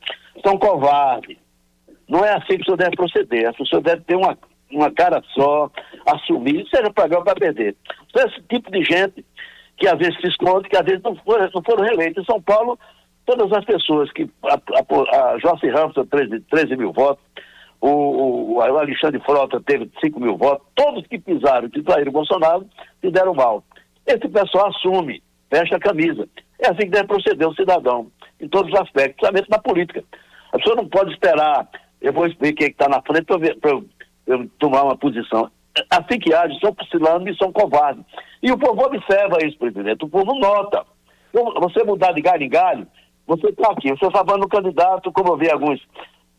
são 0.45 0.57
covardes. 0.57 1.37
Não 2.09 2.25
é 2.25 2.33
assim 2.33 2.47
que 2.47 2.55
a 2.55 2.59
pessoa 2.59 2.77
deve 2.77 2.95
proceder. 2.95 3.47
A 3.47 3.53
pessoa 3.53 3.81
deve 3.81 4.01
ter 4.01 4.15
uma, 4.15 4.37
uma 4.71 4.91
cara 4.91 5.23
só, 5.33 5.71
assumir, 6.07 6.67
seja 6.69 6.91
para 6.91 7.07
ganhar 7.07 7.19
ou 7.19 7.25
para 7.25 7.39
perder. 7.39 7.75
Então, 8.09 8.27
esse 8.27 8.41
tipo 8.49 8.69
de 8.69 8.83
gente 8.83 9.25
que 9.81 9.87
às 9.87 9.97
vezes 9.97 10.15
se 10.21 10.27
esconde, 10.27 10.69
que 10.69 10.77
às 10.77 10.85
vezes 10.85 11.01
não 11.01 11.15
foram, 11.15 11.49
não 11.53 11.63
foram 11.63 11.83
reeleitos. 11.83 12.23
Em 12.23 12.25
São 12.25 12.39
Paulo, 12.39 12.77
todas 13.25 13.51
as 13.51 13.65
pessoas 13.65 14.11
que. 14.11 14.29
A, 14.43 14.53
a, 14.53 15.33
a 15.33 15.39
Joyce 15.39 15.67
Ramos, 15.69 15.95
13, 16.07 16.39
13 16.41 16.77
mil 16.77 16.93
votos, 16.93 17.23
o, 17.81 18.53
o, 18.53 18.61
Alexandre 18.61 19.19
Frota 19.21 19.59
teve 19.61 19.89
5 19.99 20.19
mil 20.19 20.37
votos, 20.37 20.67
todos 20.75 21.05
que 21.07 21.17
pisaram, 21.17 21.67
que 21.67 21.81
traíram 21.81 22.11
o 22.11 22.13
Bolsonaro, 22.13 22.67
se 23.01 23.09
deram 23.09 23.33
mal. 23.33 23.63
Esse 24.05 24.29
pessoal 24.29 24.67
assume, 24.67 25.23
fecha 25.49 25.77
a 25.77 25.79
camisa. 25.79 26.29
É 26.59 26.67
assim 26.67 26.81
que 26.81 26.89
deve 26.89 27.07
proceder 27.07 27.47
o 27.47 27.55
cidadão, 27.55 28.11
em 28.39 28.47
todos 28.47 28.71
os 28.71 28.79
aspectos, 28.79 29.15
principalmente 29.15 29.49
na 29.49 29.57
política. 29.57 30.03
A 30.53 30.57
pessoa 30.59 30.75
não 30.75 30.87
pode 30.87 31.11
esperar, 31.11 31.67
eu 31.99 32.13
vou 32.13 32.27
explicar 32.27 32.57
quem 32.57 32.67
está 32.67 32.87
na 32.87 33.01
frente 33.01 33.25
para 33.25 33.71
eu, 33.71 33.83
eu, 34.27 34.47
tomar 34.59 34.83
uma 34.83 34.95
posição. 34.95 35.49
Assim 35.89 36.19
que 36.19 36.33
age, 36.33 36.59
são 36.59 36.73
pusilanos 36.73 37.33
e 37.33 37.37
são 37.37 37.51
covardes. 37.51 38.03
E 38.43 38.51
o 38.51 38.57
povo 38.57 38.85
observa 38.85 39.37
isso, 39.45 39.57
presidente, 39.57 40.03
o 40.03 40.09
povo 40.09 40.35
nota. 40.35 40.85
Você 41.33 41.83
mudar 41.83 42.11
de 42.11 42.21
galho 42.21 42.43
em 42.43 42.49
galho, 42.49 42.87
você 43.25 43.47
está 43.47 43.71
aqui, 43.71 43.89
você 43.89 44.05
está 44.05 44.37
no 44.37 44.49
candidato, 44.49 45.11
como 45.11 45.29
eu 45.29 45.37
vi 45.37 45.49
alguns 45.49 45.79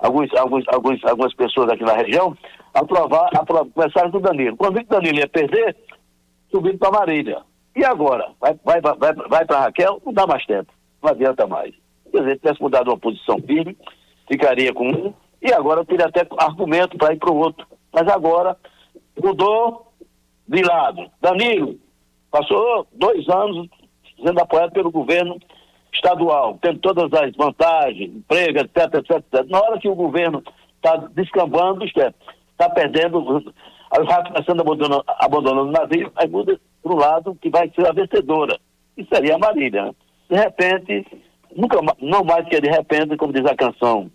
alguns, 0.03 0.35
alguns, 0.35 0.65
alguns, 0.69 1.05
algumas 1.05 1.35
pessoas 1.35 1.71
aqui 1.71 1.85
na 1.85 1.95
região, 1.95 2.37
aprovar, 2.75 3.31
aprovar 3.35 3.67
começaram 3.73 4.11
com 4.11 4.19
o 4.19 4.21
Danilo. 4.21 4.57
Quando 4.57 4.79
o 4.79 4.85
Danilo 4.85 5.19
ia 5.19 5.29
perder, 5.29 5.77
subindo 6.51 6.79
para 6.79 6.91
Marília. 6.91 7.43
E 7.75 7.85
agora? 7.85 8.29
Vai, 8.41 8.59
vai, 8.65 8.81
vai, 8.81 9.15
vai 9.15 9.45
para 9.47 9.61
Raquel? 9.61 10.03
Não 10.05 10.13
dá 10.13 10.27
mais 10.27 10.45
tempo. 10.45 10.73
Não 11.03 11.11
adianta 11.11 11.47
mais. 11.47 11.73
Quer 12.11 12.21
dizer, 12.21 12.39
tivesse 12.39 12.61
mudado 12.61 12.89
uma 12.89 12.99
posição 12.99 13.39
firme, 13.41 13.77
ficaria 14.29 14.75
com 14.75 14.89
um, 14.89 15.15
e 15.41 15.53
agora 15.53 15.85
teria 15.85 16.07
até 16.07 16.27
argumento 16.39 16.99
para 16.99 17.15
ir 17.15 17.19
para 17.19 17.33
o 17.33 17.37
outro. 17.37 17.67
Mas 17.93 18.07
agora 18.09 18.57
mudou 19.21 19.93
de 20.47 20.63
lado. 20.63 21.11
Danilo 21.21 21.79
passou 22.31 22.87
dois 22.93 23.29
anos 23.29 23.69
sendo 24.25 24.41
apoiado 24.41 24.73
pelo 24.73 24.91
governo 24.91 25.39
estadual, 25.93 26.59
tendo 26.63 26.79
todas 26.81 27.13
as 27.13 27.35
vantagens, 27.37 28.15
emprego, 28.15 28.59
etc, 28.61 28.95
etc, 28.95 29.11
etc. 29.11 29.51
Na 29.51 29.61
hora 29.61 29.79
que 29.79 29.89
o 29.89 29.95
governo 29.95 30.43
está 30.77 30.97
descambando, 31.15 31.85
isto 31.85 32.01
é, 32.01 32.13
está 32.53 32.71
perdendo, 32.71 33.43
aí 33.91 34.05
vai 34.05 34.25
começando 34.25 34.61
abandonando, 34.61 35.05
abandonando 35.07 35.69
o 35.69 35.73
navio, 35.73 36.11
aí 36.17 36.29
muda 36.29 36.59
para 36.83 36.93
o 36.93 36.97
lado 36.97 37.39
que 37.41 37.51
vai 37.51 37.71
ser 37.71 37.87
a 37.87 37.93
vencedora. 37.93 38.59
E 38.97 39.05
seria 39.07 39.37
a 39.37 39.39
Marília. 39.39 39.85
Né? 39.85 39.95
De 40.31 40.37
repente, 40.37 41.07
nunca, 41.55 41.79
não 42.01 42.25
mais 42.25 42.47
que 42.49 42.61
de 42.61 42.69
repente, 42.69 43.17
como 43.17 43.33
diz 43.33 43.45
a 43.45 43.55
canção 43.55 44.11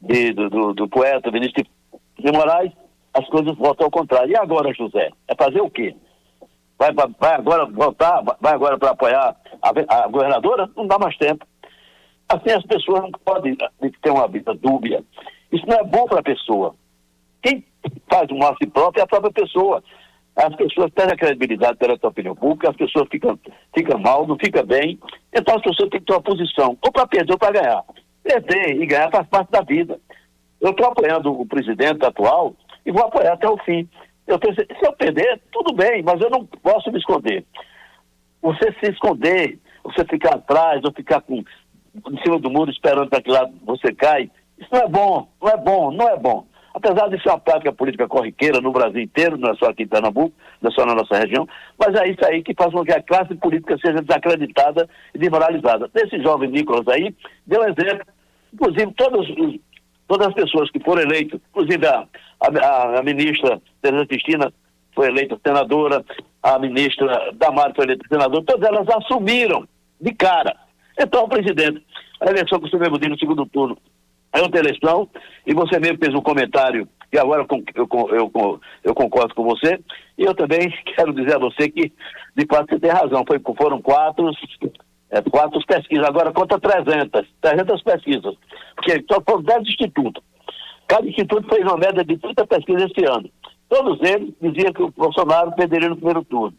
de, 0.00 0.32
do, 0.32 0.50
do, 0.50 0.74
do, 0.74 0.88
poeta 0.88 1.30
Vinícius 1.30 1.66
de 2.18 2.32
Moraes, 2.32 2.72
as 3.14 3.26
coisas 3.28 3.56
voltam 3.56 3.86
ao 3.86 3.90
contrário. 3.90 4.30
E 4.30 4.36
agora, 4.36 4.72
José? 4.72 5.10
É 5.28 5.34
fazer 5.34 5.60
o 5.60 5.70
quê? 5.70 5.94
Vai, 6.78 6.92
vai 6.92 7.34
agora 7.34 7.66
voltar, 7.66 8.22
vai 8.40 8.54
agora 8.54 8.78
para 8.78 8.90
apoiar 8.90 9.36
a, 9.60 10.04
a, 10.04 10.08
governadora? 10.08 10.70
Não 10.76 10.86
dá 10.86 10.98
mais 10.98 11.16
tempo. 11.18 11.46
Assim 12.28 12.50
as 12.50 12.64
pessoas 12.64 13.02
não 13.02 13.10
podem 13.24 13.56
ter 13.56 14.10
uma 14.10 14.28
vida 14.28 14.54
dúbia. 14.54 15.04
Isso 15.52 15.66
não 15.66 15.76
é 15.76 15.84
bom 15.84 16.06
para 16.06 16.20
a 16.20 16.22
pessoa. 16.22 16.74
Quem 17.42 17.64
faz 18.08 18.30
o 18.30 18.36
mal 18.36 18.52
a 18.52 18.56
si 18.56 18.66
próprio 18.66 19.00
é 19.00 19.04
a 19.04 19.06
própria 19.06 19.32
pessoa. 19.32 19.82
As 20.36 20.54
pessoas 20.54 20.90
perdem 20.92 21.14
a 21.14 21.18
credibilidade 21.18 21.76
perante 21.76 22.06
a 22.06 22.08
opinião 22.08 22.34
pública, 22.36 22.70
as 22.70 22.76
pessoas 22.76 23.08
ficam, 23.10 23.38
ficam 23.74 23.98
mal, 23.98 24.26
não 24.26 24.38
ficam 24.38 24.64
bem. 24.64 24.98
Então 25.34 25.56
as 25.56 25.62
pessoas 25.62 25.90
têm 25.90 26.00
que 26.00 26.06
ter 26.06 26.12
uma 26.12 26.22
posição, 26.22 26.78
ou 26.80 26.92
para 26.92 27.06
perder 27.06 27.32
ou 27.32 27.38
para 27.38 27.60
ganhar. 27.60 27.84
Perder 28.22 28.80
e 28.80 28.86
ganhar 28.86 29.10
faz 29.10 29.26
parte 29.26 29.50
da 29.50 29.60
vida. 29.60 30.00
Eu 30.60 30.70
estou 30.70 30.86
apoiando 30.86 31.32
o 31.32 31.44
presidente 31.46 32.04
atual 32.06 32.54
e 32.84 32.92
vou 32.92 33.04
apoiar 33.04 33.34
até 33.34 33.48
o 33.48 33.58
fim. 33.58 33.88
Eu 34.26 34.38
pensei, 34.38 34.64
se 34.66 34.86
eu 34.86 34.92
perder, 34.92 35.40
tudo 35.50 35.74
bem, 35.74 36.02
mas 36.02 36.20
eu 36.20 36.30
não 36.30 36.46
posso 36.46 36.90
me 36.92 36.98
esconder. 36.98 37.44
Você 38.42 38.72
se 38.80 38.92
esconder, 38.92 39.58
você 39.82 40.04
ficar 40.04 40.36
atrás, 40.36 40.82
ou 40.84 40.92
ficar 40.92 41.20
com, 41.20 41.36
em 41.38 42.22
cima 42.22 42.38
do 42.38 42.50
muro 42.50 42.70
esperando 42.70 43.08
para 43.08 43.22
que 43.22 43.30
lado 43.30 43.52
você 43.64 43.92
cai, 43.92 44.30
isso 44.58 44.68
não 44.72 44.80
é 44.80 44.88
bom, 44.88 45.28
não 45.42 45.48
é 45.48 45.56
bom, 45.56 45.90
não 45.90 46.08
é 46.08 46.16
bom. 46.16 46.46
Apesar 46.72 47.08
de 47.08 47.20
ser 47.20 47.30
uma 47.30 47.40
prática 47.40 47.72
política 47.72 48.06
corriqueira 48.06 48.60
no 48.60 48.70
Brasil 48.70 49.00
inteiro, 49.00 49.36
não 49.36 49.50
é 49.50 49.54
só 49.56 49.66
aqui 49.66 49.82
em 49.82 49.88
Pernambuco, 49.88 50.32
não 50.62 50.70
é 50.70 50.72
só 50.72 50.86
na 50.86 50.94
nossa 50.94 51.18
região, 51.18 51.48
mas 51.76 51.94
é 51.96 52.08
isso 52.08 52.24
aí 52.24 52.42
que 52.42 52.54
faz 52.54 52.72
com 52.72 52.84
que 52.84 52.92
a 52.92 53.02
classe 53.02 53.34
política 53.34 53.76
seja 53.78 54.00
desacreditada 54.00 54.88
e 55.12 55.18
desmoralizada. 55.18 55.90
Esse 55.94 56.22
jovem 56.22 56.50
Nicolas 56.50 56.86
aí 56.86 57.12
deu 57.44 57.62
exemplo, 57.64 58.06
inclusive 58.54 58.92
todos 58.92 59.28
os 59.28 59.58
todas 60.10 60.26
as 60.26 60.34
pessoas 60.34 60.68
que 60.72 60.80
foram 60.80 61.02
eleitas, 61.02 61.40
inclusive 61.50 61.86
a, 61.86 62.04
a, 62.40 62.98
a 62.98 63.02
ministra 63.04 63.62
Teresa 63.80 64.06
Cristina 64.06 64.52
foi 64.92 65.06
eleita 65.06 65.38
senadora, 65.46 66.04
a 66.42 66.58
ministra 66.58 67.30
Damar 67.34 67.72
foi 67.76 67.84
eleita 67.84 68.04
senadora, 68.08 68.44
todas 68.44 68.68
elas 68.68 68.88
assumiram 68.88 69.68
de 70.00 70.12
cara. 70.12 70.56
Então, 70.98 71.28
presidente, 71.28 71.86
a 72.20 72.28
eleição 72.28 72.58
que 72.58 72.68
você 72.68 72.76
mesmo 72.76 72.98
disse 72.98 73.10
no 73.10 73.18
segundo 73.20 73.46
turno 73.46 73.78
é 74.32 74.42
outra 74.42 74.58
eleição, 74.58 75.08
e 75.46 75.54
você 75.54 75.78
mesmo 75.78 75.98
fez 75.98 76.12
um 76.12 76.20
comentário, 76.20 76.88
e 77.12 77.16
agora 77.16 77.46
eu, 77.48 77.64
eu, 77.76 78.32
eu, 78.34 78.60
eu 78.82 78.94
concordo 78.94 79.32
com 79.32 79.44
você, 79.44 79.78
e 80.18 80.24
eu 80.24 80.34
também 80.34 80.74
quero 80.96 81.14
dizer 81.14 81.36
a 81.36 81.38
você 81.38 81.68
que, 81.68 81.92
de 82.36 82.46
fato, 82.46 82.68
você 82.68 82.80
tem 82.80 82.90
razão, 82.90 83.24
foi, 83.24 83.40
foram 83.56 83.80
quatro 83.80 84.28
é, 85.10 85.20
quatro 85.22 85.60
pesquisas, 85.66 86.06
agora 86.06 86.32
conta 86.32 86.58
300, 86.58 87.26
300 87.40 87.82
pesquisas, 87.82 88.34
porque 88.76 89.04
só 89.10 89.20
foram 89.26 89.42
10 89.42 89.62
institutos. 89.62 90.22
Cada 90.86 91.08
instituto 91.08 91.48
fez 91.48 91.62
uma 91.62 91.76
média 91.76 92.04
de 92.04 92.16
30 92.16 92.46
pesquisas 92.46 92.90
esse 92.90 93.04
ano. 93.04 93.30
Todos 93.68 93.98
eles 94.02 94.32
diziam 94.40 94.72
que 94.72 94.82
o 94.82 94.90
Bolsonaro 94.90 95.52
perderia 95.52 95.88
no 95.88 95.96
primeiro 95.96 96.24
turno. 96.24 96.56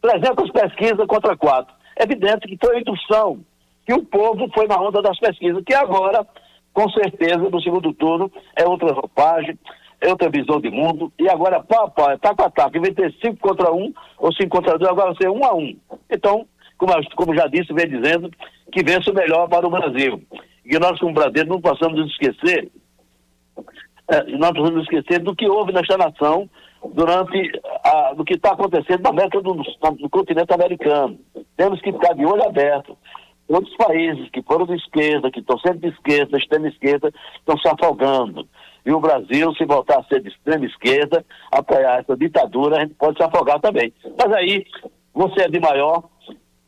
300 0.00 0.50
pesquisas 0.50 1.06
contra 1.06 1.36
quatro. 1.36 1.74
É 1.96 2.04
evidente 2.04 2.48
que 2.48 2.58
foi 2.62 2.76
a 2.76 2.80
indução, 2.80 3.40
que 3.86 3.92
o 3.92 4.04
povo 4.04 4.48
foi 4.54 4.66
na 4.66 4.80
onda 4.80 5.02
das 5.02 5.18
pesquisas, 5.18 5.62
que 5.64 5.74
agora, 5.74 6.26
com 6.72 6.88
certeza, 6.90 7.36
no 7.38 7.60
segundo 7.60 7.92
turno, 7.92 8.30
é 8.56 8.66
outra 8.66 8.92
roupagem, 8.94 9.58
é 10.00 10.08
outra 10.08 10.30
visão 10.30 10.58
de 10.60 10.70
mundo, 10.70 11.12
e 11.18 11.28
agora, 11.28 11.62
pá, 11.62 11.88
pá, 11.88 12.16
tá 12.16 12.34
com 12.34 12.44
ataque, 12.44 12.78
em 12.78 12.80
vez 12.80 12.94
de 12.94 13.02
ter 13.02 13.14
5 13.20 13.36
contra 13.36 13.70
1 13.70 13.76
um, 13.76 13.92
ou 14.18 14.32
5 14.32 14.48
contra 14.48 14.78
2, 14.78 14.90
agora 14.90 15.12
vai 15.12 15.16
ser 15.20 15.28
1 15.28 15.36
um 15.36 15.44
a 15.44 15.54
1. 15.54 15.58
Um. 15.58 15.76
Então, 16.10 16.46
como, 16.80 16.92
como 17.14 17.34
já 17.34 17.46
disse, 17.46 17.74
vem 17.74 17.86
dizendo 17.86 18.30
que 18.72 18.82
vence 18.82 19.10
o 19.10 19.14
melhor 19.14 19.46
para 19.48 19.66
o 19.66 19.70
Brasil. 19.70 20.22
E 20.64 20.78
nós, 20.78 20.98
como 20.98 21.12
brasileiros, 21.12 21.50
não 21.50 21.60
possamos 21.60 21.98
nos 21.98 22.10
esquecer, 22.12 22.70
é, 24.08 24.22
nós 24.38 24.52
nos 24.52 24.84
esquecer 24.84 25.20
do 25.20 25.36
que 25.36 25.46
houve 25.46 25.72
nesta 25.72 25.98
nação 25.98 26.48
durante 26.94 27.52
a, 27.84 28.14
do 28.14 28.24
que 28.24 28.34
está 28.34 28.52
acontecendo 28.52 29.02
na 29.02 29.10
América 29.10 29.42
do, 29.42 29.54
no 29.54 30.10
continente 30.10 30.52
americano. 30.54 31.18
Temos 31.56 31.80
que 31.82 31.92
ficar 31.92 32.14
de 32.14 32.24
olho 32.24 32.42
aberto. 32.44 32.96
Outros 33.46 33.76
países 33.76 34.30
que 34.30 34.42
foram 34.42 34.64
de 34.64 34.76
esquerda, 34.76 35.30
que 35.30 35.40
estão 35.40 35.58
sendo 35.58 35.80
de 35.80 35.88
esquerda, 35.88 36.38
extrema 36.38 36.68
esquerda, 36.68 37.12
estão 37.40 37.58
se 37.58 37.68
afogando. 37.68 38.48
E 38.86 38.92
o 38.92 39.00
Brasil, 39.00 39.52
se 39.54 39.66
voltar 39.66 39.98
a 39.98 40.04
ser 40.04 40.22
de 40.22 40.28
extrema 40.28 40.64
esquerda, 40.64 41.24
apoiar 41.52 41.98
essa 41.98 42.16
ditadura, 42.16 42.76
a 42.76 42.80
gente 42.80 42.94
pode 42.94 43.18
se 43.18 43.24
afogar 43.24 43.60
também. 43.60 43.92
Mas 44.16 44.32
aí, 44.32 44.64
você 45.12 45.42
é 45.42 45.48
de 45.48 45.60
maior, 45.60 46.04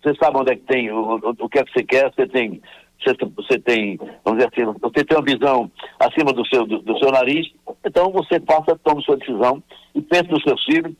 você 0.02 0.14
sabe 0.16 0.36
onde 0.36 0.52
é 0.52 0.56
que 0.56 0.62
tem, 0.62 0.90
o, 0.90 1.14
o, 1.14 1.48
que 1.48 1.58
é 1.58 1.64
que 1.64 1.72
você 1.72 1.84
quer, 1.84 2.12
você 2.12 2.26
tem, 2.26 2.60
você, 3.00 3.16
você, 3.36 3.58
tem, 3.58 3.96
vamos 4.24 4.42
dizer 4.42 4.50
assim, 4.52 4.78
você 4.80 5.04
tem 5.04 5.16
uma 5.16 5.24
visão 5.24 5.70
acima 6.00 6.32
do 6.32 6.44
seu, 6.46 6.66
do, 6.66 6.80
do 6.80 6.98
seu 6.98 7.10
nariz, 7.12 7.46
então 7.86 8.10
você 8.10 8.40
faça, 8.40 8.78
tome 8.82 9.02
sua 9.04 9.16
decisão 9.16 9.62
e 9.94 10.02
pense 10.02 10.28
nos 10.28 10.42
seus 10.42 10.62
filhos, 10.64 10.92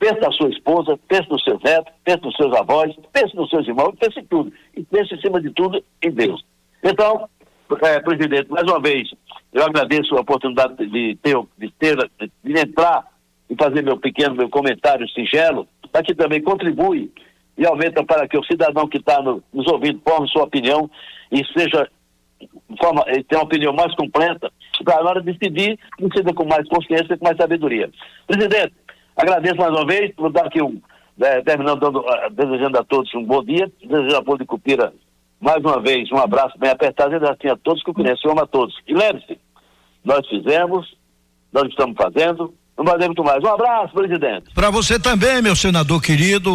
pense 0.00 0.18
na 0.20 0.32
sua 0.32 0.48
esposa, 0.48 0.98
pense 1.06 1.30
nos 1.30 1.44
seus 1.44 1.62
netos, 1.62 1.92
pense 2.04 2.22
nos 2.22 2.34
seus 2.36 2.52
avós, 2.56 2.94
pense 3.12 3.36
nos 3.36 3.48
seus 3.50 3.68
irmãos, 3.68 3.94
pense 4.00 4.18
em 4.18 4.24
tudo. 4.24 4.52
E 4.76 4.82
pense, 4.82 5.14
em 5.14 5.20
cima 5.20 5.40
de 5.40 5.50
tudo, 5.50 5.82
em 6.02 6.10
Deus. 6.10 6.44
Então, 6.82 7.28
é, 7.82 8.00
presidente, 8.00 8.50
mais 8.50 8.64
uma 8.64 8.80
vez, 8.80 9.08
eu 9.52 9.62
agradeço 9.62 10.16
a 10.16 10.22
oportunidade 10.22 10.74
de 10.76 11.16
ter, 11.22 11.36
de 11.58 11.70
ter, 11.78 12.10
de 12.42 12.58
entrar 12.58 13.06
e 13.48 13.54
fazer 13.54 13.82
meu 13.84 13.98
pequeno, 13.98 14.34
meu 14.34 14.48
comentário 14.48 15.08
singelo, 15.10 15.68
para 15.92 16.02
que 16.02 16.14
também 16.14 16.40
contribui 16.40 17.12
e 17.60 17.66
aumenta 17.66 18.02
para 18.04 18.26
que 18.26 18.36
o 18.36 18.44
cidadão 18.44 18.88
que 18.88 18.98
está 18.98 19.22
no, 19.22 19.40
nos 19.52 19.70
ouvindo 19.70 20.00
forme 20.04 20.28
sua 20.28 20.42
opinião 20.42 20.90
e 21.30 21.44
seja 21.56 21.88
forma, 22.82 23.04
tenha 23.04 23.40
uma 23.40 23.44
opinião 23.44 23.72
mais 23.72 23.94
completa, 23.94 24.50
para 24.82 25.04
na 25.04 25.10
hora 25.10 25.22
de 25.22 25.32
decidir, 25.32 25.78
decida 25.98 26.34
com 26.34 26.44
mais 26.44 26.66
consciência 26.68 27.14
e 27.14 27.18
com 27.18 27.24
mais 27.24 27.36
sabedoria. 27.36 27.88
Presidente, 28.26 28.74
Agradeço 29.20 29.56
mais 29.56 29.70
uma 29.70 29.84
vez, 29.84 30.14
vou 30.16 30.30
dar 30.30 30.46
aqui 30.46 30.62
um, 30.62 30.80
eh, 31.20 31.42
terminando 31.42 31.78
dando, 31.78 32.08
ah, 32.08 32.30
desejando 32.30 32.78
a 32.78 32.84
todos 32.84 33.14
um 33.14 33.22
bom 33.22 33.44
dia, 33.44 33.70
desejando 33.78 34.16
a 34.16 34.22
povo 34.22 34.38
de 34.38 34.46
Cupira 34.46 34.94
mais 35.38 35.58
uma 35.58 35.80
vez 35.80 36.10
um 36.12 36.18
abraço 36.18 36.58
bem 36.58 36.70
apertado 36.70 37.12
e 37.14 37.28
assim 37.28 37.48
a 37.48 37.56
todos 37.56 37.82
conheço, 37.82 38.26
eu 38.26 38.32
amo 38.32 38.42
a 38.42 38.46
todos. 38.46 38.74
E 38.86 38.94
lembre-se, 38.94 39.38
nós 40.04 40.26
fizemos, 40.26 40.94
nós 41.52 41.64
estamos 41.68 41.96
fazendo, 41.96 42.54
não 42.80 42.84
vai 42.84 43.06
muito 43.06 43.22
mais. 43.22 43.42
Um 43.44 43.48
abraço, 43.48 43.92
presidente. 43.92 44.44
Para 44.54 44.70
você 44.70 44.98
também, 44.98 45.42
meu 45.42 45.54
senador 45.54 46.00
querido, 46.00 46.50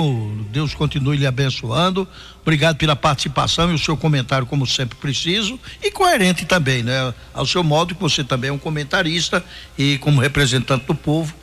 Deus 0.50 0.74
continue 0.74 1.18
lhe 1.18 1.28
abençoando. 1.28 2.08
Obrigado 2.42 2.78
pela 2.78 2.96
participação 2.96 3.72
e 3.72 3.76
o 3.76 3.80
seu 3.80 3.96
comentário, 3.96 4.48
como 4.48 4.66
sempre 4.66 4.98
preciso, 4.98 5.60
e 5.84 5.92
coerente 5.92 6.46
também, 6.46 6.82
né? 6.84 7.14
Ao 7.34 7.46
seu 7.46 7.64
modo, 7.64 7.94
que 7.94 8.02
você 8.02 8.24
também 8.24 8.50
é 8.50 8.54
um 8.54 8.58
comentarista 8.58 9.44
e 9.78 9.98
como 10.00 10.20
representante 10.20 10.86
do 10.86 10.96
povo, 10.96 11.34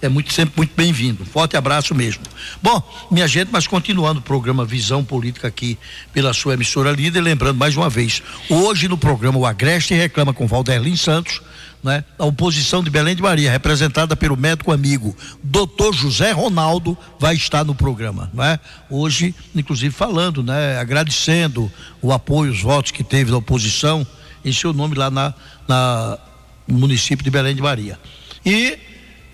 é 0.00 0.08
muito 0.08 0.32
sempre 0.32 0.54
muito 0.56 0.72
bem-vindo. 0.74 1.24
Forte 1.24 1.56
abraço 1.56 1.94
mesmo. 1.94 2.24
Bom, 2.60 2.82
minha 3.10 3.28
gente, 3.28 3.50
mas 3.52 3.68
continuando 3.68 4.18
o 4.18 4.22
programa 4.22 4.64
Visão 4.64 5.04
Política 5.04 5.46
aqui 5.46 5.78
pela 6.12 6.32
sua 6.32 6.54
emissora 6.54 6.90
líder, 6.90 7.20
lembrando 7.20 7.58
mais 7.58 7.76
uma 7.76 7.88
vez, 7.88 8.20
hoje 8.50 8.88
no 8.88 8.98
programa 8.98 9.38
o 9.38 9.46
Agreste 9.46 9.94
reclama 9.94 10.34
com 10.34 10.48
Valderlin 10.48 10.96
Santos, 10.96 11.40
né? 11.82 12.04
A 12.18 12.24
oposição 12.24 12.82
de 12.82 12.90
Belém 12.90 13.16
de 13.16 13.22
Maria, 13.22 13.50
representada 13.50 14.14
pelo 14.14 14.36
médico 14.36 14.72
amigo 14.72 15.16
Dr. 15.42 15.92
José 15.92 16.30
Ronaldo, 16.30 16.96
vai 17.18 17.34
estar 17.34 17.64
no 17.64 17.74
programa, 17.74 18.30
né? 18.32 18.60
Hoje, 18.88 19.34
inclusive 19.54 19.94
falando, 19.94 20.42
né? 20.42 20.78
Agradecendo 20.78 21.70
o 22.00 22.12
apoio, 22.12 22.52
os 22.52 22.60
votos 22.60 22.92
que 22.92 23.02
teve 23.02 23.30
da 23.30 23.36
oposição 23.36 24.06
em 24.44 24.52
seu 24.52 24.72
nome 24.72 24.94
lá 24.94 25.10
na, 25.10 25.34
na 25.66 26.18
no 26.66 26.78
município 26.78 27.24
de 27.24 27.30
Belém 27.30 27.54
de 27.54 27.62
Maria. 27.62 27.98
E 28.44 28.78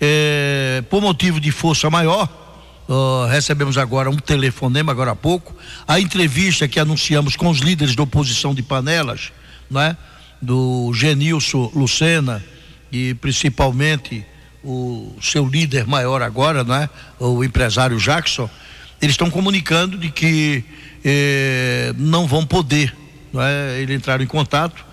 eh, 0.01 0.83
por 0.89 1.01
motivo 1.01 1.39
de 1.39 1.51
força 1.51 1.89
maior, 1.89 2.27
uh, 2.87 3.25
recebemos 3.27 3.77
agora 3.77 4.09
um 4.09 4.15
telefonema 4.15 4.91
agora 4.91 5.11
há 5.11 5.15
pouco, 5.15 5.55
a 5.87 5.99
entrevista 5.99 6.67
que 6.67 6.79
anunciamos 6.79 7.35
com 7.35 7.49
os 7.49 7.59
líderes 7.59 7.95
da 7.95 8.03
oposição 8.03 8.53
de 8.53 8.63
panelas, 8.63 9.31
né? 9.69 9.95
Do 10.41 10.91
Genilson 10.93 11.71
Lucena 11.75 12.43
e 12.91 13.13
principalmente 13.15 14.25
o 14.63 15.15
seu 15.21 15.47
líder 15.47 15.85
maior 15.85 16.21
agora, 16.21 16.63
né? 16.63 16.89
O 17.19 17.43
empresário 17.43 17.97
Jackson, 17.97 18.49
eles 19.01 19.13
estão 19.13 19.29
comunicando 19.29 19.97
de 19.97 20.09
que 20.09 20.63
eh, 21.03 21.93
não 21.97 22.27
vão 22.27 22.45
poder, 22.45 22.95
né? 23.33 23.79
Eles 23.79 23.95
entraram 23.95 24.23
em 24.23 24.27
contato 24.27 24.85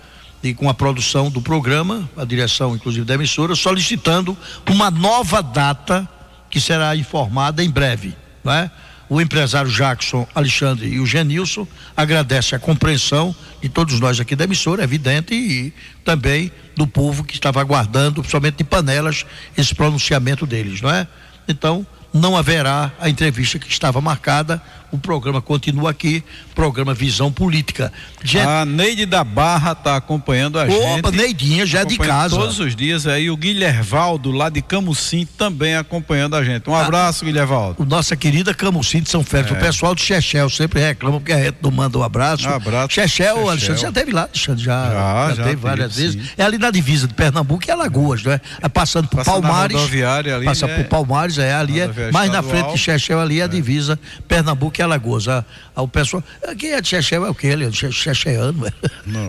e 0.43 0.53
com 0.53 0.69
a 0.69 0.73
produção 0.73 1.29
do 1.29 1.41
programa, 1.41 2.09
a 2.15 2.23
direção 2.23 2.75
inclusive 2.75 3.05
da 3.05 3.15
emissora, 3.15 3.55
solicitando 3.55 4.37
uma 4.69 4.89
nova 4.91 5.41
data 5.41 6.07
que 6.49 6.59
será 6.61 6.95
informada 6.95 7.63
em 7.63 7.69
breve, 7.69 8.15
não 8.43 8.53
é? 8.53 8.71
O 9.09 9.21
empresário 9.21 9.71
Jackson 9.71 10.27
Alexandre 10.35 10.87
e 10.87 10.99
o 10.99 11.05
Genilson 11.05 11.65
agradecem 11.95 12.57
a 12.57 12.59
compreensão 12.59 13.33
de 13.61 13.69
todos 13.69 13.99
nós 13.99 14.19
aqui 14.19 14.35
da 14.35 14.43
emissora, 14.43 14.81
é 14.81 14.83
evidente, 14.83 15.33
e 15.33 15.73
também 16.03 16.51
do 16.75 16.85
povo 16.85 17.23
que 17.23 17.33
estava 17.33 17.61
aguardando, 17.61 18.21
principalmente 18.21 18.57
de 18.57 18.63
panelas, 18.65 19.25
esse 19.57 19.73
pronunciamento 19.73 20.45
deles, 20.45 20.81
não 20.81 20.89
é? 20.89 21.07
Então, 21.47 21.87
não 22.13 22.35
haverá 22.35 22.91
a 22.99 23.09
entrevista 23.09 23.59
que 23.59 23.69
estava 23.69 24.01
marcada. 24.01 24.61
O 24.89 24.97
programa 24.97 25.41
continua 25.41 25.91
aqui, 25.91 26.23
programa 26.55 26.93
Visão 26.93 27.31
Política. 27.31 27.91
Gente... 28.23 28.47
A 28.47 28.63
Neide 28.63 29.05
da 29.05 29.21
Barra 29.21 29.73
está 29.73 29.97
acompanhando 29.97 30.57
a 30.57 30.63
Opa, 30.63 30.71
gente. 30.71 30.99
Opa, 30.99 31.11
Neidinha 31.11 31.65
já 31.65 31.81
é 31.81 31.85
de 31.85 31.97
casa. 31.97 32.37
Todos 32.37 32.57
os 32.59 32.73
dias 32.73 33.05
aí, 33.05 33.29
o 33.29 33.35
Guilhervaldo, 33.35 34.31
lá 34.31 34.47
de 34.47 34.61
Camusim, 34.61 35.27
também 35.37 35.75
acompanhando 35.75 36.35
a 36.35 36.43
gente. 36.43 36.69
Um 36.69 36.75
abraço, 36.75 37.23
ah, 37.23 37.27
Guilhervaldo. 37.27 37.85
Nossa 37.85 38.15
querida 38.15 38.53
Camusim 38.53 39.01
de 39.01 39.09
São 39.09 39.23
Félix. 39.23 39.51
É. 39.51 39.57
O 39.57 39.59
pessoal 39.59 39.93
de 39.93 40.01
Chechel 40.01 40.49
sempre 40.49 40.79
reclama 40.79 41.19
porque 41.19 41.33
a 41.33 41.43
gente 41.43 41.57
não 41.61 41.69
manda 41.69 41.97
um 41.97 42.03
abraço. 42.03 42.47
Um 42.47 42.53
abraço. 42.53 42.93
Chechel, 42.93 43.49
Alexandre, 43.49 43.81
já 43.81 43.91
teve 43.91 44.11
lá, 44.13 44.21
Alexandre, 44.21 44.63
já, 44.63 44.85
já, 44.85 44.91
já, 44.91 45.35
já 45.35 45.43
teve 45.43 45.55
várias 45.57 45.95
vezes. 45.95 46.13
Sim. 46.13 46.29
É 46.37 46.43
ali 46.43 46.57
na 46.57 46.71
divisa 46.71 47.07
de 47.07 47.13
Pernambuco 47.13 47.65
e 47.67 47.71
Alagoas, 47.71 48.23
né? 48.23 48.39
É 48.61 48.69
passando 48.69 49.09
por 49.09 49.17
Passando 49.17 49.41
Palmares. 49.41 49.75
Ali, 49.75 50.45
passa 50.45 50.65
né? 50.65 50.75
por 50.77 50.85
Palmares, 50.85 51.37
é 51.37 51.53
ali, 51.53 51.81
é, 51.81 52.11
mais 52.11 52.31
na 52.31 52.41
frente 52.41 52.71
de 52.71 52.77
Chechel 52.77 53.19
ali 53.19 53.41
é 53.41 53.43
a 53.43 53.47
divisa 53.47 53.99
Pernambuco 54.27 54.76
e 54.81 54.83
Alagoas. 54.83 55.27
A, 55.27 55.45
a, 55.75 55.81
o 55.81 55.87
pessoal, 55.87 56.23
quem 56.57 56.71
é 56.71 56.81
de 56.81 56.87
Chechel 56.87 57.25
é 57.25 57.29
o 57.29 57.35
quê? 57.35 57.47
Ele 57.47 57.65
é 57.65 57.71
Checheano, 57.71 58.67
é? 58.67 58.71
Não. 59.05 59.27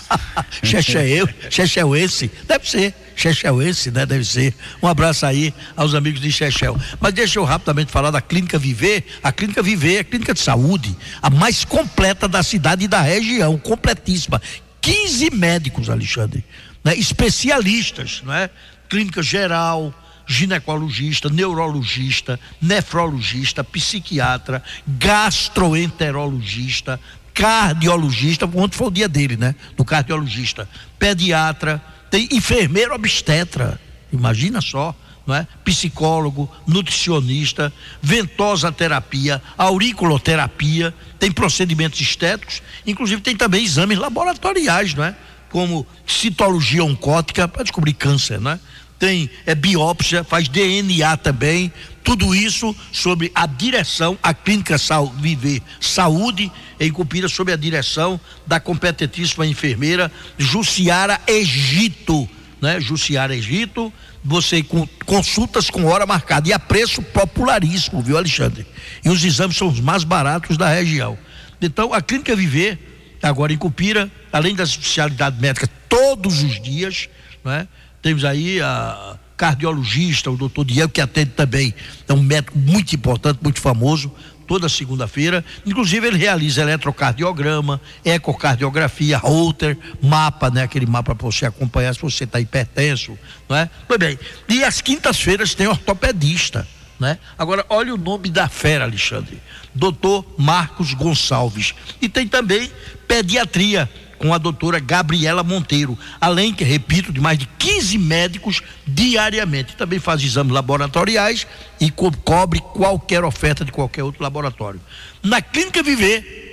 Checheu, 0.62 1.28
Checheuense, 1.50 2.30
deve 2.46 2.68
ser. 2.68 2.94
Checheuense, 3.14 3.90
né? 3.90 4.06
Deve 4.06 4.24
ser. 4.24 4.54
Um 4.82 4.86
abraço 4.86 5.26
aí 5.26 5.52
aos 5.76 5.94
amigos 5.94 6.20
de 6.20 6.30
Chechel. 6.30 6.78
Mas 7.00 7.12
deixa 7.12 7.38
eu 7.38 7.44
rapidamente 7.44 7.90
falar 7.90 8.10
da 8.10 8.20
Clínica 8.20 8.58
Viver. 8.58 9.04
A 9.22 9.32
Clínica 9.32 9.62
Viver 9.62 9.96
é 9.96 10.00
a 10.00 10.04
clínica 10.04 10.32
de 10.32 10.40
saúde, 10.40 10.96
a 11.20 11.28
mais 11.28 11.64
completa 11.64 12.28
da 12.28 12.42
cidade 12.42 12.84
e 12.84 12.88
da 12.88 13.00
região, 13.00 13.58
completíssima. 13.58 14.40
15 14.80 15.30
médicos, 15.34 15.90
Alexandre, 15.90 16.44
né? 16.84 16.94
especialistas, 16.94 18.22
não 18.24 18.32
é? 18.32 18.48
Clínica 18.88 19.22
geral, 19.22 19.92
ginecologista, 20.28 21.30
neurologista, 21.30 22.38
nefrologista, 22.60 23.64
psiquiatra, 23.64 24.62
gastroenterologista, 24.86 27.00
cardiologista, 27.32 28.44
ontem 28.46 28.76
foi 28.76 28.88
o 28.88 28.90
dia 28.90 29.08
dele, 29.08 29.36
né? 29.36 29.54
Do 29.76 29.84
cardiologista, 29.84 30.68
pediatra, 30.98 31.82
tem 32.10 32.28
enfermeiro 32.30 32.94
obstetra, 32.94 33.80
imagina 34.12 34.60
só, 34.60 34.94
não 35.26 35.34
é? 35.34 35.46
Psicólogo, 35.64 36.50
nutricionista, 36.66 37.72
ventosa 38.02 38.70
terapia, 38.70 39.42
auriculoterapia, 39.56 40.94
tem 41.18 41.30
procedimentos 41.30 42.00
estéticos, 42.00 42.62
inclusive 42.86 43.22
tem 43.22 43.36
também 43.36 43.64
exames 43.64 43.98
laboratoriais, 43.98 44.94
não 44.94 45.04
é? 45.04 45.14
Como 45.50 45.86
citologia 46.06 46.84
oncótica 46.84 47.46
para 47.46 47.62
descobrir 47.62 47.94
câncer, 47.94 48.40
não 48.40 48.50
é? 48.50 48.60
Tem 48.98 49.30
é, 49.46 49.54
biópsia, 49.54 50.24
faz 50.24 50.48
DNA 50.48 51.16
também, 51.18 51.72
tudo 52.02 52.34
isso 52.34 52.74
sobre 52.92 53.30
a 53.34 53.46
direção, 53.46 54.18
a 54.22 54.32
Clínica 54.32 54.78
Sal, 54.78 55.08
Viver 55.18 55.62
Saúde 55.80 56.50
em 56.80 56.90
Cupira, 56.90 57.28
sob 57.28 57.52
a 57.52 57.56
direção 57.56 58.20
da 58.46 58.58
competentíssima 58.58 59.46
enfermeira 59.46 60.10
Jussiara 60.38 61.20
Egito, 61.26 62.28
né? 62.60 62.80
Jussiara 62.80 63.36
Egito, 63.36 63.92
você 64.24 64.62
com 64.62 64.86
consultas 65.04 65.70
com 65.70 65.84
hora 65.84 66.06
marcada 66.06 66.48
e 66.48 66.52
a 66.52 66.58
preço 66.58 67.02
popularíssimo, 67.02 68.02
viu, 68.02 68.16
Alexandre? 68.16 68.66
E 69.04 69.08
os 69.08 69.24
exames 69.24 69.56
são 69.56 69.68
os 69.68 69.80
mais 69.80 70.02
baratos 70.04 70.56
da 70.56 70.68
região. 70.68 71.18
Então, 71.60 71.92
a 71.92 72.00
Clínica 72.00 72.34
Viver, 72.34 73.18
agora 73.22 73.52
em 73.52 73.58
Cupira, 73.58 74.10
além 74.32 74.54
da 74.54 74.64
especialidade 74.64 75.40
médica 75.40 75.68
todos 75.88 76.42
os 76.42 76.60
dias, 76.60 77.08
não 77.44 77.52
é? 77.52 77.68
Temos 78.02 78.24
aí 78.24 78.60
a 78.60 79.16
cardiologista, 79.36 80.30
o 80.30 80.36
doutor 80.36 80.64
Diego, 80.64 80.92
que 80.92 81.00
atende 81.00 81.30
também, 81.30 81.72
é 82.08 82.12
um 82.12 82.20
médico 82.20 82.58
muito 82.58 82.94
importante, 82.94 83.38
muito 83.40 83.60
famoso, 83.60 84.12
toda 84.48 84.68
segunda-feira. 84.68 85.44
Inclusive, 85.64 86.06
ele 86.08 86.18
realiza 86.18 86.62
eletrocardiograma, 86.62 87.80
ecocardiografia, 88.04 89.18
router, 89.18 89.78
mapa, 90.02 90.50
né? 90.50 90.62
Aquele 90.62 90.86
mapa 90.86 91.14
para 91.14 91.26
você 91.26 91.46
acompanhar 91.46 91.94
se 91.94 92.00
você 92.00 92.24
está 92.24 92.40
hipertenso, 92.40 93.16
não 93.48 93.56
é? 93.56 93.70
Pois 93.86 94.00
bem. 94.00 94.18
E 94.48 94.64
às 94.64 94.80
quintas-feiras 94.80 95.54
tem 95.54 95.68
ortopedista, 95.68 96.66
né? 96.98 97.18
Agora, 97.38 97.64
olha 97.68 97.94
o 97.94 97.98
nome 97.98 98.30
da 98.30 98.48
fera, 98.48 98.84
Alexandre. 98.84 99.40
Doutor 99.74 100.24
Marcos 100.36 100.94
Gonçalves. 100.94 101.74
E 102.00 102.08
tem 102.08 102.26
também 102.26 102.72
pediatria 103.06 103.88
com 104.18 104.34
a 104.34 104.38
doutora 104.38 104.80
Gabriela 104.80 105.42
Monteiro, 105.42 105.96
além 106.20 106.52
que, 106.52 106.64
repito, 106.64 107.12
de 107.12 107.20
mais 107.20 107.38
de 107.38 107.46
15 107.58 107.96
médicos 107.98 108.60
diariamente. 108.86 109.76
Também 109.76 109.98
faz 109.98 110.22
exames 110.22 110.52
laboratoriais 110.52 111.46
e 111.80 111.90
co 111.90 112.10
cobre 112.18 112.60
qualquer 112.60 113.24
oferta 113.24 113.64
de 113.64 113.72
qualquer 113.72 114.02
outro 114.02 114.22
laboratório. 114.22 114.80
Na 115.22 115.40
Clínica 115.40 115.82
Viver, 115.82 116.46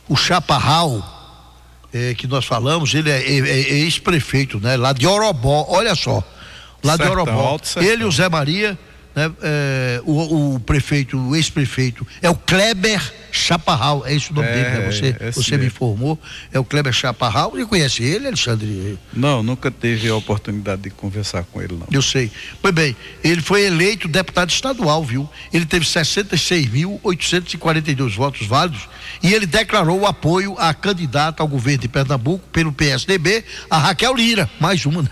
o 0.08 0.16
Chaparral, 0.16 1.04
é, 1.94 2.14
que 2.16 2.26
nós 2.28 2.46
falamos, 2.46 2.94
ele 2.96 3.10
é, 3.12 3.18
é- 3.22 3.40
é 3.40 3.74
ex-prefeito, 3.80 4.60
né? 4.60 4.76
Lá 4.78 4.94
de 4.94 5.06
Orobó, 5.06 5.66
olha 5.70 5.94
só. 5.94 6.24
Lá 6.84 6.96
Sertão, 6.98 7.06
de 7.08 7.12
Orobó. 7.30 7.42
Ele 7.82 8.04
e 8.04 8.06
o 8.06 8.12
Zé 8.12 8.30
Maria, 8.30 8.78
né? 9.16 9.32
É, 9.42 10.02
o, 10.06 10.56
o 10.56 10.60
prefeito, 10.60 11.18
o 11.18 11.36
ex-prefeito, 11.36 12.06
é 12.22 12.30
o 12.30 12.36
Kleber 12.36 13.02
Chaparral, 13.32 14.06
é 14.06 14.14
esse 14.14 14.32
o 14.32 14.34
nome 14.34 14.48
É, 14.48 14.54
dele, 14.54 14.70
né? 14.70 14.92
Você, 14.92 15.16
esse 15.22 15.44
você 15.44 15.58
me 15.58 15.68
informou. 15.68 16.20
É 16.52 16.60
o 16.60 16.64
Kleber 16.64 16.94
Chaparral. 16.94 17.52
Você 17.52 17.66
conhece 17.66 18.04
ele, 18.04 18.28
Alexandre? 18.28 18.98
Não, 19.14 19.42
nunca 19.44 19.70
teve 19.72 20.08
a 20.10 20.16
oportunidade 20.16 20.84
de 20.84 20.90
conversar 20.90 21.44
com 21.44 21.62
ele, 21.62 21.74
não. 21.74 21.88
Eu 21.92 22.02
sei. 22.02 22.32
Pois 22.62 22.74
bem, 22.74 22.96
ele 23.24 23.42
foi 23.42 23.64
eleito 23.64 24.08
deputado 24.08 24.50
estadual, 24.50 25.04
viu? 25.04 25.30
Ele 25.54 25.66
teve 25.66 25.86
66.842 25.86 28.16
votos 28.16 28.48
válidos 28.48 28.88
e 29.22 29.34
ele 29.34 29.46
declarou 29.46 30.00
o 30.02 30.06
apoio 30.06 30.56
à 30.58 30.74
candidata 30.74 31.44
ao 31.44 31.48
governo 31.48 31.82
de 31.82 31.88
Pernambuco 31.88 32.48
pelo 32.50 32.72
PSDB, 32.72 33.44
a 33.70 33.78
Raquel 33.78 34.16
Lira. 34.16 34.50
Mais 34.60 34.86
uma, 34.86 35.04
né? 35.04 35.10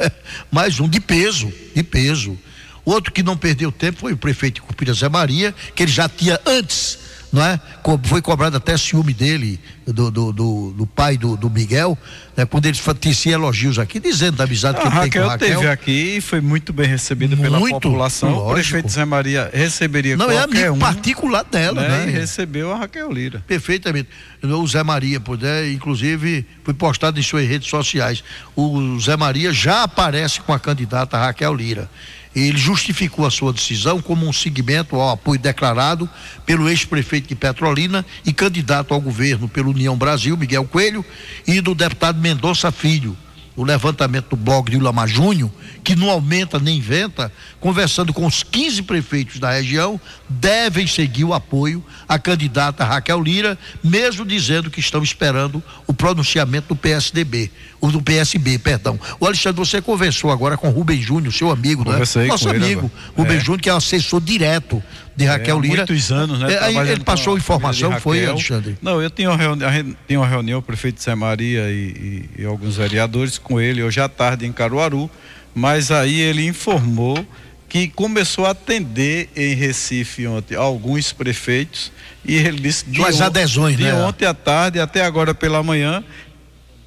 mais 0.50 0.80
um 0.80 0.88
de 0.88 1.00
peso, 1.00 1.52
de 1.74 1.82
peso. 1.82 2.38
Outro 2.86 3.12
que 3.12 3.22
não 3.22 3.36
perdeu 3.36 3.70
tempo 3.72 3.98
foi 3.98 4.12
o 4.12 4.16
prefeito 4.16 4.54
de 4.54 4.60
Cupira 4.62 4.94
Zé 4.94 5.08
Maria, 5.08 5.52
que 5.74 5.82
ele 5.82 5.90
já 5.92 6.08
tinha 6.08 6.40
antes, 6.46 6.98
não 7.32 7.42
é? 7.42 7.60
Foi 8.04 8.22
cobrado 8.22 8.56
até 8.56 8.76
ciúme 8.78 9.12
dele, 9.12 9.58
do, 9.84 10.08
do, 10.10 10.32
do, 10.32 10.70
do 10.72 10.86
pai 10.86 11.16
do, 11.18 11.36
do 11.36 11.50
Miguel, 11.50 11.98
né? 12.36 12.46
quando 12.46 12.66
ele 12.66 12.78
tecia 13.00 13.32
elogios 13.34 13.78
aqui, 13.80 13.98
dizendo 13.98 14.36
da 14.36 14.44
amizade 14.44 14.78
que 14.80 14.86
A 14.86 14.90
ele 14.90 15.10
tem 15.10 15.20
com 15.20 15.26
Raquel 15.26 15.28
a 15.28 15.32
Raquel. 15.32 15.58
teve 15.60 15.68
aqui 15.68 16.16
e 16.16 16.20
foi 16.20 16.40
muito 16.40 16.72
bem 16.72 16.86
recebida 16.86 17.36
pela 17.36 17.58
Muito, 17.58 17.74
população. 17.80 18.30
lógico. 18.30 18.50
O 18.50 18.54
prefeito 18.54 18.88
Zé 18.88 19.04
Maria 19.04 19.50
receberia 19.52 20.16
Não, 20.16 20.30
é 20.30 20.38
amigo 20.38 20.74
um, 20.74 20.78
particular 20.78 21.42
dela, 21.44 21.82
né? 21.88 22.08
E 22.08 22.12
recebeu 22.12 22.72
a 22.72 22.76
Raquel 22.78 23.10
Lira. 23.12 23.42
Perfeitamente. 23.48 24.08
O 24.42 24.66
Zé 24.66 24.84
Maria, 24.84 25.18
puder, 25.18 25.70
inclusive, 25.72 26.46
foi 26.62 26.72
postado 26.74 27.18
em 27.18 27.22
suas 27.22 27.46
redes 27.48 27.68
sociais. 27.68 28.22
O 28.54 28.96
Zé 29.00 29.16
Maria 29.16 29.52
já 29.52 29.82
aparece 29.82 30.40
com 30.40 30.52
a 30.52 30.58
candidata 30.60 31.18
Raquel 31.18 31.52
Lira. 31.52 31.90
Ele 32.36 32.58
justificou 32.58 33.24
a 33.24 33.30
sua 33.30 33.50
decisão 33.50 34.02
como 34.02 34.28
um 34.28 34.32
seguimento 34.32 34.94
ao 34.96 35.08
apoio 35.08 35.40
declarado 35.40 36.06
pelo 36.44 36.68
ex-prefeito 36.68 37.28
de 37.28 37.34
Petrolina 37.34 38.04
e 38.26 38.32
candidato 38.32 38.92
ao 38.92 39.00
governo 39.00 39.48
pelo 39.48 39.70
União 39.70 39.96
Brasil, 39.96 40.36
Miguel 40.36 40.66
Coelho, 40.66 41.02
e 41.46 41.62
do 41.62 41.74
deputado 41.74 42.20
Mendonça 42.20 42.70
Filho. 42.70 43.16
O 43.56 43.64
levantamento 43.64 44.28
do 44.28 44.36
blog 44.36 44.70
de 44.70 44.76
Ulamar 44.76 45.08
Júnior, 45.08 45.50
que 45.82 45.96
não 45.96 46.10
aumenta 46.10 46.58
nem 46.58 46.76
inventa, 46.76 47.32
conversando 47.58 48.12
com 48.12 48.26
os 48.26 48.42
15 48.42 48.82
prefeitos 48.82 49.38
da 49.38 49.52
região, 49.52 49.98
devem 50.28 50.86
seguir 50.86 51.24
o 51.24 51.32
apoio 51.32 51.82
à 52.06 52.18
candidata 52.18 52.84
Raquel 52.84 53.22
Lira, 53.22 53.58
mesmo 53.82 54.26
dizendo 54.26 54.70
que 54.70 54.78
estão 54.78 55.02
esperando 55.02 55.62
o 55.86 55.94
pronunciamento 55.94 56.68
do 56.68 56.76
PSDB, 56.76 57.50
o 57.86 57.92
do 57.92 58.02
PSB, 58.02 58.58
perdão. 58.58 58.98
O 59.18 59.26
Alexandre, 59.26 59.58
você 59.58 59.80
conversou 59.80 60.30
agora 60.30 60.56
com 60.56 60.68
o 60.68 60.70
Rubem 60.70 61.00
Júnior, 61.00 61.32
seu 61.32 61.50
amigo, 61.50 61.88
né? 61.88 61.98
Nosso 61.98 62.18
ele 62.20 62.30
amigo, 62.64 62.90
agora. 62.94 63.12
Rubem 63.16 63.36
É. 63.36 63.40
Júnior, 63.40 63.60
que 63.60 63.68
é 63.68 63.72
assessor 63.72 64.20
direto 64.20 64.82
de 65.16 65.24
Raquel 65.24 65.58
É, 65.58 65.60
Lira. 65.60 65.76
muitos 65.86 66.12
anos, 66.12 66.38
né? 66.40 66.52
É, 66.54 66.58
aí 66.64 66.76
ele 66.90 67.02
passou 67.04 67.36
informação, 67.36 67.90
de 67.92 68.00
foi. 68.00 68.26
Alexandre? 68.26 68.76
Não, 68.82 69.00
eu 69.00 69.08
tinha 69.10 69.30
uma 69.30 69.36
reunião, 69.36 69.70
tinha 70.06 70.20
uma 70.20 70.26
reunião, 70.28 70.58
o 70.58 70.62
prefeito 70.62 71.02
Zé 71.02 71.14
Maria 71.14 71.70
e, 71.70 72.28
e- 72.38 72.42
e 72.42 72.44
alguns 72.44 72.76
vereadores 72.76 73.38
com 73.38 73.60
ele 73.60 73.82
hoje 73.82 74.00
à 74.00 74.08
tarde 74.08 74.44
em 74.46 74.52
Caruaru, 74.52 75.10
mas 75.54 75.90
aí 75.90 76.20
ele 76.20 76.46
informou 76.46 77.26
que 77.68 77.88
começou 77.88 78.46
a 78.46 78.50
atender 78.50 79.28
em 79.34 79.54
Recife 79.54 80.26
ontem 80.26 80.54
alguns 80.54 81.12
prefeitos 81.12 81.90
e 82.24 82.34
ele 82.36 82.60
disse 82.60 82.84
de 82.88 83.00
on- 83.00 83.22
adesões, 83.24 83.76
de 83.76 83.82
né? 83.84 83.94
ontem 83.94 84.24
à 84.24 84.32
tarde 84.34 84.78
até 84.78 85.04
agora 85.04 85.34
pela 85.34 85.62
manhã 85.62 86.04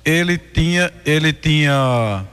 ele 0.03 0.37
tinha 0.37 0.91
ele 1.05 1.33
tinha 1.33 2.25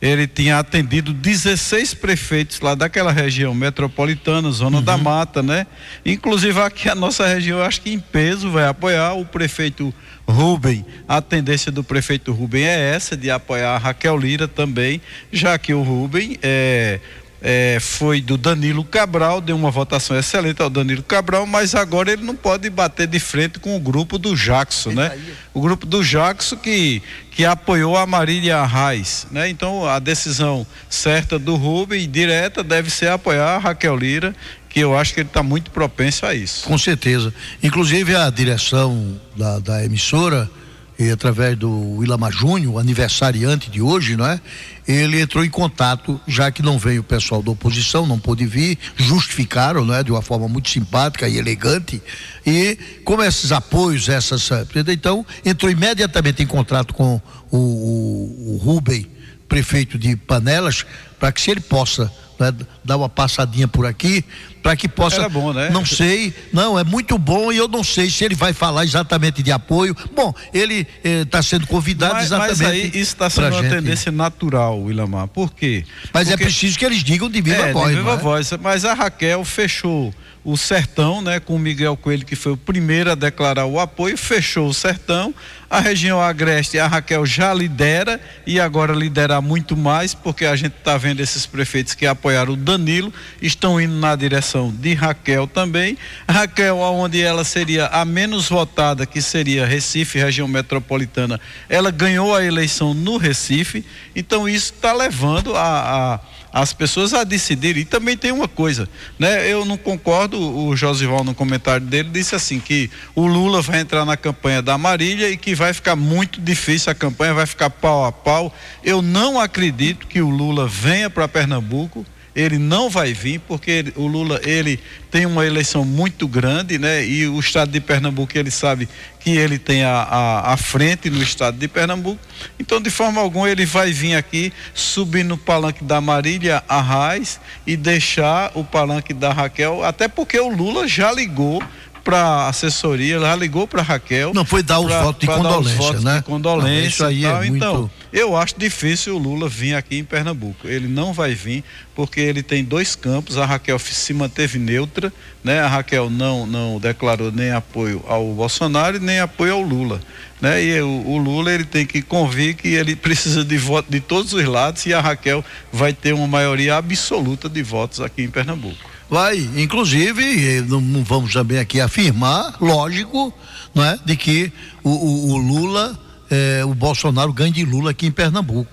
ele 0.00 0.26
tinha 0.26 0.58
atendido 0.58 1.14
16 1.14 1.94
prefeitos 1.94 2.60
lá 2.60 2.74
daquela 2.74 3.10
região 3.10 3.54
metropolitana, 3.54 4.50
zona 4.50 4.82
da 4.82 4.98
mata, 4.98 5.42
né? 5.42 5.66
Inclusive 6.04 6.60
aqui 6.60 6.90
a 6.90 6.94
nossa 6.94 7.26
região, 7.26 7.62
acho 7.62 7.80
que 7.80 7.90
em 7.90 7.98
peso 7.98 8.50
vai 8.50 8.66
apoiar 8.66 9.14
o 9.14 9.24
prefeito 9.24 9.94
Rubem. 10.28 10.84
A 11.08 11.22
tendência 11.22 11.72
do 11.72 11.82
prefeito 11.82 12.32
Rubem 12.32 12.64
é 12.64 12.94
essa, 12.94 13.16
de 13.16 13.30
apoiar 13.30 13.76
a 13.76 13.78
Raquel 13.78 14.18
Lira 14.18 14.46
também, 14.46 15.00
já 15.32 15.58
que 15.58 15.72
o 15.72 15.82
Rubem 15.82 16.38
é, 16.42 17.00
é, 17.46 17.76
foi 17.78 18.22
do 18.22 18.38
Danilo 18.38 18.82
Cabral, 18.82 19.38
deu 19.38 19.54
uma 19.54 19.70
votação 19.70 20.18
excelente 20.18 20.62
ao 20.62 20.70
Danilo 20.70 21.02
Cabral, 21.02 21.44
mas 21.44 21.74
agora 21.74 22.10
ele 22.10 22.24
não 22.24 22.34
pode 22.34 22.70
bater 22.70 23.06
de 23.06 23.20
frente 23.20 23.58
com 23.58 23.76
o 23.76 23.80
grupo 23.80 24.16
do 24.16 24.34
Jackson, 24.34 24.92
né? 24.92 25.14
O 25.52 25.60
grupo 25.60 25.84
do 25.84 26.02
Jackson 26.02 26.56
que, 26.56 27.02
que 27.30 27.44
apoiou 27.44 27.98
a 27.98 28.06
Marília 28.06 28.64
Reis, 28.64 29.26
né? 29.30 29.46
Então 29.46 29.86
a 29.86 29.98
decisão 29.98 30.66
certa 30.88 31.38
do 31.38 31.54
Rubem, 31.54 32.10
direta, 32.10 32.64
deve 32.64 32.88
ser 32.88 33.10
apoiar 33.10 33.56
a 33.56 33.58
Raquel 33.58 33.94
Lira, 33.94 34.34
que 34.70 34.80
eu 34.80 34.96
acho 34.96 35.12
que 35.12 35.20
ele 35.20 35.28
está 35.28 35.42
muito 35.42 35.70
propenso 35.70 36.24
a 36.24 36.34
isso. 36.34 36.64
Com 36.64 36.78
certeza. 36.78 37.32
Inclusive 37.62 38.16
a 38.16 38.30
direção 38.30 39.20
da, 39.36 39.58
da 39.58 39.84
emissora, 39.84 40.50
e 40.98 41.10
através 41.10 41.58
do 41.58 42.02
Ilamar 42.04 42.30
Júnior, 42.30 42.78
aniversariante 42.78 43.68
de 43.68 43.82
hoje, 43.82 44.16
não 44.16 44.26
é? 44.26 44.40
Ele 44.86 45.20
entrou 45.20 45.44
em 45.44 45.50
contato, 45.50 46.20
já 46.26 46.52
que 46.52 46.62
não 46.62 46.78
veio 46.78 47.00
o 47.00 47.04
pessoal 47.04 47.42
da 47.42 47.50
oposição, 47.50 48.06
não 48.06 48.18
pôde 48.18 48.46
vir, 48.46 48.78
justificaram, 48.96 49.84
não 49.84 49.94
é? 49.94 50.04
De 50.04 50.12
uma 50.12 50.22
forma 50.22 50.46
muito 50.46 50.68
simpática 50.68 51.28
e 51.28 51.36
elegante. 51.36 52.00
E 52.46 52.78
como 53.04 53.22
esses 53.24 53.50
apoios, 53.50 54.08
essas. 54.08 54.48
Então, 54.88 55.26
entrou 55.44 55.70
imediatamente 55.70 56.42
em 56.42 56.46
contato 56.46 56.94
com 56.94 57.20
o, 57.50 57.58
o, 57.58 58.54
o 58.54 58.56
Rubem, 58.62 59.06
prefeito 59.48 59.98
de 59.98 60.14
Panelas, 60.14 60.86
para 61.18 61.32
que 61.32 61.40
se 61.40 61.50
ele 61.50 61.60
possa 61.60 62.12
né, 62.38 62.52
dar 62.84 62.96
uma 62.96 63.08
passadinha 63.08 63.66
por 63.68 63.86
aqui, 63.86 64.24
para 64.62 64.74
que 64.76 64.88
possa. 64.88 65.16
Era 65.16 65.28
bom, 65.28 65.52
né? 65.52 65.68
Não 65.70 65.84
sei, 65.84 66.34
não, 66.52 66.78
é 66.78 66.84
muito 66.84 67.18
bom 67.18 67.52
e 67.52 67.56
eu 67.56 67.68
não 67.68 67.84
sei 67.84 68.08
se 68.10 68.24
ele 68.24 68.34
vai 68.34 68.52
falar 68.52 68.84
exatamente 68.84 69.42
de 69.42 69.52
apoio. 69.52 69.94
Bom, 70.14 70.34
ele 70.52 70.86
está 71.02 71.42
sendo 71.42 71.66
convidado 71.66 72.14
Mas, 72.14 72.24
exatamente. 72.26 72.58
mas 72.62 72.66
aí 72.70 72.86
isso 72.88 72.98
está 72.98 73.28
sendo 73.28 73.48
uma 73.54 73.62
gente. 73.62 73.74
tendência 73.74 74.10
natural, 74.10 74.80
Willamar. 74.80 75.28
Por 75.28 75.52
quê? 75.52 75.84
Mas 76.12 76.28
é 76.28 76.32
Porque- 76.32 76.44
preciso 76.44 76.78
que 76.78 76.84
eles 76.84 77.02
digam 77.04 77.28
de 77.28 77.40
viva 77.40 77.56
é, 77.66 77.72
voz. 77.72 77.90
de 77.90 77.96
viva 77.96 78.12
é? 78.12 78.16
voz. 78.16 78.50
Mas 78.60 78.84
a 78.84 78.94
Raquel 78.94 79.44
fechou 79.44 80.14
o 80.44 80.56
sertão, 80.58 81.22
né, 81.22 81.40
com 81.40 81.56
o 81.56 81.58
Miguel 81.58 81.96
Coelho, 81.96 82.24
que 82.26 82.36
foi 82.36 82.52
o 82.52 82.56
primeiro 82.56 83.10
a 83.10 83.14
declarar 83.14 83.64
o 83.64 83.80
apoio, 83.80 84.16
fechou 84.18 84.68
o 84.68 84.74
sertão. 84.74 85.34
A 85.74 85.80
região 85.80 86.20
agreste, 86.20 86.78
a 86.78 86.86
Raquel 86.86 87.26
já 87.26 87.52
lidera 87.52 88.20
e 88.46 88.60
agora 88.60 88.92
liderar 88.94 89.42
muito 89.42 89.76
mais, 89.76 90.14
porque 90.14 90.44
a 90.44 90.54
gente 90.54 90.76
está 90.76 90.96
vendo 90.96 91.18
esses 91.18 91.46
prefeitos 91.46 91.94
que 91.94 92.06
apoiaram 92.06 92.52
o 92.52 92.56
Danilo, 92.56 93.12
estão 93.42 93.80
indo 93.80 93.94
na 93.94 94.14
direção 94.14 94.70
de 94.72 94.94
Raquel 94.94 95.48
também. 95.48 95.98
Raquel, 96.30 96.78
onde 96.78 97.20
ela 97.20 97.42
seria 97.42 97.88
a 97.88 98.04
menos 98.04 98.48
votada, 98.48 99.04
que 99.04 99.20
seria 99.20 99.66
Recife, 99.66 100.16
região 100.16 100.46
metropolitana, 100.46 101.40
ela 101.68 101.90
ganhou 101.90 102.32
a 102.36 102.44
eleição 102.44 102.94
no 102.94 103.16
Recife, 103.16 103.84
então 104.14 104.48
isso 104.48 104.74
está 104.76 104.92
levando 104.92 105.56
a- 105.56 106.14
a 106.14 106.20
as 106.54 106.72
pessoas 106.72 107.12
a 107.12 107.24
decidirem. 107.24 107.82
E 107.82 107.84
também 107.84 108.16
tem 108.16 108.30
uma 108.30 108.46
coisa, 108.46 108.88
né? 109.18 109.50
Eu 109.50 109.64
não 109.64 109.76
concordo, 109.76 110.38
o 110.38 110.76
Josival 110.76 111.24
no 111.24 111.34
comentário 111.34 111.84
dele 111.84 112.10
disse 112.12 112.36
assim 112.36 112.60
que 112.60 112.88
o 113.12 113.26
Lula 113.26 113.60
vai 113.60 113.80
entrar 113.80 114.04
na 114.04 114.16
campanha 114.16 114.62
da 114.62 114.78
Marília 114.78 115.28
e 115.28 115.36
que 115.36 115.52
vai 115.52 115.72
ficar 115.72 115.96
muito 115.96 116.40
difícil 116.40 116.92
a 116.92 116.94
campanha, 116.94 117.34
vai 117.34 117.46
ficar 117.46 117.70
pau 117.70 118.04
a 118.04 118.12
pau. 118.12 118.54
Eu 118.84 119.02
não 119.02 119.40
acredito 119.40 120.06
que 120.06 120.22
o 120.22 120.30
Lula 120.30 120.68
venha 120.68 121.10
para 121.10 121.26
Pernambuco. 121.26 122.06
Ele 122.34 122.58
não 122.58 122.90
vai 122.90 123.12
vir 123.12 123.38
porque 123.40 123.70
ele- 123.70 123.92
o 123.96 124.06
Lula 124.06 124.40
ele 124.44 124.80
tem 125.10 125.24
uma 125.24 125.46
eleição 125.46 125.84
muito 125.84 126.26
grande, 126.26 126.78
né? 126.78 127.06
E 127.06 127.26
o 127.28 127.38
estado 127.38 127.70
de 127.70 127.80
Pernambuco 127.80 128.36
ele 128.36 128.50
sabe 128.50 128.88
que 129.20 129.30
ele 129.30 129.58
tem 129.58 129.84
a, 129.84 130.02
a, 130.02 130.52
a 130.52 130.56
frente 130.56 131.08
no 131.08 131.22
estado 131.22 131.56
de 131.56 131.68
Pernambuco. 131.68 132.20
Então, 132.58 132.80
de 132.80 132.90
forma 132.90 133.20
alguma, 133.20 133.48
ele 133.48 133.64
vai 133.64 133.92
vir 133.92 134.16
aqui 134.16 134.52
subir 134.74 135.24
no 135.24 135.38
palanque 135.38 135.84
da 135.84 136.00
Marília 136.00 136.62
Arraes 136.68 137.38
e 137.66 137.76
deixar 137.76 138.50
o 138.54 138.64
palanque 138.64 139.14
da 139.14 139.32
Raquel, 139.32 139.84
até 139.84 140.08
porque 140.08 140.38
o 140.38 140.48
Lula 140.48 140.88
já 140.88 141.12
ligou 141.12 141.62
para 142.04 142.18
a 142.18 142.48
assessoria, 142.50 143.18
já 143.18 143.34
ligou 143.34 143.66
para 143.66 143.80
Raquel. 143.82 144.32
Não, 144.34 144.44
foi 144.44 144.62
dar 144.62 144.78
os 144.80 144.86
pra- 144.86 145.02
votos 145.02 145.20
de 145.20 145.26
condolência, 145.26 145.76
votos 145.78 146.04
né? 146.04 146.16
De 146.18 146.22
condolência. 146.24 146.80
Não, 146.80 146.86
isso 146.88 147.04
aí 147.04 147.20
e 147.22 147.24
é 147.24 147.32
muito- 147.34 147.56
Então, 147.56 147.90
eu 148.12 148.36
acho 148.36 148.54
difícil 148.58 149.16
o 149.16 149.18
Lula 149.18 149.48
vir 149.48 149.74
aqui 149.74 149.96
em 149.98 150.04
Pernambuco. 150.04 150.68
Ele 150.68 150.86
não 150.86 151.12
vai 151.14 151.34
vir 151.34 151.64
porque 151.94 152.20
ele 152.20 152.42
tem 152.42 152.62
dois 152.62 152.94
campos. 152.94 153.38
A 153.38 153.46
Raquel 153.46 153.78
se 153.78 154.12
manteve 154.12 154.58
neutra, 154.58 155.12
né? 155.42 155.60
A 155.60 155.66
Raquel 155.66 156.10
não 156.10 156.46
não 156.46 156.78
declarou 156.78 157.32
nem 157.32 157.50
apoio 157.52 158.04
ao 158.06 158.26
Bolsonaro 158.34 159.00
nem 159.00 159.18
apoio 159.20 159.54
ao 159.54 159.62
Lula, 159.62 160.00
né? 160.40 160.62
E 160.62 160.80
o, 160.82 160.88
o 161.06 161.16
Lula 161.18 161.50
ele 161.52 161.64
tem 161.64 161.86
que 161.86 162.02
convir 162.02 162.54
que 162.54 162.68
ele 162.68 162.94
precisa 162.94 163.42
de 163.44 163.56
voto 163.56 163.90
de 163.90 164.00
todos 164.00 164.32
os 164.34 164.44
lados 164.44 164.84
e 164.86 164.92
a 164.92 165.00
Raquel 165.00 165.42
vai 165.72 165.92
ter 165.92 166.12
uma 166.12 166.26
maioria 166.26 166.76
absoluta 166.76 167.48
de 167.48 167.62
votos 167.62 168.00
aqui 168.00 168.22
em 168.22 168.28
Pernambuco. 168.30 168.93
Vai, 169.14 169.48
inclusive, 169.56 170.56
eh, 170.56 170.60
não, 170.62 171.04
vamos 171.04 171.32
também 171.32 171.60
aqui 171.60 171.80
afirmar, 171.80 172.56
lógico, 172.60 173.32
não 173.72 173.84
é, 173.84 173.96
de 174.04 174.16
que 174.16 174.52
o, 174.82 174.90
o- 174.90 175.28
o 175.34 175.36
Lula, 175.36 175.96
eh, 176.28 176.64
o 176.64 176.74
Bolsonaro 176.74 177.32
ganha 177.32 177.52
de 177.52 177.64
Lula 177.64 177.92
aqui 177.92 178.06
em 178.08 178.10
Pernambuco. 178.10 178.66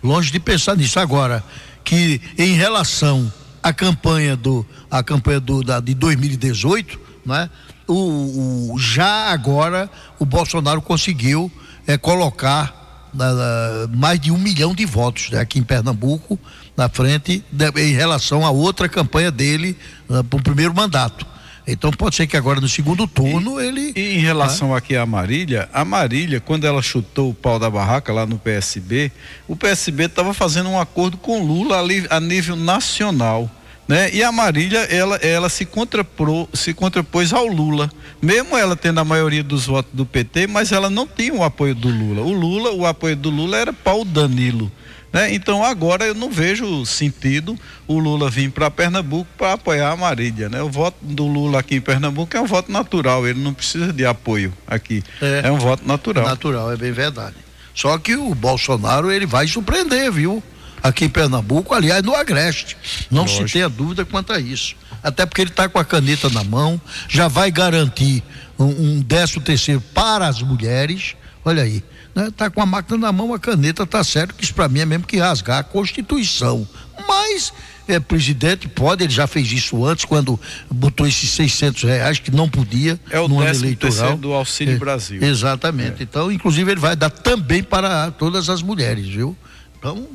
Longe 0.00 0.30
de 0.30 0.38
pensar 0.38 0.76
nisso 0.76 1.00
agora, 1.00 1.42
que 1.82 2.20
em 2.38 2.54
relação 2.54 3.32
à 3.60 3.72
campanha 3.72 4.36
do, 4.36 4.64
a 4.88 5.02
campanha 5.02 5.40
do, 5.40 5.64
da, 5.64 5.80
de 5.80 5.94
2018, 5.94 6.96
não 7.26 7.34
é, 7.34 7.50
o, 7.88 8.74
o- 8.74 8.78
já 8.78 9.32
agora 9.32 9.90
o 10.20 10.24
Bolsonaro 10.24 10.80
conseguiu 10.80 11.50
eh, 11.88 11.98
colocar 11.98 13.10
na- 13.12 13.88
mais 13.96 14.20
de 14.20 14.30
um 14.30 14.38
milhão 14.38 14.72
de 14.76 14.84
votos 14.86 15.28
né, 15.30 15.40
aqui 15.40 15.58
em 15.58 15.64
Pernambuco 15.64 16.38
na 16.78 16.88
frente 16.88 17.42
de- 17.50 17.70
em 17.82 17.92
relação 17.92 18.46
à 18.46 18.50
outra 18.50 18.88
campanha 18.88 19.32
dele 19.32 19.76
para 20.06 20.38
o 20.38 20.42
primeiro 20.42 20.72
mandato. 20.72 21.26
Então 21.66 21.90
pode 21.90 22.14
ser 22.14 22.26
que 22.28 22.36
agora 22.36 22.60
no 22.60 22.68
segundo 22.68 23.06
turno 23.06 23.60
ele. 23.60 23.92
E 23.96 24.14
em 24.16 24.20
relação 24.20 24.74
aqui 24.74 24.96
à 24.96 25.04
Marília, 25.04 25.68
a 25.72 25.84
Marília, 25.84 26.40
quando 26.40 26.64
ela 26.64 26.80
chutou 26.80 27.30
o 27.30 27.34
pau 27.34 27.58
da 27.58 27.68
barraca 27.68 28.10
lá 28.12 28.24
no 28.24 28.38
PSB, 28.38 29.10
o 29.48 29.54
PSB 29.56 30.04
estava 30.04 30.32
fazendo 30.32 30.70
um 30.70 30.80
acordo 30.80 31.16
com 31.18 31.42
Lula 31.44 31.78
ali 31.80 32.06
a 32.08 32.20
nível 32.20 32.54
nacional. 32.56 33.50
Né? 33.86 34.10
E 34.14 34.22
a 34.22 34.30
Marília, 34.30 34.80
ela, 34.80 35.16
ela 35.16 35.48
se, 35.48 35.64
contrapro, 35.64 36.48
se 36.52 36.72
contrapôs 36.74 37.32
ao 37.32 37.46
Lula, 37.46 37.90
mesmo 38.22 38.56
ela 38.56 38.76
tendo 38.76 39.00
a 39.00 39.04
maioria 39.04 39.42
dos 39.42 39.66
votos 39.66 39.90
do 39.94 40.06
PT, 40.06 40.46
mas 40.46 40.72
ela 40.72 40.88
não 40.90 41.06
tinha 41.06 41.34
o 41.34 41.42
apoio 41.42 41.74
do 41.74 41.88
Lula. 41.88 42.20
O 42.22 42.32
Lula, 42.32 42.70
o 42.72 42.86
apoio 42.86 43.16
do 43.16 43.30
Lula 43.30 43.56
era 43.56 43.72
Paulo 43.72 44.04
Danilo. 44.04 44.70
Né? 45.12 45.34
Então 45.34 45.64
agora 45.64 46.06
eu 46.06 46.14
não 46.14 46.30
vejo 46.30 46.84
sentido 46.84 47.58
o 47.86 47.98
Lula 47.98 48.30
vir 48.30 48.50
para 48.50 48.70
Pernambuco 48.70 49.28
para 49.38 49.54
apoiar 49.54 49.90
a 49.90 49.96
Marília. 49.96 50.48
Né? 50.48 50.62
O 50.62 50.68
voto 50.68 50.96
do 51.00 51.26
Lula 51.26 51.60
aqui 51.60 51.76
em 51.76 51.80
Pernambuco 51.80 52.36
é 52.36 52.40
um 52.40 52.46
voto 52.46 52.70
natural, 52.70 53.26
ele 53.26 53.40
não 53.40 53.54
precisa 53.54 53.92
de 53.92 54.04
apoio 54.04 54.52
aqui. 54.66 55.02
É, 55.20 55.50
um 55.50 55.58
voto 55.58 55.86
natural. 55.86 56.26
Natural, 56.26 56.72
é 56.72 56.76
bem 56.76 56.92
verdade. 56.92 57.36
Só 57.74 57.96
que 57.96 58.16
o 58.16 58.34
Bolsonaro 58.34 59.10
ele 59.10 59.24
vai 59.24 59.46
surpreender, 59.46 60.10
viu? 60.10 60.42
Aqui 60.82 61.04
em 61.04 61.08
Pernambuco, 61.08 61.74
aliás, 61.74 62.02
no 62.02 62.14
Agreste. 62.14 62.76
Não 63.10 63.22
Lógico. 63.22 63.46
se 63.46 63.52
tenha 63.54 63.68
dúvida 63.68 64.04
quanto 64.04 64.32
a 64.32 64.38
isso. 64.38 64.76
Até 65.02 65.24
porque 65.24 65.40
ele 65.40 65.50
está 65.50 65.68
com 65.68 65.78
a 65.78 65.84
caneta 65.84 66.28
na 66.30 66.44
mão, 66.44 66.80
já 67.08 67.28
vai 67.28 67.50
garantir 67.50 68.22
um, 68.58 68.64
um 68.64 69.00
décimo 69.00 69.42
terceiro 69.42 69.80
para 69.94 70.26
as 70.26 70.42
mulheres. 70.42 71.14
Olha 71.44 71.62
aí, 71.62 71.82
né? 72.18 72.32
Tá 72.36 72.50
com 72.50 72.60
a 72.60 72.66
máquina 72.66 72.98
na 72.98 73.12
mão, 73.12 73.32
a 73.32 73.38
caneta 73.38 73.86
tá 73.86 74.02
certo 74.02 74.34
que 74.34 74.42
isso 74.42 74.52
para 74.52 74.68
mim 74.68 74.80
é 74.80 74.84
mesmo 74.84 75.06
que 75.06 75.16
rasgar 75.18 75.58
a 75.58 75.62
Constituição. 75.62 76.66
Mas 77.06 77.52
é, 77.86 78.00
presidente 78.00 78.66
pode, 78.68 79.04
ele 79.04 79.12
já 79.12 79.28
fez 79.28 79.50
isso 79.52 79.84
antes 79.84 80.04
quando 80.04 80.38
botou 80.68 81.06
esses 81.06 81.30
600 81.30 81.84
reais 81.84 82.18
que 82.18 82.32
não 82.32 82.48
podia 82.48 82.98
É 83.08 83.20
o 83.20 83.28
no 83.28 83.38
ano 83.40 83.48
eleitoral. 83.50 84.16
do 84.16 84.32
Auxílio 84.32 84.74
É, 84.74 84.78
Brasil. 84.78 85.22
Exatamente. 85.22 86.02
Então, 86.02 86.30
inclusive, 86.32 86.72
ele 86.72 86.80
vai 86.80 86.96
dar 86.96 87.08
também 87.08 87.62
para 87.62 88.10
todas 88.10 88.48
as 88.50 88.62
mulheres, 88.62 89.06
viu? 89.06 89.36
Então, 89.78 90.08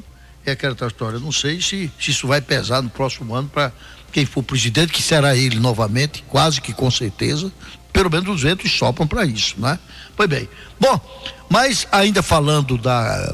é 0.46 0.52
aquela 0.52 0.76
história. 0.86 1.20
Não 1.20 1.32
sei 1.32 1.62
se, 1.62 1.90
se 2.00 2.12
isso 2.12 2.28
vai 2.28 2.42
pesar 2.42 2.82
no 2.82 2.90
próximo 2.90 3.34
ano 3.34 3.48
para 3.48 3.72
quem 4.12 4.26
for 4.26 4.44
presidente, 4.44 4.92
que 4.92 5.02
será 5.02 5.36
ele 5.36 5.58
novamente, 5.58 6.24
quase 6.28 6.60
que 6.60 6.74
com 6.74 6.92
certeza. 6.92 7.50
Pelo 7.94 8.10
menos 8.10 8.28
os 8.28 8.42
ventos 8.42 8.72
sopram 8.72 9.06
para 9.08 9.24
isso, 9.24 9.56
né? 9.60 9.78
Pois 10.18 10.28
bem. 10.28 10.50
Bom, 10.80 11.00
mas 11.48 11.88
ainda 11.92 12.22
falando 12.24 12.78
da- 12.78 13.34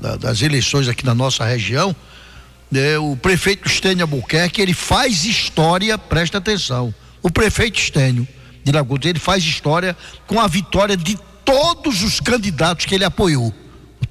da- 0.00 0.16
das 0.16 0.40
eleições 0.40 0.88
aqui 0.88 1.04
na 1.04 1.14
nossa 1.14 1.44
região, 1.44 1.94
né, 2.70 2.96
o 2.98 3.16
prefeito 3.16 3.66
Estênio 3.68 4.04
Albuquerque, 4.04 4.60
ele 4.62 4.72
faz 4.74 5.24
história, 5.24 5.98
presta 5.98 6.38
atenção. 6.38 6.94
O 7.22 7.30
prefeito 7.30 7.78
Estênio 7.80 8.26
de 8.64 8.72
Lagoas, 8.72 9.00
ele 9.04 9.18
faz 9.18 9.42
história 9.44 9.96
com 10.26 10.40
a 10.40 10.46
vitória 10.46 10.96
de 10.96 11.18
todos 11.44 12.02
os 12.02 12.20
candidatos 12.20 12.86
que 12.86 12.94
ele 12.94 13.04
apoiou. 13.04 13.52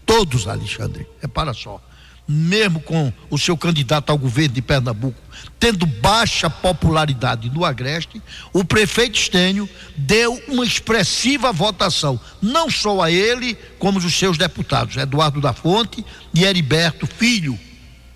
Todos, 0.06 0.48
Alexandre. 0.48 1.08
Repara 1.22 1.54
só. 1.54 1.82
Mesmo 2.28 2.80
com 2.80 3.14
o 3.30 3.38
seu 3.38 3.56
candidato 3.56 4.10
ao 4.10 4.18
governo 4.18 4.56
de 4.56 4.62
Pernambuco 4.62 5.26
tendo 5.60 5.86
baixa 5.86 6.50
popularidade 6.50 7.50
no 7.50 7.66
Agreste, 7.66 8.22
o 8.54 8.64
prefeito 8.64 9.18
Estênio 9.18 9.70
deu 9.96 10.42
uma 10.48 10.66
expressiva 10.66 11.52
votação, 11.52 12.20
não 12.42 12.70
só 12.70 13.02
a 13.02 13.12
ele, 13.12 13.56
como 13.80 13.98
os 13.98 14.14
seus 14.14 14.38
deputados, 14.38 14.96
Eduardo 14.98 15.42
da 15.42 15.54
Fonte 15.54 16.06
e 16.34 16.44
Heriberto 16.44 17.08
Filho. 17.08 17.58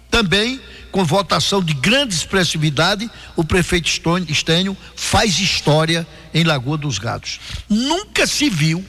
Também, 0.10 0.60
com 0.92 1.06
votação 1.06 1.62
de 1.64 1.74
grande 1.74 2.14
expressividade, 2.14 3.10
o 3.36 3.44
prefeito 3.44 3.90
Estênio 4.28 4.76
faz 4.96 5.40
história 5.40 6.06
em 6.34 6.44
Lagoa 6.44 6.78
dos 6.78 6.98
Gatos. 6.98 7.40
Nunca 7.70 8.26
se 8.26 8.50
viu 8.50 8.84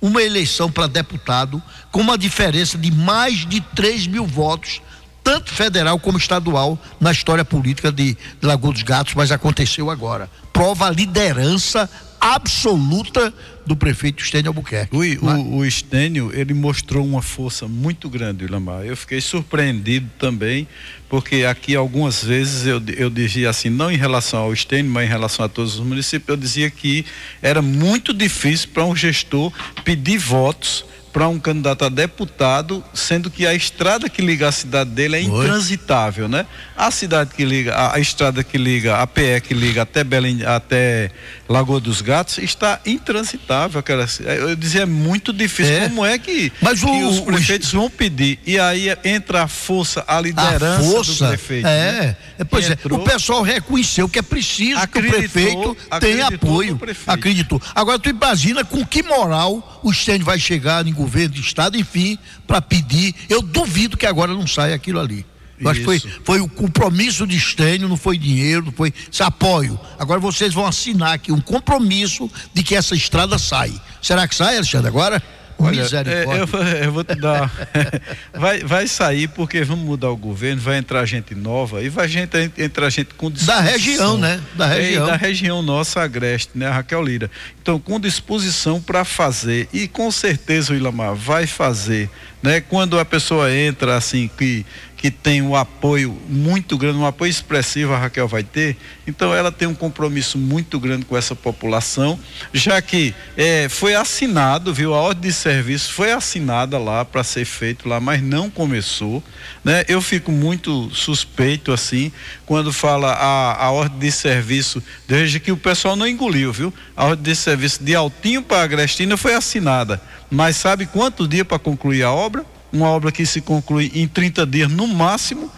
uma 0.00 0.22
eleição 0.22 0.70
para 0.70 0.86
deputado 0.86 1.62
com 1.90 2.00
uma 2.00 2.16
diferença 2.16 2.78
de 2.78 2.90
mais 2.90 3.46
de 3.46 3.60
3 3.60 4.06
mil 4.06 4.26
votos, 4.26 4.80
tanto 5.22 5.52
federal 5.52 5.98
como 5.98 6.18
estadual, 6.18 6.78
na 6.98 7.12
história 7.12 7.44
política 7.44 7.92
de, 7.92 8.16
Lagoa 8.40 8.72
dos 8.72 8.82
Gatos, 8.82 9.14
mas 9.14 9.30
aconteceu 9.30 9.90
agora. 9.90 10.30
Prova 10.52 10.86
a 10.86 10.90
liderança 10.90 11.88
absoluta 12.20 13.32
do 13.64 13.74
prefeito 13.76 14.22
Estênio 14.22 14.50
Albuquerque. 14.50 14.94
O, 14.94 15.00
o, 15.24 15.56
o 15.58 15.64
Estênio, 15.64 16.30
ele 16.34 16.52
mostrou 16.52 17.04
uma 17.04 17.22
força 17.22 17.66
muito 17.66 18.08
grande, 18.08 18.44
Ilamar. 18.44 18.84
Eu 18.84 18.96
fiquei 18.96 19.20
surpreendido 19.20 20.08
também, 20.18 20.66
porque 21.08 21.44
aqui 21.44 21.74
algumas 21.74 22.22
vezes 22.22 22.66
eu, 22.66 22.82
eu 22.96 23.08
dizia 23.08 23.48
assim, 23.48 23.70
não 23.70 23.90
em 23.90 23.96
relação 23.96 24.40
ao 24.40 24.52
Estênio, 24.52 24.90
mas 24.90 25.06
em 25.06 25.08
relação 25.08 25.44
a 25.44 25.48
todos 25.48 25.78
os 25.78 25.86
municípios, 25.86 26.28
eu 26.28 26.36
dizia 26.36 26.70
que 26.70 27.06
era 27.40 27.62
muito 27.62 28.12
difícil 28.12 28.68
para 28.74 28.84
um 28.84 28.94
gestor 28.94 29.52
pedir 29.84 30.18
votos 30.18 30.84
para 31.12 31.28
um 31.28 31.38
candidato 31.40 31.84
a 31.84 31.88
deputado, 31.88 32.84
sendo 32.94 33.30
que 33.30 33.46
a 33.46 33.52
estrada 33.54 34.08
que 34.08 34.22
liga 34.22 34.46
a 34.48 34.52
cidade 34.52 34.90
dele 34.90 35.16
é 35.16 35.20
intransitável, 35.22 36.28
né? 36.28 36.46
A 36.76 36.90
cidade 36.90 37.30
que 37.34 37.44
liga, 37.44 37.74
a, 37.74 37.96
a 37.96 38.00
estrada 38.00 38.44
que 38.44 38.56
liga, 38.56 38.96
a 38.98 39.06
PE 39.06 39.40
que 39.42 39.52
liga 39.54 39.82
até 39.82 40.04
Belém, 40.04 40.44
até 40.44 41.10
Lagoa 41.48 41.80
dos 41.80 42.00
Gatos 42.00 42.38
está 42.38 42.80
intransitável. 42.86 43.80
Aquela, 43.80 44.06
eu 44.38 44.54
dizia, 44.54 44.82
é 44.82 44.86
muito 44.86 45.32
difícil. 45.32 45.74
É. 45.74 45.88
Como 45.88 46.04
é 46.06 46.18
que, 46.18 46.52
Mas 46.60 46.78
que 46.80 46.86
o- 46.86 47.08
os 47.08 47.20
prefeitos 47.20 47.72
vão 47.72 47.90
pedir? 47.90 48.38
E 48.46 48.58
aí 48.58 48.86
entra 49.04 49.42
a 49.42 49.48
força, 49.48 50.04
a 50.06 50.20
liderança 50.20 50.80
a 50.80 50.82
força, 50.92 51.24
do 51.24 51.28
prefeito. 51.28 51.66
É, 51.66 51.92
né? 52.02 52.16
é, 52.38 52.44
pois 52.44 52.68
é, 52.70 52.72
Entrou. 52.74 53.00
o 53.00 53.04
pessoal 53.04 53.42
reconheceu 53.42 54.08
que 54.08 54.18
é 54.18 54.22
preciso 54.22 54.80
que 54.86 54.98
o 54.98 55.02
prefeito 55.02 55.76
tenha 56.00 56.28
apoio. 56.28 56.76
prefeito. 56.76 57.10
Acreditou. 57.10 57.60
Agora 57.74 57.98
tu 57.98 58.08
imagina 58.08 58.64
com 58.64 58.84
que 58.86 59.02
moral 59.02 59.80
o 59.82 59.92
Stênio 59.92 60.24
vai 60.24 60.38
chegar 60.38 60.86
em 60.86 60.92
governo 61.00 61.34
de 61.34 61.40
estado, 61.40 61.76
enfim, 61.76 62.18
para 62.46 62.60
pedir. 62.60 63.14
Eu 63.28 63.42
duvido 63.42 63.96
que 63.96 64.06
agora 64.06 64.32
não 64.32 64.46
saia 64.46 64.74
aquilo 64.74 65.00
ali. 65.00 65.26
Eu 65.58 65.68
acho 65.68 65.80
que 65.80 65.84
foi, 65.84 66.00
foi 66.24 66.40
o 66.40 66.48
compromisso 66.48 67.26
de 67.26 67.38
Stênio, 67.38 67.86
não 67.86 67.96
foi 67.96 68.16
dinheiro, 68.16 68.66
não 68.66 68.72
foi 68.72 68.94
esse 69.12 69.22
apoio. 69.22 69.78
Agora 69.98 70.18
vocês 70.18 70.54
vão 70.54 70.66
assinar 70.66 71.12
aqui 71.12 71.30
um 71.30 71.40
compromisso 71.40 72.30
de 72.54 72.62
que 72.62 72.74
essa 72.74 72.94
estrada 72.94 73.38
sai. 73.38 73.72
Será 74.00 74.26
que 74.26 74.34
sai, 74.34 74.56
Alexandre, 74.56 74.88
agora? 74.88 75.22
Olha, 75.62 75.82
Misericórdia. 75.82 76.34
é, 76.38 76.42
eu, 76.42 76.46
vou- 76.46 76.62
eu 76.62 76.92
vou 76.92 77.04
te 77.04 77.14
dar. 77.14 77.50
vai, 78.34 78.60
vai 78.60 78.86
sair 78.86 79.28
porque 79.28 79.62
vamos 79.62 79.84
mudar 79.84 80.10
o 80.10 80.16
governo, 80.16 80.60
vai 80.60 80.78
entrar 80.78 81.04
gente 81.06 81.34
nova 81.34 81.82
e 81.82 81.88
vai 81.88 82.08
gente, 82.08 82.36
entrar 82.58 82.88
gente 82.90 83.14
com 83.14 83.30
disposição. 83.30 83.62
região, 83.72 84.18
né? 84.18 84.40
Da 84.54 84.74
É, 84.74 84.80
região. 84.80 85.06
da 85.06 85.16
região 85.16 85.62
nossa, 85.62 86.00
Agreste, 86.02 86.50
né? 86.54 86.66
A 86.66 86.72
Raquel 86.72 87.02
Lira. 87.02 87.30
Então, 87.62 87.78
com 87.78 88.00
disposição 88.00 88.80
para 88.80 89.04
fazer 89.04 89.68
e 89.72 89.86
com 89.86 90.10
certeza 90.10 90.72
o 90.72 90.76
Ilamar 90.76 91.14
vai 91.14 91.46
fazer 91.46 92.08
né? 92.42 92.58
Quando 92.58 92.98
a 92.98 93.04
pessoa 93.04 93.52
entra 93.54 93.96
assim 93.98 94.30
que 94.38 94.64
que 95.00 95.10
tem 95.10 95.40
um 95.40 95.56
apoio 95.56 96.14
muito 96.28 96.76
grande, 96.76 96.98
um 96.98 97.06
apoio 97.06 97.30
expressivo 97.30 97.94
a 97.94 97.98
Raquel 97.98 98.28
vai 98.28 98.42
ter, 98.42 98.76
então 99.06 99.34
ela 99.34 99.50
tem 99.50 99.66
um 99.66 99.74
compromisso 99.74 100.36
muito 100.36 100.78
grande 100.78 101.06
com 101.06 101.16
essa 101.16 101.34
população, 101.34 102.20
já 102.52 102.82
que 102.82 103.14
é, 103.34 103.66
foi 103.70 103.94
assinado, 103.94 104.74
viu, 104.74 104.92
a 104.92 105.00
ordem 105.00 105.30
de 105.30 105.34
serviço 105.34 105.90
foi 105.94 106.12
assinada 106.12 106.76
lá 106.76 107.02
para 107.02 107.24
ser 107.24 107.46
feito 107.46 107.88
lá, 107.88 107.98
mas 107.98 108.22
não 108.22 108.50
começou, 108.50 109.24
né? 109.64 109.86
Eu 109.88 110.02
fico 110.02 110.30
muito 110.30 110.90
suspeito 110.94 111.72
assim 111.72 112.12
quando 112.44 112.70
fala 112.70 113.12
a, 113.12 113.64
a 113.64 113.70
ordem 113.70 113.98
de 114.00 114.12
serviço, 114.12 114.82
desde 115.08 115.40
que 115.40 115.50
o 115.50 115.56
pessoal 115.56 115.96
não 115.96 116.06
engoliu, 116.06 116.52
viu? 116.52 116.74
A 116.94 117.06
ordem 117.06 117.32
de 117.32 117.36
serviço 117.36 117.82
de 117.82 117.94
Altinho 117.94 118.42
para 118.42 118.62
Agrestina 118.62 119.16
foi 119.16 119.32
assinada, 119.32 119.98
mas 120.30 120.56
sabe 120.56 120.84
quanto 120.84 121.26
dia 121.26 121.44
para 121.44 121.58
concluir 121.58 122.02
a 122.02 122.12
obra? 122.12 122.44
Uma 122.72 122.88
obra 122.88 123.10
que 123.12 123.24
se 123.26 123.40
conclui 123.40 123.90
em 123.94 124.06
30 124.08 124.46
dias 124.46 124.70
no 124.70 124.86
máximo, 124.86 125.50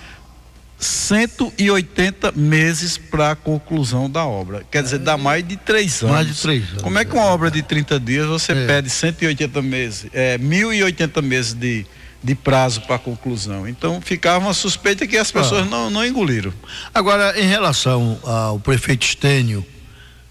180 0.79 2.33
meses 2.33 2.99
para 2.99 3.31
a 3.33 3.37
conclusão 3.37 4.11
da 4.11 4.25
obra. 4.27 4.65
Quer 4.71 4.83
dizer, 4.83 4.99
dá 4.99 5.17
mais 5.17 5.47
de 5.47 5.57
três 5.57 6.03
anos. 6.03 6.15
Mais 6.15 6.27
de 6.27 6.35
três 6.41 6.69
anos. 6.71 6.83
Como 6.83 6.99
é 6.99 7.05
que 7.05 7.13
uma 7.15 7.25
obra 7.27 7.51
de 7.51 7.63
30 7.63 8.01
dias 8.01 8.27
você 8.27 8.53
É. 8.53 8.67
pede 8.67 8.91
180 8.91 9.63
meses, 9.63 10.07
é, 10.13 10.37
1.080 10.39 11.23
meses 11.23 11.55
de, 11.55 11.87
de 12.23 12.35
prazo 12.35 12.81
para 12.83 12.97
a 12.97 12.99
conclusão? 12.99 13.69
Então 13.69 14.01
ficava 14.01 14.45
uma 14.45 14.55
suspeita 14.55 15.07
que 15.07 15.17
as 15.17 15.31
pessoas 15.31 15.63
Ah. 15.63 15.71
não, 15.71 15.89
não 15.91 16.05
engoliram. 16.05 16.53
Agora, 16.93 17.39
em 17.41 17.47
relação 17.47 18.19
ao 18.25 18.59
prefeito 18.59 19.07
Estênio 19.07 19.65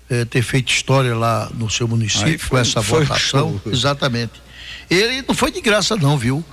eh, 0.10 0.26
ter 0.26 0.42
feito 0.42 0.70
história 0.70 1.16
lá 1.16 1.50
no 1.54 1.70
seu 1.70 1.88
município 1.88 2.38
foi- 2.40 2.50
com 2.50 2.58
essa 2.58 2.82
votação, 2.82 3.62
exatamente. 3.68 4.34
Ele 4.90 5.24
não 5.26 5.34
foi 5.34 5.50
de 5.54 5.62
graça 5.62 5.96
não, 5.96 6.18
viu? 6.18 6.44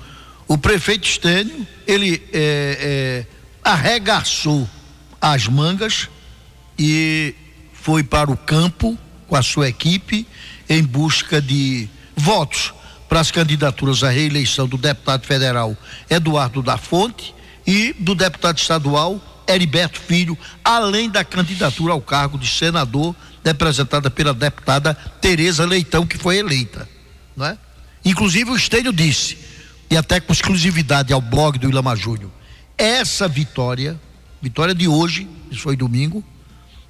O 0.49 0.57
prefeito 0.57 1.07
Estênio, 1.07 1.67
ele 1.87 2.23
eh, 2.33 2.79
eh, 2.81 3.27
arregaçou 3.63 4.67
as 5.21 5.47
mangas 5.47 6.09
e 6.79 7.35
foi 7.75 8.03
para 8.03 8.31
o 8.31 8.37
campo 8.37 8.99
com 9.27 9.37
a 9.37 9.43
sua 9.43 9.69
equipe 9.69 10.27
em 10.67 10.83
busca 10.83 11.43
de 11.43 11.87
votos 12.17 12.73
para 13.11 13.21
as 13.21 13.31
candidaturas 13.31 14.03
à 14.03 14.09
reeleição 14.09 14.67
do 14.67 14.79
deputado 14.79 15.27
federal 15.27 15.77
Eduardo 16.09 16.63
da 16.63 16.79
Fonte 16.79 17.35
e 17.67 17.93
do 17.99 18.15
deputado 18.15 18.57
estadual 18.57 19.21
Heriberto 19.47 20.01
Filho, 20.01 20.37
além 20.65 21.11
da 21.11 21.25
candidatura 21.25 21.93
ao 21.93 22.01
cargo 22.01 22.39
de 22.39 22.49
senador 22.49 23.15
representada 23.45 24.11
pela 24.11 24.33
deputada 24.33 24.95
Tereza 25.21 25.67
Leitão, 25.67 26.07
que 26.07 26.17
foi 26.17 26.39
eleita, 26.39 26.89
não 27.37 27.47
é? 27.47 27.59
Inclusive 28.05 28.51
o 28.51 28.57
Estênio 28.57 28.93
disse, 28.93 29.48
e 29.91 29.97
até 29.97 30.21
com 30.21 30.33
exclusividade 30.33 31.13
ao 31.13 31.21
blog 31.21 31.59
do 31.59 31.69
Ilama 31.69 31.97
Júnior, 31.97 32.31
essa 32.77 33.27
vitória, 33.27 33.99
vitória 34.41 34.75
de 34.75 34.87
hoje, 34.87 35.29
isso 35.51 35.63
foi 35.63 35.77
domingo, 35.77 36.23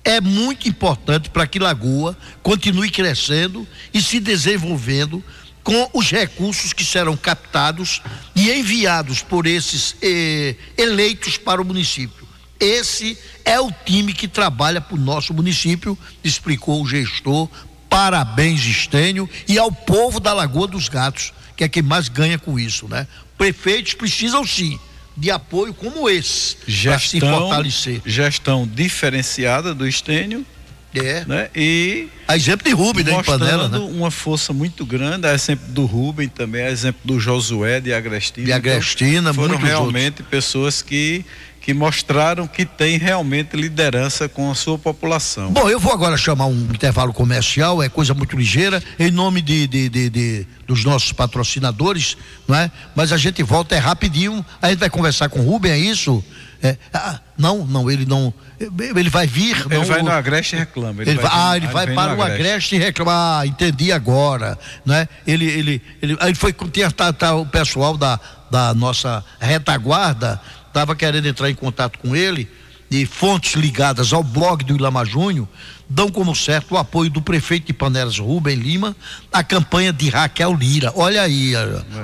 é 0.05 0.21
muito 0.21 0.69
importante 0.69 1.31
para 1.31 1.47
que 1.47 1.59
Lagoa 1.59 2.17
continue 2.43 2.91
crescendo 2.91 3.67
e 3.93 4.01
se 4.01 4.21
desenvolvendo 4.21 5.23
com 5.63 5.91
os 5.93 6.11
recursos 6.11 6.73
que 6.73 6.85
serão 6.85 7.17
captados 7.17 8.01
e 8.35 8.51
enviados 8.51 9.23
por 9.23 9.47
esses 9.47 9.97
eh, 10.01 10.55
eleitos 10.79 11.37
para 11.37 11.61
o 11.61 11.65
município. 11.65 12.27
Esse 12.59 13.19
é 13.45 13.61
o 13.61 13.71
time 13.85 14.13
que 14.13 14.27
trabalha 14.27 14.81
para 14.81 14.97
o 14.97 15.01
nosso 15.01 15.35
município, 15.35 15.97
explicou 16.25 16.83
o 16.83 16.89
gestor. 16.89 17.49
Parabéns, 17.89 18.65
Estênio, 18.65 19.29
e 19.47 19.59
ao 19.59 19.71
povo 19.71 20.21
da 20.21 20.33
Lagoa 20.33 20.67
dos 20.67 20.89
Gatos, 20.89 21.33
que 21.59 21.65
é 21.65 21.69
quem 21.69 21.83
mais 21.83 22.09
ganha 22.09 22.39
com 22.39 22.57
isso, 22.57 22.87
né? 22.87 23.05
Prefeitos 23.37 23.93
precisam 23.93 24.47
sim 24.47 24.79
de 25.17 25.29
apoio 25.29 25.75
como 25.75 26.09
esse 26.09 26.55
para 26.85 26.99
se 27.01 27.19
fortalecer. 27.19 28.01
gestão 28.07 28.65
diferenciada 28.65 29.75
do 29.75 29.87
Estênio. 29.87 30.47
É. 30.95 31.25
Né? 31.27 31.51
E 31.55 32.09
a 32.27 32.37
exemplo 32.37 32.67
de 32.67 32.75
Rubem, 32.75 33.05
né, 33.05 33.23
Panela, 33.23 33.69
né? 33.69 33.79
uma 33.79 34.11
força 34.11 34.53
muito 34.53 34.87
grande, 34.87 35.27
a 35.27 35.35
exemplo 35.35 35.67
do 35.69 35.85
Rubem 35.85 36.29
também, 36.29 36.63
a 36.63 36.71
exemplo 36.71 37.01
do 37.05 37.19
Josué 37.21 37.81
de 37.81 37.93
Agrestina. 37.93 38.47
De 38.47 38.53
Agrestina, 38.53 39.31
Então, 39.31 39.35
foram 39.35 39.57
realmente 39.57 40.23
pessoas 40.23 40.81
que 40.81 41.25
que 41.69 41.75
mostraram 41.75 42.47
que 42.47 42.65
tem 42.65 42.97
realmente 42.97 43.55
liderança 43.55 44.27
com 44.27 44.51
a 44.51 44.55
sua 44.55 44.79
população. 44.79 45.53
Bom, 45.53 45.69
eu 45.69 45.79
vou 45.79 45.93
agora 45.93 46.17
chamar 46.17 46.47
um 46.47 46.63
intervalo 46.73 47.13
comercial, 47.13 47.83
é 47.83 47.91
coisa 47.91 48.15
muito 48.15 48.39
ligeira, 48.39 48.83
em 48.99 49.11
nome 49.11 49.43
de, 49.43 49.67
de- 49.67 49.91
de- 49.91 50.09
de- 50.09 50.47
dos 50.67 50.83
nossos 50.83 51.13
patrocinadores, 51.13 52.17
não 52.49 52.57
é? 52.57 52.71
Mas 52.97 53.13
a 53.13 53.19
gente 53.19 53.43
volta 53.43 53.75
é 53.75 53.79
rapidinho, 53.79 54.43
a 54.63 54.71
gente 54.71 54.79
vai 54.79 54.89
conversar 54.89 55.29
com 55.29 55.41
o 55.41 55.45
Rubem, 55.45 55.71
é 55.71 55.77
isso? 55.77 56.25
É, 56.63 56.77
ah, 56.93 57.21
não, 57.37 57.67
não, 57.67 57.91
ele 57.91 58.07
não. 58.07 58.33
Ele 58.59 59.11
vai 59.11 59.27
vir. 59.27 59.55
Ele 59.67 59.77
não, 59.77 59.85
vai 59.85 60.03
no 60.03 60.11
Agreste 60.11 60.57
e 60.57 60.59
reclama. 60.59 61.03
Ele 61.03 61.15
vai, 61.17 61.31
ah, 61.33 61.57
ele 61.57 61.67
vai 61.69 61.87
vem 61.87 61.95
para 61.95 62.17
o 62.17 62.23
Agreste 62.23 62.75
e 62.75 62.79
reclamar, 62.79 63.43
ah, 63.43 63.47
entendi 63.47 63.93
agora, 63.93 64.59
né? 64.87 65.07
Ele, 65.27 65.45
ele, 65.45 65.83
ele, 66.03 66.17
aí 66.19 66.35
foi, 66.35 66.53
tinha, 66.73 66.91
tá, 66.91 67.13
tá, 67.13 67.37
o 67.37 67.47
pessoal 67.47 67.97
da, 67.97 68.19
da 68.51 68.75
nossa 68.75 69.25
retaguarda, 69.39 70.41
estava 70.79 70.95
querendo 70.95 71.27
entrar 71.27 71.51
em 71.51 71.57
contato 71.57 71.99
com 71.99 72.15
ele, 72.15 72.49
e 72.89 73.05
fontes 73.05 73.55
ligadas 73.55 74.13
ao 74.13 74.23
blog 74.23 74.65
do 74.65 74.77
Ilama 74.77 75.05
Júnior 75.05 75.47
dão 75.89 76.09
como 76.09 76.35
certo 76.37 76.75
o 76.75 76.79
apoio 76.79 77.11
do 77.11 77.21
prefeito 77.21 77.67
de 77.67 77.73
Panelas, 77.73 78.19
Rubem 78.19 78.55
Lima, 78.55 78.97
à 79.33 79.43
campanha 79.43 79.93
de 79.93 80.09
Raquel 80.09 80.55
Lira. 80.55 80.93
Olha 80.95 81.23
aí, 81.23 81.53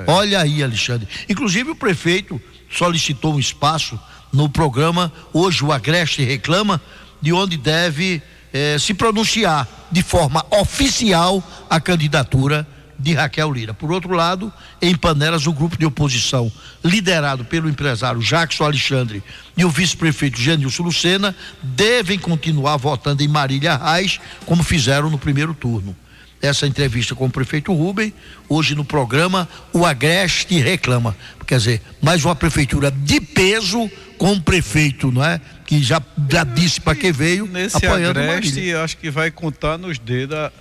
olha 0.05 0.41
aí, 0.41 0.61
Alexandre. 0.61 1.07
Inclusive 1.29 1.71
o 1.71 1.75
prefeito 1.75 2.39
solicitou 2.69 3.35
um 3.35 3.39
espaço 3.39 3.97
no 4.31 4.49
programa 4.49 5.11
Hoje 5.33 5.63
o 5.63 5.71
Agreste 5.71 6.23
Reclama, 6.23 6.81
de 7.21 7.31
onde 7.31 7.55
deve 7.55 8.21
eh, 8.53 8.77
se 8.77 8.93
pronunciar 8.93 9.67
de 9.89 10.03
forma 10.03 10.45
oficial 10.51 11.41
a 11.69 11.79
candidatura 11.79 12.67
de 12.97 13.13
Raquel 13.13 13.51
Lira. 13.51 13.73
Por 13.73 13.91
outro 13.91 14.13
lado, 14.13 14.51
em 14.81 14.95
Panelas, 14.95 15.47
o 15.47 15.53
grupo 15.53 15.77
de 15.77 15.85
oposição, 15.85 16.51
liderado 16.83 17.45
pelo 17.45 17.69
empresário 17.69 18.21
Jackson 18.21 18.65
Alexandre 18.65 19.23
e 19.57 19.65
o 19.65 19.69
vice-prefeito 19.69 20.39
Genilson 20.39 20.83
Lucena, 20.83 21.35
devem 21.61 22.17
continuar 22.17 22.77
votando 22.77 23.23
em 23.23 23.27
Marília 23.27 23.75
Reis, 23.75 24.19
como 24.45 24.63
fizeram 24.63 25.09
no 25.09 25.17
primeiro 25.17 25.53
turno. 25.53 25.95
Essa 26.41 26.67
entrevista 26.67 27.15
com 27.15 27.25
o 27.25 27.31
prefeito 27.31 27.73
Rubem, 27.73 28.13
hoje 28.47 28.75
no 28.75 28.85
programa 28.85 29.47
O 29.73 29.85
Agreste 29.85 30.59
Reclama. 30.59 31.15
Quer 31.47 31.57
dizer, 31.57 31.81
mais 32.01 32.25
uma 32.25 32.35
prefeitura 32.35 32.91
de 32.91 33.19
peso 33.21 33.89
com 34.17 34.33
um 34.33 34.39
prefeito, 34.39 35.11
não 35.11 35.23
é? 35.23 35.39
Que 35.65 35.81
já, 35.81 36.01
já 36.29 36.43
disse 36.43 36.79
para 36.79 36.95
que 36.95 37.11
veio, 37.11 37.47
Nesse 37.47 37.77
apoiando 37.77 38.19
Agreste, 38.19 38.73
acho 38.73 38.97
que 38.97 39.09
vai 39.09 39.31
contar 39.31 39.77
nos 39.77 39.97
dedos 39.97 40.35
a, 40.35 40.51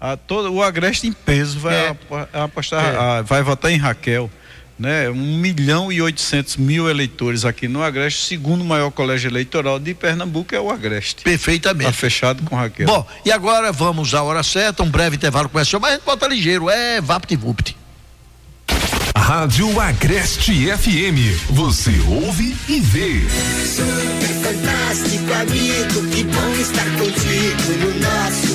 a 0.00 0.16
todo, 0.16 0.52
o 0.52 0.62
Agreste 0.62 1.06
em 1.06 1.12
peso 1.12 1.58
vai 1.58 1.74
É. 1.74 1.96
apostar, 2.34 2.84
É. 2.84 2.96
a- 2.96 3.22
vai 3.22 3.42
votar 3.42 3.70
em 3.70 3.76
Raquel. 3.76 4.30
Né? 4.78 5.10
Um 5.10 5.38
milhão 5.38 5.90
e 5.90 6.00
oitocentos 6.00 6.56
mil 6.56 6.88
eleitores 6.88 7.44
aqui 7.44 7.66
no 7.66 7.82
Agreste, 7.82 8.24
segundo 8.26 8.64
maior 8.64 8.92
colégio 8.92 9.28
eleitoral 9.28 9.76
de 9.80 9.92
Pernambuco 9.92 10.54
é 10.54 10.60
o 10.60 10.70
Agreste. 10.70 11.24
Perfeitamente. 11.24 11.90
Está 11.90 11.98
fechado 12.00 12.44
com 12.44 12.54
Raquel. 12.54 12.86
Bom, 12.86 13.04
e 13.24 13.32
agora 13.32 13.72
vamos 13.72 14.14
à 14.14 14.22
hora 14.22 14.40
certa, 14.44 14.84
um 14.84 14.88
breve 14.88 15.16
intervalo 15.16 15.48
comercial, 15.48 15.80
mas 15.80 15.90
a 15.90 15.94
gente 15.96 16.04
bota 16.04 16.28
ligeiro, 16.28 16.70
é 16.70 17.00
vapt-vupt. 17.00 17.76
Rádio 19.16 19.80
Agreste 19.80 20.68
FM. 20.70 21.36
Você 21.50 21.90
ouve 22.08 22.56
e 22.68 22.80
vê. 22.80 23.20
Super 23.66 24.34
fantástico 24.42 25.32
amigo, 25.34 26.08
que 26.08 26.22
bom 26.24 26.52
estar 26.54 26.84
contigo 26.96 27.72
no 27.80 28.00
nosso. 28.00 28.47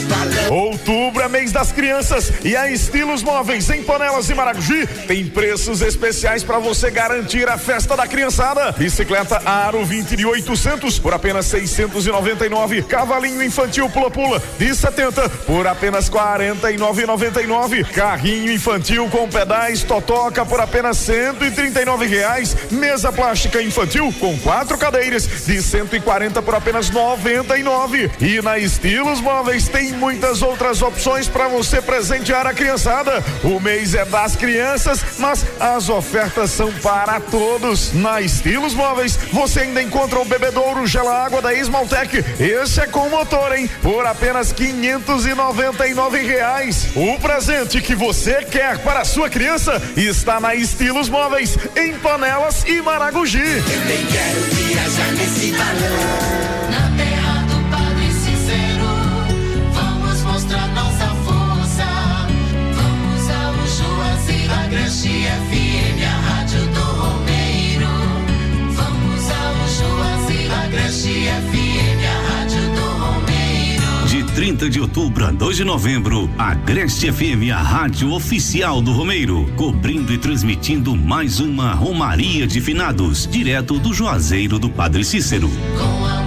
Outubro 0.49 1.23
é 1.23 1.27
mês 1.27 1.51
das 1.51 1.71
crianças 1.71 2.31
e 2.43 2.55
a 2.55 2.69
Estilos 2.69 3.23
Móveis 3.23 3.69
em 3.69 3.81
Panelas 3.81 4.30
e 4.30 4.35
Maragogi 4.35 4.85
tem 5.07 5.25
preços 5.25 5.81
especiais 5.81 6.43
para 6.43 6.59
você 6.59 6.91
garantir 6.91 7.49
a 7.49 7.57
festa 7.57 7.95
da 7.95 8.07
criançada. 8.07 8.71
Bicicleta 8.73 9.41
Aro 9.45 9.84
20 9.84 10.15
de 10.15 10.25
800 10.25 10.99
por 10.99 11.13
apenas 11.13 11.45
699. 11.47 12.84
Cavalinho 12.84 13.43
infantil 13.43 13.89
Pula 13.89 14.11
Pula 14.11 14.41
de 14.59 14.75
70 14.75 15.30
por 15.30 15.65
apenas 15.65 16.09
49,99. 16.09 17.85
Carrinho 17.91 18.51
infantil 18.51 19.09
com 19.09 19.27
pedais 19.27 19.84
Totoca 19.84 20.45
por 20.45 20.59
apenas 20.59 20.97
139 20.97 22.05
reais. 22.05 22.55
Mesa 22.69 23.11
plástica 23.11 23.61
infantil 23.61 24.13
com 24.19 24.38
quatro 24.39 24.77
cadeiras 24.77 25.45
de 25.45 25.61
140 25.61 26.41
por 26.41 26.55
apenas 26.55 26.89
99. 26.89 28.11
E 28.19 28.41
na 28.41 28.59
Estilos 28.59 29.19
Móveis 29.21 29.67
tem 29.67 29.93
muitas 30.03 30.41
outras 30.41 30.81
opções 30.81 31.30
para 31.30 31.47
você 31.47 31.81
presentear 31.81 32.45
a 32.45 32.53
criançada. 32.53 33.23
O 33.41 33.57
mês 33.57 33.95
é 33.95 34.03
das 34.03 34.35
crianças, 34.35 34.99
mas 35.17 35.45
as 35.57 35.88
ofertas 35.88 36.51
são 36.51 36.69
para 36.73 37.21
todos. 37.21 37.93
Na 37.93 38.19
Estilos 38.19 38.73
Móveis 38.73 39.17
você 39.31 39.61
ainda 39.61 39.81
encontra 39.81 40.19
o 40.19 40.25
bebedouro 40.25 40.85
gela 40.85 41.23
água 41.23 41.41
da 41.41 41.53
Esmaltec. 41.53 42.17
Esse 42.38 42.81
é 42.81 42.85
com 42.85 43.07
motor, 43.07 43.57
hein? 43.57 43.69
Por 43.81 44.05
apenas 44.05 44.51
599 44.51 46.17
reais. 46.17 46.89
O 46.97 47.17
presente 47.19 47.80
que 47.80 47.95
você 47.95 48.43
quer 48.43 48.80
para 48.80 48.99
a 48.99 49.05
sua 49.05 49.30
criança 49.30 49.81
está 49.95 50.38
na 50.38 50.53
Estilos 50.53 51.07
Móveis, 51.07 51.57
em 51.77 51.93
Panelas 51.93 52.65
e 52.67 52.81
Maragogi. 52.81 53.39
Também 53.39 54.05
quero 54.07 54.41
viajar 54.51 55.11
nesse 55.13 55.51
balão. 55.53 56.32
A 65.03 65.05
Granchi 65.05 65.25
FM, 65.25 66.01
a 66.01 66.30
rádio 66.30 66.65
do 66.67 66.80
Romeiro. 66.80 67.88
Vamos 68.71 69.31
ao 69.31 69.53
Juazeiro, 69.67 70.53
a 70.53 70.69
FM, 71.41 71.99
a 72.07 72.31
rádio 72.31 72.61
do 72.73 72.85
Romeiro. 73.03 74.07
De 74.07 74.23
30 74.34 74.69
de 74.69 74.80
outubro 74.80 75.25
a 75.25 75.31
2 75.31 75.57
de 75.57 75.65
novembro, 75.65 76.30
a 76.38 76.53
Greste 76.53 77.11
FM, 77.11 77.51
a 77.53 77.61
rádio 77.61 78.13
oficial 78.13 78.81
do 78.81 78.93
Romeiro, 78.93 79.51
cobrindo 79.57 80.13
e 80.13 80.17
transmitindo 80.17 80.95
mais 80.95 81.41
uma 81.41 81.73
Romaria 81.73 82.47
de 82.47 82.61
Finados, 82.61 83.27
direto 83.30 83.77
do 83.80 83.93
Juazeiro 83.93 84.57
do 84.57 84.69
Padre 84.69 85.03
Cícero. 85.03 85.49
Com 85.77 86.05
amor 86.05 86.23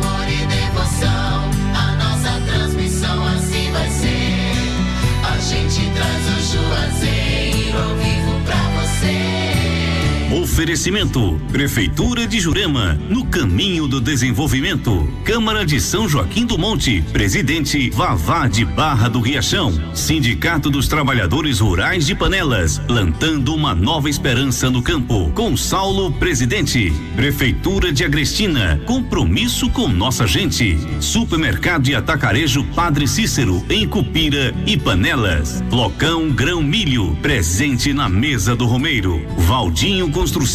Oferecimento: 10.56 11.38
Prefeitura 11.52 12.26
de 12.26 12.40
Jurema, 12.40 12.98
no 13.10 13.26
caminho 13.26 13.86
do 13.86 14.00
desenvolvimento. 14.00 15.06
Câmara 15.22 15.66
de 15.66 15.78
São 15.78 16.08
Joaquim 16.08 16.46
do 16.46 16.56
Monte, 16.56 17.04
presidente 17.12 17.90
Vavá 17.90 18.48
de 18.48 18.64
Barra 18.64 19.06
do 19.06 19.20
Riachão. 19.20 19.70
Sindicato 19.94 20.70
dos 20.70 20.88
Trabalhadores 20.88 21.60
Rurais 21.60 22.06
de 22.06 22.14
Panelas, 22.14 22.78
plantando 22.78 23.54
uma 23.54 23.74
nova 23.74 24.08
esperança 24.08 24.70
no 24.70 24.80
campo. 24.80 25.30
Com 25.34 25.54
Saulo, 25.58 26.10
presidente. 26.12 26.90
Prefeitura 27.14 27.92
de 27.92 28.02
Agrestina, 28.02 28.80
compromisso 28.86 29.68
com 29.68 29.88
nossa 29.88 30.26
gente. 30.26 30.78
Supermercado 31.02 31.88
e 31.88 31.94
Atacarejo 31.94 32.64
Padre 32.74 33.06
Cícero, 33.06 33.62
em 33.68 33.86
Cupira 33.86 34.54
e 34.66 34.78
Panelas. 34.78 35.62
Flocão 35.68 36.30
Grão 36.30 36.62
Milho, 36.62 37.14
presente 37.20 37.92
na 37.92 38.08
mesa 38.08 38.56
do 38.56 38.64
Romeiro. 38.64 39.22
Valdinho 39.36 40.10
Construção, 40.10 40.45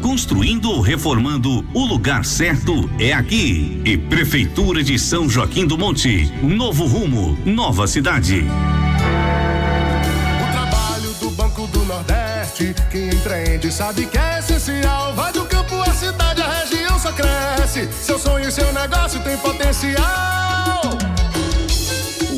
construindo 0.00 0.70
ou 0.70 0.80
reformando, 0.80 1.64
o 1.74 1.84
lugar 1.84 2.24
certo 2.24 2.88
é 3.00 3.12
aqui. 3.12 3.82
E 3.84 3.98
Prefeitura 3.98 4.80
de 4.82 4.96
São 4.96 5.28
Joaquim 5.28 5.66
do 5.66 5.76
Monte, 5.76 6.32
novo 6.40 6.86
rumo, 6.86 7.36
nova 7.44 7.88
cidade. 7.88 8.44
O 10.38 10.52
trabalho 10.52 11.12
do 11.14 11.30
Banco 11.30 11.66
do 11.66 11.84
Nordeste, 11.84 12.74
quem 12.92 13.08
empreende 13.08 13.72
sabe 13.72 14.06
que 14.06 14.16
é 14.16 14.38
essencial. 14.38 15.14
Vai 15.14 15.32
do 15.32 15.44
campo 15.44 15.82
à 15.82 15.92
cidade, 15.92 16.40
a 16.40 16.60
região 16.60 16.96
só 16.96 17.10
cresce. 17.10 17.88
Seu 17.92 18.20
sonho 18.20 18.48
e 18.48 18.52
seu 18.52 18.72
negócio 18.72 19.20
tem 19.20 19.36
potencial. 19.38 20.80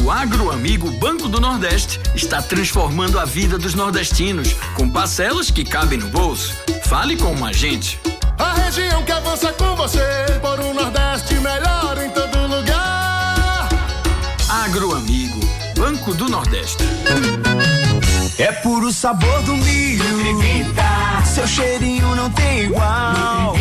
O 0.04 0.10
Agroamigo 0.10 0.90
Banco 0.90 1.28
do 1.28 1.40
Nordeste 1.40 2.00
está 2.12 2.42
transformando 2.42 3.20
a 3.20 3.24
vida 3.24 3.56
dos 3.56 3.74
nordestinos 3.74 4.52
com 4.74 4.90
parcelas 4.90 5.48
que 5.48 5.64
cabem 5.64 5.96
no 5.96 6.08
bolso. 6.08 6.56
Fale 6.86 7.16
com 7.16 7.32
um 7.32 7.44
agente. 7.44 8.00
A 8.36 8.52
região 8.54 9.04
que 9.04 9.12
avança 9.12 9.52
com 9.52 9.76
você, 9.76 10.00
por 10.40 10.58
um 10.58 10.74
Nordeste 10.74 11.34
melhor 11.34 11.96
em 12.04 12.10
todo 12.10 12.48
lugar. 12.48 13.68
Agroamigo 14.48 15.38
Banco 15.76 16.12
do 16.14 16.28
Nordeste. 16.28 16.82
É 18.38 18.50
puro 18.50 18.92
sabor 18.92 19.42
do 19.42 19.56
milho. 19.56 20.04
Seu 21.32 21.46
cheirinho 21.46 22.14
não 22.14 22.28
tem 22.30 22.64
igual. 22.64 23.56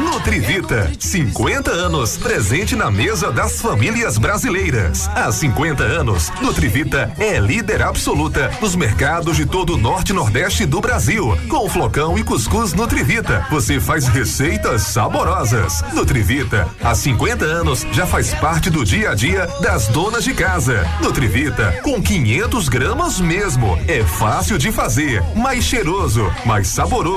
Nutrivita, 0.00 0.90
50 0.98 1.70
anos, 1.70 2.16
presente 2.16 2.74
na 2.74 2.90
mesa 2.90 3.30
das 3.30 3.60
famílias 3.60 4.18
brasileiras. 4.18 5.08
Há 5.14 5.30
50 5.30 5.84
anos, 5.84 6.32
Nutrivita 6.40 7.12
é 7.18 7.38
líder 7.38 7.82
absoluta 7.82 8.50
nos 8.60 8.74
mercados 8.74 9.36
de 9.36 9.46
todo 9.46 9.74
o 9.74 9.76
norte 9.76 10.10
e 10.10 10.12
nordeste 10.12 10.66
do 10.66 10.80
Brasil. 10.80 11.36
Com 11.48 11.68
flocão 11.68 12.18
e 12.18 12.24
cuscuz 12.24 12.72
Nutrivita, 12.72 13.46
você 13.50 13.78
faz 13.78 14.08
receitas 14.08 14.82
saborosas. 14.82 15.82
Nutrivita, 15.92 16.68
há 16.82 16.94
50 16.94 17.44
anos, 17.44 17.86
já 17.92 18.06
faz 18.06 18.34
parte 18.34 18.68
do 18.68 18.84
dia 18.84 19.10
a 19.10 19.14
dia 19.14 19.46
das 19.60 19.86
donas 19.88 20.24
de 20.24 20.34
casa. 20.34 20.84
Nutrivita, 21.00 21.80
com 21.82 22.02
500 22.02 22.68
gramas 22.68 23.20
mesmo. 23.20 23.78
É 23.86 24.02
fácil 24.02 24.58
de 24.58 24.72
fazer, 24.72 25.22
mais 25.36 25.64
cheiroso, 25.64 26.28
mais 26.44 26.68
saboroso 26.68 27.11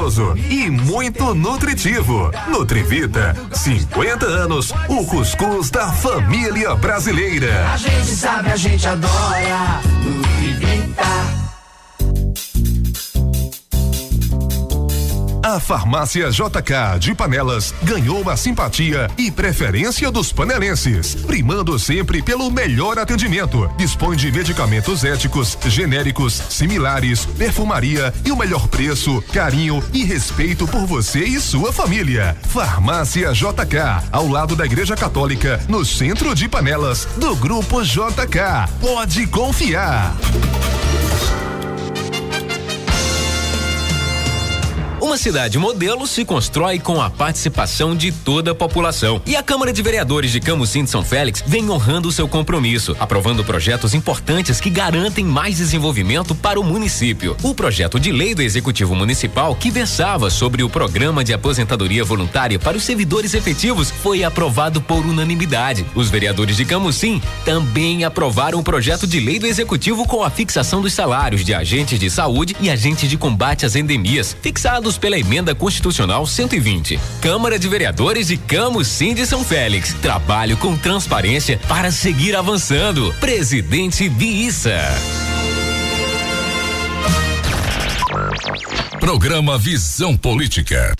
e 0.50 0.70
muito 0.70 1.34
nutritivo. 1.34 2.30
Nutrivita, 2.50 3.36
50 3.52 4.26
anos, 4.26 4.72
o 4.90 5.06
cuscuz 5.06 5.70
da 5.70 5.92
família 5.94 6.76
brasileira. 6.76 7.70
A 7.72 7.78
gente 7.78 8.08
sabe, 8.08 8.52
a 8.52 8.56
gente 8.56 8.88
adora. 8.88 9.82
Nutrivita. 10.04 11.35
A 15.46 15.60
farmácia 15.60 16.32
JK 16.32 16.98
de 16.98 17.14
Panelas 17.14 17.72
ganhou 17.84 18.28
a 18.28 18.36
simpatia 18.36 19.08
e 19.16 19.30
preferência 19.30 20.10
dos 20.10 20.32
panelenses, 20.32 21.14
primando 21.14 21.78
sempre 21.78 22.20
pelo 22.20 22.50
melhor 22.50 22.98
atendimento. 22.98 23.70
Dispõe 23.78 24.18
de 24.18 24.32
medicamentos 24.32 25.04
éticos, 25.04 25.56
genéricos, 25.68 26.42
similares, 26.50 27.28
perfumaria 27.28 28.12
e 28.26 28.32
o 28.32 28.36
melhor 28.36 28.68
preço, 28.68 29.22
carinho 29.32 29.84
e 29.94 30.04
respeito 30.04 30.68
por 30.68 30.88
você 30.88 31.24
e 31.24 31.40
sua 31.40 31.72
família. 31.72 32.36
Farmácia 32.50 33.32
JK, 33.32 34.10
ao 34.12 34.28
lado 34.28 34.56
da 34.56 34.66
Igreja 34.66 34.96
Católica, 34.96 35.64
no 35.70 35.86
centro 35.86 36.34
de 36.34 36.50
Panelas, 36.50 37.08
do 37.18 37.36
Grupo 37.36 37.84
JK. 37.84 38.68
Pode 38.82 39.28
confiar. 39.28 40.16
Uma 45.06 45.20
cidade 45.20 45.60
modelo 45.60 46.08
se 46.08 46.26
constrói 46.26 46.80
com 46.80 47.00
a 47.00 47.12
participação 47.12 47.96
de 47.96 48.12
toda 48.12 48.50
a 48.50 48.56
população. 48.56 49.22
E 49.24 49.36
a 49.36 49.44
Câmara 49.44 49.72
de 49.72 49.80
Vereadores 49.84 50.32
de 50.32 50.40
Camusim 50.40 50.84
de 50.84 50.90
São 50.90 51.04
Félix 51.04 51.44
vem 51.46 51.70
honrando 51.70 52.10
o 52.10 52.12
seu 52.12 52.28
compromisso, 52.28 52.98
aprovando 53.00 53.46
projetos 53.46 53.94
importantes 53.94 54.60
que 54.60 54.68
garantem 54.68 55.24
mais 55.24 55.58
desenvolvimento 55.58 56.34
para 56.34 56.60
o 56.60 56.64
município. 56.64 57.38
O 57.44 57.54
projeto 57.54 58.00
de 58.00 58.12
lei 58.12 58.34
do 58.34 58.42
Executivo 58.42 58.96
Municipal 58.96 59.56
que 59.56 59.70
versava 59.70 60.32
sobre 60.32 60.64
o 60.64 60.70
programa 60.70 61.24
de 61.24 61.34
aposentadoria 61.34 62.04
voluntária 62.04 62.58
para 62.58 62.76
os 62.76 62.84
servidores 62.84 63.36
efetivos 63.36 63.92
foi 63.92 64.24
aprovado 64.24 64.82
por 64.82 65.06
unanimidade. 65.06 65.86
Os 65.94 66.10
vereadores 66.10 66.58
de 66.58 66.66
Camusim 66.66 67.22
também 67.46 68.04
aprovaram 68.04 68.58
o 68.58 68.64
projeto 68.64 69.06
de 69.06 69.20
lei 69.20 69.38
do 69.38 69.46
Executivo 69.46 70.08
com 70.08 70.24
a 70.24 70.32
fixação 70.32 70.82
dos 70.82 70.94
salários 70.94 71.46
de 71.46 71.54
agentes 71.54 72.00
de 72.00 72.10
saúde 72.10 72.56
e 72.60 72.72
agentes 72.72 73.08
de 73.08 73.20
combate 73.20 73.68
às 73.68 73.76
endemias, 73.76 74.36
fixados 74.42 74.95
pela 74.98 75.18
emenda 75.18 75.54
constitucional 75.54 76.26
120. 76.26 77.00
Câmara 77.22 77.58
de 77.58 77.68
Vereadores 77.68 78.28
de 78.28 78.38
Camusim 78.38 79.14
de 79.14 79.26
São 79.26 79.44
Félix. 79.44 79.94
Trabalho 80.02 80.58
com 80.58 80.78
transparência 80.78 81.60
para 81.68 81.92
seguir 81.92 82.36
avançando. 82.36 83.14
Presidente 83.20 84.08
Biissa. 84.10 84.80
Programa 89.00 89.58
Visão 89.58 90.18
Política. 90.18 90.94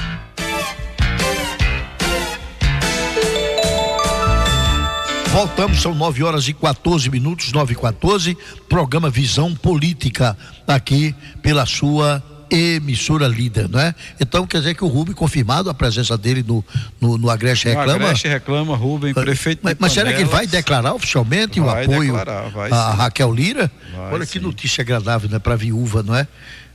Voltamos, 5.36 5.82
são 5.82 5.94
9 5.94 6.24
horas 6.24 6.48
e 6.48 6.54
14 6.54 7.10
minutos, 7.10 7.52
9 7.52 7.74
e 7.74 7.76
14, 7.76 8.38
programa 8.70 9.10
Visão 9.10 9.54
Política, 9.54 10.38
aqui 10.66 11.14
pela 11.42 11.66
sua 11.66 12.24
emissora 12.50 13.28
líder, 13.28 13.70
não 13.70 13.80
é? 13.80 13.94
Então 14.20 14.46
quer 14.46 14.60
dizer 14.60 14.76
que 14.76 14.84
o 14.84 14.88
Rubem, 14.88 15.14
confirmado 15.14 15.70
a 15.70 15.74
presença 15.74 16.18
dele 16.18 16.44
no, 16.48 16.64
no, 17.00 17.18
no 17.18 17.30
Agreste 17.30 17.68
No 17.68 17.76
Reclama. 17.76 18.06
Agreste 18.06 18.28
reclama, 18.28 18.76
Rubem, 18.76 19.14
prefeito 19.14 19.62
Mas, 19.64 19.76
mas 19.80 19.92
será 19.92 20.12
que 20.14 20.22
ele 20.22 20.30
vai 20.30 20.48
declarar 20.48 20.94
oficialmente 20.94 21.60
Vai 21.60 21.88
o 21.88 21.92
apoio 21.92 22.16
declarar, 22.16 22.50
vai 22.50 22.72
a 22.72 22.92
sim. 22.92 22.98
Raquel 22.98 23.34
Lira? 23.34 23.72
Vai 23.96 24.14
Olha 24.14 24.26
que 24.26 24.40
notícia 24.40 24.82
agradável, 24.82 25.30
né? 25.30 25.40
Para 25.40 25.56
viúva, 25.56 26.04
não 26.04 26.16
é? 26.16 26.28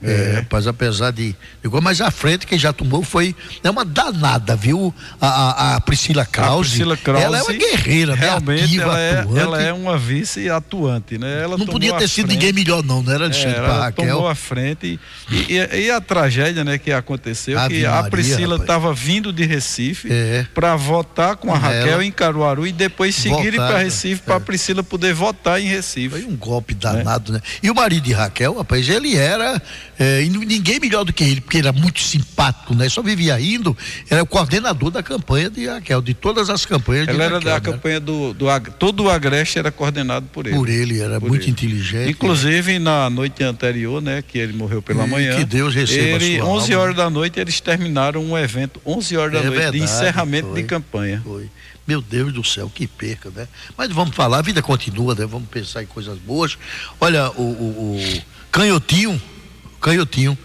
É, 0.02 0.36
rapaz, 0.36 0.66
apesar 0.66 1.10
de. 1.12 1.36
Igual, 1.62 1.82
mas 1.82 2.00
à 2.00 2.10
frente, 2.10 2.46
quem 2.46 2.58
já 2.58 2.72
tomou 2.72 3.02
foi. 3.02 3.36
É 3.62 3.68
uma 3.68 3.84
danada, 3.84 4.56
viu? 4.56 4.94
A, 5.20 5.26
a- 5.28 5.76
a 5.76 5.80
Priscila 5.82 6.24
Krause. 6.24 6.70
Priscila 6.70 6.96
Krause, 6.96 7.22
Ela 7.24 7.38
é 7.38 7.42
uma 7.42 7.52
guerreira, 7.52 8.14
né? 8.16 8.20
Realmente, 8.22 8.64
Ativa, 8.64 8.82
ela, 8.84 8.98
é, 9.00 9.18
atuante. 9.20 9.38
ela 9.40 9.62
é 9.62 9.72
uma 9.72 9.98
vice 9.98 10.48
atuante, 10.48 11.18
né? 11.18 11.42
Ela 11.42 11.58
Não 11.58 11.66
podia 11.66 11.94
a 11.94 11.98
ter 11.98 12.08
sido 12.08 12.26
frente. 12.28 12.38
ninguém 12.38 12.52
melhor, 12.54 12.82
não, 12.82 13.02
né? 13.02 13.14
Era 13.14 13.24
Alexandre 13.24 13.50
É, 13.50 13.58
ela 13.58 13.80
Raquel. 13.84 14.06
tomou 14.14 14.28
a 14.28 14.34
frente 14.34 14.98
e, 15.30 15.36
e- 15.54 15.80
e 15.86 15.90
a 15.90 16.00
tragédia 16.00 16.64
né, 16.64 16.78
que 16.78 16.90
aconteceu, 16.92 17.58
Ave 17.58 17.74
que 17.80 17.84
a 17.84 17.90
Maria, 17.96 18.10
Priscila 18.10 18.56
rapaz. 18.56 18.60
estava 18.62 18.94
vindo 18.94 19.32
de 19.34 19.44
Recife 19.44 20.08
É. 20.10 20.46
para 20.54 20.76
votar 20.76 21.36
com 21.36 21.52
a 21.52 21.56
Ela. 21.58 21.66
Raquel 21.80 22.02
em 22.02 22.10
Caruaru 22.10 22.66
e 22.66 22.72
depois 22.72 23.14
seguir 23.14 23.50
Votar, 23.52 23.68
para 23.68 23.78
Recife 23.80 24.22
para 24.22 24.34
é. 24.34 24.36
a 24.38 24.40
Priscila 24.40 24.82
poder 24.82 25.12
votar 25.12 25.60
em 25.60 25.66
Recife. 25.66 26.08
Foi 26.08 26.24
um 26.24 26.36
golpe 26.36 26.72
danado, 26.72 27.32
né? 27.34 27.40
E 27.62 27.70
o 27.70 27.74
marido 27.74 28.04
de 28.04 28.12
Raquel, 28.14 28.56
rapaz, 28.56 28.88
ele 28.88 29.14
era 29.16 29.60
É, 30.02 30.22
e 30.22 30.30
ninguém 30.30 30.80
melhor 30.80 31.04
do 31.04 31.12
que 31.12 31.22
ele, 31.22 31.42
porque 31.42 31.58
ele 31.58 31.68
era 31.68 31.78
muito 31.78 32.00
simpático, 32.00 32.74
né? 32.74 32.88
Só 32.88 33.02
vivia 33.02 33.36
rindo, 33.36 33.76
era 34.08 34.22
o 34.22 34.26
coordenador 34.26 34.90
da 34.90 35.02
campanha 35.02 35.50
de 35.50 35.66
Raquel, 35.66 36.00
de 36.00 36.14
todas 36.14 36.48
as 36.48 36.64
campanhas 36.64 37.04
de 37.06 37.12
Ela 37.12 37.24
era 37.24 37.34
Raquel, 37.34 37.50
da 37.50 37.54
né? 37.56 37.60
campanha 37.60 38.00
do, 38.00 38.32
do 38.32 38.46
todo 38.78 39.04
o 39.04 39.10
Agreste 39.10 39.58
era 39.58 39.70
coordenado 39.70 40.24
por 40.32 40.46
ele. 40.46 40.56
Por 40.56 40.70
ele, 40.70 41.00
era 41.02 41.20
muito 41.20 41.50
inteligente. 41.50 42.10
Inclusive 42.10 42.78
na 42.78 43.10
noite 43.10 43.44
anterior, 43.44 44.00
né, 44.00 44.22
que 44.26 44.38
ele 44.38 44.54
morreu 44.54 44.80
pela 44.80 45.04
E 45.04 45.10
manhã. 45.10 45.36
que 45.36 45.44
Deus 45.44 45.74
receba 45.74 46.24
ele, 46.24 46.36
a 46.38 46.44
sua 46.44 46.48
11 46.50 46.72
alma, 46.72 46.82
horas 46.84 46.96
da 46.96 47.10
noite 47.10 47.38
eles 47.38 47.60
terminaram 47.60 48.24
um 48.24 48.38
evento 48.38 48.80
11 48.86 49.16
horas 49.18 49.32
da 49.34 49.38
É 49.40 49.42
noite 49.42 49.54
de 49.56 49.60
verdade, 49.70 49.84
encerramento 49.84 50.48
foi. 50.48 50.62
de 50.62 50.66
campanha. 50.66 51.20
Foi. 51.22 51.50
Meu 51.86 52.00
Deus 52.00 52.32
do 52.32 52.42
céu, 52.42 52.72
que 52.74 52.86
perca, 52.86 53.30
né? 53.36 53.46
Mas 53.76 53.90
vamos 53.92 54.16
falar, 54.16 54.38
a 54.38 54.42
vida 54.42 54.62
continua, 54.62 55.14
né? 55.14 55.26
Vamos 55.26 55.48
pensar 55.50 55.82
em 55.82 55.86
coisas 55.86 56.16
boas. 56.18 56.56
Olha, 56.98 57.30
o, 57.32 57.42
o- 57.42 57.96
o 57.96 58.22
canhotinho, 58.50 59.20
canhotinho, 59.80 60.36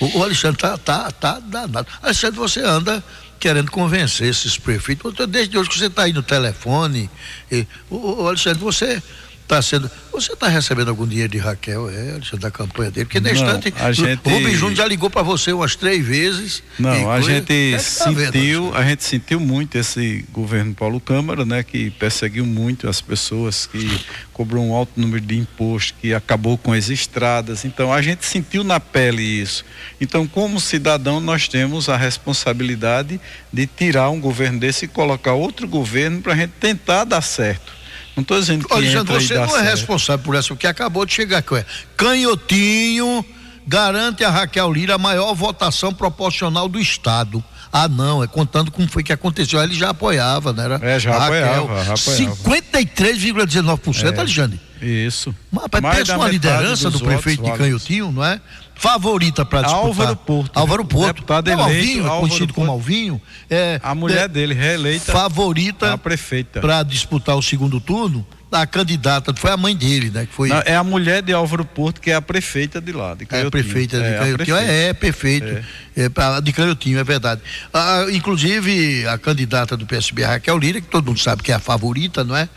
o, 0.00 0.18
o 0.18 0.22
Alexandre 0.22 0.60
tá, 0.60 0.76
tá, 0.78 1.10
tá 1.10 1.38
danado. 1.40 1.86
Alexandre, 2.02 2.38
você 2.38 2.60
anda 2.60 3.02
querendo 3.38 3.70
convencer 3.70 4.28
esses 4.28 4.58
prefeitos. 4.58 5.14
Desde 5.28 5.58
hoje 5.58 5.68
que 5.68 5.78
você 5.78 5.86
está 5.86 6.02
aí 6.02 6.12
no 6.12 6.22
telefone, 6.22 7.10
e, 7.50 7.66
o, 7.90 8.22
o 8.22 8.28
Alexandre, 8.28 8.60
você 8.62 9.02
está 9.46 9.62
sendo. 9.62 9.90
Você 10.12 10.32
está 10.32 10.48
recebendo 10.48 10.88
algum 10.88 11.06
dinheiro 11.06 11.30
de 11.32 11.38
Raquel, 11.38 11.86
Alexandre, 11.88 12.38
da 12.40 12.50
campanha 12.50 12.90
dele? 12.90 13.04
Porque 13.06 13.20
na 13.20 13.30
instante, 13.32 13.72
a 13.78 13.92
gente- 13.92 14.20
o 14.24 14.28
Rubem 14.30 14.54
Júnior 14.54 14.76
já 14.76 14.86
ligou 14.86 15.08
para 15.10 15.22
você 15.22 15.52
umas 15.52 15.76
três 15.76 16.04
vezes. 16.04 16.62
Não, 16.78 16.90
a 17.10 17.20
coisa- 17.20 17.30
gente 17.34 17.52
É 17.74 17.76
tá 17.76 17.82
sentiu, 17.82 18.74
a 18.74 18.82
gente 18.84 19.04
sentiu 19.04 19.38
muito 19.40 19.76
esse 19.76 20.24
governo 20.32 20.74
Paulo 20.74 21.00
Câmara, 21.00 21.44
né, 21.44 21.62
que 21.62 21.90
perseguiu 21.90 22.44
muito 22.46 22.88
as 22.88 23.00
pessoas, 23.00 23.66
que 23.66 24.00
cobrou 24.32 24.64
um 24.66 24.74
alto 24.74 24.92
número 24.98 25.20
de 25.24 25.36
imposto, 25.36 25.94
que 26.00 26.12
acabou 26.14 26.56
com 26.58 26.72
as 26.72 26.88
estradas. 26.88 27.64
Então 27.64 27.92
a 27.92 28.00
gente 28.02 28.24
sentiu 28.24 28.64
na 28.64 28.80
pele 28.80 29.22
isso. 29.22 29.64
Então, 30.00 30.26
como 30.26 30.58
cidadão, 30.60 31.20
nós 31.20 31.46
temos 31.46 31.88
a 31.88 31.96
responsabilidade 31.96 33.20
de 33.52 33.66
tirar 33.66 34.10
um 34.10 34.20
governo 34.20 34.58
desse 34.58 34.86
e 34.86 34.88
colocar 34.88 35.32
outro 35.34 35.68
governo 35.68 36.20
para 36.22 36.32
a 36.32 36.36
gente 36.36 36.52
tentar 36.60 37.04
dar 37.04 37.20
certo. 37.22 37.72
Não 38.16 38.22
estou 38.22 38.40
dizendo 38.40 38.66
que 38.66 38.72
Alexandre, 38.72 39.12
você 39.14 39.34
não 39.34 39.44
é 39.44 39.48
certo. 39.48 39.64
responsável 39.64 40.24
por 40.24 40.34
essa, 40.34 40.48
porque 40.48 40.66
acabou 40.66 41.04
de 41.04 41.12
chegar 41.12 41.38
aqui. 41.38 41.52
ué. 41.54 41.66
Canhotinho 41.96 43.24
garante 43.66 44.24
a 44.24 44.30
Raquel 44.30 44.72
Lira 44.72 44.94
a 44.94 44.98
maior 44.98 45.34
votação 45.34 45.92
proporcional 45.92 46.68
do 46.68 46.80
Estado. 46.80 47.44
Ah, 47.72 47.88
não, 47.88 48.22
é 48.24 48.26
contando 48.26 48.70
como 48.70 48.88
foi 48.88 49.02
que 49.02 49.12
aconteceu. 49.12 49.62
Ele 49.62 49.74
já 49.74 49.90
apoiava, 49.90 50.52
né? 50.52 50.64
Era 50.64 50.80
É, 50.82 50.98
já 50.98 51.14
a 51.14 51.24
apoiava, 51.26 51.60
apoiava. 51.62 51.94
53,19%, 51.94 54.14
É. 54.14 54.18
Alexandre. 54.20 54.60
Isso. 54.80 55.34
Mas, 55.50 55.64
Mais 55.82 55.98
pensa 55.98 56.16
uma 56.16 56.28
liderança 56.28 56.90
do 56.90 57.00
prefeito 57.00 57.42
votos 57.42 57.58
de. 57.58 57.64
Canhotinho, 57.64 58.12
não 58.12 58.24
é? 58.24 58.40
Favorita 58.76 59.44
para 59.44 59.62
disputar. 59.62 59.86
Álvaro 59.86 60.16
Porto. 60.16 60.50
Álvaro 60.54 60.84
Porto. 60.84 61.14
Deputado 61.14 61.50
Não, 61.50 61.54
eleito, 61.68 61.78
Alvinho, 61.78 61.98
é 62.04 62.08
Álvaro 62.08 62.20
conhecido 62.28 62.54
como 62.54 62.66
Porto. 62.66 62.78
Alvinho. 62.78 63.22
É, 63.48 63.80
A 63.82 63.94
mulher 63.94 64.24
é, 64.24 64.28
dele, 64.28 64.54
reeleita. 64.54 65.12
favorita 65.12 65.92
a 65.94 65.98
prefeita. 65.98 66.60
para 66.60 66.82
disputar 66.82 67.36
o 67.36 67.42
segundo 67.42 67.80
turno, 67.80 68.26
a 68.52 68.66
candidata 68.66 69.34
foi 69.34 69.50
a 69.50 69.56
mãe 69.56 69.74
dele, 69.76 70.08
né? 70.10 70.24
Que 70.26 70.32
foi 70.32 70.48
Não, 70.50 70.62
é 70.64 70.76
a 70.76 70.84
mulher 70.84 71.20
de 71.22 71.32
Álvaro 71.32 71.64
Porto, 71.64 72.00
que 72.00 72.10
é 72.10 72.14
a 72.14 72.22
prefeita 72.22 72.80
de 72.80 72.92
lá, 72.92 73.14
de 73.14 73.22
é 73.22 73.24
a 73.24 73.28
Canhotinho. 73.28 73.50
prefeita 73.50 73.98
de 73.98 74.04
É, 74.06 74.18
Canhotinho. 74.18 74.56
É, 74.56 74.88
é, 74.88 74.92
perfeito. 74.92 75.64
É. 75.96 76.08
pra- 76.08 76.40
de 76.40 76.52
Canhotinho, 76.52 76.98
é 76.98 77.04
verdade. 77.04 77.40
Ah, 77.74 78.06
inclusive, 78.12 79.06
a 79.08 79.18
candidata 79.18 79.76
do 79.76 79.84
PSB, 79.86 80.22
Raquel 80.22 80.58
Lira, 80.58 80.80
que 80.80 80.86
todo 80.88 81.06
mundo 81.06 81.18
sabe 81.18 81.42
que 81.42 81.50
é 81.50 81.54
a 81.54 81.58
favorita, 81.58 82.22
não 82.22 82.36
é? 82.36 82.48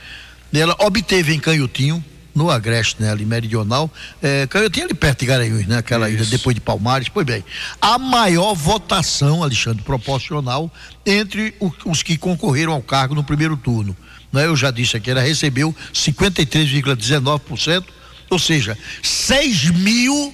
Ela 0.54 0.76
obteve 0.80 1.34
em 1.34 1.40
Canhotinho, 1.40 2.04
no 2.40 2.50
Agreste, 2.50 3.02
né, 3.02 3.12
ali 3.12 3.26
meridional, 3.26 3.92
é, 4.22 4.48
Canhotinho 4.48 4.86
ali 4.86 4.94
perto 4.94 5.20
de 5.20 5.26
Garanhuns, 5.26 5.66
né, 5.68 5.80
aquela 5.80 6.10
ilha 6.10 6.24
depois 6.26 6.56
de 6.56 6.62
Palmares, 6.62 7.10
pois 7.10 7.26
bem, 7.26 7.44
a 7.82 8.00
maior 8.00 8.54
votação, 8.54 9.44
Alexandre, 9.44 9.84
proporcional 9.84 10.74
entre 11.06 11.54
o- 11.60 11.70
os 11.86 12.02
que 12.02 12.18
concorreram 12.18 12.72
ao 12.72 12.82
cargo 12.82 13.14
no 13.14 13.26
primeiro 13.26 13.58
turno. 13.58 13.94
Né, 14.32 14.46
eu 14.46 14.56
já 14.56 14.72
disse 14.72 14.96
aqui, 14.96 15.12
ela 15.12 15.20
recebeu 15.22 15.76
53,19%, 15.94 17.84
ou 18.30 18.40
seja, 18.40 18.78
6 19.04 19.70
mil 19.72 20.34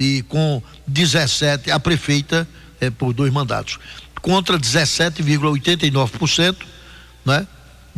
E 0.00 0.22
com 0.22 0.60
17, 0.88 1.70
a 1.70 1.78
prefeita 1.78 2.48
eh, 2.80 2.90
por 2.90 3.12
dois 3.12 3.32
mandatos. 3.32 3.78
Contra 4.20 4.58
17,89%, 4.58 6.56
né? 7.24 7.46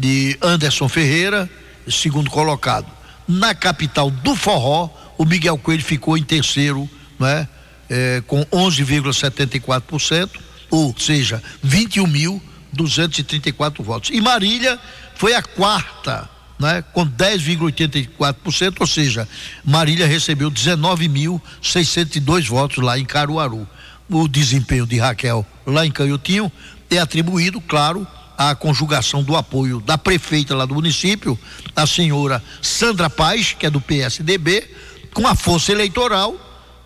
De 0.01 0.37
Anderson 0.41 0.89
Ferreira, 0.89 1.51
segundo 1.87 2.31
colocado. 2.31 2.87
Na 3.29 3.55
capital 3.55 4.11
do 4.11 4.35
Forró, 4.35 4.89
o 5.19 5.27
Miguel 5.27 5.59
Coelho 5.59 5.85
ficou 5.85 6.17
em 6.17 6.23
terceiro, 6.23 6.89
né? 7.19 7.47
Eh, 7.91 8.23
com 8.27 8.43
11,74%, 8.47 10.31
ou 10.71 10.95
seja, 10.97 11.43
21.234 11.67 13.83
votos. 13.83 14.09
E 14.11 14.19
Marília 14.21 14.79
foi 15.17 15.35
a 15.35 15.43
quarta, 15.43 16.31
né, 16.59 16.83
com 16.93 17.07
10,84%, 17.07 18.81
ou 18.81 18.87
seja, 18.87 19.29
Marília 19.65 20.07
recebeu 20.07 20.51
19.602 20.51 22.47
votos 22.47 22.83
lá 22.83 22.99
em 22.99 23.05
Caruaru. 23.05 23.69
O 24.09 24.27
desempenho 24.27 24.87
de 24.87 24.99
Raquel 24.99 25.45
lá 25.67 25.85
em 25.85 25.91
Canhotinho 25.91 26.51
é 26.89 26.97
atribuído, 26.99 27.61
claro, 27.61 28.07
à 28.41 28.55
conjugação 28.55 29.23
do 29.23 29.37
apoio 29.37 29.83
da 29.83 29.99
prefeita 29.99 30.57
lá 30.57 30.65
do 30.65 30.75
município, 30.75 31.39
a 31.77 31.87
senhora 31.87 32.43
Sandra 32.63 33.11
Paz, 33.11 33.53
que 33.53 33.67
é 33.67 33.71
do 33.71 33.83
PSDB, 33.83 34.67
com 35.13 35.27
a 35.27 35.35
força 35.35 35.73
eleitoral 35.73 36.35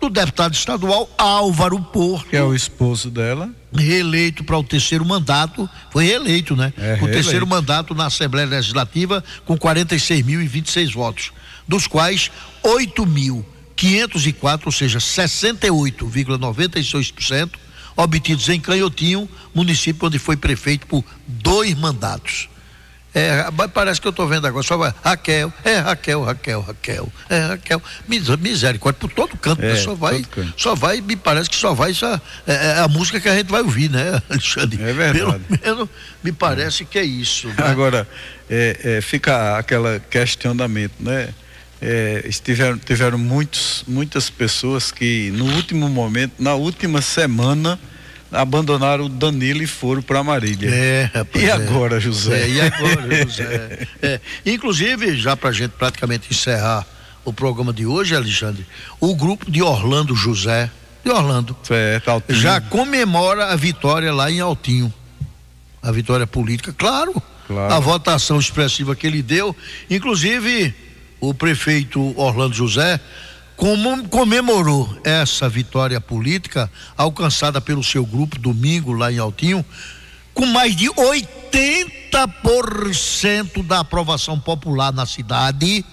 do 0.01 0.09
deputado 0.09 0.53
estadual 0.53 1.09
Álvaro 1.17 1.79
Porto. 1.79 2.27
Que 2.27 2.35
é 2.35 2.43
o 2.43 2.53
esposo 2.53 3.09
dela. 3.09 3.49
Reeleito 3.73 4.43
para 4.43 4.57
o 4.57 4.63
terceiro 4.65 5.05
mandato, 5.05 5.69
foi 5.91 6.03
reeleito, 6.03 6.57
né? 6.57 6.73
É, 6.77 6.99
o 7.01 7.07
terceiro 7.07 7.47
mandato 7.47 7.95
na 7.95 8.07
Assembleia 8.07 8.45
Legislativa 8.45 9.23
com 9.45 9.57
46.026 9.57 10.91
votos, 10.91 11.31
dos 11.65 11.87
quais 11.87 12.29
8.504, 12.65 14.63
ou 14.65 14.73
seja, 14.73 14.99
68,96%, 14.99 17.51
obtidos 17.95 18.47
em 18.49 18.59
Canhotinho, 18.59 19.29
município 19.53 20.07
onde 20.07 20.19
foi 20.19 20.35
prefeito 20.37 20.85
por 20.87 21.03
dois 21.27 21.73
mandatos. 21.75 22.49
É, 23.17 23.45
parece 23.73 24.01
que 24.01 24.07
eu 24.07 24.09
estou 24.09 24.27
vendo 24.27 24.45
agora, 24.45 24.61
só 24.61 24.75
vai, 24.75 24.93
Raquel, 25.01 25.53
é 25.63 25.77
Raquel, 25.77 26.21
Raquel, 26.21 26.59
Raquel, 26.59 27.13
é 27.29 27.39
Raquel, 27.45 27.81
Mis- 28.09 28.27
misericórdia, 28.27 28.99
por 28.99 29.09
todo 29.09 29.37
canto, 29.37 29.61
É, 29.63 29.69
né? 29.71 29.75
só 29.77 29.95
vai, 29.95 30.21
canto. 30.23 30.53
só 30.57 30.75
vai, 30.75 30.99
me 30.99 31.15
parece 31.15 31.49
que 31.49 31.55
só 31.55 31.73
vai, 31.73 31.93
só, 31.93 32.15
é, 32.45 32.53
é 32.75 32.79
a 32.79 32.89
música 32.89 33.17
que 33.21 33.29
a 33.29 33.33
gente 33.37 33.47
vai 33.49 33.61
ouvir, 33.61 33.89
né, 33.89 34.21
Alexandre? 34.29 34.83
É 34.83 34.91
verdade. 34.91 35.39
Pelo 35.47 35.75
menos 35.77 35.89
me 36.21 36.33
parece 36.33 36.83
que 36.83 36.99
é 36.99 37.05
isso. 37.05 37.47
né? 37.47 37.55
Agora, 37.59 38.05
é, 38.49 38.97
é, 38.97 39.01
fica 39.01 39.57
aquele 39.59 40.01
questionamento, 40.09 40.95
né? 40.99 41.29
É, 41.87 42.25
estiveram, 42.27 42.79
tiveram 42.79 43.17
muitos, 43.17 43.83
muitas 43.87 44.27
pessoas 44.27 44.91
que 44.91 45.29
no 45.35 45.45
último 45.53 45.87
momento, 45.87 46.33
na 46.39 46.55
última 46.55 46.99
semana, 46.99 47.79
abandonaram 48.31 49.05
o 49.05 49.09
Danilo 49.09 49.61
e 49.61 49.67
foram 49.67 50.01
para 50.01 50.23
Marília. 50.23 50.67
É, 50.67 51.11
rapaz, 51.13 51.43
E 51.43 51.47
é. 51.47 51.51
agora, 51.51 51.99
José? 51.99 52.41
É, 52.41 52.49
e 52.49 52.61
agora, 52.61 53.21
José? 53.23 53.87
É, 54.01 54.19
inclusive, 54.43 55.15
já 55.15 55.37
para 55.37 55.49
a 55.49 55.53
gente 55.53 55.73
praticamente 55.73 56.27
encerrar 56.31 56.87
o 57.23 57.31
programa 57.31 57.71
de 57.71 57.85
hoje, 57.85 58.15
Alexandre, 58.15 58.65
o 58.99 59.15
grupo 59.15 59.51
de 59.51 59.61
Orlando 59.61 60.15
José, 60.15 60.71
de 61.03 61.11
Orlando. 61.11 61.55
Certo, 61.61 62.09
Altinho. 62.09 62.39
Já 62.39 62.59
comemora 62.59 63.51
a 63.51 63.55
vitória 63.55 64.11
lá 64.11 64.31
em 64.31 64.39
Altinho. 64.39 64.91
A 65.83 65.91
vitória 65.91 66.25
política, 66.25 66.73
claro. 66.75 67.21
Claro. 67.45 67.71
A 67.75 67.79
votação 67.79 68.39
expressiva 68.39 68.95
que 68.95 69.05
ele 69.05 69.21
deu. 69.21 69.55
Inclusive, 69.87 70.73
o 71.19 71.33
prefeito 71.33 72.13
Orlando 72.19 72.55
José 72.55 72.99
comemorou 74.09 74.97
essa 75.03 75.47
vitória 75.47 76.01
política 76.01 76.69
alcançada 76.97 77.61
pelo 77.61 77.83
seu 77.83 78.05
grupo 78.05 78.37
domingo 78.37 78.93
lá 78.93 79.11
em 79.11 79.17
Altinho, 79.17 79.65
com 80.33 80.45
mais 80.45 80.75
de 80.75 80.87
80% 80.89 83.65
da 83.65 83.79
aprovação 83.79 84.39
popular 84.39 84.91
na 84.91 85.05
cidade. 85.05 85.85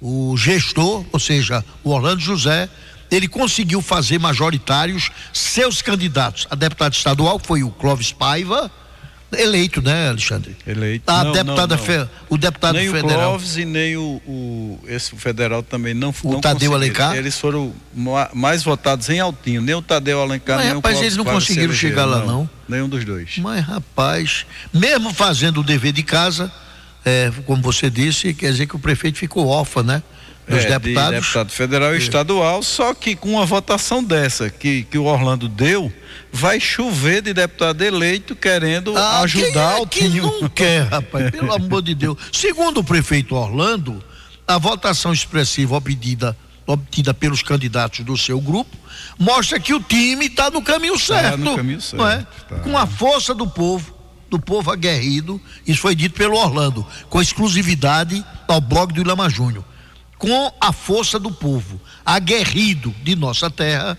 O 0.00 0.36
gestor, 0.36 1.04
ou 1.12 1.18
seja, 1.18 1.64
o 1.82 1.90
Orlando 1.90 2.20
José, 2.20 2.68
ele 3.10 3.26
conseguiu 3.26 3.82
fazer 3.82 4.18
majoritários 4.18 5.10
seus 5.32 5.82
candidatos. 5.82 6.46
A 6.50 6.54
deputada 6.54 6.94
estadual 6.94 7.38
foi 7.38 7.62
o 7.62 7.70
Clóvis 7.70 8.12
Paiva, 8.12 8.70
eleito, 9.32 9.80
né, 9.82 10.08
Alexandre? 10.08 10.56
Eleito. 10.66 11.10
A 11.10 11.24
Não, 11.24 11.32
deputada, 11.32 11.76
não, 11.76 11.82
não. 11.82 11.84
fe- 11.86 12.08
o 12.28 12.36
deputado 12.36 12.74
nem 12.76 12.88
o 12.88 12.92
federal. 12.92 13.30
Clóvis 13.30 13.56
e 13.56 13.64
nem 13.64 13.96
o, 13.96 14.20
o- 14.26 14.78
esse 14.86 15.14
federal 15.16 15.62
também 15.62 15.94
não 15.94 16.14
O 16.22 16.32
não 16.32 16.40
Tadeu. 16.40 16.74
Alencar? 16.74 17.14
Eles 17.16 17.38
foram 17.38 17.72
ma- 17.94 18.30
mais 18.34 18.62
votados 18.62 19.08
em 19.08 19.20
Altinho, 19.20 19.60
nem 19.60 19.74
o 19.74 19.82
Tadeu 19.82 20.20
Alencar, 20.20 20.56
Mas, 20.56 20.66
nem 20.66 20.74
rapaz, 20.74 20.94
o 20.94 20.98
Clóvis 20.98 21.00
eles 21.02 21.16
não 21.16 21.24
conseguiram 21.24 21.72
chegar 21.72 22.04
lá, 22.04 22.24
não. 22.24 22.48
Nenhum 22.68 22.88
dos 22.88 23.04
dois. 23.04 23.38
Mas, 23.38 23.64
rapaz, 23.64 24.46
mesmo 24.72 25.12
fazendo 25.12 25.60
o 25.60 25.64
dever 25.64 25.92
de 25.92 26.02
casa, 26.02 26.50
é, 27.04 27.32
como 27.46 27.62
você 27.62 27.88
disse, 27.90 28.34
quer 28.34 28.50
dizer 28.52 28.66
que 28.66 28.76
o 28.76 28.78
prefeito 28.78 29.18
ficou 29.18 29.46
órfão, 29.46 29.82
né? 29.82 30.02
Dos 30.50 30.64
É, 30.64 30.66
de 30.66 30.78
deputados. 30.78 31.20
deputado 31.20 31.50
federal 31.52 31.94
e 31.94 31.98
estadual, 31.98 32.62
só 32.62 32.92
que 32.94 33.14
com 33.14 33.30
uma 33.34 33.46
votação 33.46 34.02
dessa 34.02 34.50
que, 34.50 34.82
que 34.84 34.98
o 34.98 35.04
Orlando 35.04 35.48
deu, 35.48 35.92
vai 36.32 36.58
chover 36.60 37.22
de 37.22 37.32
deputado 37.32 37.82
eleito 37.82 38.34
querendo 38.34 38.96
Ah, 38.96 39.20
ajudar 39.20 39.76
quem 39.76 39.76
é 39.76 39.80
o 39.82 39.86
que 39.86 40.00
time. 40.00 40.20
não 40.20 40.48
quer, 40.48 40.82
rapaz, 40.88 41.30
pelo 41.32 41.52
amor 41.54 41.82
de 41.82 41.94
Deus. 41.94 42.18
Segundo 42.32 42.78
o 42.80 42.84
prefeito 42.84 43.34
Orlando, 43.34 44.02
a 44.46 44.58
votação 44.58 45.12
expressiva 45.12 45.76
obtida, 45.76 46.36
obtida 46.66 47.14
pelos 47.14 47.42
candidatos 47.42 48.04
do 48.04 48.16
seu 48.16 48.40
grupo 48.40 48.76
mostra 49.18 49.58
que 49.60 49.72
o 49.72 49.80
time 49.80 50.26
está 50.26 50.50
no 50.50 50.60
caminho 50.62 50.98
certo. 50.98 51.38
no 51.38 51.56
caminho 51.56 51.78
é? 51.78 51.80
certo, 51.80 52.26
tá. 52.48 52.56
Com 52.60 52.76
a 52.76 52.86
força 52.86 53.34
do 53.34 53.46
povo, 53.46 53.94
do 54.28 54.38
povo 54.38 54.70
aguerrido, 54.70 55.40
isso 55.66 55.80
foi 55.80 55.94
dito 55.94 56.14
pelo 56.16 56.36
Orlando, 56.36 56.84
com 57.08 57.20
exclusividade 57.20 58.24
ao 58.48 58.60
blog 58.60 58.92
do 58.92 59.00
Ilama 59.00 59.28
Júnior. 59.28 59.64
Com 60.20 60.52
a 60.60 60.70
força 60.70 61.18
do 61.18 61.32
povo 61.32 61.80
aguerrido 62.04 62.94
de 63.02 63.16
nossa 63.16 63.48
terra, 63.48 63.96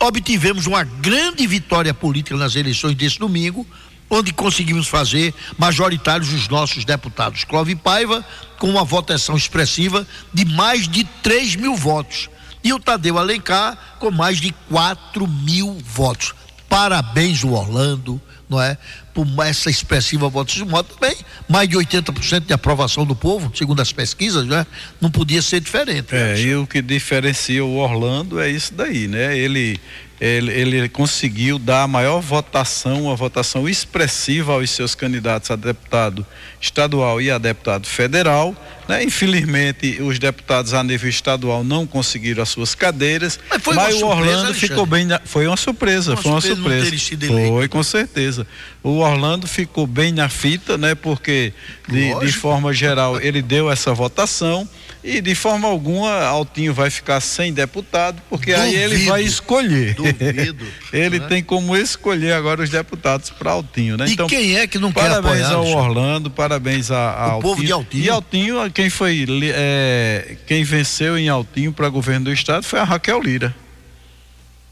obtivemos 0.00 0.66
uma 0.66 0.82
grande 0.82 1.46
vitória 1.46 1.94
política 1.94 2.36
nas 2.36 2.56
eleições 2.56 2.96
desse 2.96 3.20
domingo, 3.20 3.64
onde 4.10 4.32
conseguimos 4.32 4.88
fazer 4.88 5.32
majoritários 5.56 6.32
os 6.32 6.48
nossos 6.48 6.84
deputados. 6.84 7.44
Clóvis 7.44 7.78
Paiva, 7.78 8.26
com 8.58 8.68
uma 8.68 8.82
votação 8.82 9.36
expressiva 9.36 10.04
de 10.32 10.44
mais 10.44 10.88
de 10.88 11.04
3 11.22 11.54
mil 11.54 11.76
votos. 11.76 12.28
E 12.64 12.72
o 12.72 12.80
Tadeu 12.80 13.16
Alencar, 13.16 13.78
com 14.00 14.10
mais 14.10 14.40
de 14.40 14.52
4 14.68 15.24
mil 15.24 15.78
votos. 15.84 16.34
Parabéns, 16.68 17.44
o 17.44 17.52
Orlando, 17.52 18.20
não 18.50 18.60
é? 18.60 18.76
Por 19.14 19.26
essa 19.46 19.70
expressiva 19.70 20.28
votação. 20.28 20.66
Também, 20.82 21.16
mais 21.48 21.68
de 21.68 21.76
80% 21.76 22.46
de 22.46 22.52
aprovação 22.52 23.06
do 23.06 23.14
povo, 23.14 23.50
segundo 23.54 23.80
as 23.80 23.92
pesquisas, 23.92 24.44
né? 24.44 24.66
Não 25.00 25.10
podia 25.10 25.40
ser 25.40 25.60
diferente. 25.60 26.08
É, 26.14 26.38
e 26.38 26.54
o 26.56 26.66
que 26.66 26.82
diferencia 26.82 27.64
o 27.64 27.76
Orlando 27.76 28.40
é 28.40 28.50
isso 28.50 28.74
daí, 28.74 29.06
né? 29.06 29.38
Ele, 29.38 29.80
ele, 30.20 30.52
ele 30.52 30.88
conseguiu 30.88 31.58
dar 31.58 31.84
a 31.84 31.88
maior 31.88 32.20
votação, 32.20 33.04
uma 33.04 33.14
votação 33.14 33.68
expressiva 33.68 34.54
aos 34.54 34.70
seus 34.70 34.94
candidatos 34.94 35.50
a 35.50 35.56
deputado 35.56 36.26
estadual 36.68 37.20
e 37.20 37.30
a 37.30 37.36
deputado 37.36 37.86
federal. 37.86 38.54
Né? 38.88 39.02
Infelizmente, 39.04 40.00
os 40.02 40.18
deputados 40.18 40.74
a 40.74 40.82
nível 40.82 41.08
estadual 41.08 41.64
não 41.64 41.86
conseguiram 41.86 42.42
as 42.42 42.50
suas 42.50 42.74
cadeiras, 42.74 43.38
Mas 43.50 43.62
foi 43.62 43.74
o 43.74 43.78
uma 43.78 43.90
surpresa, 43.90 44.06
Orlando 44.06 44.54
ficou 44.54 44.86
bem. 44.86 45.06
na- 45.06 45.20
foi 45.24 45.46
uma 45.46 45.56
surpresa, 45.56 46.12
Uma 46.12 46.22
foi 46.22 46.30
uma 46.32 46.40
surpresa 46.42 46.88
eleito. 46.88 47.26
Foi, 47.48 47.68
com 47.68 47.82
certeza. 47.82 48.46
O 48.82 48.98
Orlando 48.98 49.46
ficou 49.46 49.86
bem 49.86 50.12
na 50.12 50.28
fita, 50.28 50.76
né? 50.76 50.94
Porque 50.94 51.52
de, 51.88 52.14
de 52.20 52.32
forma 52.32 52.72
geral 52.74 53.18
ele 53.20 53.40
deu 53.40 53.70
essa 53.70 53.94
votação 53.94 54.68
e 55.02 55.20
de 55.22 55.34
forma 55.34 55.66
alguma 55.68 56.22
Altinho 56.24 56.72
vai 56.74 56.90
ficar 56.90 57.20
sem 57.20 57.52
deputado, 57.54 58.20
porque 58.28 58.52
aí 58.52 58.74
ele 58.74 58.94
Duvido. 58.94 59.10
vai 59.10 59.22
escolher. 59.22 59.94
Duvido, 59.94 60.66
ele 60.92 61.18
né? 61.20 61.26
tem 61.26 61.42
como 61.42 61.74
escolher 61.74 62.32
agora 62.34 62.62
os 62.62 62.68
deputados 62.68 63.30
para 63.30 63.50
Altinho, 63.52 63.96
né? 63.96 64.06
E 64.08 64.16
quem 64.28 64.56
é 64.58 64.66
que 64.66 64.78
não 64.78 64.92
quer 64.92 65.00
parabéns 65.08 65.24
apoiar, 65.46 65.50
ao 65.52 65.60
Alexandre? 65.62 65.80
Orlando, 65.88 66.30
parabéns 66.30 66.53
a, 66.90 67.12
a 67.30 67.36
O 67.36 67.40
povo 67.40 67.64
de 67.64 67.72
Altinho. 67.72 68.04
E 68.04 68.10
Altinho, 68.10 68.70
quem 68.72 68.90
foi 68.90 69.24
é, 69.54 70.36
quem 70.46 70.64
venceu 70.64 71.16
em 71.18 71.28
Altinho 71.28 71.72
para 71.72 71.88
governo 71.88 72.26
do 72.26 72.32
estado 72.32 72.64
foi 72.64 72.78
a 72.80 72.84
Raquel 72.84 73.20
Lira. 73.22 73.54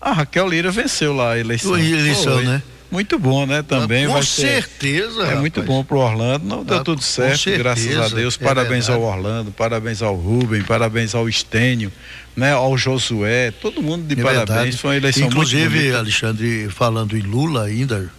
A 0.00 0.12
Raquel 0.12 0.48
Lira 0.48 0.70
venceu 0.70 1.12
lá 1.14 1.32
a 1.32 1.38
eleição. 1.38 1.78
Eleição, 1.78 2.34
Foi. 2.34 2.44
né? 2.44 2.62
Muito 2.90 3.18
bom, 3.18 3.46
né? 3.46 3.62
Também 3.62 4.06
Com 4.06 4.12
vai 4.12 4.22
ser- 4.22 4.42
certeza, 4.62 5.20
É 5.20 5.24
rapaz. 5.24 5.40
muito 5.40 5.62
bom 5.62 5.82
pro 5.82 5.98
Orlando. 5.98 6.44
Não 6.44 6.62
deu 6.62 6.76
Ah, 6.78 6.84
tudo 6.84 7.00
certo, 7.00 7.38
certeza, 7.38 7.58
graças 7.62 7.96
a 8.12 8.14
Deus. 8.14 8.38
é 8.38 8.44
Parabéns 8.44 8.90
ao. 8.90 9.00
Orlando, 9.00 9.50
parabéns 9.50 10.02
ao 10.02 10.14
Rubem, 10.14 10.62
parabéns 10.62 11.14
ao 11.14 11.26
Estênio, 11.26 11.90
né? 12.36 12.52
Ao 12.52 12.76
Josué, 12.76 13.50
todo 13.50 13.80
mundo 13.82 14.04
de 14.06 14.20
É 14.20 14.22
parabéns. 14.22 14.48
verdade. 14.48 14.76
Foi 14.76 14.90
uma 14.90 14.96
eleição 14.98 15.22
muito 15.22 15.32
Inclusive. 15.36 15.94
Alexandre, 15.94 16.68
falando 16.68 17.16
em 17.16 17.22
Lula 17.22 17.64
ainda, 17.64 18.10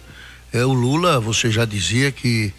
é, 0.52 0.64
o 0.64 0.72
Lula, 0.72 1.20
você 1.20 1.52
já 1.52 1.64
dizia 1.64 2.10
que 2.10 2.52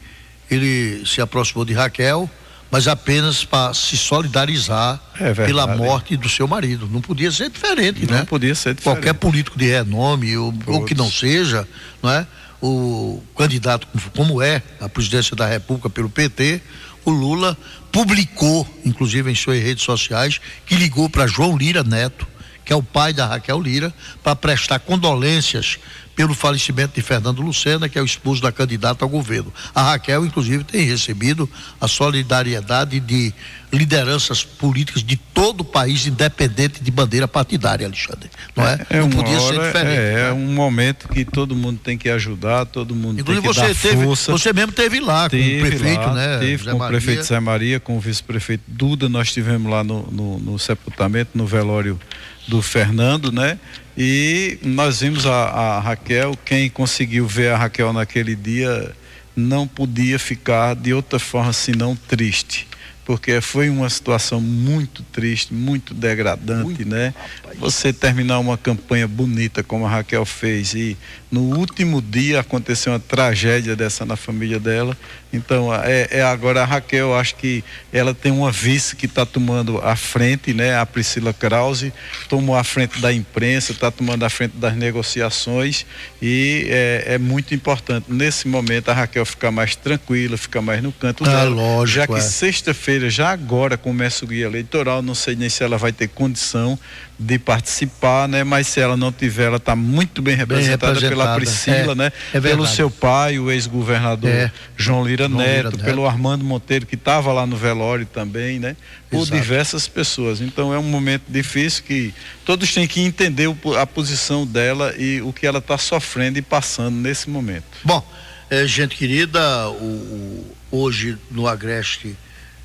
ele 0.50 1.06
se 1.06 1.22
aproximou 1.22 1.66
de 1.66 1.74
Raquel, 1.74 2.30
mas 2.72 2.88
apenas 2.88 3.46
para 3.46 3.74
se 3.74 3.98
solidarizar 3.98 5.00
É 5.20 5.34
pela 5.34 5.68
morte 5.68 6.18
do 6.18 6.28
seu 6.28 6.48
marido. 6.48 6.90
Não 6.92 7.02
podia 7.02 7.32
ser 7.32 7.50
diferente, 7.50 8.06
Não 8.06 8.18
né? 8.20 8.26
podia 8.26 8.54
ser 8.56 8.74
diferente. 8.74 8.84
Qualquer 8.84 9.14
político 9.14 9.58
de 9.58 9.66
renome, 9.68 10.36
ou, 10.38 10.54
ou 10.68 10.84
que 10.84 10.96
não 10.96 11.10
seja, 11.10 11.68
não 12.02 12.10
é? 12.10 12.28
O 12.62 13.22
candidato, 13.38 13.88
como 14.16 14.42
é 14.42 14.62
a 14.80 14.90
presidência 14.90 15.36
da 15.36 15.46
República 15.46 15.90
pelo 15.90 16.10
PT, 16.10 16.62
o 17.06 17.12
Lula 17.12 17.56
publicou, 17.92 18.68
inclusive 18.84 19.32
em 19.32 19.36
suas 19.36 19.62
redes 19.62 19.84
sociais, 19.84 20.42
que 20.66 20.76
ligou 20.76 21.10
para 21.10 21.28
João 21.28 21.56
Lira 21.56 21.84
Neto, 21.84 22.28
que 22.66 22.74
é 22.74 22.76
o 22.76 22.82
pai 22.82 23.14
da 23.14 23.28
Raquel 23.28 23.62
Lira, 23.62 23.94
para 24.24 24.36
prestar 24.36 24.80
condolências 24.80 25.78
pelo 26.16 26.34
falecimento 26.34 26.96
de 26.96 27.02
Fernando 27.02 27.42
Lucena, 27.42 27.90
que 27.90 28.00
é 28.00 28.02
o 28.02 28.06
esposo 28.06 28.42
da 28.42 28.52
candidata 28.52 29.04
ao 29.04 29.10
governo. 29.10 29.54
A 29.74 29.92
Raquel, 29.92 30.26
inclusive, 30.26 30.64
tem 30.64 30.86
recebido 30.86 31.50
a 31.80 31.88
solidariedade 31.88 33.00
de 33.00 33.34
lideranças 33.72 34.44
políticas 34.44 35.04
de 35.04 35.18
todo 35.18 35.62
o 35.62 35.64
país, 35.66 36.08
independente 36.08 36.82
de 36.82 36.90
bandeira 36.90 37.28
partidária, 37.28 37.86
Alexandre. 37.86 38.30
Não 38.56 38.66
é? 38.66 38.80
É 38.90 39.00
não 39.00 39.08
uma 39.08 39.16
podia 39.18 39.40
ser 39.40 39.60
hora, 39.60 39.68
diferente. 39.68 39.98
É, 39.98 40.14
né? 40.14 40.30
é 40.30 40.34
um 40.34 40.54
momento 40.54 41.10
que 41.10 41.26
todo 41.26 41.56
mundo 41.56 41.80
tem 41.84 41.98
que 41.98 42.10
ajudar, 42.10 42.66
todo 42.66 42.96
mundo 42.96 43.20
Inclusive 43.20 43.42
tem 43.42 43.52
que 43.52 43.60
você 43.60 43.74
dar 43.74 43.76
teve, 43.90 44.04
força. 44.06 44.32
você 44.32 44.54
mesmo 44.54 44.72
teve 44.72 45.00
lá 45.02 45.24
com 45.24 45.36
Teve 45.36 45.58
o 45.58 45.68
prefeito, 45.68 46.00
lá, 46.00 46.14
né? 46.14 46.38
Teve 46.40 46.64
Zé 46.64 46.72
com 46.72 46.76
o 46.78 46.80
Maria. 46.80 46.98
prefeito 46.98 47.24
Zé 47.26 47.40
Maria, 47.40 47.80
com 47.80 47.98
o 47.98 48.00
vice-prefeito 48.00 48.64
Duda, 48.68 49.10
nós 49.10 49.34
tivemos 49.34 49.70
lá 49.70 49.84
no, 49.84 50.04
no, 50.10 50.40
no 50.40 50.60
sepultamento, 50.60 51.32
no 51.34 51.46
velório 51.46 52.00
do 52.48 52.62
Fernando, 52.62 53.32
né? 53.32 53.60
E 53.98 54.58
nós 54.62 55.00
vimos 55.02 55.26
a, 55.26 55.46
a 55.46 55.80
Raquel, 55.80 56.38
quem 56.44 56.70
conseguiu 56.70 57.26
ver 57.28 57.52
a 57.52 57.58
Raquel 57.58 57.94
naquele 57.94 58.36
dia 58.36 58.94
não 59.36 59.68
podia 59.68 60.18
ficar 60.18 60.76
de 60.76 60.94
outra 60.94 61.20
forma 61.20 61.54
senão 61.54 61.96
triste. 61.96 62.68
Porque 63.06 63.40
foi 63.40 63.70
uma 63.70 63.88
situação 63.88 64.42
muito 64.42 65.04
triste, 65.04 65.54
muito 65.54 65.94
degradante, 65.94 66.84
né? 66.84 67.14
Você 67.60 67.94
terminar 67.94 68.40
uma 68.40 68.58
campanha 68.58 69.08
bonita 69.08 69.62
como 69.62 69.86
a 69.86 69.90
Raquel 69.90 70.26
fez 70.26 70.74
e 70.74 70.98
no 71.36 71.58
último 71.58 72.02
dia 72.02 72.40
aconteceu 72.40 72.94
uma 72.94 73.00
tragédia 73.00 73.76
dessa 73.76 74.06
na 74.06 74.16
família 74.16 74.58
dela. 74.58 74.98
Então, 75.34 75.74
é, 75.74 76.08
é 76.12 76.24
agora 76.24 76.62
a 76.62 76.66
Raquel, 76.66 77.14
acho 77.14 77.36
que 77.36 77.62
ela 77.92 78.14
tem 78.14 78.32
uma 78.32 78.50
vice 78.54 78.96
que 78.96 79.06
está 79.06 79.26
tomando 79.26 79.80
a 79.80 79.94
frente, 79.98 80.54
né? 80.54 80.78
A 80.78 80.86
Priscila 80.86 81.34
Krause 81.34 81.92
tomou 82.30 82.56
a 82.56 82.64
frente 82.64 83.02
da 83.02 83.12
imprensa, 83.12 83.74
está 83.74 83.92
tomando 83.92 84.24
a 84.24 84.30
frente 84.30 84.56
das 84.56 84.78
negociações 84.78 85.86
e 86.22 86.68
é, 86.70 87.16
é 87.16 87.18
muito 87.18 87.54
importante 87.54 88.06
nesse 88.08 88.48
momento 88.48 88.88
a 88.88 88.94
Raquel 88.94 89.26
ficar 89.26 89.52
mais 89.52 89.76
tranquila, 89.76 90.38
ficar 90.38 90.62
mais 90.62 90.82
no 90.82 90.94
canto 90.94 91.26
Ah, 91.26 91.28
dela, 91.28 91.50
lógico, 91.50 91.98
já 91.98 92.08
que 92.08 92.14
é. 92.14 92.22
sexta-feira 92.22 93.10
já 93.10 93.30
agora, 93.30 93.76
começa 93.78 94.24
o 94.24 94.28
guia 94.30 94.46
eleitoral. 94.46 95.02
Não 95.02 95.16
sei 95.16 95.36
nem 95.36 95.50
se 95.50 95.62
ela 95.62 95.78
vai 95.78 95.92
ter 95.92 96.08
condição 96.08 96.80
de 97.18 97.40
participar, 97.40 98.28
né? 98.28 98.44
Mas 98.44 98.68
se 98.68 98.80
ela 98.82 98.98
não 98.98 99.12
tiver, 99.12 99.46
ela 99.46 99.56
está 99.58 99.76
muito 99.76 100.22
bem 100.22 100.36
representada, 100.36 101.00
pela 101.00 101.32
representada. 101.34 101.36
Priscila, 101.38 101.92
É, 101.94 101.96
né? 101.96 102.12
é 102.34 102.42
pelo 102.42 102.68
seu 102.68 102.92
pai, 102.92 103.40
o 103.40 103.50
ex-governador 103.50 104.30
É. 104.30 104.52
João 104.76 105.06
Lira 105.06 105.28
João 105.30 105.38
Neto, 105.40 105.56
Lira 105.56 105.72
Neto. 105.72 105.84
pelo 105.86 106.06
Armando 106.06 106.44
Monteiro, 106.44 106.86
que 106.86 106.96
estava 106.96 107.32
lá 107.32 107.46
no 107.46 107.56
velório 107.56 108.06
também, 108.06 108.60
né? 108.60 108.76
Por 109.10 109.22
Exato. 109.22 109.32
diversas 109.42 109.88
pessoas. 109.88 110.42
Então 110.42 110.74
é 110.74 110.78
um 110.78 110.84
momento 110.84 111.24
difícil 111.30 111.84
que 111.84 112.14
todos 112.44 112.74
têm 112.74 112.86
que 112.86 113.00
entender 113.00 113.50
a 113.80 113.88
posição 113.88 114.46
dela 114.46 114.94
e 114.98 115.22
o 115.22 115.32
que 115.32 115.48
ela 115.48 115.60
está 115.60 115.78
sofrendo 115.78 116.38
e 116.38 116.42
passando 116.42 116.96
nesse 116.96 117.30
momento. 117.30 117.64
Bom, 117.84 118.06
eh, 118.50 118.68
gente 118.68 118.94
querida, 118.96 119.70
o, 119.70 119.74
o- 119.84 120.56
hoje 120.72 121.18
no 121.32 121.48
Agreste 121.48 122.14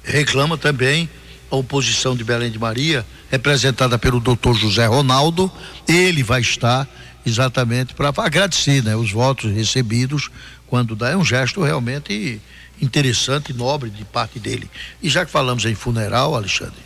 reclama 0.02 0.58
também 0.58 1.08
a 1.50 1.56
oposição 1.56 2.14
de 2.14 2.22
Belém 2.22 2.50
de 2.50 2.58
Maria, 2.58 3.04
representada 3.30 3.98
pelo 3.98 4.20
doutor 4.20 4.54
José 4.54 4.86
Ronaldo. 4.86 5.50
Ele 5.88 6.22
vai 6.22 6.40
estar 6.40 6.88
exatamente 7.26 7.92
para 7.92 8.12
agradecer 8.16 8.82
né, 8.82 8.94
os 8.94 9.10
votos 9.10 9.52
recebidos 9.52 10.30
quando 10.66 10.94
dá. 10.94 11.10
É 11.10 11.16
um 11.16 11.24
gesto 11.24 11.62
realmente 11.62 12.40
interessante 12.80 13.50
e 13.50 13.54
nobre 13.54 13.90
de 13.90 14.04
parte 14.04 14.38
dele. 14.38 14.70
E 15.02 15.10
já 15.10 15.26
que 15.26 15.30
falamos 15.30 15.64
em 15.64 15.74
funeral, 15.74 16.34
Alexandre, 16.34 16.80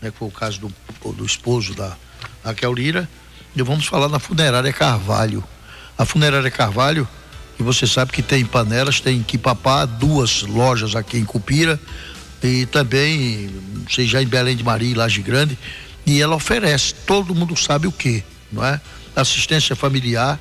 né, 0.00 0.10
que 0.10 0.18
foi 0.18 0.28
o 0.28 0.32
caso 0.32 0.60
do, 0.60 1.12
do 1.12 1.24
esposo 1.24 1.74
da 1.74 1.96
Raquel 2.42 2.72
Lira, 2.72 3.08
vamos 3.54 3.86
falar 3.86 4.08
na 4.08 4.18
funerária 4.18 4.72
Carvalho. 4.72 5.44
A 5.98 6.04
funerária 6.04 6.50
Carvalho, 6.50 7.06
e 7.58 7.62
você 7.62 7.86
sabe 7.86 8.12
que 8.12 8.22
tem 8.22 8.44
panelas, 8.44 9.00
tem 9.00 9.22
que 9.22 9.38
papar, 9.38 9.86
duas 9.86 10.42
lojas 10.42 10.94
aqui 10.94 11.18
em 11.18 11.24
Cupira 11.24 11.80
e 12.42 12.66
também, 12.66 13.50
já 13.88 14.22
em 14.22 14.26
Belém 14.26 14.56
de 14.56 14.62
Maria, 14.62 14.96
Laje 14.96 15.22
Grande, 15.22 15.58
e 16.04 16.20
ela 16.20 16.36
oferece, 16.36 16.94
todo 17.06 17.34
mundo 17.34 17.56
sabe 17.56 17.86
o 17.86 17.92
que, 17.92 18.22
não 18.52 18.64
é? 18.64 18.80
Assistência 19.14 19.74
familiar 19.74 20.38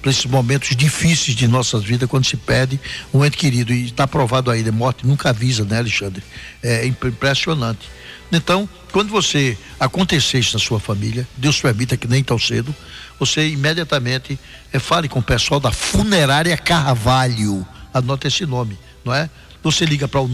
para 0.00 0.10
esses 0.10 0.24
momentos 0.24 0.74
difíceis 0.74 1.36
de 1.36 1.46
nossas 1.46 1.84
vidas, 1.84 2.08
quando 2.08 2.24
se 2.24 2.36
perde 2.36 2.80
um 3.14 3.24
ente 3.24 3.36
querido. 3.36 3.72
E 3.72 3.86
está 3.86 4.06
provado 4.06 4.50
aí, 4.50 4.66
a 4.66 4.72
morte 4.72 5.06
nunca 5.06 5.28
avisa, 5.30 5.64
né, 5.64 5.78
Alexandre? 5.78 6.22
É 6.62 6.86
imp- 6.86 7.04
impressionante. 7.04 7.88
Então, 8.32 8.68
quando 8.90 9.10
você 9.10 9.56
acontecer 9.78 10.38
isso 10.38 10.54
na 10.54 10.58
sua 10.58 10.80
família, 10.80 11.28
Deus 11.36 11.60
permita 11.60 11.96
que 11.96 12.08
nem 12.08 12.24
tão 12.24 12.38
cedo, 12.38 12.74
você 13.18 13.46
imediatamente 13.48 14.38
eh, 14.72 14.78
fale 14.78 15.08
com 15.08 15.20
o 15.20 15.22
pessoal 15.22 15.60
da 15.60 15.70
Funerária 15.70 16.56
Carvalho. 16.56 17.64
Anota 17.94 18.26
esse 18.26 18.46
nome, 18.46 18.76
não 19.04 19.14
é? 19.14 19.28
Você 19.62 19.84
liga 19.84 20.08
para 20.08 20.20
o 20.20 20.26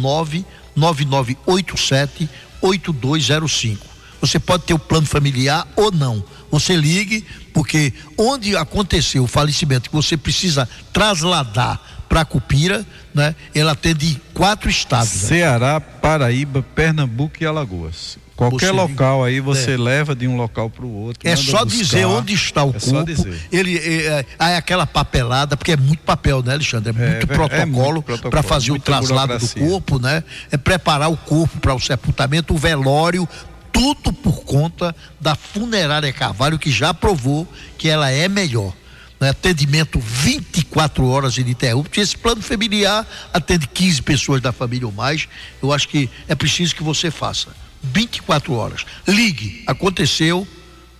99987 0.78 2.28
8205. 2.60 3.86
Você 4.20 4.38
pode 4.38 4.64
ter 4.64 4.74
o 4.74 4.78
plano 4.78 5.06
familiar 5.06 5.66
ou 5.76 5.92
não. 5.92 6.24
Você 6.50 6.74
ligue, 6.74 7.24
porque 7.52 7.92
onde 8.16 8.56
aconteceu 8.56 9.22
o 9.24 9.28
falecimento 9.28 9.90
que 9.90 9.94
você 9.96 10.16
precisa 10.16 10.68
trasladar 10.92 11.80
para 12.09 12.24
Cupira, 12.24 12.84
né? 13.14 13.34
Ela 13.55 13.72
atende 13.72 14.20
quatro 14.34 14.68
estados. 14.68 15.22
né? 15.22 15.28
Ceará, 15.28 15.80
Paraíba, 15.80 16.62
Pernambuco 16.74 17.36
e 17.40 17.46
Alagoas. 17.46 18.18
Qualquer 18.39 18.66
Você- 18.66 18.73
local 18.73 19.24
aí 19.24 19.40
você 19.40 19.73
É. 19.73 19.77
leva 19.77 20.15
de 20.15 20.28
um 20.28 20.36
local 20.36 20.70
para 20.70 20.85
o 20.86 20.94
outro. 20.94 21.28
É 21.28 21.35
só 21.35 21.65
buscar. 21.65 21.66
dizer 21.66 22.05
onde 22.05 22.32
está 22.35 22.62
o 22.62 22.70
É 22.73 22.78
só 22.78 22.93
corpo. 22.93 23.06
dizer. 23.06 23.36
Ele 23.51 23.77
é, 23.77 24.24
é, 24.39 24.52
é 24.52 24.56
aquela 24.56 24.86
papelada, 24.86 25.56
porque 25.56 25.73
é 25.73 25.77
muito 25.77 26.05
papel, 26.05 26.40
né, 26.40 26.52
Alexandre? 26.52 26.90
É 26.90 26.93
muito 26.93 27.27
ver- 27.27 27.32
é 27.35 27.36
protocolo 27.36 27.93
muito 27.94 28.02
protocolo, 28.05 28.31
para 28.31 28.43
fazer 28.44 28.70
o 28.70 28.78
traslado 28.78 29.36
do 29.36 29.48
corpo, 29.59 29.98
né? 29.98 30.23
É 30.52 30.56
preparar 30.56 31.10
o 31.10 31.16
corpo 31.16 31.59
para 31.59 31.74
o 31.74 31.81
sepultamento, 31.81 32.55
o 32.55 32.56
velório, 32.56 33.28
tudo 33.73 34.12
por 34.12 34.44
conta 34.44 34.94
da 35.20 35.35
funerária 35.35 36.12
Carvalho, 36.12 36.60
que 36.60 36.70
já 36.70 36.94
provou 36.94 37.44
que 37.77 37.89
ela 37.89 38.09
é 38.09 38.28
melhor. 38.28 38.73
Né? 39.20 39.31
Atendimento 39.31 39.98
24 39.98 41.05
horas 41.09 41.36
ininterrupto. 41.39 42.01
Esse 42.01 42.16
plano 42.16 42.40
familiar 42.40 43.05
atende 43.35 43.66
15 43.66 44.01
pessoas 44.01 44.40
da 44.40 44.52
família 44.52 44.86
ou 44.86 44.93
mais. 44.93 45.27
Eu 45.60 45.73
acho 45.73 45.89
que 45.89 46.09
é 46.28 46.36
preciso 46.36 46.73
que 46.73 46.85
você 46.85 47.10
faça. 47.10 47.48
24 47.82 48.55
horas. 48.55 48.86
Ligue. 49.06 49.62
Aconteceu, 49.66 50.46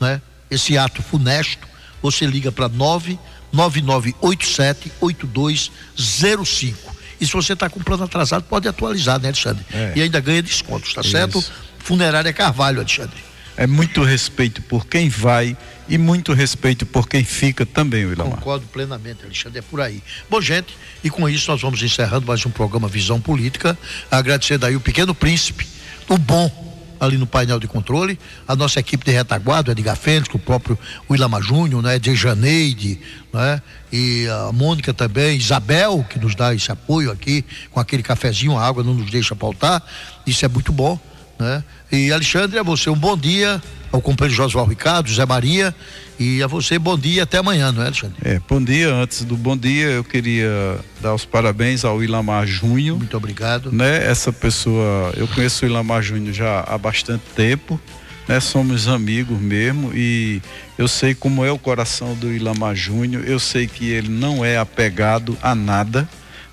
né? 0.01 0.23
Esse 0.51 0.79
ato 0.79 1.03
funesto. 1.03 1.69
Você 2.03 2.27
liga 2.27 2.53
para 2.53 2.69
99987 2.69 4.93
8205. 5.01 6.99
E 7.21 7.27
se 7.27 7.33
você 7.33 7.53
está 7.53 7.69
com 7.69 7.81
plano 7.81 8.05
atrasado, 8.05 8.45
pode 8.45 8.69
atualizar, 8.69 9.19
né, 9.19 9.27
Alexandre? 9.29 9.65
É. 9.73 9.95
E 9.97 10.03
ainda 10.03 10.21
ganha 10.21 10.41
descontos, 10.41 10.95
tá 10.95 11.01
Isso. 11.01 11.11
certo? 11.11 11.45
Funerária 11.79 12.33
Carvalho, 12.33 12.79
Alexandre. 12.79 13.17
É 13.57 13.67
muito 13.67 14.05
respeito 14.05 14.63
por 14.63 14.87
quem 14.87 15.09
vai 15.09 15.57
e 15.89 15.99
muito 15.99 16.33
respeito 16.33 16.87
por 16.87 17.09
quem 17.09 17.25
fica 17.25 17.67
também, 17.67 18.07
Willamar. 18.07 18.37
Concordo 18.37 18.65
plenamente, 18.67 19.25
Alexandre, 19.25 19.59
é 19.59 19.63
por 19.63 19.81
aí. 19.81 20.01
Bom, 20.31 20.41
gente, 20.41 20.79
e 21.03 21.11
com 21.11 21.29
isso 21.29 21.51
nós 21.51 21.61
vamos 21.61 21.83
encerrando 21.83 22.25
mais 22.25 22.47
um 22.47 22.51
programa 22.51 22.87
Visão 22.87 23.21
Política. 23.21 23.77
Agradecendo 24.09 24.65
aí 24.65 24.77
o 24.77 24.81
Pequeno 24.81 25.13
Príncipe, 25.13 25.67
o 26.09 26.17
bom 26.17 26.68
ali 27.01 27.17
no 27.17 27.27
painel 27.27 27.59
de 27.59 27.67
controle, 27.67 28.19
a 28.47 28.57
nossa 28.57 28.81
equipe 28.81 29.05
de 29.05 29.13
retaguarda, 29.13 29.73
Edgar 29.73 29.97
Fênix, 29.97 30.35
o 30.35 30.39
próprio 30.39 30.79
Willamar 31.11 31.43
Júnior, 31.43 31.83
né, 31.83 31.99
de 31.99 32.15
Janeide, 32.15 33.01
né, 33.33 33.63
e 33.93 34.27
a 34.29 34.53
Mônica 34.53 34.93
também, 34.93 35.37
Isabel, 35.37 36.05
que 36.09 36.19
nos 36.19 36.35
dá 36.35 36.55
esse 36.55 36.71
apoio 36.71 37.11
aqui, 37.11 37.45
com 37.71 37.81
aquele 37.81 38.03
cafezinho, 38.03 38.57
a 38.57 38.67
água 38.67 38.83
não 38.83 38.95
nos 38.95 39.11
deixa 39.11 39.35
faltar, 39.35 39.83
isso 40.27 40.45
é 40.45 40.49
muito 40.49 40.73
bom, 40.73 40.99
né? 41.39 41.63
E 41.91 42.13
Alexandre, 42.13 42.59
a 42.59 42.63
você 42.63 42.91
um 42.91 42.97
bom 42.97 43.17
dia, 43.17 43.63
ao 43.93 44.01
companheiro 44.01 44.37
Josual 44.37 44.67
Ricardo, 44.67 45.13
Zé 45.13 45.25
Maria, 45.25 45.75
e 46.19 46.43
a 46.43 46.47
você 46.47 46.79
bom 46.79 46.99
dia 46.99 47.23
até 47.23 47.39
amanhã, 47.39 47.71
não 47.71 47.83
é, 47.83 47.87
Alexandre? 47.87 48.17
É, 48.25 48.41
bom 48.49 48.63
dia. 48.63 48.93
Antes 48.93 49.25
do 49.25 49.37
bom 49.37 49.57
dia, 49.57 49.87
eu 49.87 50.05
queria 50.05 50.79
dar 51.01 51.15
os 51.15 51.25
parabéns 51.25 51.85
ao 51.85 52.03
Ilamar 52.03 52.47
Júnior. 52.47 52.99
Muito 52.99 53.17
obrigado. 53.17 53.71
Né? 53.71 54.05
Essa 54.05 54.33
pessoa, 54.33 55.13
eu 55.17 55.29
conheço 55.29 55.65
o 55.65 55.69
Ilamar 55.69 56.03
Júnior 56.03 56.35
já 56.35 56.65
há 56.67 56.77
bastante 56.77 57.23
tempo, 57.37 57.81
né? 58.27 58.41
Somos 58.41 58.89
amigos 58.89 59.39
mesmo 59.41 59.93
e 59.95 60.43
eu 60.77 60.87
sei 60.87 61.15
como 61.15 61.45
é 61.45 61.51
o 61.51 61.59
coração 61.59 62.15
do 62.15 62.33
Ilamar 62.33 62.75
Júnior, 62.75 63.25
eu 63.25 63.39
sei 63.39 63.67
que 63.67 63.91
ele 63.91 64.09
não 64.09 64.45
é 64.45 64.59
apegado 64.59 65.39
a 65.41 65.55
nada. 65.55 66.09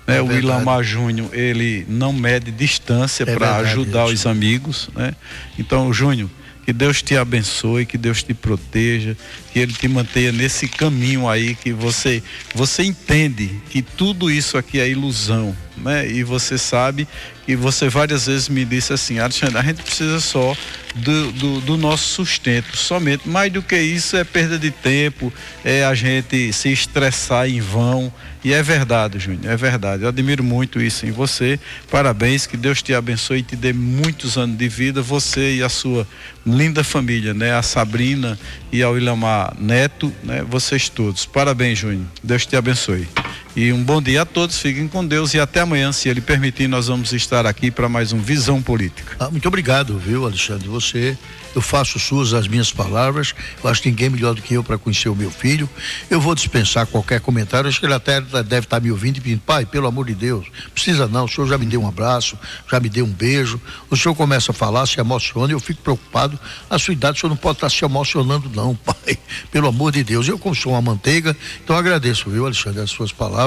Né? 0.06 0.18
É 0.18 0.22
o. 0.22 0.32
Ilamar 0.32 0.82
Júnior, 0.82 1.28
ele 1.32 1.84
não 1.88 2.12
mede 2.12 2.50
distância 2.50 3.24
É 3.24 3.34
para 3.34 3.56
ajudar 3.56 4.06
os 4.06 4.26
amigos, 4.26 4.88
né? 4.94 5.14
Então, 5.58 5.92
Júnior, 5.92 6.30
que 6.66 6.72
Deus 6.72 7.00
te 7.00 7.16
abençoe, 7.16 7.86
que 7.86 7.96
Deus 7.96 8.24
te 8.24 8.34
proteja, 8.34 9.16
que 9.52 9.60
Ele 9.60 9.72
te 9.72 9.86
mantenha 9.86 10.32
nesse 10.32 10.66
caminho 10.66 11.28
aí 11.28 11.54
que 11.54 11.72
você 11.72 12.20
você 12.52 12.82
entende 12.82 13.62
que 13.70 13.80
tudo 13.80 14.28
isso 14.28 14.58
aqui 14.58 14.80
é 14.80 14.88
ilusão, 14.88 15.56
né? 15.76 16.10
E 16.10 16.24
você 16.24 16.58
sabe 16.58 17.06
que 17.44 17.54
você 17.54 17.88
várias 17.88 18.26
vezes 18.26 18.48
me 18.48 18.64
disse 18.64 18.92
assim, 18.92 19.20
Alexandre, 19.20 19.58
a 19.58 19.62
gente 19.62 19.80
precisa 19.80 20.18
só 20.18 20.56
do, 20.96 21.30
do, 21.30 21.60
do 21.60 21.76
nosso 21.76 22.08
sustento, 22.08 22.76
somente. 22.76 23.28
Mais 23.28 23.52
do 23.52 23.62
que 23.62 23.80
isso 23.80 24.16
é 24.16 24.24
perda 24.24 24.58
de 24.58 24.72
tempo, 24.72 25.32
é 25.64 25.84
a 25.84 25.94
gente 25.94 26.52
se 26.52 26.72
estressar 26.72 27.48
em 27.48 27.60
vão. 27.60 28.12
E 28.46 28.52
é 28.52 28.62
verdade, 28.62 29.18
Júnior, 29.18 29.52
é 29.52 29.56
verdade. 29.56 30.04
Eu 30.04 30.08
admiro 30.08 30.44
muito 30.44 30.80
isso 30.80 31.04
em 31.04 31.10
você. 31.10 31.58
Parabéns, 31.90 32.46
que 32.46 32.56
Deus 32.56 32.80
te 32.80 32.94
abençoe 32.94 33.40
e 33.40 33.42
te 33.42 33.56
dê 33.56 33.72
muitos 33.72 34.38
anos 34.38 34.56
de 34.56 34.68
vida, 34.68 35.02
você 35.02 35.56
e 35.56 35.64
a 35.64 35.68
sua 35.68 36.06
linda 36.46 36.84
família, 36.84 37.34
né? 37.34 37.52
A 37.56 37.62
Sabrina 37.62 38.38
e 38.70 38.84
ao 38.84 38.96
Ilamar 38.96 39.52
Neto, 39.58 40.12
né? 40.22 40.44
Vocês 40.48 40.88
todos. 40.88 41.26
Parabéns, 41.26 41.80
Júnior. 41.80 42.06
Deus 42.22 42.46
te 42.46 42.54
abençoe. 42.54 43.08
E 43.56 43.72
um 43.72 43.82
bom 43.82 44.02
dia 44.02 44.20
a 44.20 44.26
todos, 44.26 44.58
fiquem 44.58 44.86
com 44.86 45.02
Deus 45.02 45.32
e 45.32 45.40
até 45.40 45.60
amanhã, 45.60 45.90
se 45.90 46.10
Ele 46.10 46.20
permitir, 46.20 46.68
nós 46.68 46.88
vamos 46.88 47.14
estar 47.14 47.46
aqui 47.46 47.70
para 47.70 47.88
mais 47.88 48.12
um 48.12 48.18
Visão 48.18 48.60
Política. 48.60 49.16
Ah, 49.18 49.30
muito 49.30 49.48
obrigado, 49.48 49.98
viu, 49.98 50.26
Alexandre? 50.26 50.68
Você, 50.68 51.16
eu 51.54 51.62
faço 51.62 51.98
suas 51.98 52.34
as 52.34 52.46
minhas 52.46 52.70
palavras. 52.70 53.34
Eu 53.64 53.70
acho 53.70 53.80
que 53.80 53.88
ninguém 53.88 54.10
melhor 54.10 54.34
do 54.34 54.42
que 54.42 54.52
eu 54.52 54.62
para 54.62 54.76
conhecer 54.76 55.08
o 55.08 55.16
meu 55.16 55.30
filho. 55.30 55.66
Eu 56.10 56.20
vou 56.20 56.34
dispensar 56.34 56.86
qualquer 56.86 57.18
comentário. 57.18 57.66
Acho 57.66 57.80
que 57.80 57.86
ele 57.86 57.94
até 57.94 58.20
deve 58.20 58.66
estar 58.66 58.78
me 58.78 58.90
ouvindo 58.90 59.16
e 59.16 59.20
pedindo, 59.22 59.40
pai, 59.40 59.64
pelo 59.64 59.86
amor 59.86 60.04
de 60.04 60.14
Deus, 60.14 60.46
precisa 60.74 61.08
não. 61.08 61.24
O 61.24 61.28
senhor 61.28 61.48
já 61.48 61.56
me 61.56 61.64
deu 61.64 61.80
um 61.80 61.88
abraço, 61.88 62.38
já 62.70 62.78
me 62.78 62.90
deu 62.90 63.06
um 63.06 63.10
beijo. 63.10 63.58
O 63.88 63.96
senhor 63.96 64.14
começa 64.14 64.50
a 64.50 64.54
falar, 64.54 64.86
se 64.86 65.00
emociona. 65.00 65.50
Eu 65.50 65.60
fico 65.60 65.80
preocupado. 65.80 66.38
Na 66.68 66.78
sua 66.78 66.92
idade, 66.92 67.16
o 67.16 67.20
senhor 67.22 67.30
não 67.30 67.38
pode 67.38 67.56
estar 67.56 67.70
se 67.70 67.82
emocionando, 67.82 68.50
não, 68.54 68.74
pai. 68.84 69.18
Pelo 69.50 69.68
amor 69.68 69.92
de 69.92 70.04
Deus. 70.04 70.28
Eu, 70.28 70.38
como 70.38 70.54
sou 70.54 70.72
uma 70.72 70.82
manteiga, 70.82 71.34
então 71.64 71.74
agradeço, 71.74 72.28
viu, 72.28 72.44
Alexandre, 72.44 72.82
as 72.82 72.90
suas 72.90 73.12
palavras. 73.12 73.45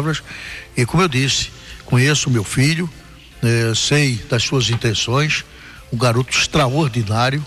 E 0.75 0.85
como 0.85 1.03
eu 1.03 1.07
disse, 1.07 1.49
conheço 1.85 2.29
o 2.29 2.31
meu 2.31 2.43
filho, 2.43 2.89
eh, 3.43 3.73
sei 3.75 4.15
das 4.29 4.43
suas 4.43 4.69
intenções, 4.69 5.45
um 5.91 5.97
garoto 5.97 6.35
extraordinário, 6.35 7.43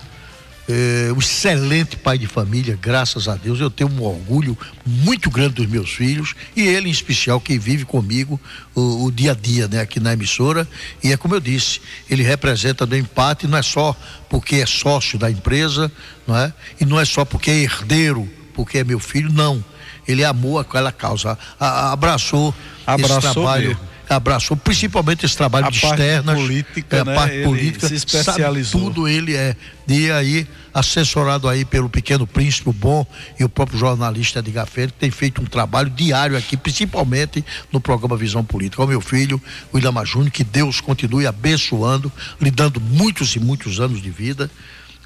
é, 0.69 1.13
um 1.13 1.19
excelente 1.19 1.97
pai 1.97 2.17
de 2.17 2.27
família, 2.27 2.79
graças 2.81 3.29
a 3.29 3.35
Deus. 3.35 3.61
Eu 3.61 3.71
tenho 3.71 3.91
um 3.91 4.03
orgulho 4.03 4.57
muito 4.87 5.31
grande 5.31 5.55
dos 5.55 5.67
meus 5.67 5.91
filhos 5.91 6.35
e 6.55 6.63
ele, 6.63 6.89
em 6.89 6.93
especial, 6.93 7.41
que 7.41 7.59
vive 7.59 7.85
comigo 7.85 8.41
o, 8.75 9.05
o 9.05 9.13
dia 9.13 9.33
a 9.33 9.35
dia, 9.35 9.67
né, 9.67 9.81
aqui 9.81 9.99
na 9.99 10.13
emissora. 10.13 10.67
E 11.03 11.13
é 11.13 11.17
como 11.17 11.35
eu 11.35 11.41
disse, 11.41 11.81
ele 12.09 12.23
representa 12.23 12.87
do 12.87 12.97
empate, 12.97 13.47
não 13.47 13.59
é 13.59 13.63
só 13.63 13.97
porque 14.29 14.57
é 14.57 14.67
sócio 14.67 15.19
da 15.19 15.31
empresa, 15.31 15.91
não 16.27 16.37
é? 16.37 16.53
E 16.81 16.85
não 16.85 16.99
é 16.99 17.05
só 17.05 17.25
porque 17.25 17.51
é 17.51 17.59
herdeiro, 17.59 18.29
porque 18.55 18.79
é 18.79 18.85
meu 18.85 18.99
filho, 18.99 19.33
não. 19.33 19.65
Ele 20.07 20.25
amou 20.25 20.59
aquela 20.59 20.93
causa, 20.93 21.39
a, 21.59 21.67
a, 21.67 21.93
abraçou, 21.93 22.55
Abraçou 22.87 23.19
esse 23.19 23.33
trabalho. 23.33 23.69
mesmo 23.69 23.93
abraçou 24.15 24.57
principalmente 24.57 25.25
esse 25.25 25.37
trabalho 25.37 25.67
A 25.67 25.71
de 25.71 25.77
externas, 25.77 26.37
política, 26.37 26.97
é, 26.97 27.01
a 27.01 27.05
né? 27.05 27.15
parte 27.15 27.35
Ele 27.35 27.45
política, 27.45 27.89
se 27.89 27.95
especializou. 27.95 28.81
sabe 28.81 28.95
tudo 28.95 29.09
ele 29.09 29.35
é. 29.35 29.57
E 29.89 30.11
aí, 30.11 30.47
assessorado 30.73 31.49
aí 31.49 31.65
pelo 31.65 31.89
Pequeno 31.89 32.27
Príncipe, 32.27 32.69
o 32.69 32.73
Bom 32.73 33.07
e 33.39 33.45
o 33.45 33.49
próprio 33.49 33.79
jornalista 33.79 34.39
Edgar 34.39 34.67
Ferreira, 34.67 34.93
que 34.93 34.99
tem 34.99 35.11
feito 35.11 35.41
um 35.43 35.45
trabalho 35.45 35.91
diário 35.91 36.37
aqui, 36.37 36.57
principalmente 36.57 37.45
no 37.73 37.81
programa 37.81 38.17
Visão 38.17 38.45
Política. 38.45 38.83
Ao 38.83 38.89
meu 38.89 39.01
filho, 39.01 39.41
o 39.73 39.79
Ilama 39.79 40.05
Júnior, 40.05 40.31
que 40.31 40.45
Deus 40.45 40.81
continue 40.81 41.27
abençoando, 41.27 42.11
lhe 42.41 42.51
dando 42.51 42.81
muitos 42.81 43.35
e 43.37 43.41
muitos 43.41 43.81
anos 43.81 44.01
de 44.03 44.11
vida. 44.11 44.51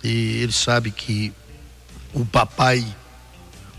E 0.05 0.40
ele 0.43 0.52
sabe 0.52 0.90
que 0.90 1.32
o 2.12 2.24
papai 2.24 2.85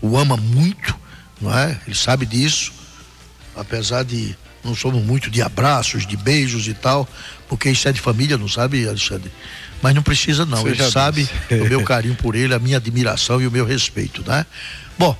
o 0.00 0.16
ama 0.16 0.36
muito, 0.36 0.94
não 1.40 1.56
é? 1.56 1.78
Ele 1.86 1.96
sabe 1.96 2.26
disso, 2.26 2.72
apesar 3.56 4.04
de 4.04 4.36
não 4.64 4.74
somos 4.74 5.02
muito 5.02 5.30
de 5.30 5.40
abraços, 5.40 6.06
de 6.06 6.16
beijos 6.16 6.66
e 6.66 6.74
tal, 6.74 7.08
porque 7.48 7.70
isso 7.70 7.88
é 7.88 7.92
de 7.92 8.00
família, 8.00 8.36
não 8.36 8.48
sabe, 8.48 8.86
Alexandre? 8.86 9.30
Mas 9.80 9.94
não 9.94 10.02
precisa 10.02 10.44
não, 10.44 10.62
Seja 10.62 10.82
ele 10.82 10.90
sabe 10.90 11.28
Deus. 11.48 11.66
o 11.66 11.68
meu 11.68 11.82
carinho 11.84 12.14
por 12.16 12.34
ele, 12.34 12.52
a 12.52 12.58
minha 12.58 12.76
admiração 12.76 13.40
e 13.40 13.46
o 13.46 13.50
meu 13.50 13.64
respeito, 13.64 14.22
né? 14.26 14.44
Bom, 14.98 15.16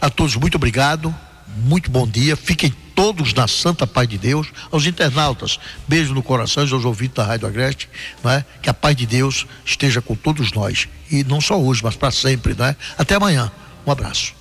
a 0.00 0.10
todos 0.10 0.34
muito 0.36 0.56
obrigado, 0.56 1.14
muito 1.56 1.90
bom 1.90 2.06
dia, 2.06 2.36
fiquem 2.36 2.74
todos 2.94 3.32
na 3.32 3.48
santa 3.48 3.86
paz 3.86 4.08
de 4.08 4.18
Deus, 4.18 4.48
aos 4.70 4.84
internautas, 4.84 5.58
beijo 5.88 6.12
no 6.12 6.22
coração, 6.22 6.64
aos 6.64 6.84
ouvintes 6.84 7.14
da 7.14 7.24
Rádio 7.24 7.46
Agreste, 7.46 7.88
né? 8.22 8.44
Que 8.60 8.68
a 8.68 8.74
paz 8.74 8.96
de 8.96 9.06
Deus 9.06 9.46
esteja 9.64 10.02
com 10.02 10.14
todos 10.14 10.52
nós, 10.52 10.88
e 11.10 11.24
não 11.24 11.40
só 11.40 11.58
hoje, 11.58 11.82
mas 11.82 11.96
para 11.96 12.10
sempre, 12.10 12.54
né? 12.54 12.76
Até 12.98 13.14
amanhã, 13.14 13.50
um 13.86 13.90
abraço. 13.92 14.39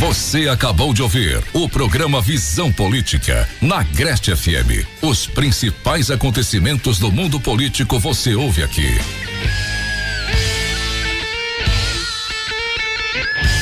Você 0.00 0.48
acabou 0.48 0.92
de 0.92 1.02
ouvir 1.02 1.42
o 1.52 1.68
programa 1.68 2.20
Visão 2.20 2.72
Política 2.72 3.48
na 3.62 3.78
Agreste 3.78 4.34
FM. 4.34 4.84
Os 5.00 5.24
principais 5.26 6.10
acontecimentos 6.10 6.98
do 6.98 7.12
mundo 7.12 7.40
político 7.40 7.98
você 7.98 8.34
ouve 8.34 8.64
aqui. 8.64 8.88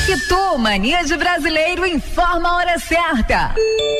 Pitu 0.07 0.57
Mania 0.57 1.03
de 1.05 1.15
Brasileiro 1.15 1.85
informa 1.85 2.49
a 2.49 2.55
hora 2.55 2.79
certa. 2.79 3.53